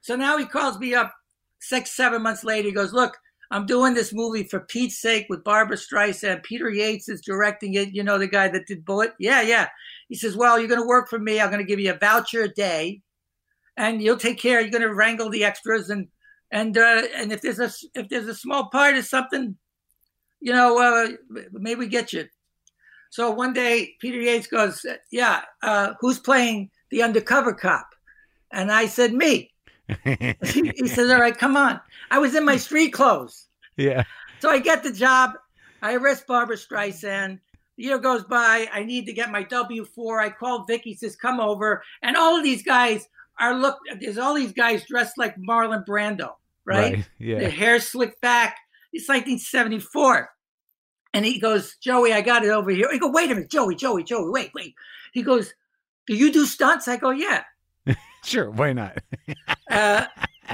So 0.00 0.16
now 0.16 0.36
he 0.36 0.46
calls 0.46 0.80
me 0.80 0.96
up 0.96 1.14
six, 1.60 1.92
seven 1.92 2.22
months 2.22 2.42
later. 2.42 2.66
He 2.66 2.74
goes, 2.74 2.92
"Look, 2.92 3.16
I'm 3.52 3.66
doing 3.66 3.92
this 3.92 4.14
movie 4.14 4.44
for 4.44 4.60
Pete's 4.60 4.98
sake 4.98 5.26
with 5.28 5.44
Barbra 5.44 5.76
Streisand. 5.76 6.42
Peter 6.42 6.70
Yates 6.70 7.10
is 7.10 7.20
directing 7.20 7.74
it. 7.74 7.92
You 7.92 8.02
know 8.02 8.16
the 8.16 8.26
guy 8.26 8.48
that 8.48 8.66
did 8.66 8.82
Bullitt? 8.82 9.12
Yeah, 9.18 9.42
yeah. 9.42 9.68
He 10.08 10.14
says, 10.14 10.38
"Well, 10.38 10.58
you're 10.58 10.70
going 10.70 10.80
to 10.80 10.86
work 10.86 11.10
for 11.10 11.18
me. 11.18 11.38
I'm 11.38 11.50
going 11.50 11.60
to 11.60 11.68
give 11.68 11.78
you 11.78 11.92
a 11.92 11.98
voucher 11.98 12.44
a 12.44 12.48
day, 12.48 13.02
and 13.76 14.02
you'll 14.02 14.16
take 14.16 14.38
care. 14.38 14.62
You're 14.62 14.70
going 14.70 14.80
to 14.80 14.94
wrangle 14.94 15.28
the 15.28 15.44
extras, 15.44 15.90
and 15.90 16.08
and 16.50 16.78
uh, 16.78 17.02
and 17.14 17.30
if 17.30 17.42
there's 17.42 17.60
a 17.60 17.70
if 17.94 18.08
there's 18.08 18.26
a 18.26 18.34
small 18.34 18.70
part 18.70 18.96
of 18.96 19.04
something, 19.04 19.54
you 20.40 20.52
know, 20.52 20.78
uh, 20.78 21.42
maybe 21.52 21.80
we 21.80 21.88
get 21.88 22.14
you." 22.14 22.28
So 23.10 23.30
one 23.32 23.52
day, 23.52 23.96
Peter 24.00 24.18
Yates 24.18 24.46
goes, 24.46 24.86
"Yeah, 25.10 25.42
uh, 25.62 25.92
who's 26.00 26.18
playing 26.18 26.70
the 26.90 27.02
undercover 27.02 27.52
cop?" 27.52 27.88
And 28.50 28.72
I 28.72 28.86
said, 28.86 29.12
"Me." 29.12 29.51
he 30.44 30.88
says, 30.88 31.10
"All 31.10 31.20
right, 31.20 31.36
come 31.36 31.56
on." 31.56 31.80
I 32.10 32.18
was 32.18 32.34
in 32.34 32.44
my 32.44 32.56
street 32.56 32.90
clothes. 32.90 33.46
yeah, 33.76 34.04
So 34.40 34.50
I 34.50 34.58
get 34.58 34.82
the 34.82 34.92
job. 34.92 35.32
I 35.82 35.94
arrest 35.94 36.26
Barbra 36.26 36.56
Streisand. 36.56 37.40
The 37.76 37.84
year 37.84 37.98
goes 37.98 38.24
by. 38.24 38.68
I 38.72 38.84
need 38.84 39.06
to 39.06 39.12
get 39.12 39.30
my 39.30 39.42
W 39.42 39.84
four. 39.84 40.20
I 40.20 40.30
call 40.30 40.64
Vicky. 40.64 40.94
Says, 40.94 41.16
"Come 41.16 41.40
over." 41.40 41.82
And 42.02 42.16
all 42.16 42.36
of 42.36 42.44
these 42.44 42.62
guys 42.62 43.08
are 43.40 43.54
look. 43.54 43.78
There's 44.00 44.18
all 44.18 44.34
these 44.34 44.52
guys 44.52 44.86
dressed 44.86 45.16
like 45.18 45.36
Marlon 45.36 45.84
Brando, 45.86 46.34
right? 46.64 46.96
Their 47.18 47.42
Yeah, 47.42 47.48
hair 47.48 47.80
slicked 47.80 48.20
back. 48.20 48.58
It's 48.92 49.08
1974. 49.08 50.28
And 51.14 51.24
he 51.26 51.38
goes, 51.38 51.76
Joey, 51.76 52.12
I 52.12 52.20
got 52.22 52.44
it 52.44 52.50
over 52.50 52.70
here. 52.70 52.90
He 52.90 52.98
go, 52.98 53.10
wait 53.10 53.30
a 53.30 53.34
minute, 53.34 53.50
Joey, 53.50 53.74
Joey, 53.74 54.02
Joey, 54.02 54.30
wait, 54.30 54.50
wait. 54.54 54.74
He 55.12 55.22
goes, 55.22 55.52
do 56.06 56.14
you 56.14 56.32
do 56.32 56.46
stunts? 56.46 56.88
I 56.88 56.96
go, 56.96 57.10
yeah. 57.10 57.42
Sure. 58.24 58.50
Why 58.50 58.72
not? 58.72 58.98
Uh, 59.70 60.04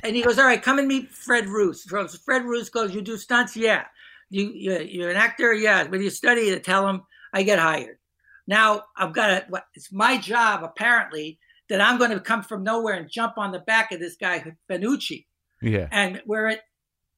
and 0.05 0.15
he 0.15 0.23
goes, 0.23 0.39
all 0.39 0.45
right, 0.45 0.63
come 0.63 0.79
and 0.79 0.87
meet 0.87 1.11
Fred 1.11 1.49
Roos. 1.49 1.83
Fred 2.25 2.45
Roos 2.45 2.69
goes, 2.69 2.95
you 2.95 3.03
do 3.03 3.17
stunts? 3.17 3.57
Yeah. 3.57 3.85
You, 4.31 4.53
you 4.55 4.79
you're 4.79 5.11
an 5.11 5.17
actor? 5.17 5.53
Yeah. 5.53 5.89
When 5.89 6.01
you 6.01 6.11
study 6.11 6.51
to 6.51 6.61
tell 6.61 6.89
him 6.89 7.03
I 7.33 7.43
get 7.43 7.59
hired. 7.59 7.99
Now 8.47 8.85
I've 8.97 9.13
got 9.13 9.27
to, 9.27 9.47
what, 9.49 9.65
it's 9.75 9.91
my 9.91 10.19
job 10.19 10.63
apparently 10.63 11.41
that 11.69 11.81
I'm 11.81 11.99
going 11.99 12.13
to 12.13 12.21
come 12.21 12.43
from 12.43 12.63
nowhere 12.63 12.95
and 12.95 13.11
jump 13.11 13.39
on 13.39 13.53
the 13.53 13.59
back 13.59 13.93
of 13.93 14.01
this 14.01 14.17
guy, 14.17 14.45
Fanucci. 14.71 15.27
Yeah, 15.61 15.89
And 15.91 16.23
we're 16.25 16.47
at, 16.47 16.61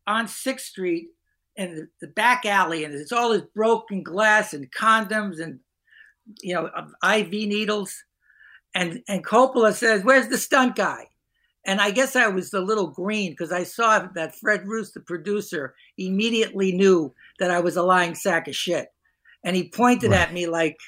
on 0.06 0.26
Sixth 0.26 0.66
Street 0.66 1.08
in 1.56 1.76
the, 1.76 1.88
the 2.00 2.06
back 2.08 2.46
alley, 2.46 2.84
and 2.84 2.94
it's 2.94 3.12
all 3.12 3.30
this 3.30 3.42
broken 3.54 4.02
glass 4.02 4.54
and 4.54 4.72
condoms 4.72 5.40
and, 5.40 5.60
you 6.40 6.54
know, 6.54 6.70
IV 7.06 7.30
needles. 7.30 7.94
And, 8.74 9.02
and 9.08 9.24
Coppola 9.24 9.72
says, 9.74 10.04
where's 10.04 10.28
the 10.28 10.38
stunt 10.38 10.76
guy? 10.76 11.06
And 11.66 11.80
I 11.80 11.90
guess 11.90 12.16
I 12.16 12.28
was 12.28 12.54
a 12.54 12.60
little 12.60 12.86
green 12.86 13.32
because 13.32 13.52
I 13.52 13.64
saw 13.64 14.06
that 14.14 14.36
Fred 14.36 14.66
Roos, 14.66 14.92
the 14.92 15.00
producer, 15.00 15.74
immediately 15.98 16.72
knew 16.72 17.14
that 17.38 17.50
I 17.50 17.60
was 17.60 17.76
a 17.76 17.82
lying 17.82 18.14
sack 18.14 18.48
of 18.48 18.56
shit. 18.56 18.88
And 19.44 19.54
he 19.56 19.68
pointed 19.68 20.12
Right. 20.12 20.20
at 20.20 20.32
me 20.32 20.46
like, 20.46 20.78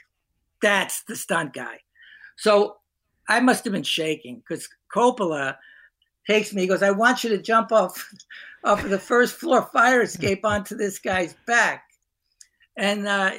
that's 0.62 1.02
the 1.04 1.16
stunt 1.16 1.52
guy. 1.52 1.78
So 2.36 2.76
I 3.28 3.40
must 3.40 3.64
have 3.64 3.72
been 3.72 3.82
shaking 3.82 4.36
because 4.36 4.68
Coppola 4.94 5.56
takes 6.26 6.52
me. 6.54 6.62
He 6.62 6.68
goes, 6.68 6.82
"I 6.82 6.90
want 6.90 7.24
you 7.24 7.30
to 7.30 7.38
jump 7.38 7.72
off 7.72 8.10
off 8.64 8.84
of 8.84 8.90
the 8.90 8.98
first 8.98 9.34
floor 9.36 9.68
fire 9.72 10.02
escape 10.02 10.44
onto 10.44 10.76
this 10.76 10.98
guy's 10.98 11.34
back." 11.46 11.84
And 12.76 13.06
uh, 13.06 13.32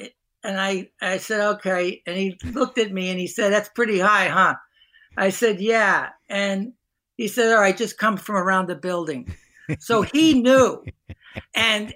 and 0.44 0.60
I 0.60 0.90
I 1.00 1.16
said, 1.18 1.40
"Okay." 1.56 2.02
And 2.06 2.16
he 2.16 2.38
looked 2.44 2.78
at 2.78 2.92
me 2.92 3.10
and 3.10 3.18
he 3.18 3.26
said, 3.26 3.52
"That's 3.52 3.70
pretty 3.70 3.98
high, 3.98 4.28
huh?" 4.28 4.54
I 5.16 5.30
said, 5.30 5.60
"Yeah." 5.60 6.10
And 6.28 6.74
he 7.16 7.28
said, 7.28 7.52
"All 7.52 7.60
right, 7.60 7.76
just 7.76 7.98
come 7.98 8.16
from 8.16 8.36
around 8.36 8.68
the 8.68 8.76
building." 8.76 9.34
So 9.78 10.02
he 10.02 10.42
knew, 10.42 10.84
and 11.54 11.94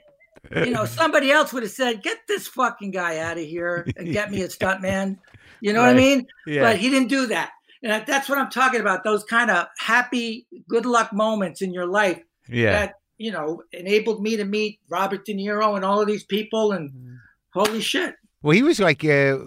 you 0.56 0.70
know, 0.70 0.86
somebody 0.86 1.30
else 1.30 1.52
would 1.52 1.62
have 1.62 1.72
said, 1.72 2.02
"Get 2.02 2.18
this 2.26 2.48
fucking 2.48 2.92
guy 2.92 3.18
out 3.18 3.36
of 3.38 3.44
here 3.44 3.86
and 3.96 4.10
get 4.10 4.30
me 4.30 4.42
a 4.42 4.48
stuntman." 4.48 5.18
You 5.60 5.72
know 5.72 5.80
what 5.80 5.90
I 5.90 5.94
mean? 5.94 6.26
Yeah. 6.46 6.62
But 6.62 6.78
he 6.78 6.90
didn't 6.90 7.08
do 7.08 7.26
that. 7.26 7.50
And 7.82 8.04
that's 8.06 8.28
what 8.28 8.38
I'm 8.38 8.50
talking 8.50 8.80
about. 8.80 9.04
Those 9.04 9.24
kind 9.24 9.50
of 9.50 9.66
happy, 9.78 10.46
good 10.68 10.86
luck 10.86 11.12
moments 11.12 11.62
in 11.62 11.72
your 11.72 11.86
life 11.86 12.20
yeah. 12.48 12.72
that, 12.72 12.94
you 13.18 13.30
know, 13.30 13.62
enabled 13.72 14.22
me 14.22 14.36
to 14.36 14.44
meet 14.44 14.80
Robert 14.88 15.24
De 15.24 15.34
Niro 15.34 15.76
and 15.76 15.84
all 15.84 16.00
of 16.00 16.06
these 16.06 16.24
people. 16.24 16.72
And 16.72 16.90
mm-hmm. 16.90 17.14
holy 17.54 17.80
shit. 17.80 18.14
Well, 18.42 18.54
he 18.54 18.62
was 18.62 18.78
like 18.78 19.04
uh, 19.04 19.38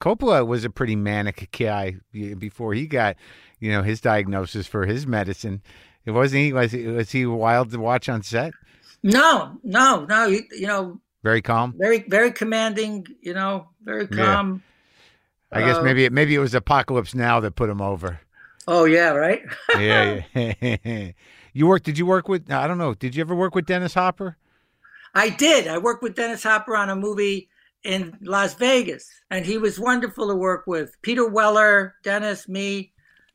Coppola 0.00 0.46
was 0.46 0.64
a 0.64 0.70
pretty 0.70 0.96
manic 0.96 1.48
guy 1.56 1.96
before 2.12 2.72
he 2.74 2.86
got, 2.86 3.16
you 3.60 3.70
know, 3.70 3.82
his 3.82 4.00
diagnosis 4.00 4.66
for 4.66 4.86
his 4.86 5.06
medicine. 5.06 5.62
It 6.06 6.12
wasn't 6.12 6.42
he 6.42 6.52
was 6.52 6.72
he, 6.72 6.86
was 6.86 7.10
he 7.10 7.26
wild 7.26 7.70
to 7.72 7.78
watch 7.78 8.08
on 8.08 8.22
set? 8.22 8.52
No, 9.02 9.58
no, 9.62 10.06
no. 10.06 10.26
You, 10.26 10.42
you 10.52 10.66
know, 10.66 11.00
Very 11.22 11.42
calm. 11.42 11.74
very, 11.76 12.04
very 12.08 12.32
commanding, 12.32 13.06
you 13.20 13.34
know, 13.34 13.68
very 13.84 14.08
Yeah. 14.10 14.24
calm. 14.24 14.62
I 15.52 15.60
guess 15.60 15.76
Uh, 15.76 15.82
maybe 15.82 16.08
maybe 16.08 16.34
it 16.34 16.38
was 16.40 16.54
Apocalypse 16.54 17.14
Now 17.14 17.38
that 17.40 17.54
put 17.54 17.68
him 17.70 17.80
over. 17.80 18.20
Oh, 18.68 18.84
yeah, 18.84 19.10
right? 19.10 19.42
yeah, 19.76 20.22
yeah. 20.34 21.12
you 21.52 21.66
work? 21.68 21.82
Did 21.84 21.98
you 21.98 22.06
work 22.06 22.28
with? 22.28 22.50
I 22.50 22.66
don't 22.66 22.78
know. 22.78 22.94
Did 22.94 23.14
you 23.14 23.20
ever 23.20 23.34
work 23.34 23.54
with 23.54 23.66
Dennis 23.66 23.94
Hopper? 23.94 24.36
I 25.14 25.28
did. 25.28 25.68
I 25.68 25.78
worked 25.78 26.02
with 26.02 26.16
Dennis 26.16 26.42
Hopper 26.42 26.74
on 26.74 26.88
a 26.90 26.96
movie 26.96 27.48
in 27.86 28.18
Las 28.20 28.54
Vegas, 28.54 29.08
and 29.30 29.46
he 29.46 29.58
was 29.58 29.78
wonderful 29.78 30.28
to 30.28 30.34
work 30.34 30.64
with. 30.66 30.96
Peter 31.02 31.26
Weller, 31.26 31.94
Dennis, 32.02 32.48
me, 32.48 32.92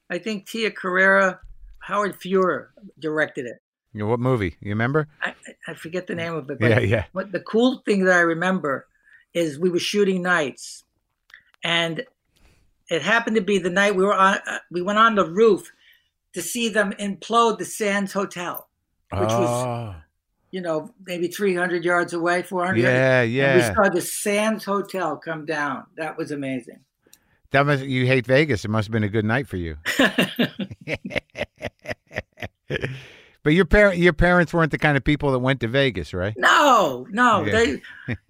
I 0.09 0.17
think 0.19 0.45
Tia 0.47 0.71
Carrere, 0.71 1.39
Howard 1.79 2.19
Fuhrer 2.19 2.67
directed 2.99 3.45
it. 3.45 3.61
You 3.93 4.01
know, 4.01 4.07
what 4.07 4.19
movie? 4.19 4.55
You 4.59 4.69
remember? 4.69 5.07
I, 5.21 5.33
I- 5.67 5.73
forget 5.73 6.07
the 6.07 6.15
name 6.15 6.33
of 6.35 6.49
it, 6.49 6.59
but 6.59 6.69
Yeah, 6.69 6.79
yeah. 6.79 7.05
what 7.13 7.31
the 7.31 7.39
cool 7.39 7.81
thing 7.85 8.03
that 8.05 8.17
I 8.17 8.21
remember 8.21 8.87
is 9.33 9.57
we 9.57 9.69
were 9.69 9.79
shooting 9.79 10.21
nights, 10.21 10.83
and 11.63 12.03
it 12.89 13.01
happened 13.01 13.37
to 13.37 13.41
be 13.41 13.57
the 13.57 13.69
night 13.69 13.95
we 13.95 14.03
were 14.03 14.13
on. 14.13 14.37
Uh, 14.45 14.59
we 14.69 14.81
went 14.81 14.99
on 14.99 15.15
the 15.15 15.25
roof 15.25 15.71
to 16.33 16.41
see 16.41 16.67
them 16.69 16.91
implode 16.99 17.57
the 17.57 17.65
Sands 17.65 18.11
Hotel, 18.11 18.67
which 19.11 19.21
was 19.29 19.65
oh, 19.65 19.95
you 20.51 20.61
know 20.61 20.93
maybe 21.05 21.27
300 21.27 21.83
yards 21.83 22.13
away, 22.13 22.43
400. 22.43 22.77
yeah, 23.23 23.53
And 23.53 23.61
we 23.61 23.83
saw 23.83 23.89
the 23.89 24.01
Sands 24.01 24.63
Hotel 24.63 25.17
come 25.17 25.45
down. 25.45 25.85
That 25.97 26.17
was 26.17 26.31
amazing. 26.31 26.79
That 27.51 27.65
must 27.65 27.83
you 27.83 28.05
hate 28.05 28.25
Vegas. 28.25 28.63
It 28.63 28.69
must 28.69 28.87
have 28.87 28.93
been 28.93 29.03
a 29.03 29.09
good 29.09 29.25
night 29.25 29.47
for 29.47 29.57
you. 29.57 29.77
but 33.43 33.53
your 33.53 33.65
parent, 33.65 33.97
your 33.97 34.13
parents 34.13 34.53
weren't 34.53 34.71
the 34.71 34.77
kind 34.77 34.95
of 34.95 35.03
people 35.03 35.33
that 35.33 35.39
went 35.39 35.59
to 35.61 35.67
Vegas, 35.67 36.13
right? 36.13 36.33
no, 36.37 37.05
no. 37.09 37.43
Yeah. 37.43 37.51
They, 37.51 37.81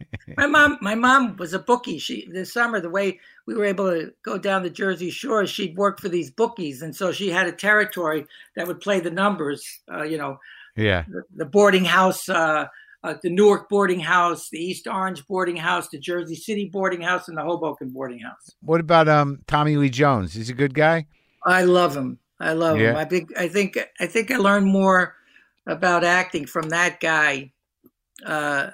my 0.38 0.48
mom, 0.48 0.80
my 0.82 0.96
mom 0.96 1.38
was 1.38 1.54
a 1.54 1.60
bookie. 1.60 2.00
She 2.00 2.28
this 2.32 2.52
summer, 2.52 2.80
the 2.80 2.90
way 2.90 3.20
we 3.46 3.54
were 3.54 3.66
able 3.66 3.92
to 3.92 4.12
go 4.24 4.40
down 4.40 4.64
the 4.64 4.72
Jersey 4.72 5.12
Shore, 5.12 5.46
she'd 5.46 5.78
worked 5.78 6.00
for 6.00 6.10
these 6.10 6.32
bookies, 6.32 6.82
and 6.82 6.96
so 6.96 7.12
she 7.12 7.30
had 7.30 7.46
a 7.46 7.52
territory 7.52 8.26
that 8.56 8.66
would 8.66 8.82
play 8.82 9.00
the 9.02 9.12
numbers. 9.12 9.82
Uh, 9.92 10.02
you 10.02 10.18
know, 10.18 10.40
Yeah, 10.76 11.06
the, 11.08 11.24
the 11.36 11.46
boarding 11.46 11.86
house, 11.86 12.30
uh, 12.30 12.68
uh, 13.04 13.16
the 13.22 13.30
Newark 13.30 13.70
boarding 13.70 14.00
house, 14.00 14.50
the 14.50 14.60
East 14.60 14.88
Orange 14.88 15.26
boarding 15.28 15.58
house, 15.58 15.90
the 15.90 16.00
Jersey 16.00 16.36
City 16.36 16.70
boarding 16.72 17.02
house, 17.02 17.28
and 17.28 17.38
the 17.38 17.44
Hoboken 17.44 17.90
boarding 17.90 18.20
house. 18.20 18.52
What 18.62 18.80
about 18.80 19.08
um 19.08 19.40
Tommy 19.48 19.78
Lee 19.78 19.90
Jones? 19.90 20.34
He's 20.34 20.50
a 20.50 20.54
good 20.54 20.74
guy. 20.74 21.08
I 21.46 21.64
love 21.64 21.96
him. 21.96 22.20
I 22.40 22.54
love 22.54 22.78
him. 22.78 22.96
I 22.96 23.06
think 23.06 23.38
I 23.38 23.48
think 23.48 23.78
I 24.00 24.08
think 24.08 24.32
I 24.32 24.38
learned 24.38 24.68
more 24.68 25.16
about 25.68 26.04
acting 26.04 26.46
from 26.46 26.70
that 26.70 27.00
guy 27.00 27.52
uh, 28.26 28.72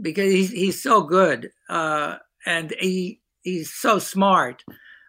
because 0.00 0.32
he's 0.32 0.50
he's 0.50 0.82
so 0.82 1.02
good 1.02 1.50
uh, 1.68 2.16
and 2.44 2.74
he 2.78 3.20
he's 3.42 3.72
so 3.72 3.98
smart, 3.98 4.64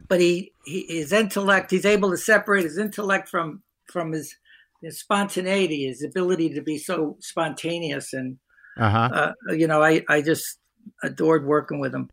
but 0.07 0.19
he, 0.19 0.51
he 0.65 0.85
his 0.87 1.11
intellect 1.11 1.71
he's 1.71 1.85
able 1.85 2.11
to 2.11 2.17
separate 2.17 2.63
his 2.63 2.77
intellect 2.77 3.29
from 3.29 3.61
from 3.85 4.11
his 4.11 4.35
his 4.81 4.99
spontaneity, 4.99 5.87
his 5.87 6.03
ability 6.03 6.49
to 6.53 6.61
be 6.61 6.77
so 6.77 7.17
spontaneous, 7.19 8.13
and 8.13 8.37
Uh 8.77 8.89
huh. 8.89 9.33
uh, 9.49 9.53
you 9.53 9.67
know 9.67 9.81
I 9.83 10.03
I 10.09 10.21
just 10.21 10.59
adored 11.03 11.45
working 11.45 11.79
with 11.79 11.93
him. 11.93 12.09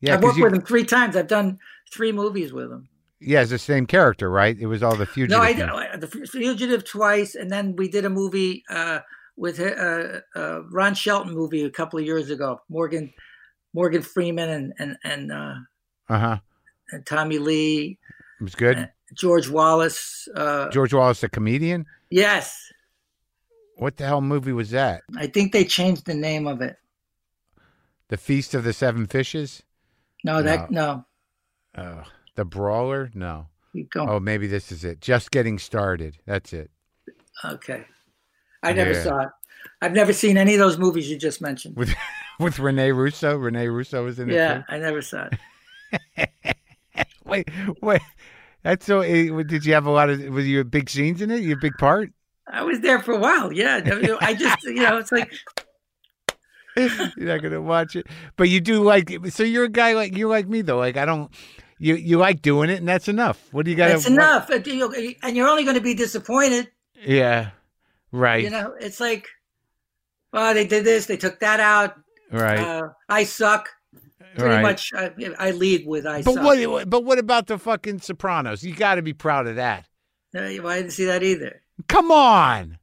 Yeah, 0.00 0.14
I've 0.14 0.20
'cause 0.20 0.24
worked 0.26 0.38
you, 0.38 0.44
with 0.44 0.54
him 0.54 0.62
three 0.62 0.84
times. 0.84 1.16
I've 1.16 1.28
done 1.28 1.58
three 1.92 2.12
movies 2.12 2.52
with 2.52 2.70
him. 2.70 2.88
yeah, 3.20 3.40
it's 3.40 3.50
the 3.50 3.58
same 3.58 3.86
character, 3.86 4.28
right? 4.30 4.56
It 4.58 4.66
was 4.66 4.82
all 4.82 4.96
the 4.96 5.06
fugitive. 5.06 5.38
No, 5.38 5.42
I 5.44 5.52
did 5.54 6.00
the 6.00 6.08
Fugitive 6.30 6.84
twice, 6.84 7.34
and 7.34 7.50
then 7.50 7.74
we 7.76 7.88
did 7.88 8.04
a 8.04 8.10
movie 8.10 8.62
uh, 8.68 9.00
with 9.36 9.60
uh, 9.60 10.20
uh, 10.36 10.62
Ron 10.70 10.94
Shelton 10.94 11.32
movie 11.34 11.64
a 11.64 11.70
couple 11.70 11.98
of 11.98 12.04
years 12.04 12.30
ago. 12.30 12.60
Morgan 12.68 13.12
Morgan 13.72 14.02
Freeman 14.02 14.50
and 14.50 14.72
and 14.78 14.96
and, 15.04 15.32
uh, 15.32 15.54
Uh 16.08 16.18
huh. 16.18 16.38
and 16.92 17.06
Tommy 17.06 17.38
Lee, 17.38 17.98
It 18.40 18.44
was 18.44 18.54
good. 18.54 18.90
George 19.14 19.48
Wallace. 19.48 20.28
Uh, 20.34 20.68
George 20.70 20.92
Wallace, 20.94 21.20
the 21.20 21.28
comedian. 21.28 21.86
yes, 22.10 22.56
What 23.76 23.96
the 23.96 24.04
hell 24.06 24.20
movie 24.20 24.52
was 24.52 24.70
that? 24.70 25.02
I 25.16 25.26
think 25.26 25.52
they 25.52 25.64
changed 25.64 26.06
the 26.06 26.14
name 26.14 26.46
of 26.46 26.60
it. 26.60 26.76
The 28.08 28.16
Feast 28.16 28.54
of 28.54 28.64
the 28.64 28.72
Seven 28.72 29.06
Fishes. 29.06 29.62
No, 30.24 30.42
that 30.42 30.70
no. 30.70 31.04
Oh, 31.76 32.02
the 32.36 32.44
Brawler. 32.44 33.10
No. 33.14 33.48
Keep 33.72 33.90
going. 33.92 34.08
Oh, 34.08 34.20
maybe 34.20 34.46
this 34.46 34.70
is 34.70 34.84
it. 34.84 35.00
Just 35.00 35.30
getting 35.30 35.58
started. 35.58 36.18
That's 36.26 36.52
it. 36.52 36.70
Okay, 37.44 37.84
I 38.62 38.72
never 38.72 38.92
Yeah. 38.92 39.02
saw 39.02 39.18
it. 39.22 39.28
I've 39.82 39.92
never 39.92 40.12
seen 40.12 40.36
any 40.38 40.52
of 40.54 40.60
those 40.60 40.78
movies 40.78 41.10
you 41.10 41.18
just 41.18 41.40
mentioned. 41.42 41.76
With 41.76 41.92
with 42.40 42.58
Rene 42.58 42.92
Russo. 42.92 43.36
Rene 43.36 43.66
Russo 43.68 44.04
was 44.04 44.18
in 44.18 44.30
it. 44.30 44.34
Yeah, 44.34 44.58
too? 44.58 44.64
I 44.68 44.78
never 44.78 45.02
saw 45.02 45.28
it. 46.18 46.30
Wait, 47.24 47.48
wait. 47.80 48.00
That's 48.64 48.84
so. 48.86 49.00
eh, 49.00 49.30
Did 49.46 49.64
you 49.64 49.74
have 49.74 49.86
a 49.86 49.90
lot 49.90 50.10
of? 50.10 50.20
Was 50.30 50.48
you 50.48 50.60
a 50.60 50.64
big 50.64 50.90
scenes 50.90 51.20
in 51.22 51.30
it? 51.30 51.42
You 51.42 51.52
a 51.54 51.58
big 51.60 51.74
part? 51.78 52.10
I 52.50 52.62
was 52.62 52.80
there 52.80 52.98
for 52.98 53.12
a 53.12 53.18
while. 53.18 53.52
Yeah, 53.52 53.80
I 54.20 54.34
just 54.34 54.64
you 54.64 54.74
know 54.82 54.98
it's 54.98 55.12
like 55.12 55.32
You're 56.76 56.88
not 57.18 57.40
gonna 57.42 57.62
watch 57.62 57.94
it, 57.94 58.06
but 58.36 58.48
you 58.48 58.60
do 58.60 58.82
like. 58.82 59.10
So 59.30 59.44
you're 59.44 59.64
a 59.64 59.68
guy 59.68 59.92
like 59.92 60.16
you 60.16 60.26
like 60.28 60.48
me 60.48 60.62
though. 60.62 60.78
Like 60.78 60.96
I 60.96 61.04
don't. 61.04 61.30
You 61.78 61.94
you 61.94 62.18
like 62.18 62.42
doing 62.42 62.70
it, 62.70 62.78
and 62.78 62.88
that's 62.88 63.06
enough. 63.08 63.48
What 63.52 63.64
do 63.64 63.70
you 63.70 63.76
got? 63.76 63.88
that's 63.88 64.06
enough, 64.06 64.50
and 64.50 64.66
you- 64.66 65.14
and 65.22 65.36
you're 65.36 65.48
only 65.48 65.64
going 65.64 65.74
to 65.76 65.80
be 65.82 65.94
disappointed. 65.94 66.70
Yeah. 67.04 67.50
Right. 68.12 68.44
You 68.44 68.50
know, 68.50 68.74
it's 68.80 69.00
like, 69.00 69.26
oh, 70.32 70.54
they 70.54 70.66
did 70.66 70.84
this, 70.84 71.06
they 71.06 71.16
took 71.16 71.40
that 71.40 71.58
out. 71.60 71.96
right. 72.30 72.58
Uh, 72.60 72.88
I 73.08 73.24
suck. 73.24 73.68
Pretty 74.34 74.54
right. 74.54 74.62
much, 74.62 74.92
I, 74.94 75.12
I 75.38 75.50
lead 75.52 75.86
with 75.86 76.06
I 76.06 76.22
But 76.22 76.34
suck. 76.34 76.44
what? 76.44 76.90
But 76.90 77.04
what 77.04 77.18
about 77.18 77.46
the 77.46 77.58
fucking 77.58 78.00
Sopranos? 78.00 78.62
You 78.62 78.74
got 78.74 78.96
to 78.96 79.02
be 79.02 79.12
proud 79.12 79.46
of 79.46 79.56
that. 79.56 79.86
Uh, 80.34 80.40
I 80.40 80.50
didn't 80.50 80.90
see 80.90 81.04
that 81.04 81.22
either. 81.22 81.62
Come 81.88 82.10
on. 82.10 82.78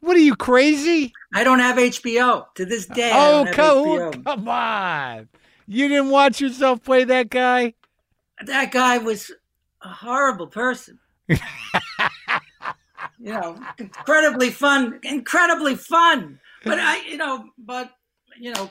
What 0.00 0.16
are 0.16 0.20
you 0.20 0.36
crazy? 0.36 1.12
I 1.32 1.44
don't 1.44 1.60
have 1.60 1.76
HBO 1.76 2.46
to 2.56 2.64
this 2.66 2.86
day. 2.86 3.10
Oh, 3.12 3.46
come 4.24 4.48
on. 4.48 5.28
You 5.66 5.88
didn't 5.88 6.10
watch 6.10 6.40
yourself 6.40 6.84
play 6.84 7.04
that 7.04 7.30
guy? 7.30 7.74
That 8.44 8.70
guy 8.70 8.98
was 8.98 9.32
a 9.82 9.88
horrible 9.88 10.46
person. 10.46 10.98
you 11.28 11.38
know, 13.18 13.58
incredibly 13.78 14.50
fun, 14.50 15.00
incredibly 15.02 15.74
fun. 15.74 16.38
But 16.64 16.78
I, 16.78 17.06
you 17.06 17.16
know, 17.16 17.48
but 17.56 17.90
you 18.38 18.52
know, 18.52 18.70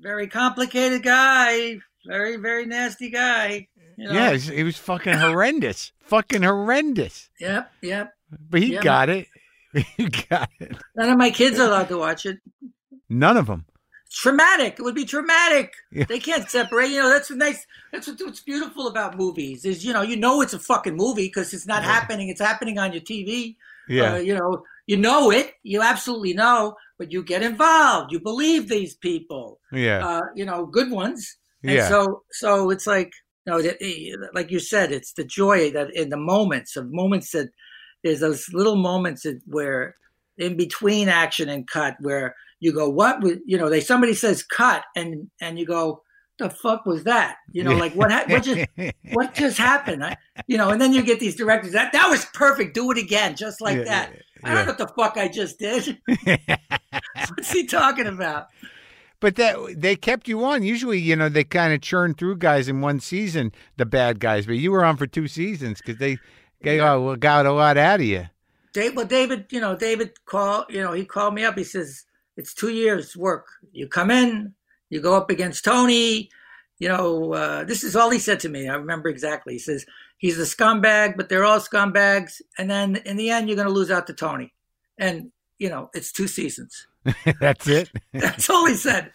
very 0.00 0.26
complicated 0.28 1.02
guy, 1.02 1.78
very 2.06 2.36
very 2.36 2.66
nasty 2.66 3.10
guy. 3.10 3.68
You 3.96 4.06
know? 4.06 4.12
Yeah, 4.12 4.36
he 4.36 4.62
was- 4.62 4.76
fucking 4.78 5.14
horrendous. 5.14 5.92
fucking 6.00 6.42
horrendous. 6.42 7.28
Yep. 7.40 7.72
Yep. 7.82 8.14
But 8.50 8.62
he 8.62 8.74
Yeah, 8.74 8.82
got 8.82 9.08
it. 9.08 9.26
He 9.96 10.08
got 10.08 10.48
it. 10.60 10.76
None 10.96 11.10
of 11.10 11.18
my 11.18 11.30
kids 11.30 11.58
are 11.58 11.66
allowed 11.66 11.88
to 11.88 11.98
watch 11.98 12.24
it. 12.26 12.38
None 13.08 13.36
of 13.36 13.46
them. 13.46 13.66
traumatic. 14.10 14.76
It 14.78 14.82
would 14.82 14.94
be 14.94 15.04
traumatic. 15.04 15.74
Yeah. 15.92 16.04
They 16.08 16.18
can't 16.18 16.48
separate. 16.48 16.90
You 16.90 17.02
know, 17.02 17.10
that's 17.10 17.30
nice. 17.30 17.66
That's 17.92 18.06
what, 18.08 18.18
what's 18.22 18.40
beautiful 18.40 18.86
about 18.88 19.16
movies 19.18 19.64
is 19.64 19.84
you 19.84 19.92
know 19.92 20.02
you 20.02 20.16
know 20.16 20.40
it's 20.40 20.54
a 20.54 20.58
fucking 20.58 20.96
movie 20.96 21.26
because 21.26 21.52
it's 21.52 21.66
not 21.66 21.82
happening. 21.84 22.28
It's 22.28 22.40
happening 22.40 22.78
on 22.78 22.92
your 22.92 23.02
TV. 23.02 23.56
Yeah. 23.88 24.14
Uh, 24.14 24.16
you 24.18 24.34
know, 24.34 24.62
you 24.86 24.96
know 24.96 25.30
it. 25.30 25.52
You 25.62 25.82
absolutely 25.82 26.32
know, 26.34 26.76
but 26.98 27.12
you 27.12 27.22
get 27.22 27.42
involved. 27.42 28.12
You 28.12 28.20
believe 28.20 28.68
these 28.68 28.96
people. 28.96 29.60
yeah. 29.72 30.06
Uh, 30.06 30.22
you 30.34 30.44
know, 30.44 30.66
good 30.66 30.90
ones. 30.90 31.36
And 31.62 31.72
yeah. 31.72 31.88
so, 31.88 32.22
so 32.32 32.70
it's 32.70 32.86
like, 32.86 33.12
you 33.46 33.52
know, 33.52 34.28
like 34.34 34.50
you 34.50 34.58
said, 34.58 34.92
it's 34.92 35.12
the 35.12 35.24
joy 35.24 35.70
that 35.72 35.94
in 35.94 36.08
the 36.10 36.16
moments 36.16 36.76
of 36.76 36.92
moments 36.92 37.30
that, 37.32 37.48
there's 38.04 38.20
those 38.20 38.46
little 38.52 38.76
moments 38.76 39.22
that- 39.22 39.40
where 39.46 39.94
in 40.36 40.56
between 40.56 41.08
action 41.08 41.48
and 41.48 41.66
cut 41.66 41.96
where 42.00 42.34
you 42.60 42.72
go, 42.72 42.88
what 42.88 43.20
you 43.44 43.58
know, 43.58 43.68
they 43.68 43.80
somebody 43.80 44.14
says 44.14 44.42
cut 44.42 44.84
and 44.94 45.30
and 45.40 45.58
you 45.58 45.66
go, 45.66 46.02
the 46.38 46.50
fuck 46.50 46.86
was 46.86 47.04
that? 47.04 47.36
You 47.52 47.64
know, 47.64 47.74
like 47.76 47.94
what 47.94 48.10
ha- 48.12 48.24
what 48.28 48.42
just 48.42 48.66
what 49.12 49.34
just 49.34 49.58
happened? 49.58 50.04
I, 50.04 50.16
you 50.46 50.56
know, 50.56 50.70
and 50.70 50.80
then 50.80 50.92
you 50.92 51.02
get 51.02 51.20
these 51.20 51.34
directors 51.36 51.72
that 51.72 51.92
that 51.92 52.08
was 52.08 52.24
perfect. 52.26 52.74
Do 52.74 52.90
it 52.90 52.98
again, 52.98 53.36
just 53.36 53.60
like 53.60 53.78
Yeah, 53.78 53.84
that. 53.84 54.12
I 54.44 54.48
yeah. 54.50 54.54
don't 54.54 54.66
know 54.66 54.70
what 54.72 54.78
the 54.78 54.88
fuck 55.02 55.16
I 55.16 55.28
just 55.28 55.58
did. 55.58 55.98
What's 57.28 57.50
he 57.52 57.66
talking 57.66 58.06
about? 58.06 58.46
But 59.20 59.34
that 59.36 59.56
they 59.76 59.96
kept 59.96 60.28
you 60.28 60.44
on. 60.44 60.62
Usually, 60.62 60.98
you 61.00 61.16
know, 61.16 61.28
they 61.28 61.42
kind 61.44 61.74
of 61.74 61.80
churn 61.80 62.14
through 62.14 62.36
guys 62.36 62.68
in 62.68 62.80
one 62.80 63.00
season, 63.00 63.52
the 63.76 63.84
bad 63.84 64.20
guys. 64.20 64.46
But 64.46 64.52
you 64.58 64.70
were 64.70 64.84
on 64.84 64.96
for 64.96 65.06
two 65.08 65.26
seasons 65.26 65.78
because 65.80 65.98
they 65.98 66.18
they 66.62 66.76
Yeah. 66.76 66.94
uh, 66.94 67.16
got 67.16 67.46
a 67.46 67.52
lot 67.52 67.76
out 67.76 68.00
of 68.00 68.06
you. 68.06 68.26
Dave, 68.72 68.94
well, 68.94 69.06
David, 69.06 69.46
you 69.50 69.60
know, 69.60 69.74
David 69.74 70.12
called, 70.26 70.66
you 70.68 70.80
know, 70.82 70.92
he 70.92 71.04
called 71.04 71.34
me 71.34 71.42
up. 71.44 71.56
He 71.58 71.64
says, 71.64 72.04
it's 72.36 72.54
two 72.54 72.68
years 72.68 73.16
work. 73.16 73.46
You 73.72 73.88
come 73.88 74.10
in, 74.10 74.54
you 74.90 75.00
go 75.00 75.16
up 75.16 75.30
against 75.30 75.64
Tony. 75.64 76.30
You 76.78 76.88
know, 76.88 77.32
uh, 77.32 77.64
this 77.64 77.82
is 77.82 77.96
all 77.96 78.10
he 78.10 78.18
said 78.18 78.40
to 78.40 78.48
me. 78.48 78.68
I 78.68 78.74
remember 78.74 79.08
exactly. 79.08 79.54
He 79.54 79.58
says, 79.58 79.84
he's 80.16 80.38
a 80.38 80.42
scumbag, 80.42 81.16
but 81.16 81.28
they're 81.28 81.44
all 81.44 81.58
scumbags. 81.58 82.40
And 82.56 82.70
then 82.70 82.96
in 83.04 83.16
the 83.16 83.30
end, 83.30 83.48
you're 83.48 83.56
going 83.56 83.68
to 83.68 83.74
lose 83.74 83.90
out 83.90 84.06
to 84.06 84.14
Tony. 84.14 84.54
And, 84.96 85.32
you 85.58 85.68
know, 85.70 85.90
it's 85.92 86.12
two 86.12 86.28
seasons. 86.28 86.86
That's 87.40 87.66
it. 87.66 87.90
That's 88.12 88.48
all 88.48 88.66
he 88.66 88.74
said. 88.74 89.12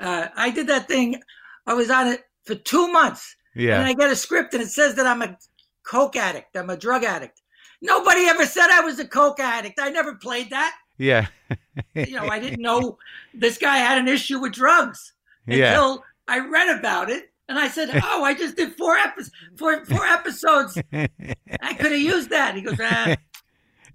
Uh, 0.00 0.28
I 0.34 0.50
did 0.50 0.68
that 0.68 0.88
thing. 0.88 1.20
I 1.66 1.74
was 1.74 1.90
on 1.90 2.08
it 2.08 2.22
for 2.44 2.54
two 2.54 2.90
months. 2.90 3.36
Yeah. 3.54 3.78
And 3.78 3.86
I 3.86 3.94
get 3.94 4.10
a 4.10 4.16
script 4.16 4.54
and 4.54 4.62
it 4.62 4.68
says 4.68 4.94
that 4.96 5.06
I'm 5.06 5.22
a 5.22 5.36
coke 5.82 6.16
addict. 6.16 6.56
I'm 6.56 6.70
a 6.70 6.76
drug 6.76 7.04
addict. 7.04 7.42
Nobody 7.82 8.26
ever 8.26 8.46
said 8.46 8.68
I 8.70 8.80
was 8.80 8.98
a 8.98 9.06
coke 9.06 9.40
addict. 9.40 9.78
I 9.80 9.90
never 9.90 10.14
played 10.14 10.50
that. 10.50 10.74
Yeah. 10.98 11.26
You 11.94 12.12
know, 12.12 12.26
I 12.26 12.38
didn't 12.38 12.62
know 12.62 12.98
this 13.34 13.58
guy 13.58 13.76
had 13.78 13.98
an 13.98 14.08
issue 14.08 14.38
with 14.40 14.52
drugs 14.52 15.12
Yeah. 15.46 15.68
until 15.70 16.02
I 16.26 16.38
read 16.40 16.78
about 16.78 17.10
it. 17.10 17.30
And 17.48 17.58
I 17.58 17.68
said, 17.68 17.90
"Oh, 18.02 18.24
I 18.24 18.34
just 18.34 18.56
did 18.56 18.74
four 18.76 18.96
episodes. 18.96 19.30
Four, 19.56 19.84
four 19.84 20.04
episodes. 20.04 20.76
I 20.92 21.74
could 21.78 21.92
have 21.92 22.00
used 22.00 22.30
that." 22.30 22.56
He 22.56 22.62
goes, 22.62 22.76
ah. 22.80 23.14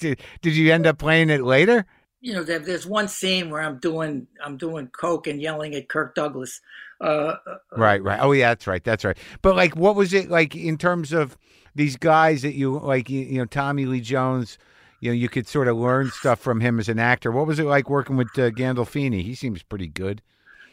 did, 0.00 0.20
did 0.42 0.56
you 0.56 0.72
end 0.72 0.86
up 0.86 0.98
playing 0.98 1.30
it 1.30 1.42
later? 1.42 1.86
"You 2.20 2.32
know, 2.34 2.42
there, 2.42 2.58
there's 2.58 2.86
one 2.86 3.06
scene 3.08 3.50
where 3.50 3.62
I'm 3.62 3.78
doing 3.78 4.26
I'm 4.44 4.56
doing 4.56 4.88
coke 4.88 5.26
and 5.28 5.40
yelling 5.40 5.74
at 5.76 5.88
Kirk 5.88 6.14
Douglas. 6.14 6.60
Uh, 7.00 7.34
Right, 7.76 8.02
right. 8.02 8.18
Oh, 8.20 8.32
yeah, 8.32 8.48
that's 8.48 8.66
right. 8.66 8.82
That's 8.82 9.04
right. 9.04 9.16
But 9.42 9.54
like, 9.54 9.76
what 9.76 9.94
was 9.96 10.12
it 10.14 10.28
like 10.30 10.56
in 10.56 10.76
terms 10.78 11.12
of 11.12 11.36
these 11.74 11.96
guys 11.96 12.42
that 12.42 12.54
you 12.54 12.78
like? 12.78 13.08
You, 13.10 13.20
you 13.20 13.38
know, 13.38 13.44
Tommy 13.44 13.84
Lee 13.86 14.00
Jones. 14.00 14.58
You 15.00 15.10
know, 15.10 15.14
you 15.14 15.28
could 15.28 15.46
sort 15.46 15.68
of 15.68 15.76
learn 15.76 16.10
stuff 16.10 16.40
from 16.40 16.60
him 16.60 16.78
as 16.78 16.88
an 16.88 16.98
actor. 16.98 17.30
What 17.30 17.46
was 17.46 17.58
it 17.58 17.64
like 17.64 17.90
working 17.90 18.16
with 18.16 18.28
uh, 18.38 18.50
Gandolfini? 18.50 19.22
He 19.22 19.34
seems 19.34 19.62
pretty 19.62 19.88
good. 19.88 20.22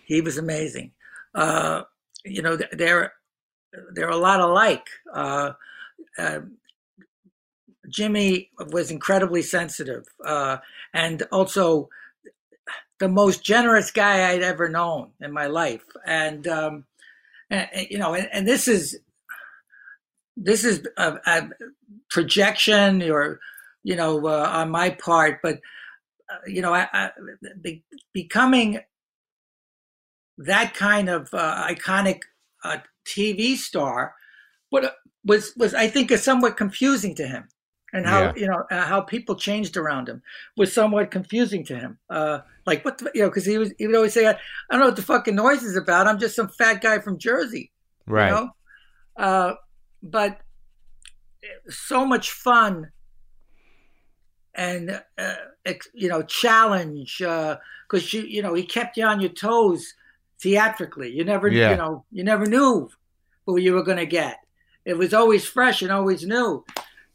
he 0.06 0.22
was 0.22 0.38
amazing. 0.38 0.92
Uh, 1.36 1.84
you 2.26 2.42
know, 2.42 2.58
they're 2.72 3.14
they're 3.94 4.10
a 4.10 4.18
lot 4.18 4.40
alike. 4.40 4.88
Uh, 5.14 5.54
uh, 6.18 6.40
Jimmy 7.90 8.50
was 8.72 8.92
incredibly 8.92 9.42
sensitive, 9.42 10.06
uh, 10.26 10.58
and 10.94 11.24
also 11.32 11.90
the 13.00 13.10
most 13.10 13.44
generous 13.44 13.92
guy 13.92 14.30
I'd 14.30 14.44
ever 14.44 14.70
known 14.70 15.10
in 15.20 15.34
my 15.34 15.48
life. 15.48 15.84
And, 16.06 16.48
um, 16.48 16.86
and 17.50 17.68
you 17.90 17.98
know, 17.98 18.14
and, 18.14 18.30
and 18.32 18.48
this 18.48 18.68
is 18.68 18.98
this 20.38 20.64
is 20.64 20.88
a, 20.98 21.18
a 21.26 21.50
projection 22.10 23.04
or 23.10 23.40
you 23.84 23.96
know 23.96 24.26
uh, 24.28 24.50
on 24.52 24.72
my 24.72 24.90
part, 24.92 25.40
but 25.44 25.60
uh, 26.30 26.38
you 26.48 26.62
know, 26.62 26.74
I, 26.74 26.88
I, 26.94 27.12
be, 27.62 27.84
becoming 28.14 28.80
that 30.38 30.74
kind 30.74 31.10
of 31.10 31.30
uh, 31.34 31.68
iconic 31.68 32.22
uh, 32.64 32.78
TV 33.06 33.56
star, 33.56 34.16
uh, 34.74 34.88
was 35.26 35.54
was 35.58 35.74
I 35.74 35.88
think 35.88 36.12
is 36.12 36.24
somewhat 36.24 36.58
confusing 36.58 37.14
to 37.16 37.28
him, 37.28 37.48
and 37.92 38.06
how 38.06 38.22
Yeah. 38.22 38.34
you 38.36 38.48
know 38.48 38.64
uh, 38.72 38.86
how 38.86 39.02
people 39.02 39.36
changed 39.36 39.78
around 39.78 40.10
him 40.10 40.22
was 40.58 40.74
somewhat 40.74 41.12
confusing 41.12 41.64
to 41.66 41.78
him. 41.78 42.00
Uh, 42.10 42.40
like 42.66 42.84
what 42.86 42.98
the, 42.98 43.12
you 43.14 43.22
know, 43.22 43.30
because 43.30 43.46
he 43.46 43.58
was 43.58 43.74
he 43.78 43.86
would 43.88 43.96
always 43.96 44.14
say, 44.14 44.26
"I 44.28 44.36
don't 44.72 44.80
know 44.80 44.88
what 44.88 44.96
the 44.96 45.02
fucking 45.02 45.36
noise 45.36 45.64
is 45.64 45.76
about. 45.76 46.08
I'm 46.08 46.20
just 46.20 46.36
some 46.36 46.50
fat 46.50 46.82
guy 46.82 47.00
from 47.00 47.18
Jersey." 47.20 47.72
Right. 48.08 48.30
You 48.30 48.36
know? 48.36 48.50
uh, 49.18 49.54
but 50.02 50.40
so 51.70 52.06
much 52.06 52.32
fun 52.32 52.92
and 54.56 55.02
uh, 55.18 55.36
ex- 55.66 55.90
you 55.94 56.10
know 56.10 56.22
challenge 56.24 57.18
because 57.18 58.14
you 58.14 58.22
you 58.22 58.42
know 58.42 58.54
he 58.54 58.64
kept 58.64 58.98
you 58.98 59.06
on 59.06 59.20
your 59.20 59.32
toes 59.32 59.94
theatrically. 60.42 61.12
You 61.12 61.24
never 61.24 61.48
Yeah. 61.48 61.72
you 61.72 61.78
know 61.78 62.06
you 62.12 62.24
never 62.24 62.46
knew 62.46 62.90
who 63.46 63.58
you 63.58 63.74
were 63.74 63.84
going 63.84 63.98
to 63.98 64.06
get. 64.06 64.38
It 64.86 64.98
was 64.98 65.14
always 65.14 65.46
fresh 65.46 65.82
and 65.82 65.92
always 65.92 66.26
new. 66.26 66.66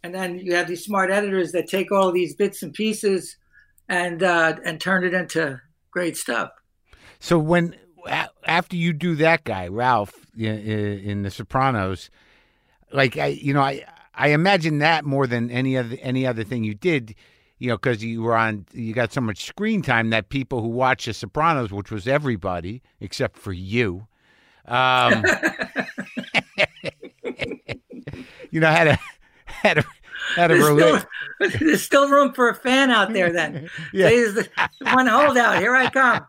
And 0.02 0.14
then 0.14 0.38
you 0.38 0.54
have 0.54 0.68
these 0.68 0.84
smart 0.84 1.10
editors 1.10 1.52
that 1.52 1.66
take 1.66 1.90
all 1.90 2.12
these 2.12 2.34
bits 2.34 2.62
and 2.62 2.72
pieces 2.72 3.36
and 3.88 4.22
uh, 4.22 4.56
and 4.64 4.80
turn 4.80 5.04
it 5.04 5.14
into 5.14 5.60
great 5.90 6.16
stuff. 6.16 6.50
So 7.18 7.38
when 7.38 7.74
after 8.44 8.76
you 8.76 8.92
do 8.92 9.16
that 9.16 9.44
guy 9.44 9.68
Ralph 9.68 10.14
in, 10.36 10.46
in 10.46 11.22
The 11.22 11.30
Sopranos, 11.30 12.10
like 12.92 13.16
I, 13.16 13.26
you 13.26 13.52
know, 13.52 13.60
I 13.60 13.84
I 14.18 14.28
imagine 14.28 14.78
that 14.78 15.04
more 15.04 15.26
than 15.26 15.50
any 15.50 15.76
other 15.78 15.96
any 16.02 16.26
other 16.26 16.44
thing 16.44 16.64
you 16.64 16.74
did, 16.74 17.14
you 17.58 17.68
know, 17.68 17.76
because 17.76 18.02
you 18.02 18.20
were 18.22 18.36
on, 18.36 18.66
you 18.72 18.92
got 18.92 19.12
so 19.12 19.20
much 19.20 19.44
screen 19.44 19.80
time 19.80 20.10
that 20.10 20.28
people 20.28 20.60
who 20.60 20.68
watch 20.68 21.06
The 21.06 21.14
Sopranos, 21.14 21.70
which 21.70 21.90
was 21.90 22.08
everybody 22.08 22.82
except 23.00 23.38
for 23.38 23.52
you, 23.52 24.06
um, 24.66 25.24
you 28.50 28.60
know, 28.60 28.70
had 28.70 28.88
a 28.88 28.98
had 29.46 29.78
a 29.78 29.84
had 30.34 30.50
a 30.50 30.54
There's 30.54 30.66
still, 30.66 31.02
there's 31.60 31.82
still 31.82 32.08
room 32.10 32.32
for 32.32 32.48
a 32.48 32.54
fan 32.54 32.90
out 32.90 33.12
there. 33.12 33.32
Then 33.32 33.70
Yeah. 33.92 34.10
One 34.92 35.06
holdout. 35.06 35.58
Here 35.58 35.74
I 35.74 35.88
come. 35.90 36.26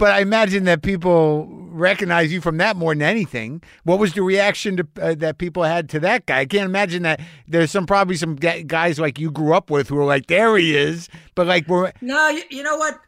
But 0.00 0.12
I 0.12 0.20
imagine 0.20 0.64
that 0.64 0.80
people 0.80 1.46
recognize 1.50 2.32
you 2.32 2.40
from 2.40 2.56
that 2.56 2.74
more 2.74 2.94
than 2.94 3.02
anything. 3.02 3.62
What 3.84 3.98
was 3.98 4.14
the 4.14 4.22
reaction 4.22 4.78
to, 4.78 4.88
uh, 4.98 5.14
that 5.16 5.36
people 5.36 5.62
had 5.62 5.90
to 5.90 6.00
that 6.00 6.24
guy? 6.24 6.38
I 6.38 6.46
can't 6.46 6.64
imagine 6.64 7.02
that 7.02 7.20
there's 7.46 7.70
some 7.70 7.84
probably 7.86 8.16
some 8.16 8.36
guys 8.36 8.98
like 8.98 9.18
you 9.18 9.30
grew 9.30 9.52
up 9.52 9.70
with 9.70 9.90
who 9.90 9.98
are 9.98 10.06
like, 10.06 10.26
there 10.26 10.56
he 10.56 10.74
is. 10.74 11.10
But 11.34 11.48
like, 11.48 11.68
we're 11.68 11.92
No, 12.00 12.30
you, 12.30 12.42
you 12.50 12.62
know 12.62 12.78
what? 12.78 12.98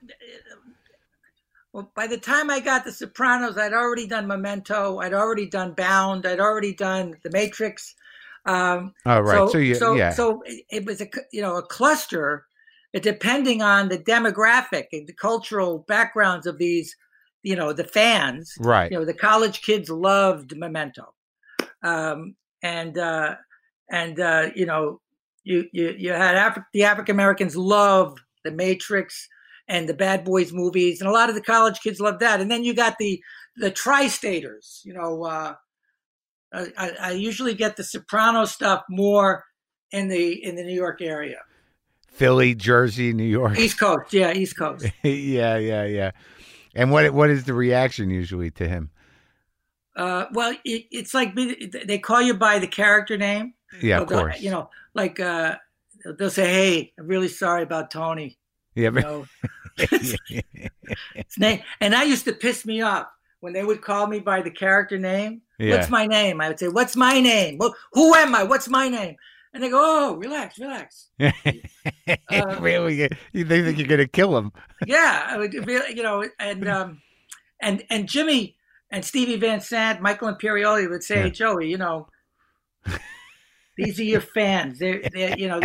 Well, 1.73 1.91
by 1.97 2.07
the 2.07 2.19
time 2.19 2.51
I 2.51 2.61
got 2.61 2.85
The 2.85 2.93
Sopranos, 2.93 3.57
I'd 3.57 3.73
already 3.73 4.07
done 4.07 4.27
Memento. 4.27 4.99
I'd 4.99 5.15
already 5.15 5.47
done 5.47 5.73
Bound. 5.73 6.27
I'd 6.27 6.41
already 6.41 6.75
done 6.75 7.17
The 7.23 7.31
Matrix. 7.31 7.95
Um, 8.45 8.93
oh 9.07 9.21
right, 9.21 9.51
so, 9.51 9.57
you 9.57 9.77
so, 9.77 9.95
yeah, 9.95 10.11
so 10.11 10.43
it, 10.45 10.67
it 10.69 10.85
was 10.85 11.01
a 11.01 11.07
you 11.33 11.41
know 11.41 11.57
a 11.57 11.63
cluster, 11.63 12.45
depending 13.01 13.63
on 13.63 13.89
the 13.89 13.99
demographic 13.99 14.87
and 14.93 15.07
the 15.07 15.15
cultural 15.15 15.85
backgrounds 15.89 16.47
of 16.47 16.59
these, 16.59 16.95
you 17.43 17.57
know, 17.57 17.73
the 17.73 17.85
fans. 17.85 18.55
right, 18.61 18.91
You 18.91 18.99
know, 18.99 19.05
the 19.05 19.15
college 19.15 19.63
kids 19.63 19.89
loved 19.89 20.57
Memento, 20.57 21.15
um, 21.83 22.37
and 22.63 22.97
uh, 22.99 23.37
and 23.91 24.21
uh, 24.21 24.51
you 24.55 24.67
know, 24.67 25.01
you 25.45 25.65
you 25.73 25.95
you 25.99 26.13
had 26.13 26.37
Afri- 26.37 26.67
the 26.73 26.85
African 26.85 27.17
Americans 27.17 27.57
love 27.57 28.17
the 28.45 28.51
Matrix 28.53 29.29
and 29.69 29.89
the 29.89 29.95
Bad 29.95 30.25
Boys 30.25 30.53
movies, 30.53 31.01
and 31.01 31.09
a 31.09 31.13
lot 31.13 31.29
of 31.29 31.35
the 31.35 31.41
college 31.43 31.81
kids 31.81 32.01
loved 32.01 32.21
that. 32.21 32.41
And 32.41 32.51
then 32.51 32.63
you 32.65 32.75
got 32.75 32.99
the 32.99 33.21
the 33.57 33.71
tri-staters. 33.71 34.81
You 34.85 34.95
know, 34.95 35.25
uh, 35.25 35.55
I, 36.53 36.67
I- 36.77 36.97
I 37.01 37.11
usually 37.13 37.55
get 37.55 37.77
the 37.77 37.85
Soprano 37.85 38.45
stuff 38.45 38.83
more 38.91 39.45
in 39.91 40.09
the 40.09 40.45
in 40.45 40.57
the 40.57 40.63
New 40.65 40.75
York 40.75 41.01
area, 41.03 41.39
Philly, 42.13 42.55
Jersey, 42.55 43.13
New 43.13 43.25
York. 43.25 43.59
East 43.59 43.79
Coast. 43.81 44.13
Yeah, 44.13 44.33
East 44.33 44.57
Coast. 44.57 44.87
yeah, 45.03 45.57
yeah, 45.57 45.85
yeah. 45.85 46.11
And 46.75 46.91
what 46.91 47.13
what 47.13 47.31
is 47.31 47.45
the 47.45 47.55
reaction 47.55 48.11
usually 48.11 48.51
to 48.53 48.69
him? 48.69 48.91
Uh, 49.97 50.27
well, 50.33 50.55
it, 50.65 50.87
it's 50.91 51.15
like 51.15 51.35
they 51.35 51.99
call 51.99 52.23
you 52.23 52.35
by 52.35 52.59
the 52.59 52.67
character 52.67 53.17
name. 53.17 53.55
Yeah, 53.81 54.01
of 54.01 54.09
course. 54.09 54.41
You 54.41 54.51
know, 54.51 54.71
like 54.95 55.21
uh, 55.21 55.57
they'll 56.19 56.31
say, 56.31 56.47
"Hey, 56.47 56.93
I'm 56.99 57.07
really 57.07 57.29
sorry 57.29 57.63
about 57.63 57.91
Tony." 57.91 58.39
yeah, 58.75 58.91
You 58.91 59.01
know, 59.01 59.27
and 61.81 61.93
that 61.93 62.09
used 62.09 62.25
to 62.25 62.33
piss 62.33 62.65
me 62.65 62.83
off 62.83 63.07
when 63.41 63.53
they 63.53 63.65
would 63.65 63.83
call 63.83 64.07
me 64.07 64.21
by 64.21 64.41
the 64.41 64.51
character 64.51 64.99
name. 64.99 65.43
Yeah. 65.59 65.77
What's 65.77 65.91
my 65.91 66.07
name? 66.07 66.41
I 66.41 66.49
would 66.49 66.59
say, 66.59 66.69
"What's 66.69 66.97
my 66.97 67.21
name? 67.21 67.59
Well, 67.59 67.75
who 67.93 68.15
am 68.15 68.35
I? 68.35 68.45
What's 68.45 68.69
my 68.69 68.89
name?" 68.89 69.17
And 69.55 69.63
they 69.63 69.69
go, 69.69 69.79
"Oh, 69.81 70.17
relax, 70.17 70.59
relax." 70.59 71.09
Uh, 71.21 71.31
really, 72.61 73.09
you 73.33 73.45
they 73.45 73.63
think 73.63 73.79
you're 73.79 73.87
gonna 73.87 74.07
kill 74.09 74.37
him? 74.37 74.53
yeah, 74.87 75.27
I 75.29 75.37
would 75.37 75.53
really, 75.67 75.95
you 75.95 76.03
know, 76.03 76.25
and 76.39 76.67
um, 76.69 77.03
and 77.61 77.85
and 77.91 78.09
Jimmy 78.09 78.57
and 78.91 79.05
Stevie 79.05 79.37
Van 79.37 79.61
Zandt, 79.61 80.01
Michael 80.01 80.33
Imperioli 80.35 80.89
would 80.89 81.03
say, 81.03 81.25
Yeah. 81.25 81.29
"Joey, 81.31 81.71
you 81.71 81.77
know, 81.79 82.09
These 83.77 83.99
are 84.01 84.05
your 84.05 84.21
fans. 84.21 84.79
They're, 84.79 85.01
they're 85.13 85.39
you 85.39 85.49
know, 85.49 85.61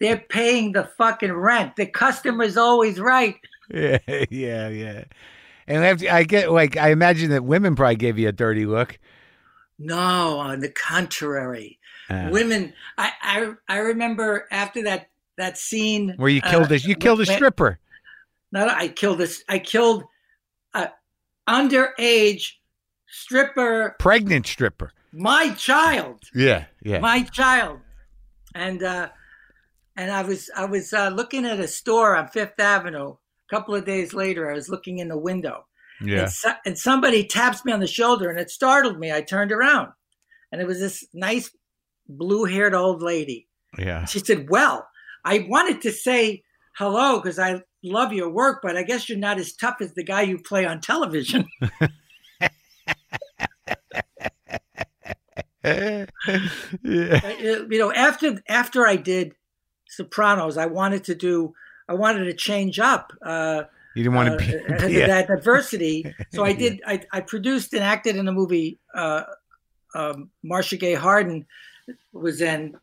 they're 0.00 0.18
paying 0.28 0.72
the 0.72 0.84
fucking 0.98 1.32
rent. 1.32 1.76
The 1.76 1.86
customer's 1.86 2.56
always 2.56 3.00
right. 3.00 3.36
Yeah, 3.70 3.98
yeah, 4.30 4.68
yeah. 4.68 5.04
And 5.66 5.98
to- 5.98 6.14
I 6.14 6.22
get 6.24 6.52
like 6.52 6.76
I 6.76 6.90
imagine 6.90 7.30
that 7.30 7.44
women 7.44 7.74
probably 7.74 7.96
gave 7.96 8.18
you 8.18 8.28
a 8.28 8.32
dirty 8.32 8.66
look. 8.66 8.98
No, 9.78 10.38
on 10.38 10.60
the 10.60 10.70
contrary, 10.70 11.78
Uh, 12.08 12.28
women. 12.30 12.72
I, 12.98 13.12
I 13.22 13.52
I 13.68 13.78
remember 13.78 14.46
after 14.50 14.82
that 14.84 15.08
that 15.36 15.58
scene 15.58 16.14
where 16.16 16.30
you 16.30 16.40
uh, 16.44 16.50
killed 16.50 16.72
a 16.72 16.78
you 16.78 16.94
killed 16.94 17.20
a 17.20 17.26
stripper. 17.26 17.78
No, 18.52 18.68
I 18.68 18.88
killed 18.88 19.18
this. 19.18 19.42
I 19.48 19.58
killed 19.58 20.04
a 20.74 20.90
underage 21.48 22.52
stripper, 23.08 23.96
Pregnant 23.98 24.46
stripper. 24.46 24.92
my 25.12 25.50
child, 25.54 26.22
Yeah, 26.34 26.66
yeah. 26.82 26.98
my 27.00 27.22
child, 27.22 27.80
and 28.54 28.82
uh, 28.82 29.08
and 29.96 30.10
I 30.10 30.22
was 30.22 30.50
I 30.56 30.64
was 30.66 30.92
uh, 30.92 31.08
looking 31.08 31.44
at 31.44 31.60
a 31.60 31.68
store 31.68 32.16
on 32.16 32.28
Fifth 32.28 32.58
Avenue. 32.60 33.10
A 33.10 33.54
couple 33.54 33.74
of 33.74 33.84
days 33.84 34.12
later, 34.12 34.50
I 34.50 34.54
was 34.54 34.68
looking 34.68 34.98
in 34.98 35.08
the 35.08 35.18
window, 35.18 35.66
yeah. 36.02 36.22
and, 36.22 36.30
so, 36.32 36.52
and 36.64 36.78
somebody 36.78 37.24
taps 37.24 37.64
me 37.64 37.72
on 37.72 37.80
the 37.80 37.86
shoulder, 37.86 38.28
and 38.28 38.40
it 38.40 38.50
startled 38.50 38.98
me. 38.98 39.12
I 39.12 39.22
turned 39.22 39.52
around, 39.52 39.92
and 40.50 40.60
it 40.60 40.66
was 40.66 40.80
this 40.80 41.06
nice 41.14 41.50
blue-haired 42.08 42.74
old 42.74 43.02
lady. 43.02 43.48
Yeah. 43.78 44.04
She 44.04 44.18
said, 44.20 44.48
"Well, 44.50 44.88
I 45.24 45.46
wanted 45.48 45.82
to 45.82 45.92
say 45.92 46.42
hello 46.78 47.20
because 47.20 47.38
I 47.38 47.62
love 47.82 48.12
your 48.12 48.30
work, 48.30 48.60
but 48.62 48.76
I 48.76 48.82
guess 48.82 49.08
you're 49.08 49.18
not 49.18 49.38
as 49.38 49.52
tough 49.52 49.76
as 49.80 49.94
the 49.94 50.04
guy 50.04 50.22
you 50.22 50.38
play 50.38 50.64
on 50.64 50.80
television." 50.80 51.46
yeah. 55.64 56.06
Uh, 56.26 56.38
you 56.82 57.78
know, 57.78 57.92
after 57.92 58.40
after 58.48 58.86
I 58.86 58.96
did 58.96 59.32
Sopranos, 59.88 60.56
I 60.56 60.66
wanted 60.66 61.04
to 61.04 61.14
do. 61.14 61.54
I 61.88 61.94
wanted 61.94 62.24
to 62.24 62.34
change 62.34 62.78
up. 62.78 63.12
Uh, 63.22 63.64
You 63.94 64.04
didn't 64.04 64.16
want 64.16 64.28
uh, 64.28 64.38
to 64.38 64.84
uh, 64.84 64.86
be. 64.86 64.94
Yeah. 64.98 65.06
that 65.06 65.28
diversity. 65.28 66.14
So 66.32 66.44
I 66.44 66.52
did. 66.62 66.80
I, 66.86 67.02
I 67.12 67.20
produced 67.20 67.72
and 67.74 67.82
acted 67.82 68.16
in 68.16 68.28
a 68.28 68.32
movie. 68.32 68.78
Uh, 68.94 69.22
um, 69.94 70.30
Marcia 70.42 70.76
Gay 70.76 70.94
Harden 70.94 71.46
was 72.12 72.40
in 72.40 72.76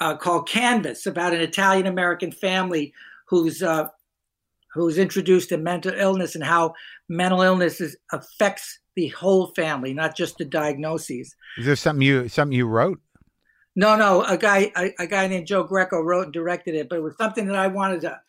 uh, 0.00 0.16
called 0.16 0.48
Canvas 0.48 1.06
about 1.06 1.32
an 1.32 1.40
Italian 1.40 1.86
American 1.86 2.32
family 2.32 2.92
who's 3.26 3.62
uh, 3.62 3.88
who's 4.72 4.98
introduced 4.98 5.50
to 5.50 5.58
mental 5.58 5.92
illness 5.94 6.34
and 6.34 6.44
how 6.44 6.74
mental 7.08 7.42
illness 7.42 7.80
is, 7.80 7.96
affects 8.12 8.78
the 8.96 9.08
whole 9.08 9.48
family, 9.48 9.94
not 9.94 10.16
just 10.16 10.38
the 10.38 10.44
diagnoses. 10.44 11.34
Is 11.58 11.66
there 11.66 11.76
something 11.76 12.06
you 12.06 12.28
something 12.28 12.56
you 12.56 12.66
wrote? 12.66 13.00
No, 13.74 13.96
no, 13.96 14.22
a 14.24 14.36
guy 14.36 14.70
a, 14.76 14.92
a 14.98 15.06
guy 15.06 15.26
named 15.28 15.46
Joe 15.46 15.62
Greco 15.62 16.00
wrote 16.00 16.24
and 16.24 16.32
directed 16.32 16.74
it, 16.74 16.88
but 16.88 16.98
it 16.98 17.02
was 17.02 17.16
something 17.16 17.46
that 17.46 17.56
I 17.56 17.68
wanted 17.68 18.02
to 18.02 18.20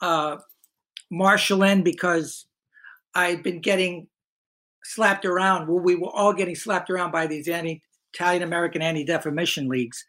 uh, 0.00 0.36
marshal 1.10 1.62
in 1.62 1.82
because 1.82 2.46
I'd 3.14 3.42
been 3.42 3.60
getting 3.60 4.08
slapped 4.84 5.24
around. 5.24 5.68
Well, 5.68 5.80
we 5.80 5.94
were 5.94 6.10
all 6.10 6.32
getting 6.32 6.56
slapped 6.56 6.90
around 6.90 7.10
by 7.10 7.26
these 7.26 7.48
anti 7.48 7.82
Italian 8.14 8.42
American 8.42 8.82
anti 8.82 9.04
defamation 9.04 9.68
leagues, 9.68 10.04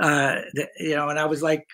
uh, 0.00 0.36
you 0.78 0.94
know, 0.94 1.08
and 1.08 1.18
I 1.18 1.26
was 1.26 1.42
like, 1.42 1.66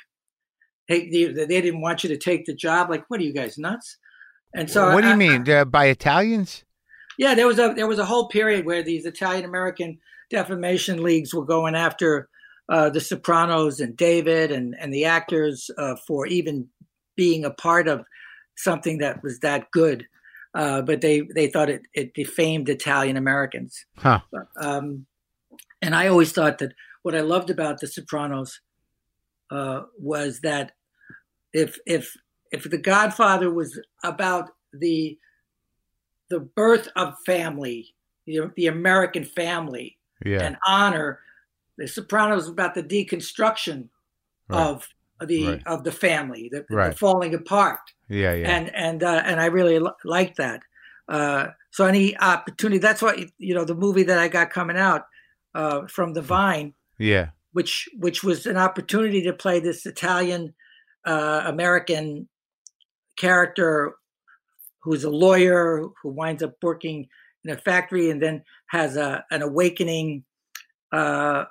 hey, 0.88 1.10
they, 1.10 1.32
they 1.32 1.60
didn't 1.60 1.80
want 1.80 2.02
you 2.04 2.08
to 2.10 2.16
take 2.16 2.46
the 2.46 2.54
job. 2.54 2.90
Like, 2.90 3.04
what 3.08 3.20
are 3.20 3.24
you 3.24 3.32
guys 3.32 3.58
nuts? 3.58 3.98
And 4.54 4.70
so, 4.70 4.92
what 4.94 5.02
do 5.02 5.08
you 5.08 5.14
I- 5.14 5.16
mean 5.16 5.48
uh, 5.50 5.64
by 5.64 5.86
Italians? 5.86 6.64
yeah, 7.18 7.34
there 7.34 7.46
was 7.46 7.58
a 7.58 7.72
there 7.74 7.86
was 7.88 7.98
a 7.98 8.04
whole 8.04 8.28
period 8.28 8.66
where 8.66 8.82
these 8.82 9.06
Italian 9.06 9.44
American 9.44 9.98
defamation 10.30 11.02
leagues 11.02 11.32
were 11.34 11.44
going 11.44 11.74
after 11.74 12.28
uh, 12.68 12.90
the 12.90 13.00
Sopranos 13.00 13.80
and 13.80 13.96
David 13.96 14.50
and 14.52 14.74
and 14.80 14.92
the 14.92 15.04
actors 15.04 15.70
uh, 15.78 15.96
for 16.06 16.26
even 16.26 16.68
being 17.16 17.44
a 17.44 17.50
part 17.50 17.88
of 17.88 18.04
something 18.56 18.98
that 18.98 19.22
was 19.22 19.38
that 19.40 19.70
good, 19.72 20.06
uh, 20.54 20.82
but 20.82 21.00
they 21.00 21.22
they 21.34 21.48
thought 21.48 21.70
it 21.70 21.82
it 21.94 22.12
defamed 22.14 22.68
Italian 22.68 23.16
Americans. 23.16 23.84
Huh. 23.96 24.20
Um, 24.60 25.06
and 25.82 25.94
I 25.94 26.08
always 26.08 26.32
thought 26.32 26.58
that 26.58 26.72
what 27.02 27.14
I 27.14 27.20
loved 27.20 27.50
about 27.50 27.80
The 27.80 27.86
Sopranos 27.86 28.60
uh, 29.50 29.82
was 29.98 30.40
that 30.40 30.72
if 31.52 31.78
if 31.86 32.14
if 32.52 32.64
The 32.70 32.78
Godfather 32.78 33.50
was 33.52 33.78
about 34.04 34.50
the 34.72 35.18
the 36.28 36.40
birth 36.40 36.88
of 36.96 37.14
family, 37.24 37.94
the, 38.26 38.50
the 38.56 38.66
American 38.66 39.24
family, 39.24 39.96
Yeah. 40.24 40.42
and 40.42 40.56
honor, 40.66 41.20
The 41.78 41.86
Sopranos 41.86 42.42
was 42.44 42.48
about 42.48 42.74
the 42.74 42.82
deconstruction 42.82 43.88
Right. 44.48 44.60
of 44.60 44.88
the 45.26 45.46
Right. 45.48 45.62
of 45.66 45.82
the 45.84 45.92
family, 45.92 46.48
the, 46.52 46.64
the 46.68 46.76
Right. 46.76 46.98
falling 46.98 47.34
apart 47.34 47.80
yeah. 48.08 48.32
Yeah. 48.34 48.50
and 48.56 48.74
and 48.74 49.02
uh, 49.02 49.22
and 49.24 49.40
I 49.40 49.46
really 49.46 49.78
li- 49.78 49.90
like 50.04 50.36
that. 50.36 50.60
Uh, 51.08 51.48
so 51.70 51.84
any 51.86 52.16
opportunity, 52.18 52.78
that's 52.78 53.02
why 53.02 53.26
you 53.38 53.54
know 53.54 53.64
the 53.64 53.74
movie 53.74 54.02
that 54.04 54.18
I 54.18 54.28
got 54.28 54.50
coming 54.50 54.76
out 54.76 55.06
uh, 55.56 55.86
from 55.88 56.12
the 56.12 56.22
Vine, 56.22 56.74
yeah. 56.98 57.30
which 57.52 57.88
which 57.98 58.22
was 58.22 58.44
an 58.46 58.58
opportunity 58.58 59.22
to 59.22 59.32
play 59.32 59.58
this 59.58 59.86
Italian 59.86 60.54
uh, 61.06 61.42
American 61.46 62.28
character 63.16 63.94
who's 64.82 65.02
a 65.02 65.10
lawyer 65.10 65.82
who 66.02 66.10
winds 66.10 66.42
up 66.42 66.54
working 66.62 67.08
in 67.42 67.50
a 67.50 67.56
factory 67.56 68.10
and 68.10 68.22
then 68.22 68.44
has 68.68 68.96
a 68.96 69.24
an 69.30 69.40
awakening 69.40 70.24
uh, 70.92 71.44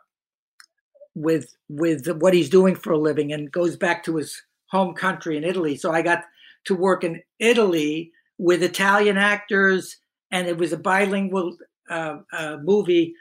with 1.15 1.56
with 1.68 2.07
what 2.22 2.36
he's 2.36 2.49
doing 2.49 2.76
for 2.76 2.94
a 2.94 2.98
living 2.99 3.34
and 3.34 3.52
goes 3.52 3.76
back 3.76 4.03
to 4.03 4.18
his 4.18 4.44
home 4.69 4.94
country 4.94 5.36
in 5.36 5.44
Italy. 5.44 5.76
So 5.76 5.91
I 5.91 6.03
got 6.03 6.23
to 6.65 6.76
work 6.76 7.03
in 7.03 7.22
Italy 7.40 8.11
with 8.38 8.61
Italian 8.61 9.18
actors, 9.18 9.98
and 10.32 10.48
it 10.48 10.57
was 10.57 10.73
a 10.73 10.77
bilingual 10.77 11.57
uh, 11.90 12.18
uh, 12.32 12.57
movie, 12.61 13.15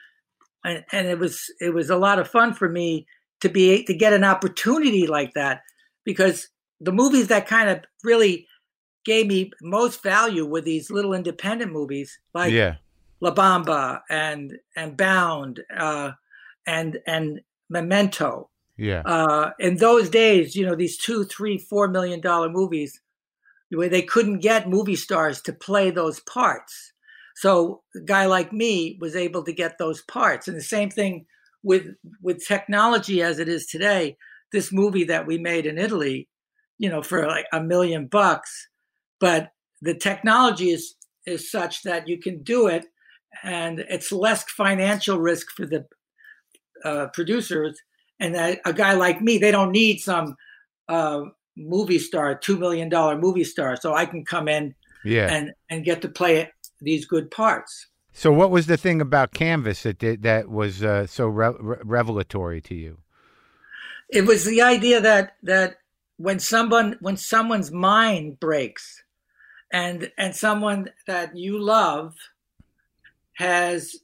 and, 0.64 0.84
and 0.92 1.06
it 1.06 1.18
was 1.18 1.52
it 1.60 1.72
was 1.72 1.90
a 1.90 1.96
lot 1.96 2.18
of 2.18 2.28
fun 2.28 2.54
for 2.54 2.68
me 2.68 3.06
to 3.40 3.48
be 3.48 3.84
to 3.84 3.94
get 3.94 4.12
an 4.12 4.24
opportunity 4.24 5.06
like 5.06 5.34
that 5.34 5.62
because 6.04 6.48
the 6.80 6.92
movies 6.92 7.28
that 7.28 7.46
kind 7.46 7.68
of 7.68 7.80
really 8.02 8.46
gave 9.04 9.26
me 9.26 9.50
most 9.62 10.02
value 10.02 10.46
were 10.46 10.60
these 10.60 10.90
little 10.90 11.12
independent 11.12 11.72
movies 11.72 12.18
like 12.32 12.52
yeah. 12.52 12.76
La 13.20 13.34
Bamba 13.34 14.00
and 14.10 14.58
and 14.76 14.96
Bound 14.96 15.60
uh, 15.76 16.12
and 16.66 16.98
and 17.06 17.40
Memento. 17.68 18.50
Yeah. 18.76 19.02
Uh, 19.04 19.52
in 19.60 19.76
those 19.76 20.10
days, 20.10 20.56
you 20.56 20.66
know, 20.66 20.74
these 20.74 20.98
two, 20.98 21.24
three, 21.24 21.58
four 21.58 21.86
million 21.88 22.20
dollar 22.20 22.48
movies, 22.48 23.00
where 23.70 23.88
they 23.88 24.02
couldn't 24.02 24.40
get 24.40 24.68
movie 24.68 24.96
stars 24.96 25.40
to 25.42 25.52
play 25.52 25.90
those 25.90 26.20
parts. 26.20 26.92
So 27.34 27.82
a 27.96 28.00
guy 28.00 28.26
like 28.26 28.52
me 28.52 28.96
was 29.00 29.16
able 29.16 29.42
to 29.44 29.52
get 29.52 29.78
those 29.78 30.02
parts. 30.02 30.48
And 30.48 30.56
the 30.56 30.62
same 30.62 30.90
thing 30.90 31.26
with 31.62 31.86
with 32.22 32.46
technology 32.46 33.22
as 33.22 33.38
it 33.38 33.48
is 33.48 33.66
today. 33.66 34.16
This 34.52 34.72
movie 34.72 35.04
that 35.04 35.26
we 35.26 35.38
made 35.38 35.66
in 35.66 35.78
Italy, 35.78 36.28
you 36.78 36.88
know, 36.88 37.02
for 37.02 37.26
like 37.26 37.46
a 37.52 37.60
million 37.60 38.06
bucks, 38.06 38.68
but 39.18 39.50
the 39.80 39.94
technology 39.94 40.70
is 40.70 40.94
is 41.26 41.50
such 41.50 41.82
that 41.82 42.06
you 42.06 42.18
can 42.18 42.42
do 42.42 42.68
it, 42.68 42.86
and 43.42 43.80
it's 43.80 44.12
less 44.12 44.44
financial 44.44 45.18
risk 45.18 45.50
for 45.56 45.66
the 45.66 45.86
uh, 46.84 47.08
producers. 47.08 47.76
And 48.20 48.34
that 48.36 48.60
a 48.64 48.72
guy 48.72 48.92
like 48.92 49.20
me, 49.20 49.38
they 49.38 49.50
don't 49.50 49.72
need 49.72 49.98
some 49.98 50.36
uh, 50.88 51.22
movie 51.56 51.98
star, 51.98 52.36
two 52.36 52.56
million 52.56 52.88
dollar 52.88 53.18
movie 53.18 53.44
star, 53.44 53.76
so 53.76 53.92
I 53.92 54.06
can 54.06 54.24
come 54.24 54.46
in 54.46 54.74
Yeah. 55.04 55.32
and 55.32 55.52
and 55.68 55.84
get 55.84 56.02
to 56.02 56.08
play 56.08 56.48
these 56.80 57.04
good 57.06 57.30
parts. 57.30 57.86
so, 58.12 58.32
what 58.32 58.50
was 58.50 58.66
the 58.66 58.76
thing 58.76 59.00
about 59.00 59.32
Canvas 59.32 59.82
that 59.82 59.98
did, 59.98 60.22
that 60.22 60.48
was 60.48 60.82
uh, 60.82 61.06
so 61.06 61.26
re- 61.26 61.54
re- 61.58 61.78
revelatory 61.84 62.60
to 62.62 62.74
you? 62.74 62.98
It 64.10 64.26
was 64.26 64.44
the 64.44 64.62
idea 64.62 65.00
that 65.00 65.36
that 65.42 65.78
when 66.16 66.38
someone 66.38 66.96
when 67.00 67.16
someone's 67.16 67.72
mind 67.72 68.38
breaks, 68.38 69.02
and 69.72 70.10
and 70.16 70.34
someone 70.36 70.90
that 71.06 71.36
you 71.36 71.58
love 71.58 72.14
has 73.34 73.96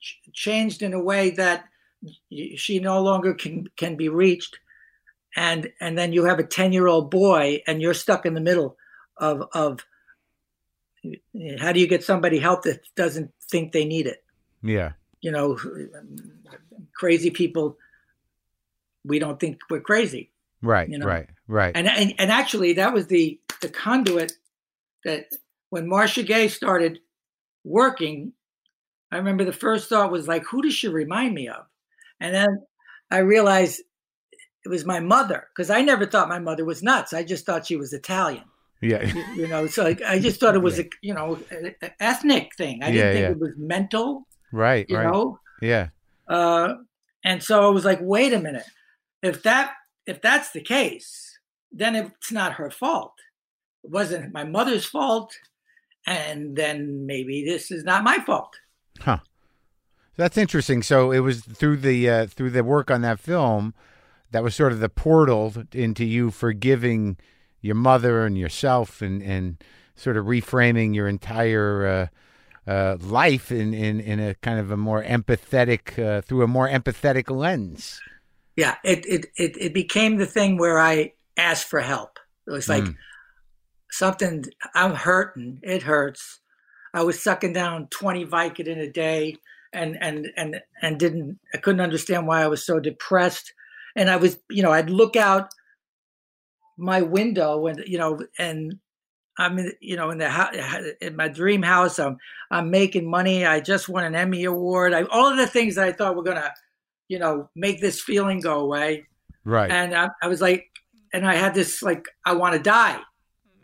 ch- 0.00 0.20
changed 0.32 0.82
in 0.82 0.92
a 0.92 1.02
way 1.02 1.30
that 1.30 1.64
she 2.30 2.78
no 2.78 3.00
longer 3.02 3.32
can 3.32 3.68
can 3.76 3.96
be 3.96 4.08
reached, 4.08 4.58
and 5.36 5.72
and 5.80 5.96
then 5.96 6.12
you 6.12 6.24
have 6.24 6.38
a 6.38 6.44
ten 6.44 6.72
year 6.72 6.86
old 6.86 7.10
boy 7.10 7.62
and 7.66 7.80
you're 7.80 7.94
stuck 7.94 8.26
in 8.26 8.34
the 8.34 8.40
middle 8.40 8.76
of 9.16 9.48
of 9.54 9.80
how 11.60 11.72
do 11.72 11.80
you 11.80 11.86
get 11.86 12.04
somebody 12.04 12.38
help 12.38 12.62
that 12.62 12.80
doesn't 12.96 13.32
think 13.50 13.72
they 13.72 13.84
need 13.84 14.06
it? 14.06 14.24
Yeah. 14.62 14.92
you 15.24 15.30
know, 15.30 15.58
crazy 16.94 17.30
people, 17.30 17.78
we 19.06 19.18
don't 19.18 19.40
think 19.40 19.58
we're 19.70 19.80
crazy. 19.80 20.30
Right. 20.60 20.86
You 20.86 20.98
know. 20.98 21.06
Right. 21.06 21.28
Right. 21.48 21.72
And, 21.74 21.88
and 21.88 22.14
and 22.18 22.30
actually, 22.30 22.74
that 22.74 22.92
was 22.92 23.06
the 23.06 23.40
the 23.62 23.70
conduit 23.70 24.32
that 25.04 25.32
when 25.70 25.88
Marcia 25.88 26.22
Gay 26.22 26.48
started 26.48 26.98
working, 27.64 28.34
I 29.10 29.16
remember 29.16 29.44
the 29.44 29.52
first 29.52 29.88
thought 29.88 30.12
was 30.12 30.28
like, 30.28 30.44
who 30.44 30.60
does 30.60 30.74
she 30.74 30.88
remind 30.88 31.34
me 31.34 31.48
of? 31.48 31.64
And 32.20 32.34
then 32.34 32.62
I 33.10 33.18
realized 33.18 33.80
it 34.64 34.68
was 34.68 34.84
my 34.84 35.00
mother 35.00 35.48
because 35.54 35.70
I 35.70 35.80
never 35.80 36.04
thought 36.04 36.28
my 36.28 36.38
mother 36.38 36.66
was 36.66 36.82
nuts. 36.82 37.14
I 37.14 37.24
just 37.24 37.46
thought 37.46 37.66
she 37.66 37.76
was 37.76 37.94
Italian. 37.94 38.44
Yeah. 38.80 39.02
You, 39.04 39.24
you 39.36 39.48
know, 39.48 39.66
so 39.66 39.86
I, 39.86 39.96
I 40.06 40.18
just 40.18 40.40
thought 40.40 40.54
it 40.54 40.58
was 40.62 40.78
a 40.78 40.84
you 41.02 41.14
know 41.14 41.38
a, 41.50 41.74
a 41.86 41.90
ethnic 42.02 42.54
thing. 42.56 42.82
I 42.82 42.90
didn't 42.90 42.96
Yeah, 42.96 43.12
think 43.12 43.22
yeah. 43.22 43.30
it 43.30 43.38
was 43.40 43.54
mental. 43.56 44.26
Right. 44.52 44.86
You 44.88 44.96
right. 44.98 45.06
know, 45.10 45.38
Yeah. 45.62 45.88
uh, 46.28 46.74
and 47.24 47.42
so 47.42 47.66
I 47.66 47.70
was 47.70 47.84
like, 47.84 47.98
wait 48.02 48.32
a 48.32 48.38
minute, 48.38 48.66
if 49.22 49.42
that 49.44 49.72
if 50.06 50.20
that's 50.20 50.50
the 50.50 50.60
case, 50.60 51.38
then 51.72 51.96
it's 51.96 52.30
not 52.30 52.54
her 52.54 52.70
fault. 52.70 53.14
It 53.82 53.90
wasn't 53.90 54.32
my 54.34 54.44
mother's 54.44 54.84
fault, 54.84 55.34
and 56.06 56.54
then 56.56 57.06
maybe 57.06 57.44
this 57.44 57.70
is 57.70 57.84
not 57.84 58.04
my 58.04 58.18
fault. 58.18 58.54
Huh. 59.00 59.18
That's 60.16 60.36
interesting. 60.38 60.82
So 60.82 61.10
it 61.10 61.20
was 61.20 61.40
through 61.40 61.78
the 61.78 62.08
uh, 62.08 62.26
through 62.26 62.50
the 62.50 62.62
work 62.62 62.90
on 62.90 63.00
that 63.02 63.18
film 63.18 63.74
that 64.30 64.42
was 64.42 64.54
sort 64.54 64.72
of 64.72 64.80
the 64.80 64.88
portal 64.88 65.52
into 65.72 66.04
you 66.04 66.30
forgiving 66.30 67.16
your 67.64 67.74
mother 67.74 68.26
and 68.26 68.36
yourself 68.36 69.00
and 69.00 69.22
and 69.22 69.56
sort 69.96 70.16
of 70.18 70.26
reframing 70.26 70.94
your 70.94 71.08
entire 71.08 72.10
uh, 72.66 72.70
uh, 72.70 72.96
life 73.00 73.50
in, 73.50 73.72
in 73.72 74.00
in 74.00 74.20
a 74.20 74.34
kind 74.34 74.60
of 74.60 74.70
a 74.70 74.76
more 74.76 75.02
empathetic 75.02 75.98
uh, 75.98 76.20
through 76.20 76.42
a 76.42 76.46
more 76.46 76.68
empathetic 76.68 77.30
lens. 77.34 78.02
Yeah, 78.54 78.76
it 78.84 79.06
it 79.06 79.26
it, 79.36 79.56
it 79.58 79.74
became 79.74 80.18
the 80.18 80.26
thing 80.26 80.58
where 80.58 80.78
I 80.78 81.12
asked 81.38 81.66
for 81.66 81.80
help. 81.80 82.18
It 82.46 82.50
was 82.50 82.68
like 82.68 82.84
Mm. 82.84 82.96
something. 83.90 84.44
I'm 84.74 84.94
hurting. 84.94 85.60
It 85.62 85.82
hurts. 85.82 86.40
I 86.92 87.02
was 87.02 87.20
sucking 87.22 87.54
down 87.54 87.88
20 87.88 88.26
Vicodin 88.26 88.78
a 88.78 88.90
day, 88.90 89.36
and 89.72 89.96
and 90.02 90.28
and 90.36 90.60
and 90.82 91.00
didn't. 91.00 91.38
I 91.54 91.58
couldn't 91.58 91.80
understand 91.80 92.26
why 92.26 92.42
I 92.42 92.48
was 92.48 92.64
so 92.64 92.78
depressed. 92.78 93.54
And 93.96 94.10
I 94.10 94.16
was, 94.16 94.38
you 94.50 94.62
know, 94.62 94.72
I'd 94.72 94.90
look 94.90 95.16
out 95.16 95.48
my 96.76 97.02
window 97.02 97.66
and 97.66 97.82
you 97.86 97.98
know, 97.98 98.18
and 98.38 98.78
I'm 99.38 99.58
in, 99.58 99.72
you 99.80 99.96
know, 99.96 100.10
in 100.10 100.18
the 100.18 100.96
in 101.00 101.16
my 101.16 101.28
dream 101.28 101.62
house. 101.62 101.98
I'm 101.98 102.16
I'm 102.50 102.70
making 102.70 103.08
money. 103.08 103.44
I 103.46 103.60
just 103.60 103.88
won 103.88 104.04
an 104.04 104.14
Emmy 104.14 104.44
award. 104.44 104.92
I, 104.92 105.02
all 105.04 105.28
of 105.30 105.36
the 105.36 105.46
things 105.46 105.74
that 105.74 105.86
I 105.86 105.92
thought 105.92 106.16
were 106.16 106.22
gonna, 106.22 106.52
you 107.08 107.18
know, 107.18 107.50
make 107.54 107.80
this 107.80 108.00
feeling 108.00 108.40
go 108.40 108.60
away. 108.60 109.06
Right. 109.44 109.70
And 109.70 109.94
I, 109.94 110.08
I 110.22 110.28
was 110.28 110.40
like, 110.40 110.66
and 111.12 111.26
I 111.26 111.34
had 111.34 111.54
this 111.54 111.82
like, 111.82 112.06
I 112.24 112.32
want 112.32 112.54
to 112.54 112.60
die. 112.60 113.00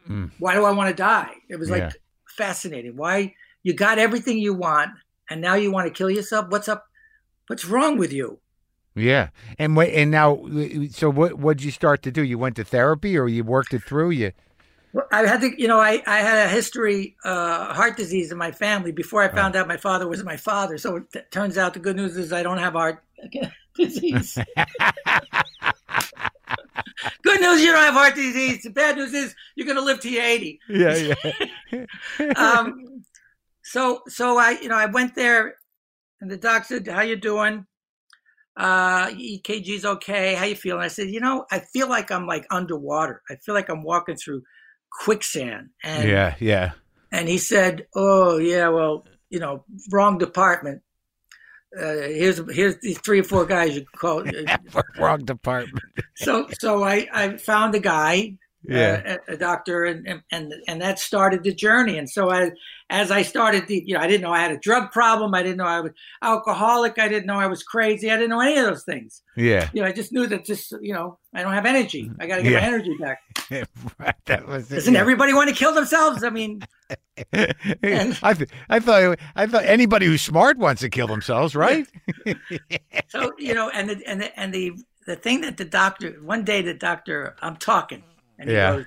Mm. 0.09 0.31
Why 0.39 0.55
do 0.55 0.65
I 0.65 0.73
want 0.73 0.89
to 0.89 0.95
die? 0.95 1.33
It 1.49 1.57
was 1.57 1.71
like 1.71 1.83
Yeah. 1.83 1.93
fascinating. 2.37 2.97
Why 2.97 3.35
you 3.63 3.75
got 3.75 3.99
everything 3.99 4.39
you 4.39 4.55
want, 4.55 4.91
and 5.29 5.41
now 5.41 5.55
you 5.55 5.71
want 5.71 5.87
to 5.87 5.93
kill 5.93 6.11
yourself? 6.11 6.47
What's 6.49 6.69
up? 6.69 6.85
What's 7.47 7.65
wrong 7.65 7.97
with 7.97 8.13
you? 8.13 8.41
Yeah. 9.01 9.29
And 9.59 9.77
wait, 9.77 9.95
and 9.95 10.11
now, 10.11 10.45
so 10.91 11.11
what? 11.11 11.35
What'd 11.35 11.63
you 11.63 11.71
start 11.71 12.03
to 12.03 12.11
do? 12.11 12.23
You 12.23 12.39
went 12.39 12.57
to 12.57 12.65
therapy, 12.65 13.17
or 13.17 13.29
you 13.29 13.45
worked 13.45 13.75
it 13.75 13.83
through? 13.83 14.11
You. 14.11 14.33
Well, 14.93 15.07
I 15.13 15.27
had 15.27 15.41
to, 15.43 15.61
you 15.61 15.69
know, 15.69 15.79
I, 15.79 16.03
I 16.07 16.19
had 16.19 16.47
a 16.47 16.49
history, 16.49 17.17
uh, 17.25 17.73
heart 17.73 17.97
disease 17.97 18.33
in 18.33 18.39
my 18.39 18.51
family 18.51 18.91
before 18.91 19.23
I 19.23 19.29
found 19.29 19.55
out 19.55 19.69
my 19.69 19.77
father 19.77 20.09
was 20.09 20.25
my 20.25 20.37
father. 20.37 20.79
So 20.79 20.97
it 20.97 21.13
t- 21.13 21.21
turns 21.31 21.57
out 21.57 21.75
the 21.75 21.81
good 21.81 21.95
news 21.95 22.17
is 22.17 22.33
I 22.33 22.43
don't 22.43 22.59
have 22.59 22.73
heart 22.73 23.05
disease. 23.77 24.35
good 27.23 27.41
news, 27.41 27.61
you 27.61 27.71
don't 27.71 27.77
have 27.77 27.95
heart 27.95 28.17
disease. 28.17 28.65
The 28.65 28.71
bad 28.71 28.97
news 28.97 29.15
is 29.15 29.33
you're 29.55 29.67
going 29.67 29.79
to 29.79 29.85
live 29.85 30.01
to 30.01 30.11
your 30.11 30.25
80. 30.25 30.59
Yeah. 30.69 31.15
Yeah. 31.71 31.85
um, 32.37 33.05
so 33.71 34.03
so 34.09 34.37
I 34.37 34.59
you 34.61 34.69
know 34.69 34.77
I 34.77 34.87
went 34.87 35.15
there, 35.15 35.55
and 36.21 36.29
the 36.29 36.37
doc 36.37 36.65
said, 36.65 36.89
"How 36.89 37.03
you 37.03 37.15
doing? 37.15 37.67
Uh, 38.57 39.09
EKG's 39.09 39.85
okay. 39.85 40.35
How 40.35 40.45
you 40.45 40.55
feeling?" 40.57 40.83
I 40.83 40.89
said, 40.89 41.09
"You 41.09 41.21
know, 41.21 41.47
I 41.51 41.61
feel 41.61 41.89
like 41.89 42.11
I'm 42.11 42.27
like 42.27 42.47
underwater. 42.51 43.23
I 43.31 43.37
feel 43.37 43.55
like 43.55 43.69
I'm 43.69 43.83
walking 43.83 44.17
through 44.17 44.43
quicksand." 45.05 45.71
And 45.83 46.09
yeah. 46.09 46.35
Yeah. 46.41 46.73
and 47.13 47.29
he 47.29 47.39
said, 47.39 47.87
"Oh 47.95 48.39
yeah, 48.39 48.69
well, 48.69 49.07
you 49.31 49.39
know, 49.39 49.65
wrong 49.91 50.19
department. 50.19 50.83
Uh, 51.79 51.93
here's 52.03 52.41
here's 52.53 52.77
these 52.79 52.99
three 52.99 53.21
or 53.21 53.25
four 53.25 53.47
guys 53.47 53.77
you 53.77 53.85
call." 53.97 54.25
Wrong 54.99 55.25
department. 55.25 55.85
so 56.17 56.49
so 56.59 56.83
I 56.83 57.07
I 57.13 57.37
found 57.37 57.75
a 57.77 57.81
guy 57.81 58.37
Yeah. 58.63 59.03
uh, 59.07 59.17
a, 59.29 59.35
a 59.35 59.37
doctor, 59.39 59.85
and, 59.85 60.23
and 60.31 60.53
and 60.69 60.83
that 60.83 60.99
started 60.99 61.43
the 61.45 61.55
journey. 61.55 61.97
And 61.97 62.09
so 62.11 62.31
I, 62.31 62.51
as 62.91 63.11
I 63.11 63.23
started, 63.23 63.67
the, 63.69 63.83
you 63.87 63.95
know, 63.95 64.01
I 64.01 64.07
didn't 64.07 64.21
know 64.21 64.33
I 64.33 64.41
had 64.41 64.53
a 64.53 64.59
drug 64.59 64.93
problem. 64.93 65.35
I 65.35 65.43
didn't 65.43 65.57
know 65.57 65.65
I 65.65 65.81
was 65.81 65.93
alcoholic. 66.21 66.99
I 66.99 67.09
didn't 67.09 67.27
know 67.27 67.37
I 67.39 67.47
was 67.47 67.63
crazy. 67.63 68.11
I 68.11 68.17
didn't 68.17 68.31
know 68.31 68.41
any 68.41 68.59
of 68.59 68.67
those 68.67 68.85
things. 68.85 69.23
yeah. 69.35 69.71
You 69.73 69.81
know, 69.83 69.89
I 69.89 69.93
just 69.93 70.13
knew 70.13 70.27
that 70.27 70.45
just 70.45 70.73
you 70.83 70.93
know 70.93 71.19
I 71.35 71.43
don't 71.43 71.55
have 71.55 71.65
energy. 71.65 72.11
I 72.21 72.27
got 72.27 72.37
to 72.37 72.43
get 72.43 72.53
Yeah. 72.53 72.61
my 72.61 72.67
energy 72.67 72.97
back. 73.01 73.19
right. 73.99 74.15
That 74.27 74.47
was 74.47 74.71
it. 74.71 74.75
Doesn't 74.77 74.95
yeah. 74.95 75.01
everybody 75.01 75.33
want 75.33 75.49
to 75.49 75.55
kill 75.55 75.73
themselves? 75.75 76.23
I 76.23 76.29
mean, 76.31 76.61
I, 77.33 78.35
th- 78.35 78.51
I 78.69 78.79
thought 78.81 79.19
I 79.37 79.47
thought 79.47 79.65
anybody 79.65 80.05
who's 80.07 80.23
smart 80.23 80.59
wants 80.59 80.83
to 80.83 80.91
kill 80.91 81.07
themselves, 81.07 81.57
right? 81.57 81.87
so 83.09 83.33
you 83.39 83.55
know, 83.55 83.71
and 83.71 83.89
the 83.91 84.03
and 84.07 84.21
the 84.21 84.39
and 84.41 84.53
the 84.53 84.73
the 85.07 85.17
thing 85.17 85.41
that 85.41 85.57
the 85.57 85.65
doctor 85.65 86.11
one 86.23 86.45
day 86.45 86.63
the 86.63 86.75
doctor 86.75 87.35
I'm 87.41 87.57
talking 87.57 88.05
and 88.41 88.49
he 88.51 88.57
Yeah. 88.57 88.73
goes, 88.77 88.87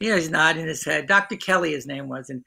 you 0.00 0.10
know, 0.10 0.16
he's 0.16 0.30
nodding 0.30 0.66
his 0.66 0.84
head. 0.84 1.06
Dr. 1.06 1.36
Kelly, 1.36 1.72
his 1.72 1.86
name 1.86 2.08
was, 2.08 2.30
and 2.30 2.44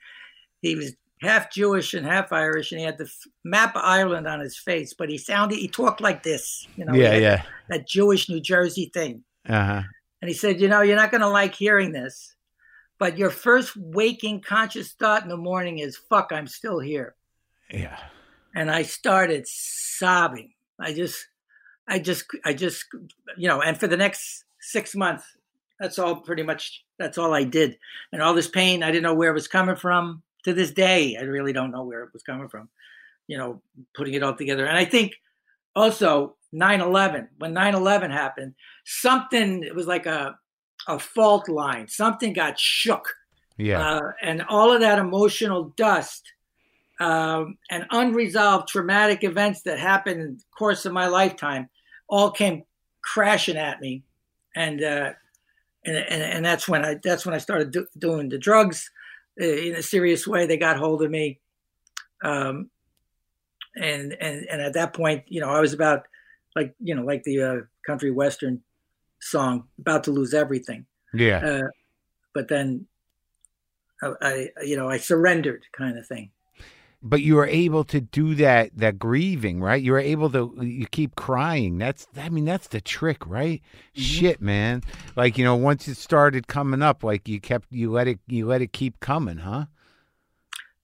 he 0.61 0.75
was 0.75 0.93
half 1.21 1.51
Jewish 1.51 1.93
and 1.93 2.05
half 2.05 2.31
Irish, 2.31 2.71
and 2.71 2.79
he 2.79 2.85
had 2.85 2.97
the 2.97 3.05
f- 3.05 3.27
map 3.43 3.75
of 3.75 3.81
Ireland 3.83 4.27
on 4.27 4.39
his 4.39 4.57
face, 4.57 4.93
but 4.93 5.09
he 5.09 5.17
sounded 5.17 5.57
he 5.59 5.67
talked 5.67 6.01
like 6.01 6.23
this, 6.23 6.67
you 6.75 6.85
know, 6.85 6.93
yeah, 6.93 7.15
yeah. 7.15 7.43
that 7.69 7.87
Jewish 7.87 8.29
New 8.29 8.39
Jersey 8.39 8.89
thing. 8.93 9.23
Uh 9.47 9.63
huh. 9.65 9.81
And 10.21 10.29
he 10.29 10.33
said, 10.35 10.59
you 10.59 10.67
know, 10.67 10.81
you're 10.81 10.95
not 10.95 11.11
going 11.11 11.21
to 11.21 11.29
like 11.29 11.53
hearing 11.55 11.91
this, 11.91 12.35
but 12.99 13.17
your 13.17 13.29
first 13.29 13.75
waking 13.77 14.41
conscious 14.41 14.93
thought 14.93 15.23
in 15.23 15.29
the 15.29 15.37
morning 15.37 15.77
is, 15.79 15.95
"Fuck, 16.09 16.31
I'm 16.31 16.47
still 16.47 16.79
here." 16.79 17.15
Yeah. 17.71 17.97
and 18.55 18.71
I 18.71 18.81
started 18.83 19.45
sobbing. 19.47 20.53
I 20.79 20.93
just, 20.93 21.27
I 21.87 21.99
just, 21.99 22.25
I 22.45 22.53
just, 22.53 22.85
you 23.37 23.47
know, 23.47 23.61
and 23.61 23.77
for 23.79 23.87
the 23.87 23.97
next 23.97 24.43
six 24.59 24.95
months, 24.95 25.23
that's 25.79 25.99
all 25.99 26.15
pretty 26.17 26.43
much, 26.43 26.83
that's 26.97 27.17
all 27.17 27.33
I 27.33 27.43
did. 27.43 27.77
And 28.11 28.21
all 28.21 28.33
this 28.33 28.47
pain, 28.49 28.83
I 28.83 28.87
didn't 28.91 29.03
know 29.03 29.13
where 29.13 29.29
it 29.31 29.35
was 29.35 29.47
coming 29.47 29.75
from. 29.75 30.23
To 30.43 30.53
this 30.53 30.71
day, 30.71 31.17
I 31.19 31.23
really 31.23 31.51
don't 31.51 31.71
know 31.71 31.83
where 31.83 32.03
it 32.03 32.13
was 32.13 32.23
coming 32.23 32.47
from, 32.47 32.69
you 33.27 33.37
know, 33.37 33.61
putting 33.95 34.13
it 34.13 34.23
all 34.23 34.35
together. 34.35 34.65
And 34.65 34.77
I 34.77 34.85
think 34.85 35.13
also 35.75 36.35
9 36.53 36.79
11, 36.79 37.27
when 37.39 37.53
9 37.53 37.75
11 37.75 38.11
happened, 38.11 38.53
something, 38.85 39.63
it 39.63 39.75
was 39.75 39.87
like 39.87 40.05
a, 40.05 40.37
a 40.87 40.99
fault 40.99 41.49
line, 41.49 41.87
something 41.89 42.31
got 42.33 42.57
shook 42.57 43.13
Yeah. 43.57 43.81
uh, 43.97 44.11
and 44.21 44.43
all 44.47 44.71
of 44.71 44.79
that 44.81 44.99
emotional 44.99 45.73
dust 45.75 46.23
um, 46.99 47.57
and 47.69 47.85
unresolved 47.91 48.69
traumatic 48.69 49.23
events 49.23 49.63
that 49.63 49.79
happened 49.79 50.21
in 50.21 50.37
the 50.37 50.43
course 50.57 50.85
of 50.85 50.93
my 50.93 51.07
lifetime 51.07 51.69
all 52.07 52.31
came 52.31 52.63
crashing 53.01 53.57
at 53.57 53.81
me, 53.81 54.03
and 54.55 54.81
uh, 54.83 55.11
and, 55.87 55.97
and 55.97 56.21
and 56.21 56.45
that's 56.45 56.67
when 56.67 56.85
I 56.85 56.97
that's 57.03 57.25
when 57.25 57.33
I 57.33 57.39
started 57.39 57.71
do, 57.71 57.87
doing 57.97 58.29
the 58.29 58.37
drugs 58.37 58.91
uh, 59.41 59.45
in 59.45 59.75
a 59.75 59.81
serious 59.81 60.27
way. 60.27 60.45
They 60.45 60.57
got 60.57 60.77
hold 60.77 61.01
of 61.01 61.09
me, 61.09 61.39
um, 62.23 62.69
and 63.75 64.15
and 64.19 64.45
and 64.45 64.61
at 64.61 64.73
that 64.73 64.93
point, 64.93 65.23
you 65.27 65.41
know, 65.41 65.49
I 65.49 65.59
was 65.61 65.73
about 65.73 66.07
like 66.55 66.75
you 66.79 66.93
know 66.93 67.03
like 67.03 67.23
the 67.23 67.41
uh, 67.41 67.55
country 67.85 68.11
western 68.11 68.61
song, 69.19 69.63
about 69.79 70.03
to 70.03 70.11
lose 70.11 70.35
everything 70.35 70.85
yeah. 71.13 71.37
uh, 71.37 71.67
but 72.33 72.47
then 72.47 72.85
I, 74.01 74.13
I, 74.21 74.49
you 74.63 74.77
know, 74.77 74.89
I 74.89 74.97
surrendered, 74.97 75.63
kind 75.71 75.97
of 75.97 76.05
thing. 76.07 76.31
But 77.09 77.21
you 77.21 77.35
were 77.35 77.47
able 77.47 77.83
to 77.85 78.01
do 78.01 78.35
that 78.35 78.71
that 78.75 78.99
grieving 78.99 79.59
right? 79.61 79.81
You 79.81 79.93
were 79.93 79.99
able 79.99 80.29
to 80.31 80.53
you 80.61 80.87
keep 80.87 81.15
crying. 81.15 81.77
That's 81.77 82.07
i 82.17 82.29
mean 82.29 82.45
that's 82.45 82.67
the 82.67 82.81
trick 82.81 83.25
right? 83.25 83.61
Mm-hmm. 83.61 84.01
Shit 84.01 84.41
man. 84.41 84.83
Like 85.15 85.37
you 85.37 85.43
know 85.43 85.55
once 85.55 85.87
it 85.87 85.97
started 85.97 86.47
coming 86.47 86.81
up 86.81 87.03
like 87.03 87.27
you 87.27 87.39
kept 87.39 87.71
you 87.71 87.91
let 87.91 88.07
it 88.07 88.19
you 88.27 88.45
let 88.45 88.61
it 88.61 88.73
keep 88.73 88.99
coming 88.99 89.37
huh? 89.37 89.65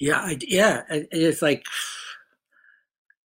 Yeah, 0.03 0.19
I, 0.19 0.37
yeah, 0.41 0.81
it's 0.89 1.41
like, 1.41 1.65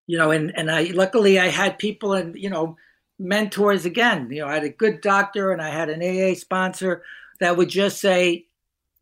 you 0.05 0.15
know, 0.15 0.29
and 0.29 0.55
and 0.55 0.69
I 0.69 0.83
luckily 0.83 1.39
I 1.39 1.47
had 1.47 1.79
people 1.79 2.13
and 2.13 2.35
you 2.37 2.51
know 2.51 2.77
mentors 3.17 3.85
again. 3.85 4.29
You 4.29 4.41
know, 4.41 4.47
I 4.47 4.53
had 4.53 4.63
a 4.63 4.69
good 4.69 5.01
doctor 5.01 5.51
and 5.51 5.59
I 5.59 5.69
had 5.69 5.89
an 5.89 6.03
AA 6.03 6.35
sponsor 6.35 7.01
that 7.39 7.57
would 7.57 7.69
just 7.69 7.99
say 7.99 8.45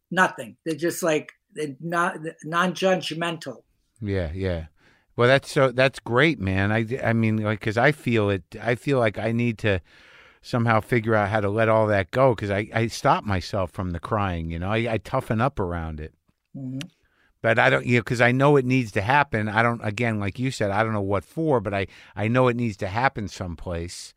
nothing. 0.10 0.56
They're 0.64 0.76
just 0.76 1.04
like 1.04 1.34
they're 1.54 1.76
not 1.82 2.20
non-judgmental. 2.46 3.64
Yeah 4.02 4.32
yeah 4.34 4.66
well 5.16 5.28
that's 5.28 5.52
so 5.52 5.72
that's 5.72 6.00
great 6.00 6.40
man 6.40 6.72
i 6.72 6.86
i 7.04 7.14
mean 7.14 7.38
like 7.38 7.60
because 7.60 7.78
i 7.78 7.92
feel 7.92 8.30
it 8.30 8.44
i 8.62 8.76
feel 8.76 9.00
like 9.00 9.18
i 9.18 9.32
need 9.32 9.58
to 9.58 9.80
somehow 10.42 10.80
figure 10.80 11.16
out 11.16 11.30
how 11.30 11.40
to 11.40 11.50
let 11.50 11.70
all 11.70 11.88
that 11.88 12.12
go 12.12 12.36
because 12.36 12.52
i 12.52 12.68
i 12.74 12.88
stop 12.88 13.24
myself 13.24 13.72
from 13.72 13.92
the 13.92 14.00
crying 14.00 14.52
you 14.52 14.60
know 14.60 14.70
i, 14.70 14.78
I 14.94 14.98
toughen 14.98 15.42
up 15.42 15.60
around 15.60 16.00
it 16.00 16.14
Mhm. 16.58 16.82
but 17.42 17.60
I 17.60 17.70
don't, 17.70 17.86
you 17.86 17.98
know, 17.98 18.02
because 18.02 18.22
I 18.22 18.32
know 18.32 18.56
it 18.56 18.64
needs 18.66 18.92
to 18.94 19.02
happen. 19.02 19.50
I 19.50 19.62
don't, 19.62 19.82
again, 19.84 20.20
like 20.22 20.40
you 20.40 20.52
said, 20.52 20.72
I 20.72 20.84
don't 20.84 20.94
know 20.94 21.02
what 21.02 21.26
for, 21.26 21.60
but 21.60 21.74
I, 21.74 21.86
I 22.16 22.28
know 22.30 22.48
it 22.48 22.56
needs 22.56 22.78
to 22.78 22.88
happen 22.88 23.28
someplace. 23.28 24.14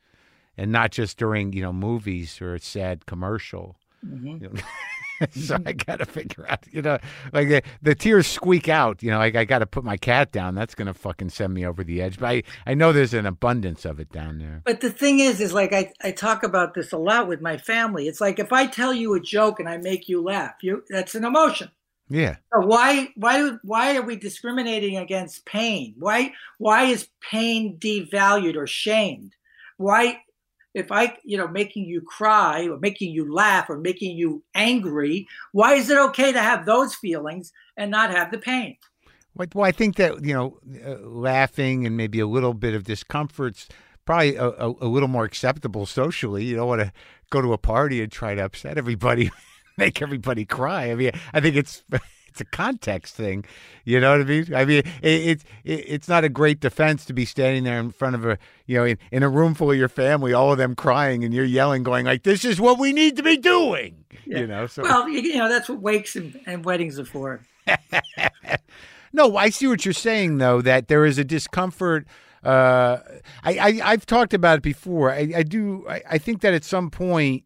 and 0.56 0.70
not 0.72 0.92
just 0.92 1.18
during 1.18 1.52
you 1.52 1.62
know 1.62 1.72
movies 1.72 2.40
or 2.40 2.55
a 2.55 2.60
sad 2.60 3.06
commercial. 3.06 3.76
Mhm. 4.06 4.40
You 4.40 4.48
know? 4.50 4.60
so 5.31 5.59
I 5.65 5.73
got 5.73 5.99
to 5.99 6.07
figure 6.07 6.47
out, 6.49 6.65
you 6.70 6.82
know, 6.82 6.99
like 7.32 7.49
the, 7.49 7.62
the 7.82 7.95
tears 7.95 8.27
squeak 8.27 8.69
out. 8.69 9.03
You 9.03 9.11
know, 9.11 9.19
like 9.19 9.36
I 9.36 9.45
got 9.45 9.61
to 9.61 9.66
put 9.66 9.85
my 9.85 9.97
cat 9.97 10.32
down. 10.32 10.55
That's 10.55 10.74
gonna 10.74 10.95
fucking 10.95 11.31
send 11.31 11.55
me 11.55 11.66
over 11.66 11.82
the 11.82 12.01
edge. 12.01 12.19
But 12.19 12.27
I, 12.27 12.43
I 12.66 12.74
know 12.74 12.93
there's 12.93 13.15
an 13.15 13.27
abundance 13.27 13.85
of 13.85 14.01
it 14.01 14.11
down 14.12 14.39
there. 14.39 14.62
But 14.65 14.81
the 14.81 14.90
thing 14.90 15.20
is, 15.20 15.40
is 15.40 15.53
like 15.53 15.73
I, 15.73 15.93
I 16.03 16.11
talk 16.12 16.43
about 16.43 16.74
this 16.74 16.93
a 16.93 16.99
lot 16.99 17.28
with 17.28 17.40
my 17.40 17.57
family. 17.57 18.09
It's 18.09 18.20
like 18.20 18.39
if 18.39 18.53
I 18.53 18.66
tell 18.66 18.95
you 18.95 19.15
a 19.15 19.20
joke 19.20 19.61
and 19.61 19.69
I 19.69 19.77
make 19.78 20.09
you 20.09 20.23
laugh, 20.23 20.55
you 20.62 20.85
that's 20.89 21.15
an 21.15 21.24
emotion. 21.24 21.70
Yeah, 22.11 22.36
So 22.55 22.66
why 22.66 23.09
why 23.16 23.51
why 23.62 23.97
are 23.97 24.03
we 24.03 24.16
discriminating 24.16 24.97
against 24.97 25.45
pain? 25.45 25.95
Why 25.99 26.32
why 26.57 26.85
is 26.85 27.09
pain 27.20 27.77
devalued 27.78 28.57
or 28.57 28.66
shamed? 28.66 29.35
Why 29.77 30.23
if 30.74 30.93
I 30.93 31.16
you 31.24 31.36
know 31.36 31.49
making 31.49 31.85
you 31.85 32.01
cry 32.01 32.69
or 32.69 32.78
making 32.78 33.12
you 33.12 33.32
laugh 33.32 33.69
or 33.69 33.78
making 33.78 34.16
you 34.16 34.43
angry, 34.55 35.27
why 35.53 35.74
is 35.74 35.90
it 35.90 35.99
okay 35.99 36.32
to 36.32 36.40
have 36.40 36.66
those 36.66 36.95
feelings 36.95 37.53
and 37.77 37.90
not 37.90 38.11
have 38.11 38.31
the 38.31 38.39
pain? 38.39 38.77
Well, 39.55 39.65
I 39.65 39.73
think 39.73 39.97
that 39.97 40.24
you 40.24 40.35
know, 40.35 40.59
uh, 40.85 41.07
laughing 41.07 41.86
and 41.86 41.97
maybe 41.97 42.19
a 42.20 42.27
little 42.27 42.55
bit 42.55 42.74
of 42.74 42.85
discomfort's 42.85 43.69
probably 44.05 44.36
a, 44.36 44.49
a, 44.49 44.69
a 44.81 44.89
little 44.89 45.09
more 45.09 45.24
acceptable 45.24 45.86
socially. 45.86 46.45
You 46.45 46.57
don't 46.57 46.66
want 46.66 46.81
to 46.81 46.93
go 47.31 47.40
to 47.40 47.53
a 47.53 47.59
party 47.59 48.03
and 48.03 48.11
try 48.11 48.35
to 48.35 48.45
upset 48.45 48.78
everybody, 48.78 49.31
make 49.77 50.03
everybody 50.03 50.45
cry. 50.45 50.90
I 50.90 50.95
mean, 50.95 51.12
I 51.32 51.40
think 51.40 51.57
it's 51.57 51.85
it's 52.28 52.40
a 52.40 52.44
context 52.44 53.14
thing. 53.14 53.44
You 53.84 54.00
know 54.00 54.12
what 54.12 54.20
I 54.20 54.24
mean? 54.24 54.55
I 54.55 54.64
mean, 54.64 54.82
it's 55.02 55.44
it, 55.64 55.84
it's 55.86 56.09
not 56.09 56.24
a 56.24 56.28
great 56.28 56.60
defense 56.60 57.05
to 57.06 57.12
be 57.12 57.24
standing 57.24 57.64
there 57.64 57.80
in 57.80 57.90
front 57.90 58.14
of 58.14 58.24
a 58.24 58.38
you 58.66 58.78
know 58.78 58.84
in, 58.84 58.98
in 59.10 59.22
a 59.22 59.28
room 59.28 59.55
full 59.55 59.70
of 59.70 59.76
your 59.76 59.88
family, 59.88 60.32
all 60.32 60.52
of 60.52 60.59
them 60.59 60.74
crying, 60.74 61.24
and 61.24 61.34
you're 61.34 61.44
yelling, 61.44 61.82
going 61.82 62.06
like, 62.06 62.22
"This 62.22 62.44
is 62.44 62.60
what 62.60 62.78
we 62.78 62.92
need 62.92 63.16
to 63.16 63.22
be 63.22 63.36
doing." 63.36 64.05
Yeah. 64.26 64.40
You 64.40 64.46
know, 64.46 64.66
so 64.66 64.82
Well, 64.82 65.09
you, 65.09 65.36
know 65.36 65.48
that's 65.48 65.68
what 65.68 65.80
wakes 65.80 66.16
and, 66.16 66.38
and 66.46 66.64
weddings 66.64 66.98
are 66.98 67.05
for. 67.05 67.40
No, 69.12 69.36
I 69.36 69.50
see 69.50 69.66
what 69.66 69.84
you're 69.84 69.94
saying 69.94 70.38
though. 70.38 70.60
That 70.60 70.88
there 70.88 71.05
is 71.05 71.18
a 71.18 71.24
discomfort. 71.24 72.06
Uh, 72.44 72.98
I, 73.42 73.59
I 73.59 73.80
I've 73.84 74.06
talked 74.06 74.34
about 74.34 74.59
it 74.59 74.62
before. 74.62 75.10
I, 75.10 75.32
I 75.36 75.42
do. 75.42 75.86
I, 75.88 76.02
I 76.10 76.18
think 76.18 76.40
that 76.42 76.55
at 76.55 76.64
some 76.64 76.90
point, 76.90 77.44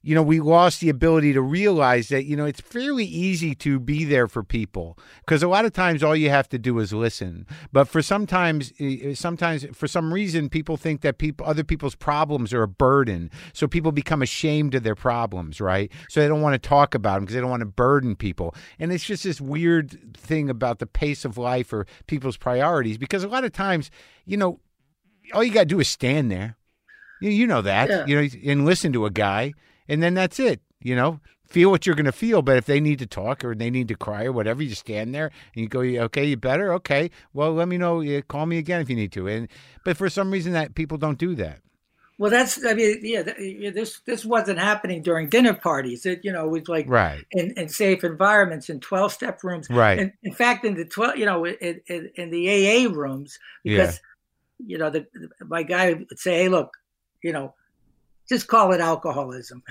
you 0.00 0.14
know, 0.14 0.22
we 0.22 0.38
lost 0.38 0.80
the 0.80 0.88
ability 0.88 1.32
to 1.32 1.42
realize 1.42 2.08
that 2.08 2.24
you 2.24 2.36
know 2.36 2.44
it's 2.44 2.60
fairly 2.60 3.04
easy 3.04 3.54
to 3.56 3.80
be 3.80 4.04
there 4.04 4.28
for 4.28 4.44
people 4.44 4.96
because 5.20 5.42
a 5.42 5.48
lot 5.48 5.64
of 5.64 5.72
times 5.72 6.02
all 6.04 6.14
you 6.14 6.30
have 6.30 6.48
to 6.50 6.58
do 6.58 6.78
is 6.78 6.92
listen. 6.92 7.46
But 7.72 7.88
for 7.88 8.00
sometimes, 8.00 8.72
eh, 8.78 9.14
sometimes 9.14 9.66
for 9.74 9.88
some 9.88 10.14
reason, 10.14 10.48
people 10.48 10.76
think 10.76 11.00
that 11.00 11.18
people 11.18 11.44
other 11.46 11.64
people's 11.64 11.96
problems 11.96 12.54
are 12.54 12.62
a 12.62 12.68
burden, 12.68 13.28
so 13.52 13.66
people 13.66 13.90
become 13.90 14.22
ashamed 14.22 14.74
of 14.76 14.84
their 14.84 14.94
problems, 14.94 15.60
right? 15.60 15.90
So 16.08 16.20
they 16.20 16.28
don't 16.28 16.42
want 16.42 16.54
to 16.60 16.68
talk 16.68 16.94
about 16.94 17.14
them 17.16 17.24
because 17.24 17.34
they 17.34 17.40
don't 17.40 17.50
want 17.50 17.62
to 17.62 17.66
burden 17.66 18.14
people. 18.14 18.54
And 18.78 18.92
it's 18.92 19.04
just 19.04 19.24
this 19.24 19.40
weird 19.40 20.14
thing 20.16 20.48
about 20.48 20.78
the 20.78 20.86
pace 20.86 21.24
of 21.24 21.36
life 21.36 21.72
or 21.72 21.86
people's 22.06 22.36
priorities 22.36 22.98
because 22.98 23.24
a 23.24 23.28
lot 23.28 23.42
of 23.44 23.52
times, 23.52 23.90
you 24.24 24.36
know, 24.36 24.60
all 25.34 25.42
you 25.42 25.52
got 25.52 25.62
to 25.62 25.66
do 25.66 25.80
is 25.80 25.88
stand 25.88 26.30
there. 26.30 26.56
You, 27.20 27.30
you 27.30 27.46
know 27.48 27.62
that, 27.62 27.88
Yeah. 27.90 28.06
you 28.06 28.22
know, 28.22 28.28
and 28.52 28.64
listen 28.64 28.92
to 28.92 29.04
a 29.04 29.10
guy, 29.10 29.52
and 29.88 30.02
then 30.02 30.14
that's 30.14 30.38
it. 30.38 30.60
You 30.80 30.94
know, 30.94 31.20
feel 31.48 31.70
what 31.70 31.86
you're 31.86 31.96
going 31.96 32.06
to 32.06 32.12
feel. 32.12 32.42
But 32.42 32.56
if 32.56 32.66
they 32.66 32.80
need 32.80 32.98
to 33.00 33.06
talk 33.06 33.44
or 33.44 33.54
they 33.54 33.70
need 33.70 33.88
to 33.88 33.96
cry 33.96 34.24
or 34.24 34.32
whatever, 34.32 34.62
you 34.62 34.74
stand 34.74 35.14
there 35.14 35.30
and 35.54 35.62
you 35.62 35.68
go, 35.68 35.80
okay, 35.80 36.24
you 36.24 36.36
better, 36.36 36.72
okay. 36.74 37.10
Well, 37.32 37.52
let 37.52 37.66
me 37.68 37.78
know. 37.78 38.00
Yeah, 38.00 38.20
Call 38.20 38.46
me 38.46 38.58
again 38.58 38.80
if 38.80 38.88
you 38.88 38.96
need 38.96 39.12
to. 39.12 39.26
And 39.26 39.48
but 39.84 39.96
for 39.96 40.08
some 40.08 40.30
reason 40.30 40.52
that 40.52 40.74
people 40.74 40.98
don't 40.98 41.18
do 41.18 41.34
that. 41.36 41.60
Well, 42.20 42.32
that's 42.32 42.64
I 42.66 42.74
mean, 42.74 42.98
yeah, 43.02 43.22
this 43.22 44.00
this 44.04 44.24
wasn't 44.24 44.58
happening 44.58 45.02
during 45.02 45.28
dinner 45.28 45.54
parties. 45.54 46.04
It 46.04 46.24
you 46.24 46.32
know 46.32 46.48
was 46.48 46.68
like 46.68 46.86
Right. 46.88 47.24
in, 47.30 47.52
in 47.56 47.68
safe 47.68 48.02
environments 48.02 48.68
in 48.68 48.80
twelve 48.80 49.12
step 49.12 49.44
rooms. 49.44 49.70
Right. 49.70 50.00
In, 50.00 50.12
in 50.24 50.32
fact, 50.32 50.64
in 50.64 50.74
the 50.74 50.84
twelve, 50.84 51.16
you 51.16 51.26
know, 51.26 51.44
in, 51.46 51.80
in, 51.86 52.10
in 52.16 52.30
the 52.30 52.48
AA 52.48 52.92
rooms, 52.92 53.38
because 53.62 54.00
you 54.58 54.78
know 54.78 54.90
the 54.90 55.06
my 55.46 55.62
guy 55.62 55.92
would 55.94 56.18
say, 56.18 56.42
"Hey, 56.42 56.48
look, 56.48 56.76
you 57.22 57.32
know, 57.32 57.54
just 58.28 58.46
call 58.46 58.72
it 58.72 58.80
alcoholism." 58.80 59.62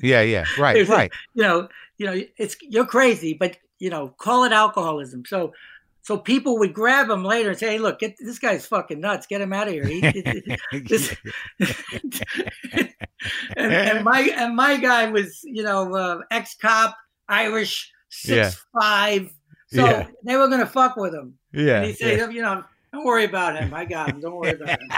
Yeah. 0.00 0.22
Yeah. 0.22 0.44
Right. 0.58 0.88
Right. 0.88 1.12
you 1.34 1.42
know, 1.42 1.68
you 1.98 2.06
know, 2.06 2.20
it's 2.36 2.56
you're 2.62 2.86
crazy, 2.86 3.34
but 3.34 3.56
you 3.78 3.90
know, 3.90 4.08
call 4.18 4.44
it 4.44 4.52
alcoholism. 4.52 5.24
So. 5.26 5.52
So 6.04 6.18
people 6.18 6.58
would 6.58 6.74
grab 6.74 7.08
him 7.08 7.22
later 7.24 7.50
and 7.50 7.58
say, 7.58 7.68
"Hey, 7.74 7.78
look, 7.78 8.00
get 8.00 8.16
this 8.18 8.40
guy's 8.40 8.66
fucking 8.66 8.98
nuts. 8.98 9.28
Get 9.28 9.40
him 9.40 9.52
out 9.52 9.68
of 9.68 9.74
here." 9.74 9.86
He, 9.86 10.00
this- 10.84 11.14
and, 13.56 13.72
and 13.72 14.04
my 14.04 14.20
and 14.36 14.56
my 14.56 14.76
guy 14.76 15.10
was 15.10 15.40
you 15.44 15.62
know 15.62 15.94
uh, 15.94 16.20
ex 16.30 16.56
cop 16.60 16.96
Irish 17.28 17.92
six 18.08 18.36
Yeah. 18.36 18.50
five 18.80 19.30
so 19.68 19.84
Yeah. 19.84 20.06
they 20.24 20.36
were 20.36 20.48
gonna 20.48 20.66
fuck 20.66 20.96
with 20.96 21.14
him 21.14 21.38
yeah. 21.52 21.76
and 21.78 21.86
he 21.86 21.92
said 21.94 22.18
yeah. 22.18 22.28
you 22.30 22.42
know 22.42 22.64
don't 22.92 23.04
worry 23.04 23.24
about 23.24 23.56
him 23.56 23.72
I 23.72 23.84
got 23.84 24.10
him 24.10 24.20
don't 24.20 24.34
worry 24.34 24.52
about 24.52 24.70
him 24.70 24.90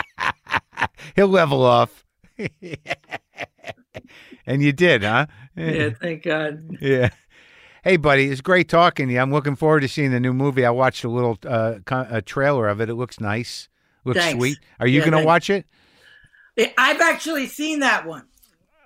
He'll 1.17 1.29
level 1.29 1.63
off. 1.63 2.04
and 4.47 4.63
you 4.63 4.73
did, 4.73 5.03
huh? 5.03 5.27
yeah 5.65 5.91
thank 6.01 6.23
God 6.23 6.71
Yeah. 6.81 7.11
Hey, 7.85 7.97
buddy, 7.99 8.29
it's 8.31 8.41
great 8.41 8.69
talking 8.69 9.09
to 9.09 9.15
you. 9.15 9.21
I'm 9.21 9.33
looking 9.33 9.57
forward 9.57 9.81
to 9.81 9.89
seeing 9.89 10.11
the 10.13 10.21
new 10.21 10.35
movie. 10.35 10.67
I 10.67 10.71
watched 10.71 11.05
a 11.05 11.09
little 11.11 11.39
uh, 11.47 11.77
a 11.91 12.23
trailer 12.23 12.69
of 12.69 12.81
it. 12.81 12.91
It 12.91 12.95
looks 12.95 13.21
nice. 13.21 13.69
Looks 14.05 14.25
Thanks. 14.25 14.27
sweet. 14.27 14.65
Are 14.81 14.87
you 14.87 15.01
Yeah, 15.01 15.03
going 15.03 15.13
to 15.13 15.21
watch 15.21 15.51
it? 15.51 15.67
I've 16.79 17.01
actually 17.01 17.47
seen 17.47 17.81
that 17.81 18.07
one 18.07 18.27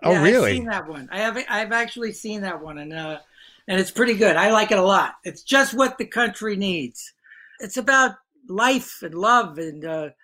Oh, 0.02 0.14
Yeah, 0.14 0.20
really? 0.22 0.34
I've 0.34 0.38
seen 0.38 0.66
that 0.66 0.88
one 0.88 1.08
I 1.12 1.20
have 1.20 1.38
I've 1.48 1.72
actually 1.72 2.12
seen 2.12 2.42
that 2.42 2.62
one 2.62 2.78
and 2.78 2.92
uh 2.92 3.20
and 3.68 3.80
it's 3.80 3.90
pretty 3.90 4.14
good 4.14 4.36
I 4.36 4.52
like 4.52 4.70
it 4.72 4.78
a 4.78 4.82
lot 4.82 5.14
it's 5.24 5.42
just 5.42 5.74
what 5.74 5.98
the 5.98 6.06
country 6.06 6.56
needs 6.56 7.12
it's 7.60 7.76
about 7.76 8.16
life 8.48 9.02
and 9.02 9.14
love 9.14 9.58
and 9.58 9.84
uh 9.84 10.10
and 10.10 10.14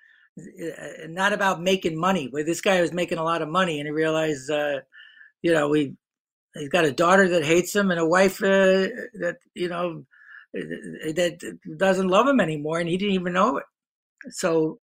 not 1.09 1.32
about 1.32 1.62
making 1.62 1.98
money. 1.98 2.28
Where 2.31 2.44
this 2.44 2.61
guy 2.61 2.81
was 2.81 2.93
making 2.93 3.19
a 3.19 3.24
lot 3.24 3.43
of 3.43 3.48
money, 3.48 3.78
and 3.78 3.86
he 3.86 3.93
realized, 3.93 4.51
uh, 4.51 4.81
you 5.43 5.52
know, 5.52 5.69
we 5.69 5.94
he's 6.55 6.69
got 6.69 6.85
a 6.85 6.93
daughter 6.93 7.28
that 7.28 7.44
hates 7.44 7.74
him 7.74 7.90
and 7.90 8.01
a 8.01 8.06
wife 8.06 8.43
uh, 8.43 8.89
that 9.20 9.36
you 9.55 9.69
know 9.69 10.05
that 10.52 11.59
doesn't 11.77 12.09
love 12.09 12.27
him 12.27 12.40
anymore, 12.40 12.81
and 12.81 12.89
he 12.89 12.97
didn't 12.97 13.15
even 13.15 13.32
know 13.32 13.59
it. 13.59 13.65
So 14.31 14.81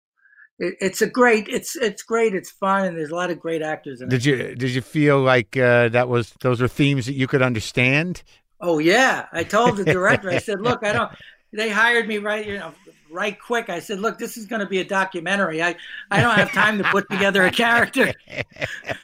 it, 0.58 0.74
it's 0.80 1.02
a 1.02 1.08
great, 1.08 1.48
it's 1.48 1.76
it's 1.76 2.02
great, 2.02 2.34
it's 2.34 2.50
fun, 2.50 2.86
and 2.86 2.96
there's 2.96 3.10
a 3.10 3.14
lot 3.14 3.30
of 3.30 3.40
great 3.40 3.62
actors 3.62 4.00
in 4.00 4.08
it. 4.08 4.10
Did 4.10 4.24
you 4.24 4.54
did 4.54 4.70
you 4.70 4.82
feel 4.82 5.20
like 5.20 5.56
uh, 5.56 5.88
that 5.88 6.08
was 6.08 6.32
those 6.40 6.60
were 6.60 6.68
themes 6.68 7.06
that 7.06 7.14
you 7.14 7.26
could 7.26 7.42
understand? 7.42 8.22
Oh 8.60 8.78
yeah, 8.78 9.26
I 9.32 9.44
told 9.44 9.76
the 9.76 9.84
director. 9.84 10.30
I 10.30 10.38
said, 10.38 10.60
"Look, 10.60 10.84
I 10.84 10.92
don't." 10.92 11.12
They 11.52 11.68
hired 11.68 12.06
me 12.06 12.18
right, 12.18 12.46
you 12.46 12.58
know, 12.58 12.72
right 13.10 13.38
quick. 13.38 13.68
I 13.68 13.80
said, 13.80 14.00
"Look, 14.00 14.18
this 14.18 14.36
is 14.36 14.46
going 14.46 14.60
to 14.60 14.66
be 14.66 14.78
a 14.78 14.84
documentary. 14.84 15.62
I, 15.62 15.76
I 16.10 16.20
don't 16.20 16.36
have 16.36 16.52
time 16.52 16.78
to 16.78 16.84
put 16.84 17.08
together 17.10 17.44
a 17.44 17.50
character." 17.50 18.12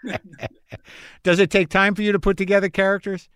Does 1.22 1.38
it 1.38 1.50
take 1.50 1.68
time 1.68 1.94
for 1.94 2.02
you 2.02 2.12
to 2.12 2.20
put 2.20 2.36
together 2.36 2.68
characters? 2.68 3.28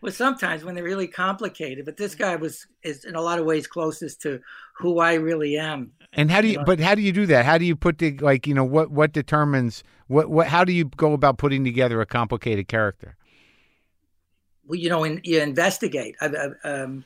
Well, 0.00 0.12
sometimes 0.12 0.64
when 0.64 0.74
they're 0.74 0.84
really 0.84 1.06
complicated, 1.06 1.84
but 1.84 1.96
this 1.96 2.14
guy 2.14 2.36
was 2.36 2.66
is 2.82 3.04
in 3.04 3.16
a 3.16 3.20
lot 3.20 3.38
of 3.38 3.44
ways 3.44 3.66
closest 3.66 4.22
to 4.22 4.40
who 4.74 4.98
I 4.98 5.14
really 5.14 5.58
am. 5.58 5.92
And 6.14 6.30
how 6.30 6.40
do 6.40 6.48
you? 6.48 6.54
Yeah. 6.54 6.64
But 6.64 6.80
how 6.80 6.94
do 6.94 7.02
you 7.02 7.12
do 7.12 7.26
that? 7.26 7.44
How 7.44 7.58
do 7.58 7.64
you 7.64 7.76
put 7.76 7.98
the 7.98 8.16
like 8.18 8.46
you 8.46 8.54
know 8.54 8.64
what 8.64 8.90
what 8.90 9.12
determines 9.12 9.84
what 10.06 10.30
what? 10.30 10.46
How 10.46 10.64
do 10.64 10.72
you 10.72 10.86
go 10.86 11.12
about 11.12 11.38
putting 11.38 11.64
together 11.64 12.00
a 12.00 12.06
complicated 12.06 12.66
character? 12.66 13.16
Well, 14.66 14.78
you 14.78 14.88
know, 14.88 15.04
in, 15.04 15.20
you 15.24 15.40
investigate. 15.40 16.16
I, 16.20 16.26
I, 16.26 16.68
um, 16.68 17.04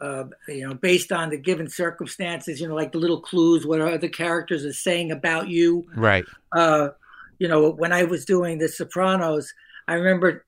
uh, 0.00 0.24
you 0.48 0.68
know, 0.68 0.74
based 0.74 1.10
on 1.12 1.30
the 1.30 1.38
given 1.38 1.68
circumstances, 1.68 2.60
you 2.60 2.68
know, 2.68 2.74
like 2.74 2.92
the 2.92 2.98
little 2.98 3.20
clues, 3.20 3.66
what 3.66 3.80
other 3.80 4.08
characters 4.08 4.64
are 4.64 4.72
saying 4.72 5.10
about 5.10 5.48
you. 5.48 5.86
Right. 5.94 6.24
uh, 6.54 6.90
you 7.38 7.48
know, 7.48 7.70
when 7.70 7.92
I 7.92 8.04
was 8.04 8.24
doing 8.24 8.58
The 8.58 8.68
Sopranos, 8.68 9.52
I 9.86 9.94
remember 9.94 10.44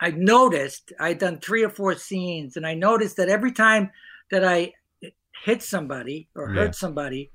I 0.00 0.10
noticed 0.10 0.92
I'd 1.00 1.18
done 1.18 1.38
three 1.40 1.62
or 1.62 1.70
four 1.70 1.94
scenes, 1.94 2.56
and 2.56 2.66
I 2.66 2.74
noticed 2.74 3.16
that 3.16 3.28
every 3.28 3.52
time 3.52 3.90
that 4.30 4.44
I 4.44 4.72
hit 5.44 5.62
somebody 5.62 6.28
or 6.34 6.48
Yeah. 6.48 6.60
hurt 6.60 6.74
somebody, 6.74 7.30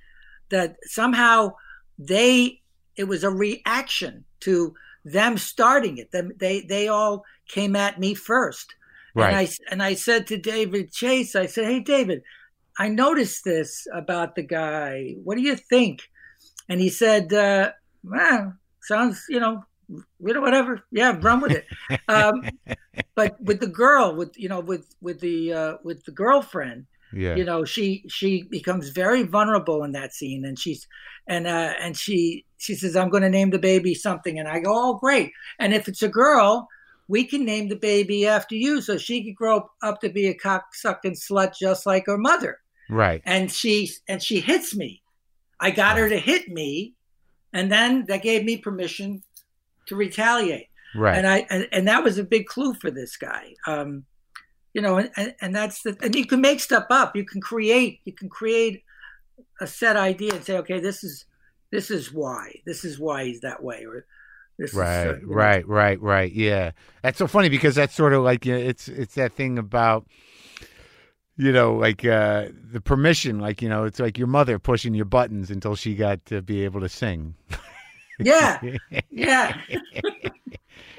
that 0.49 0.77
somehow 0.83 1.55
they 1.97 2.61
it 2.95 3.05
was 3.05 3.23
a 3.23 3.29
reaction 3.29 4.23
to 4.41 4.73
them 5.03 5.37
starting 5.37 5.97
it. 5.97 6.11
Them 6.11 6.31
they 6.37 6.61
they 6.61 6.87
all 6.87 7.23
came 7.47 7.75
at 7.75 7.99
me 7.99 8.13
first. 8.13 8.75
Right. 9.15 9.29
And 9.29 9.37
I 9.37 9.49
and 9.71 9.83
I 9.83 9.93
said 9.95 10.27
to 10.27 10.37
David 10.37 10.91
Chase, 10.91 11.35
I 11.35 11.45
said, 11.45 11.65
"Hey, 11.65 11.79
David, 11.79 12.21
I 12.77 12.89
noticed 12.89 13.43
this 13.45 13.87
about 13.93 14.35
the 14.35 14.43
guy. 14.43 15.15
What 15.23 15.35
do 15.35 15.41
you 15.41 15.55
think?" 15.55 16.01
And 16.67 16.81
he 16.81 16.89
said, 16.89 17.31
uh, 17.31 17.71
"Well, 18.03 18.53
sounds 18.81 19.23
you 19.29 19.39
know, 19.39 19.63
you 19.87 20.33
know, 20.33 20.41
whatever. 20.41 20.83
Yeah, 20.91 21.17
run 21.21 21.39
with 21.39 21.53
it." 21.53 21.65
um, 22.09 22.41
but 23.15 23.41
with 23.41 23.61
the 23.61 23.67
girl, 23.67 24.15
with 24.15 24.37
you 24.37 24.49
know, 24.49 24.59
with 24.59 24.93
with 25.01 25.21
the 25.21 25.53
uh, 25.53 25.73
with 25.83 26.03
the 26.03 26.11
girlfriend, 26.11 26.85
yeah. 27.13 27.35
you 27.35 27.45
know, 27.45 27.63
she 27.63 28.03
she 28.09 28.43
becomes 28.43 28.89
very 28.89 29.23
vulnerable 29.23 29.83
in 29.85 29.93
that 29.93 30.13
scene, 30.13 30.43
and 30.43 30.59
she's 30.59 30.85
and 31.25 31.47
uh, 31.47 31.73
and 31.79 31.95
she 31.95 32.45
she 32.57 32.75
says, 32.75 32.95
I'm 32.95 33.09
going 33.09 33.23
to 33.23 33.29
name 33.29 33.51
the 33.51 33.59
baby 33.59 33.93
something. 33.93 34.39
And 34.39 34.47
I 34.47 34.59
go, 34.59 34.71
oh, 34.73 34.93
great. 34.95 35.31
And 35.59 35.73
if 35.73 35.87
it's 35.87 36.01
a 36.01 36.09
girl, 36.09 36.67
we 37.07 37.23
can 37.25 37.45
name 37.45 37.69
the 37.69 37.75
baby 37.75 38.25
after 38.27 38.55
you 38.55 38.81
so 38.81 38.97
she 38.97 39.23
could 39.23 39.35
grow 39.35 39.69
up 39.81 40.01
to 40.01 40.09
be 40.09 40.27
a 40.27 40.37
cocksucking 40.37 41.17
slut 41.17 41.53
just 41.57 41.85
like 41.85 42.05
her 42.07 42.17
mother. 42.17 42.59
Right. 42.89 43.21
And 43.25 43.51
she 43.51 43.91
and 44.07 44.21
she 44.21 44.39
hits 44.39 44.75
me. 44.75 45.01
I 45.59 45.71
got 45.71 45.97
her 45.97 46.09
to 46.09 46.17
hit 46.17 46.49
me, 46.49 46.93
and 47.53 47.71
then 47.71 48.05
that 48.07 48.21
gave 48.21 48.43
me 48.43 48.57
permission 48.57 49.23
to 49.87 49.95
retaliate. 49.95 50.67
Right. 50.95 51.17
And 51.17 51.27
I 51.27 51.47
and, 51.49 51.67
and 51.71 51.87
that 51.87 52.03
was 52.03 52.17
a 52.17 52.23
big 52.23 52.45
clue 52.45 52.73
for 52.73 52.91
this 52.91 53.17
guy. 53.17 53.53
Um, 53.65 54.05
you 54.73 54.81
know, 54.81 54.97
and, 54.97 55.09
and, 55.15 55.35
and 55.41 55.55
that's 55.55 55.81
the 55.83 55.97
and 56.01 56.13
you 56.13 56.25
can 56.25 56.41
make 56.41 56.59
stuff 56.59 56.85
up. 56.89 57.15
You 57.15 57.25
can 57.25 57.41
create 57.41 58.01
you 58.05 58.13
can 58.13 58.29
create 58.29 58.83
a 59.61 59.67
set 59.67 59.95
idea 59.95 60.33
and 60.33 60.43
say, 60.43 60.57
okay, 60.57 60.79
this 60.79 61.03
is 61.03 61.25
this 61.71 61.89
is 61.89 62.13
why. 62.13 62.61
This 62.65 62.85
is 62.85 62.99
why 62.99 63.25
he's 63.25 63.41
that 63.41 63.63
way. 63.63 63.85
Or 63.85 64.05
this 64.57 64.73
Right, 64.73 65.19
right, 65.25 65.67
right, 65.67 66.01
right. 66.01 66.31
Yeah, 66.31 66.71
that's 67.01 67.17
so 67.17 67.27
funny 67.27 67.49
because 67.49 67.75
that's 67.75 67.93
sort 67.93 68.13
of 68.13 68.23
like 68.23 68.45
you 68.45 68.53
know, 68.53 68.59
it's 68.59 68.87
it's 68.87 69.15
that 69.15 69.33
thing 69.33 69.57
about 69.57 70.07
you 71.37 71.51
know 71.51 71.75
like 71.75 72.05
uh 72.05 72.47
the 72.71 72.81
permission, 72.81 73.39
like 73.39 73.61
you 73.61 73.69
know, 73.69 73.83
it's 73.83 73.99
like 73.99 74.17
your 74.17 74.27
mother 74.27 74.59
pushing 74.59 74.93
your 74.93 75.05
buttons 75.05 75.51
until 75.51 75.75
she 75.75 75.95
got 75.95 76.25
to 76.25 76.41
be 76.41 76.63
able 76.63 76.81
to 76.81 76.89
sing. 76.89 77.35
Yeah. 78.19 78.61
Yeah. 79.09 79.57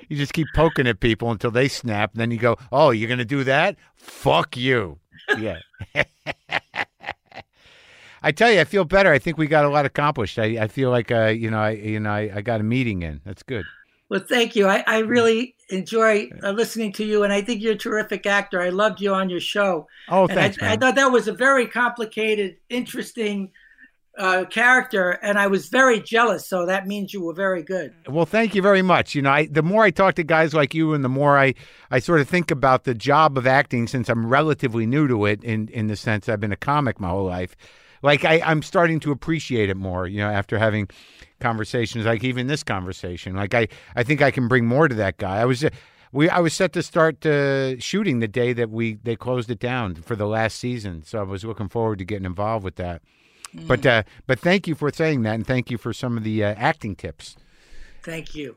You 0.09 0.16
just 0.16 0.35
keep 0.35 0.47
poking 0.55 0.87
at 0.87 1.01
people 1.01 1.33
until 1.33 1.51
they 1.51 1.66
snap, 1.66 2.12
and 2.12 2.20
then 2.20 2.31
you 2.31 2.39
go, 2.39 2.57
"Oh, 2.70 2.91
you're 2.91 3.09
gonna 3.09 3.24
do 3.24 3.43
that? 3.43 3.74
Fuck 3.97 4.57
you!" 4.57 5.01
Yeah. 5.37 5.59
I 8.27 8.32
tell 8.32 8.51
you, 8.51 8.61
I 8.61 8.65
feel 8.65 8.85
better. 8.85 9.12
I 9.12 9.20
think 9.20 9.39
we 9.39 9.47
got 9.47 9.65
a 9.65 9.69
lot 9.69 9.86
accomplished. 9.86 10.36
I, 10.36 10.65
I 10.65 10.66
feel 10.66 10.90
like 10.90 11.12
uh, 11.12 11.27
you 11.27 11.48
know, 11.48 11.61
I 11.61 11.70
you 11.70 12.01
know, 12.01 12.11
I, 12.11 12.31
I 12.35 12.40
got 12.40 12.61
a 12.61 12.65
meeting 12.65 13.03
in. 13.03 13.20
That's 13.24 13.44
good. 13.44 13.65
Well, 14.09 14.24
thank 14.28 14.57
you. 14.57 14.66
I, 14.66 14.82
I 14.85 14.98
really 14.98 15.55
enjoy 15.69 16.28
uh, 16.43 16.51
listening 16.51 16.93
to 16.94 17.05
you, 17.05 17.23
and 17.23 17.32
I 17.32 17.40
think 17.40 17.62
you're 17.62 17.74
a 17.74 17.78
terrific 17.78 18.27
actor. 18.27 18.61
I 18.61 18.70
loved 18.70 19.01
you 19.01 19.15
on 19.15 19.31
your 19.31 19.39
show. 19.39 19.86
Oh, 20.09 20.24
and 20.24 20.32
thanks, 20.32 20.59
I, 20.61 20.73
I 20.73 20.77
thought 20.77 20.97
that 20.97 21.12
was 21.12 21.28
a 21.28 21.32
very 21.32 21.69
complicated, 21.69 22.57
interesting 22.69 23.53
uh, 24.19 24.44
character, 24.47 25.11
and 25.23 25.39
I 25.39 25.47
was 25.47 25.69
very 25.69 26.01
jealous. 26.01 26.48
So 26.48 26.66
that 26.66 26.89
means 26.89 27.15
you 27.15 27.23
were 27.23 27.35
very 27.35 27.62
good. 27.62 27.94
Well, 28.09 28.27
thank 28.27 28.57
you 28.57 28.62
very 28.62 28.82
much. 28.82 29.15
You 29.15 29.23
know, 29.23 29.31
I, 29.31 29.47
the 29.47 29.62
more 29.62 29.85
I 29.85 29.90
talk 29.90 30.16
to 30.16 30.24
guys 30.24 30.53
like 30.53 30.74
you, 30.74 30.94
and 30.94 31.05
the 31.05 31.09
more 31.09 31.39
I, 31.39 31.55
I 31.93 32.01
sort 32.01 32.20
of 32.20 32.28
think 32.28 32.51
about 32.51 32.82
the 32.85 32.94
job 32.94 33.39
of 33.39 33.47
acting, 33.47 33.86
since 33.86 34.09
I'm 34.09 34.27
relatively 34.27 34.85
new 34.85 35.07
to 35.07 35.27
it, 35.27 35.44
in 35.44 35.69
in 35.69 35.86
the 35.86 35.97
sense 35.97 36.28
I've 36.28 36.40
been 36.40 36.51
a 36.51 36.57
comic 36.57 36.98
my 36.98 37.11
whole 37.11 37.27
life. 37.27 37.55
Like 38.02 38.24
I, 38.24 38.40
I'm 38.44 38.62
starting 38.62 39.01
to 39.01 39.10
appreciate 39.12 39.70
it 39.70 39.77
more. 39.77 40.06
You 40.06 40.18
know, 40.18 40.31
after 40.31 40.59
having 40.59 40.89
conversations 41.40 42.06
like 42.06 42.24
even 42.24 42.47
this 42.47 42.62
conversation, 42.62 43.35
like 43.35 43.55
I, 43.55 43.68
I 43.94 44.02
think 44.02 44.23
I 44.23 44.31
can 44.31 44.48
bring 44.48 44.66
more 44.66 44.89
to 44.89 44.94
that 44.97 45.16
guy. 45.18 45.39
I 45.40 45.44
was. 45.44 45.64
uh, 45.64 45.70
We, 46.12 46.31
I 46.31 46.39
was 46.39 46.55
set 46.55 46.73
to 46.73 46.82
start 46.82 47.27
uh, 47.27 47.78
shooting 47.78 48.20
the 48.20 48.28
day 48.28 48.55
that 48.55 48.70
we 48.70 48.94
they 49.02 49.16
closed 49.16 49.51
it 49.51 49.59
down 49.59 49.97
for 49.97 50.16
the 50.16 50.27
last 50.27 50.56
season, 50.56 51.02
so 51.05 51.18
I 51.18 51.24
was 51.24 51.44
looking 51.44 51.68
forward 51.68 51.98
to 51.98 52.05
getting 52.06 52.24
involved 52.24 52.64
with 52.64 52.77
that. 52.77 53.02
But 53.66 53.85
uh, 53.85 54.02
but 54.27 54.39
thank 54.39 54.66
you 54.68 54.74
for 54.77 54.90
saying 54.90 55.23
that, 55.23 55.35
and 55.35 55.47
thank 55.47 55.70
you 55.70 55.77
for 55.77 55.93
some 55.93 56.16
of 56.16 56.24
the 56.24 56.44
uh, 56.44 56.55
acting 56.56 56.94
tips. 56.97 57.36
Thank 58.02 58.35
you. 58.35 58.56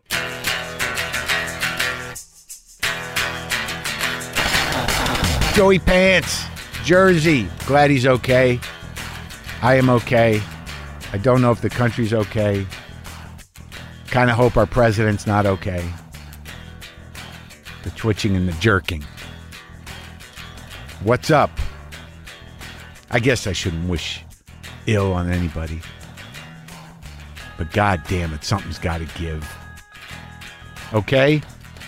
Joey 5.56 5.80
Pants, 5.80 6.46
Jersey. 6.86 7.48
Glad 7.66 7.90
he's 7.90 8.06
okay. 8.06 8.60
I 9.62 9.76
am 9.76 9.90
okay. 9.90 10.42
I 11.12 11.18
don't 11.18 11.42
know 11.42 11.52
if 11.52 11.62
the 11.62 11.70
country's 11.70 12.14
okay. 12.14 12.66
Kind 14.08 14.30
of 14.30 14.38
hope 14.38 14.56
our 14.56 14.66
president's 14.66 15.28
not 15.28 15.46
okay. 15.46 15.86
The 17.84 17.90
twitching 17.92 18.36
and 18.36 18.48
the 18.48 18.54
jerking. 18.54 19.04
What's 21.04 21.30
up? 21.30 21.52
I 23.12 23.20
guess 23.20 23.48
I 23.48 23.54
shouldn't 23.54 23.90
wish 23.90 24.24
ill 24.86 25.12
on 25.12 25.30
anybody. 25.30 25.82
But 27.58 27.72
god 27.74 28.04
damn 28.08 28.34
it, 28.34 28.46
something's 28.46 28.80
got 28.80 29.00
to 29.00 29.20
give. 29.20 29.46
Okay? 30.94 31.42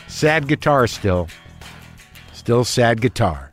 Sad 0.07 0.47
guitar 0.47 0.87
still. 0.87 1.29
Still 2.33 2.65
sad 2.65 2.99
guitar. 2.99 3.50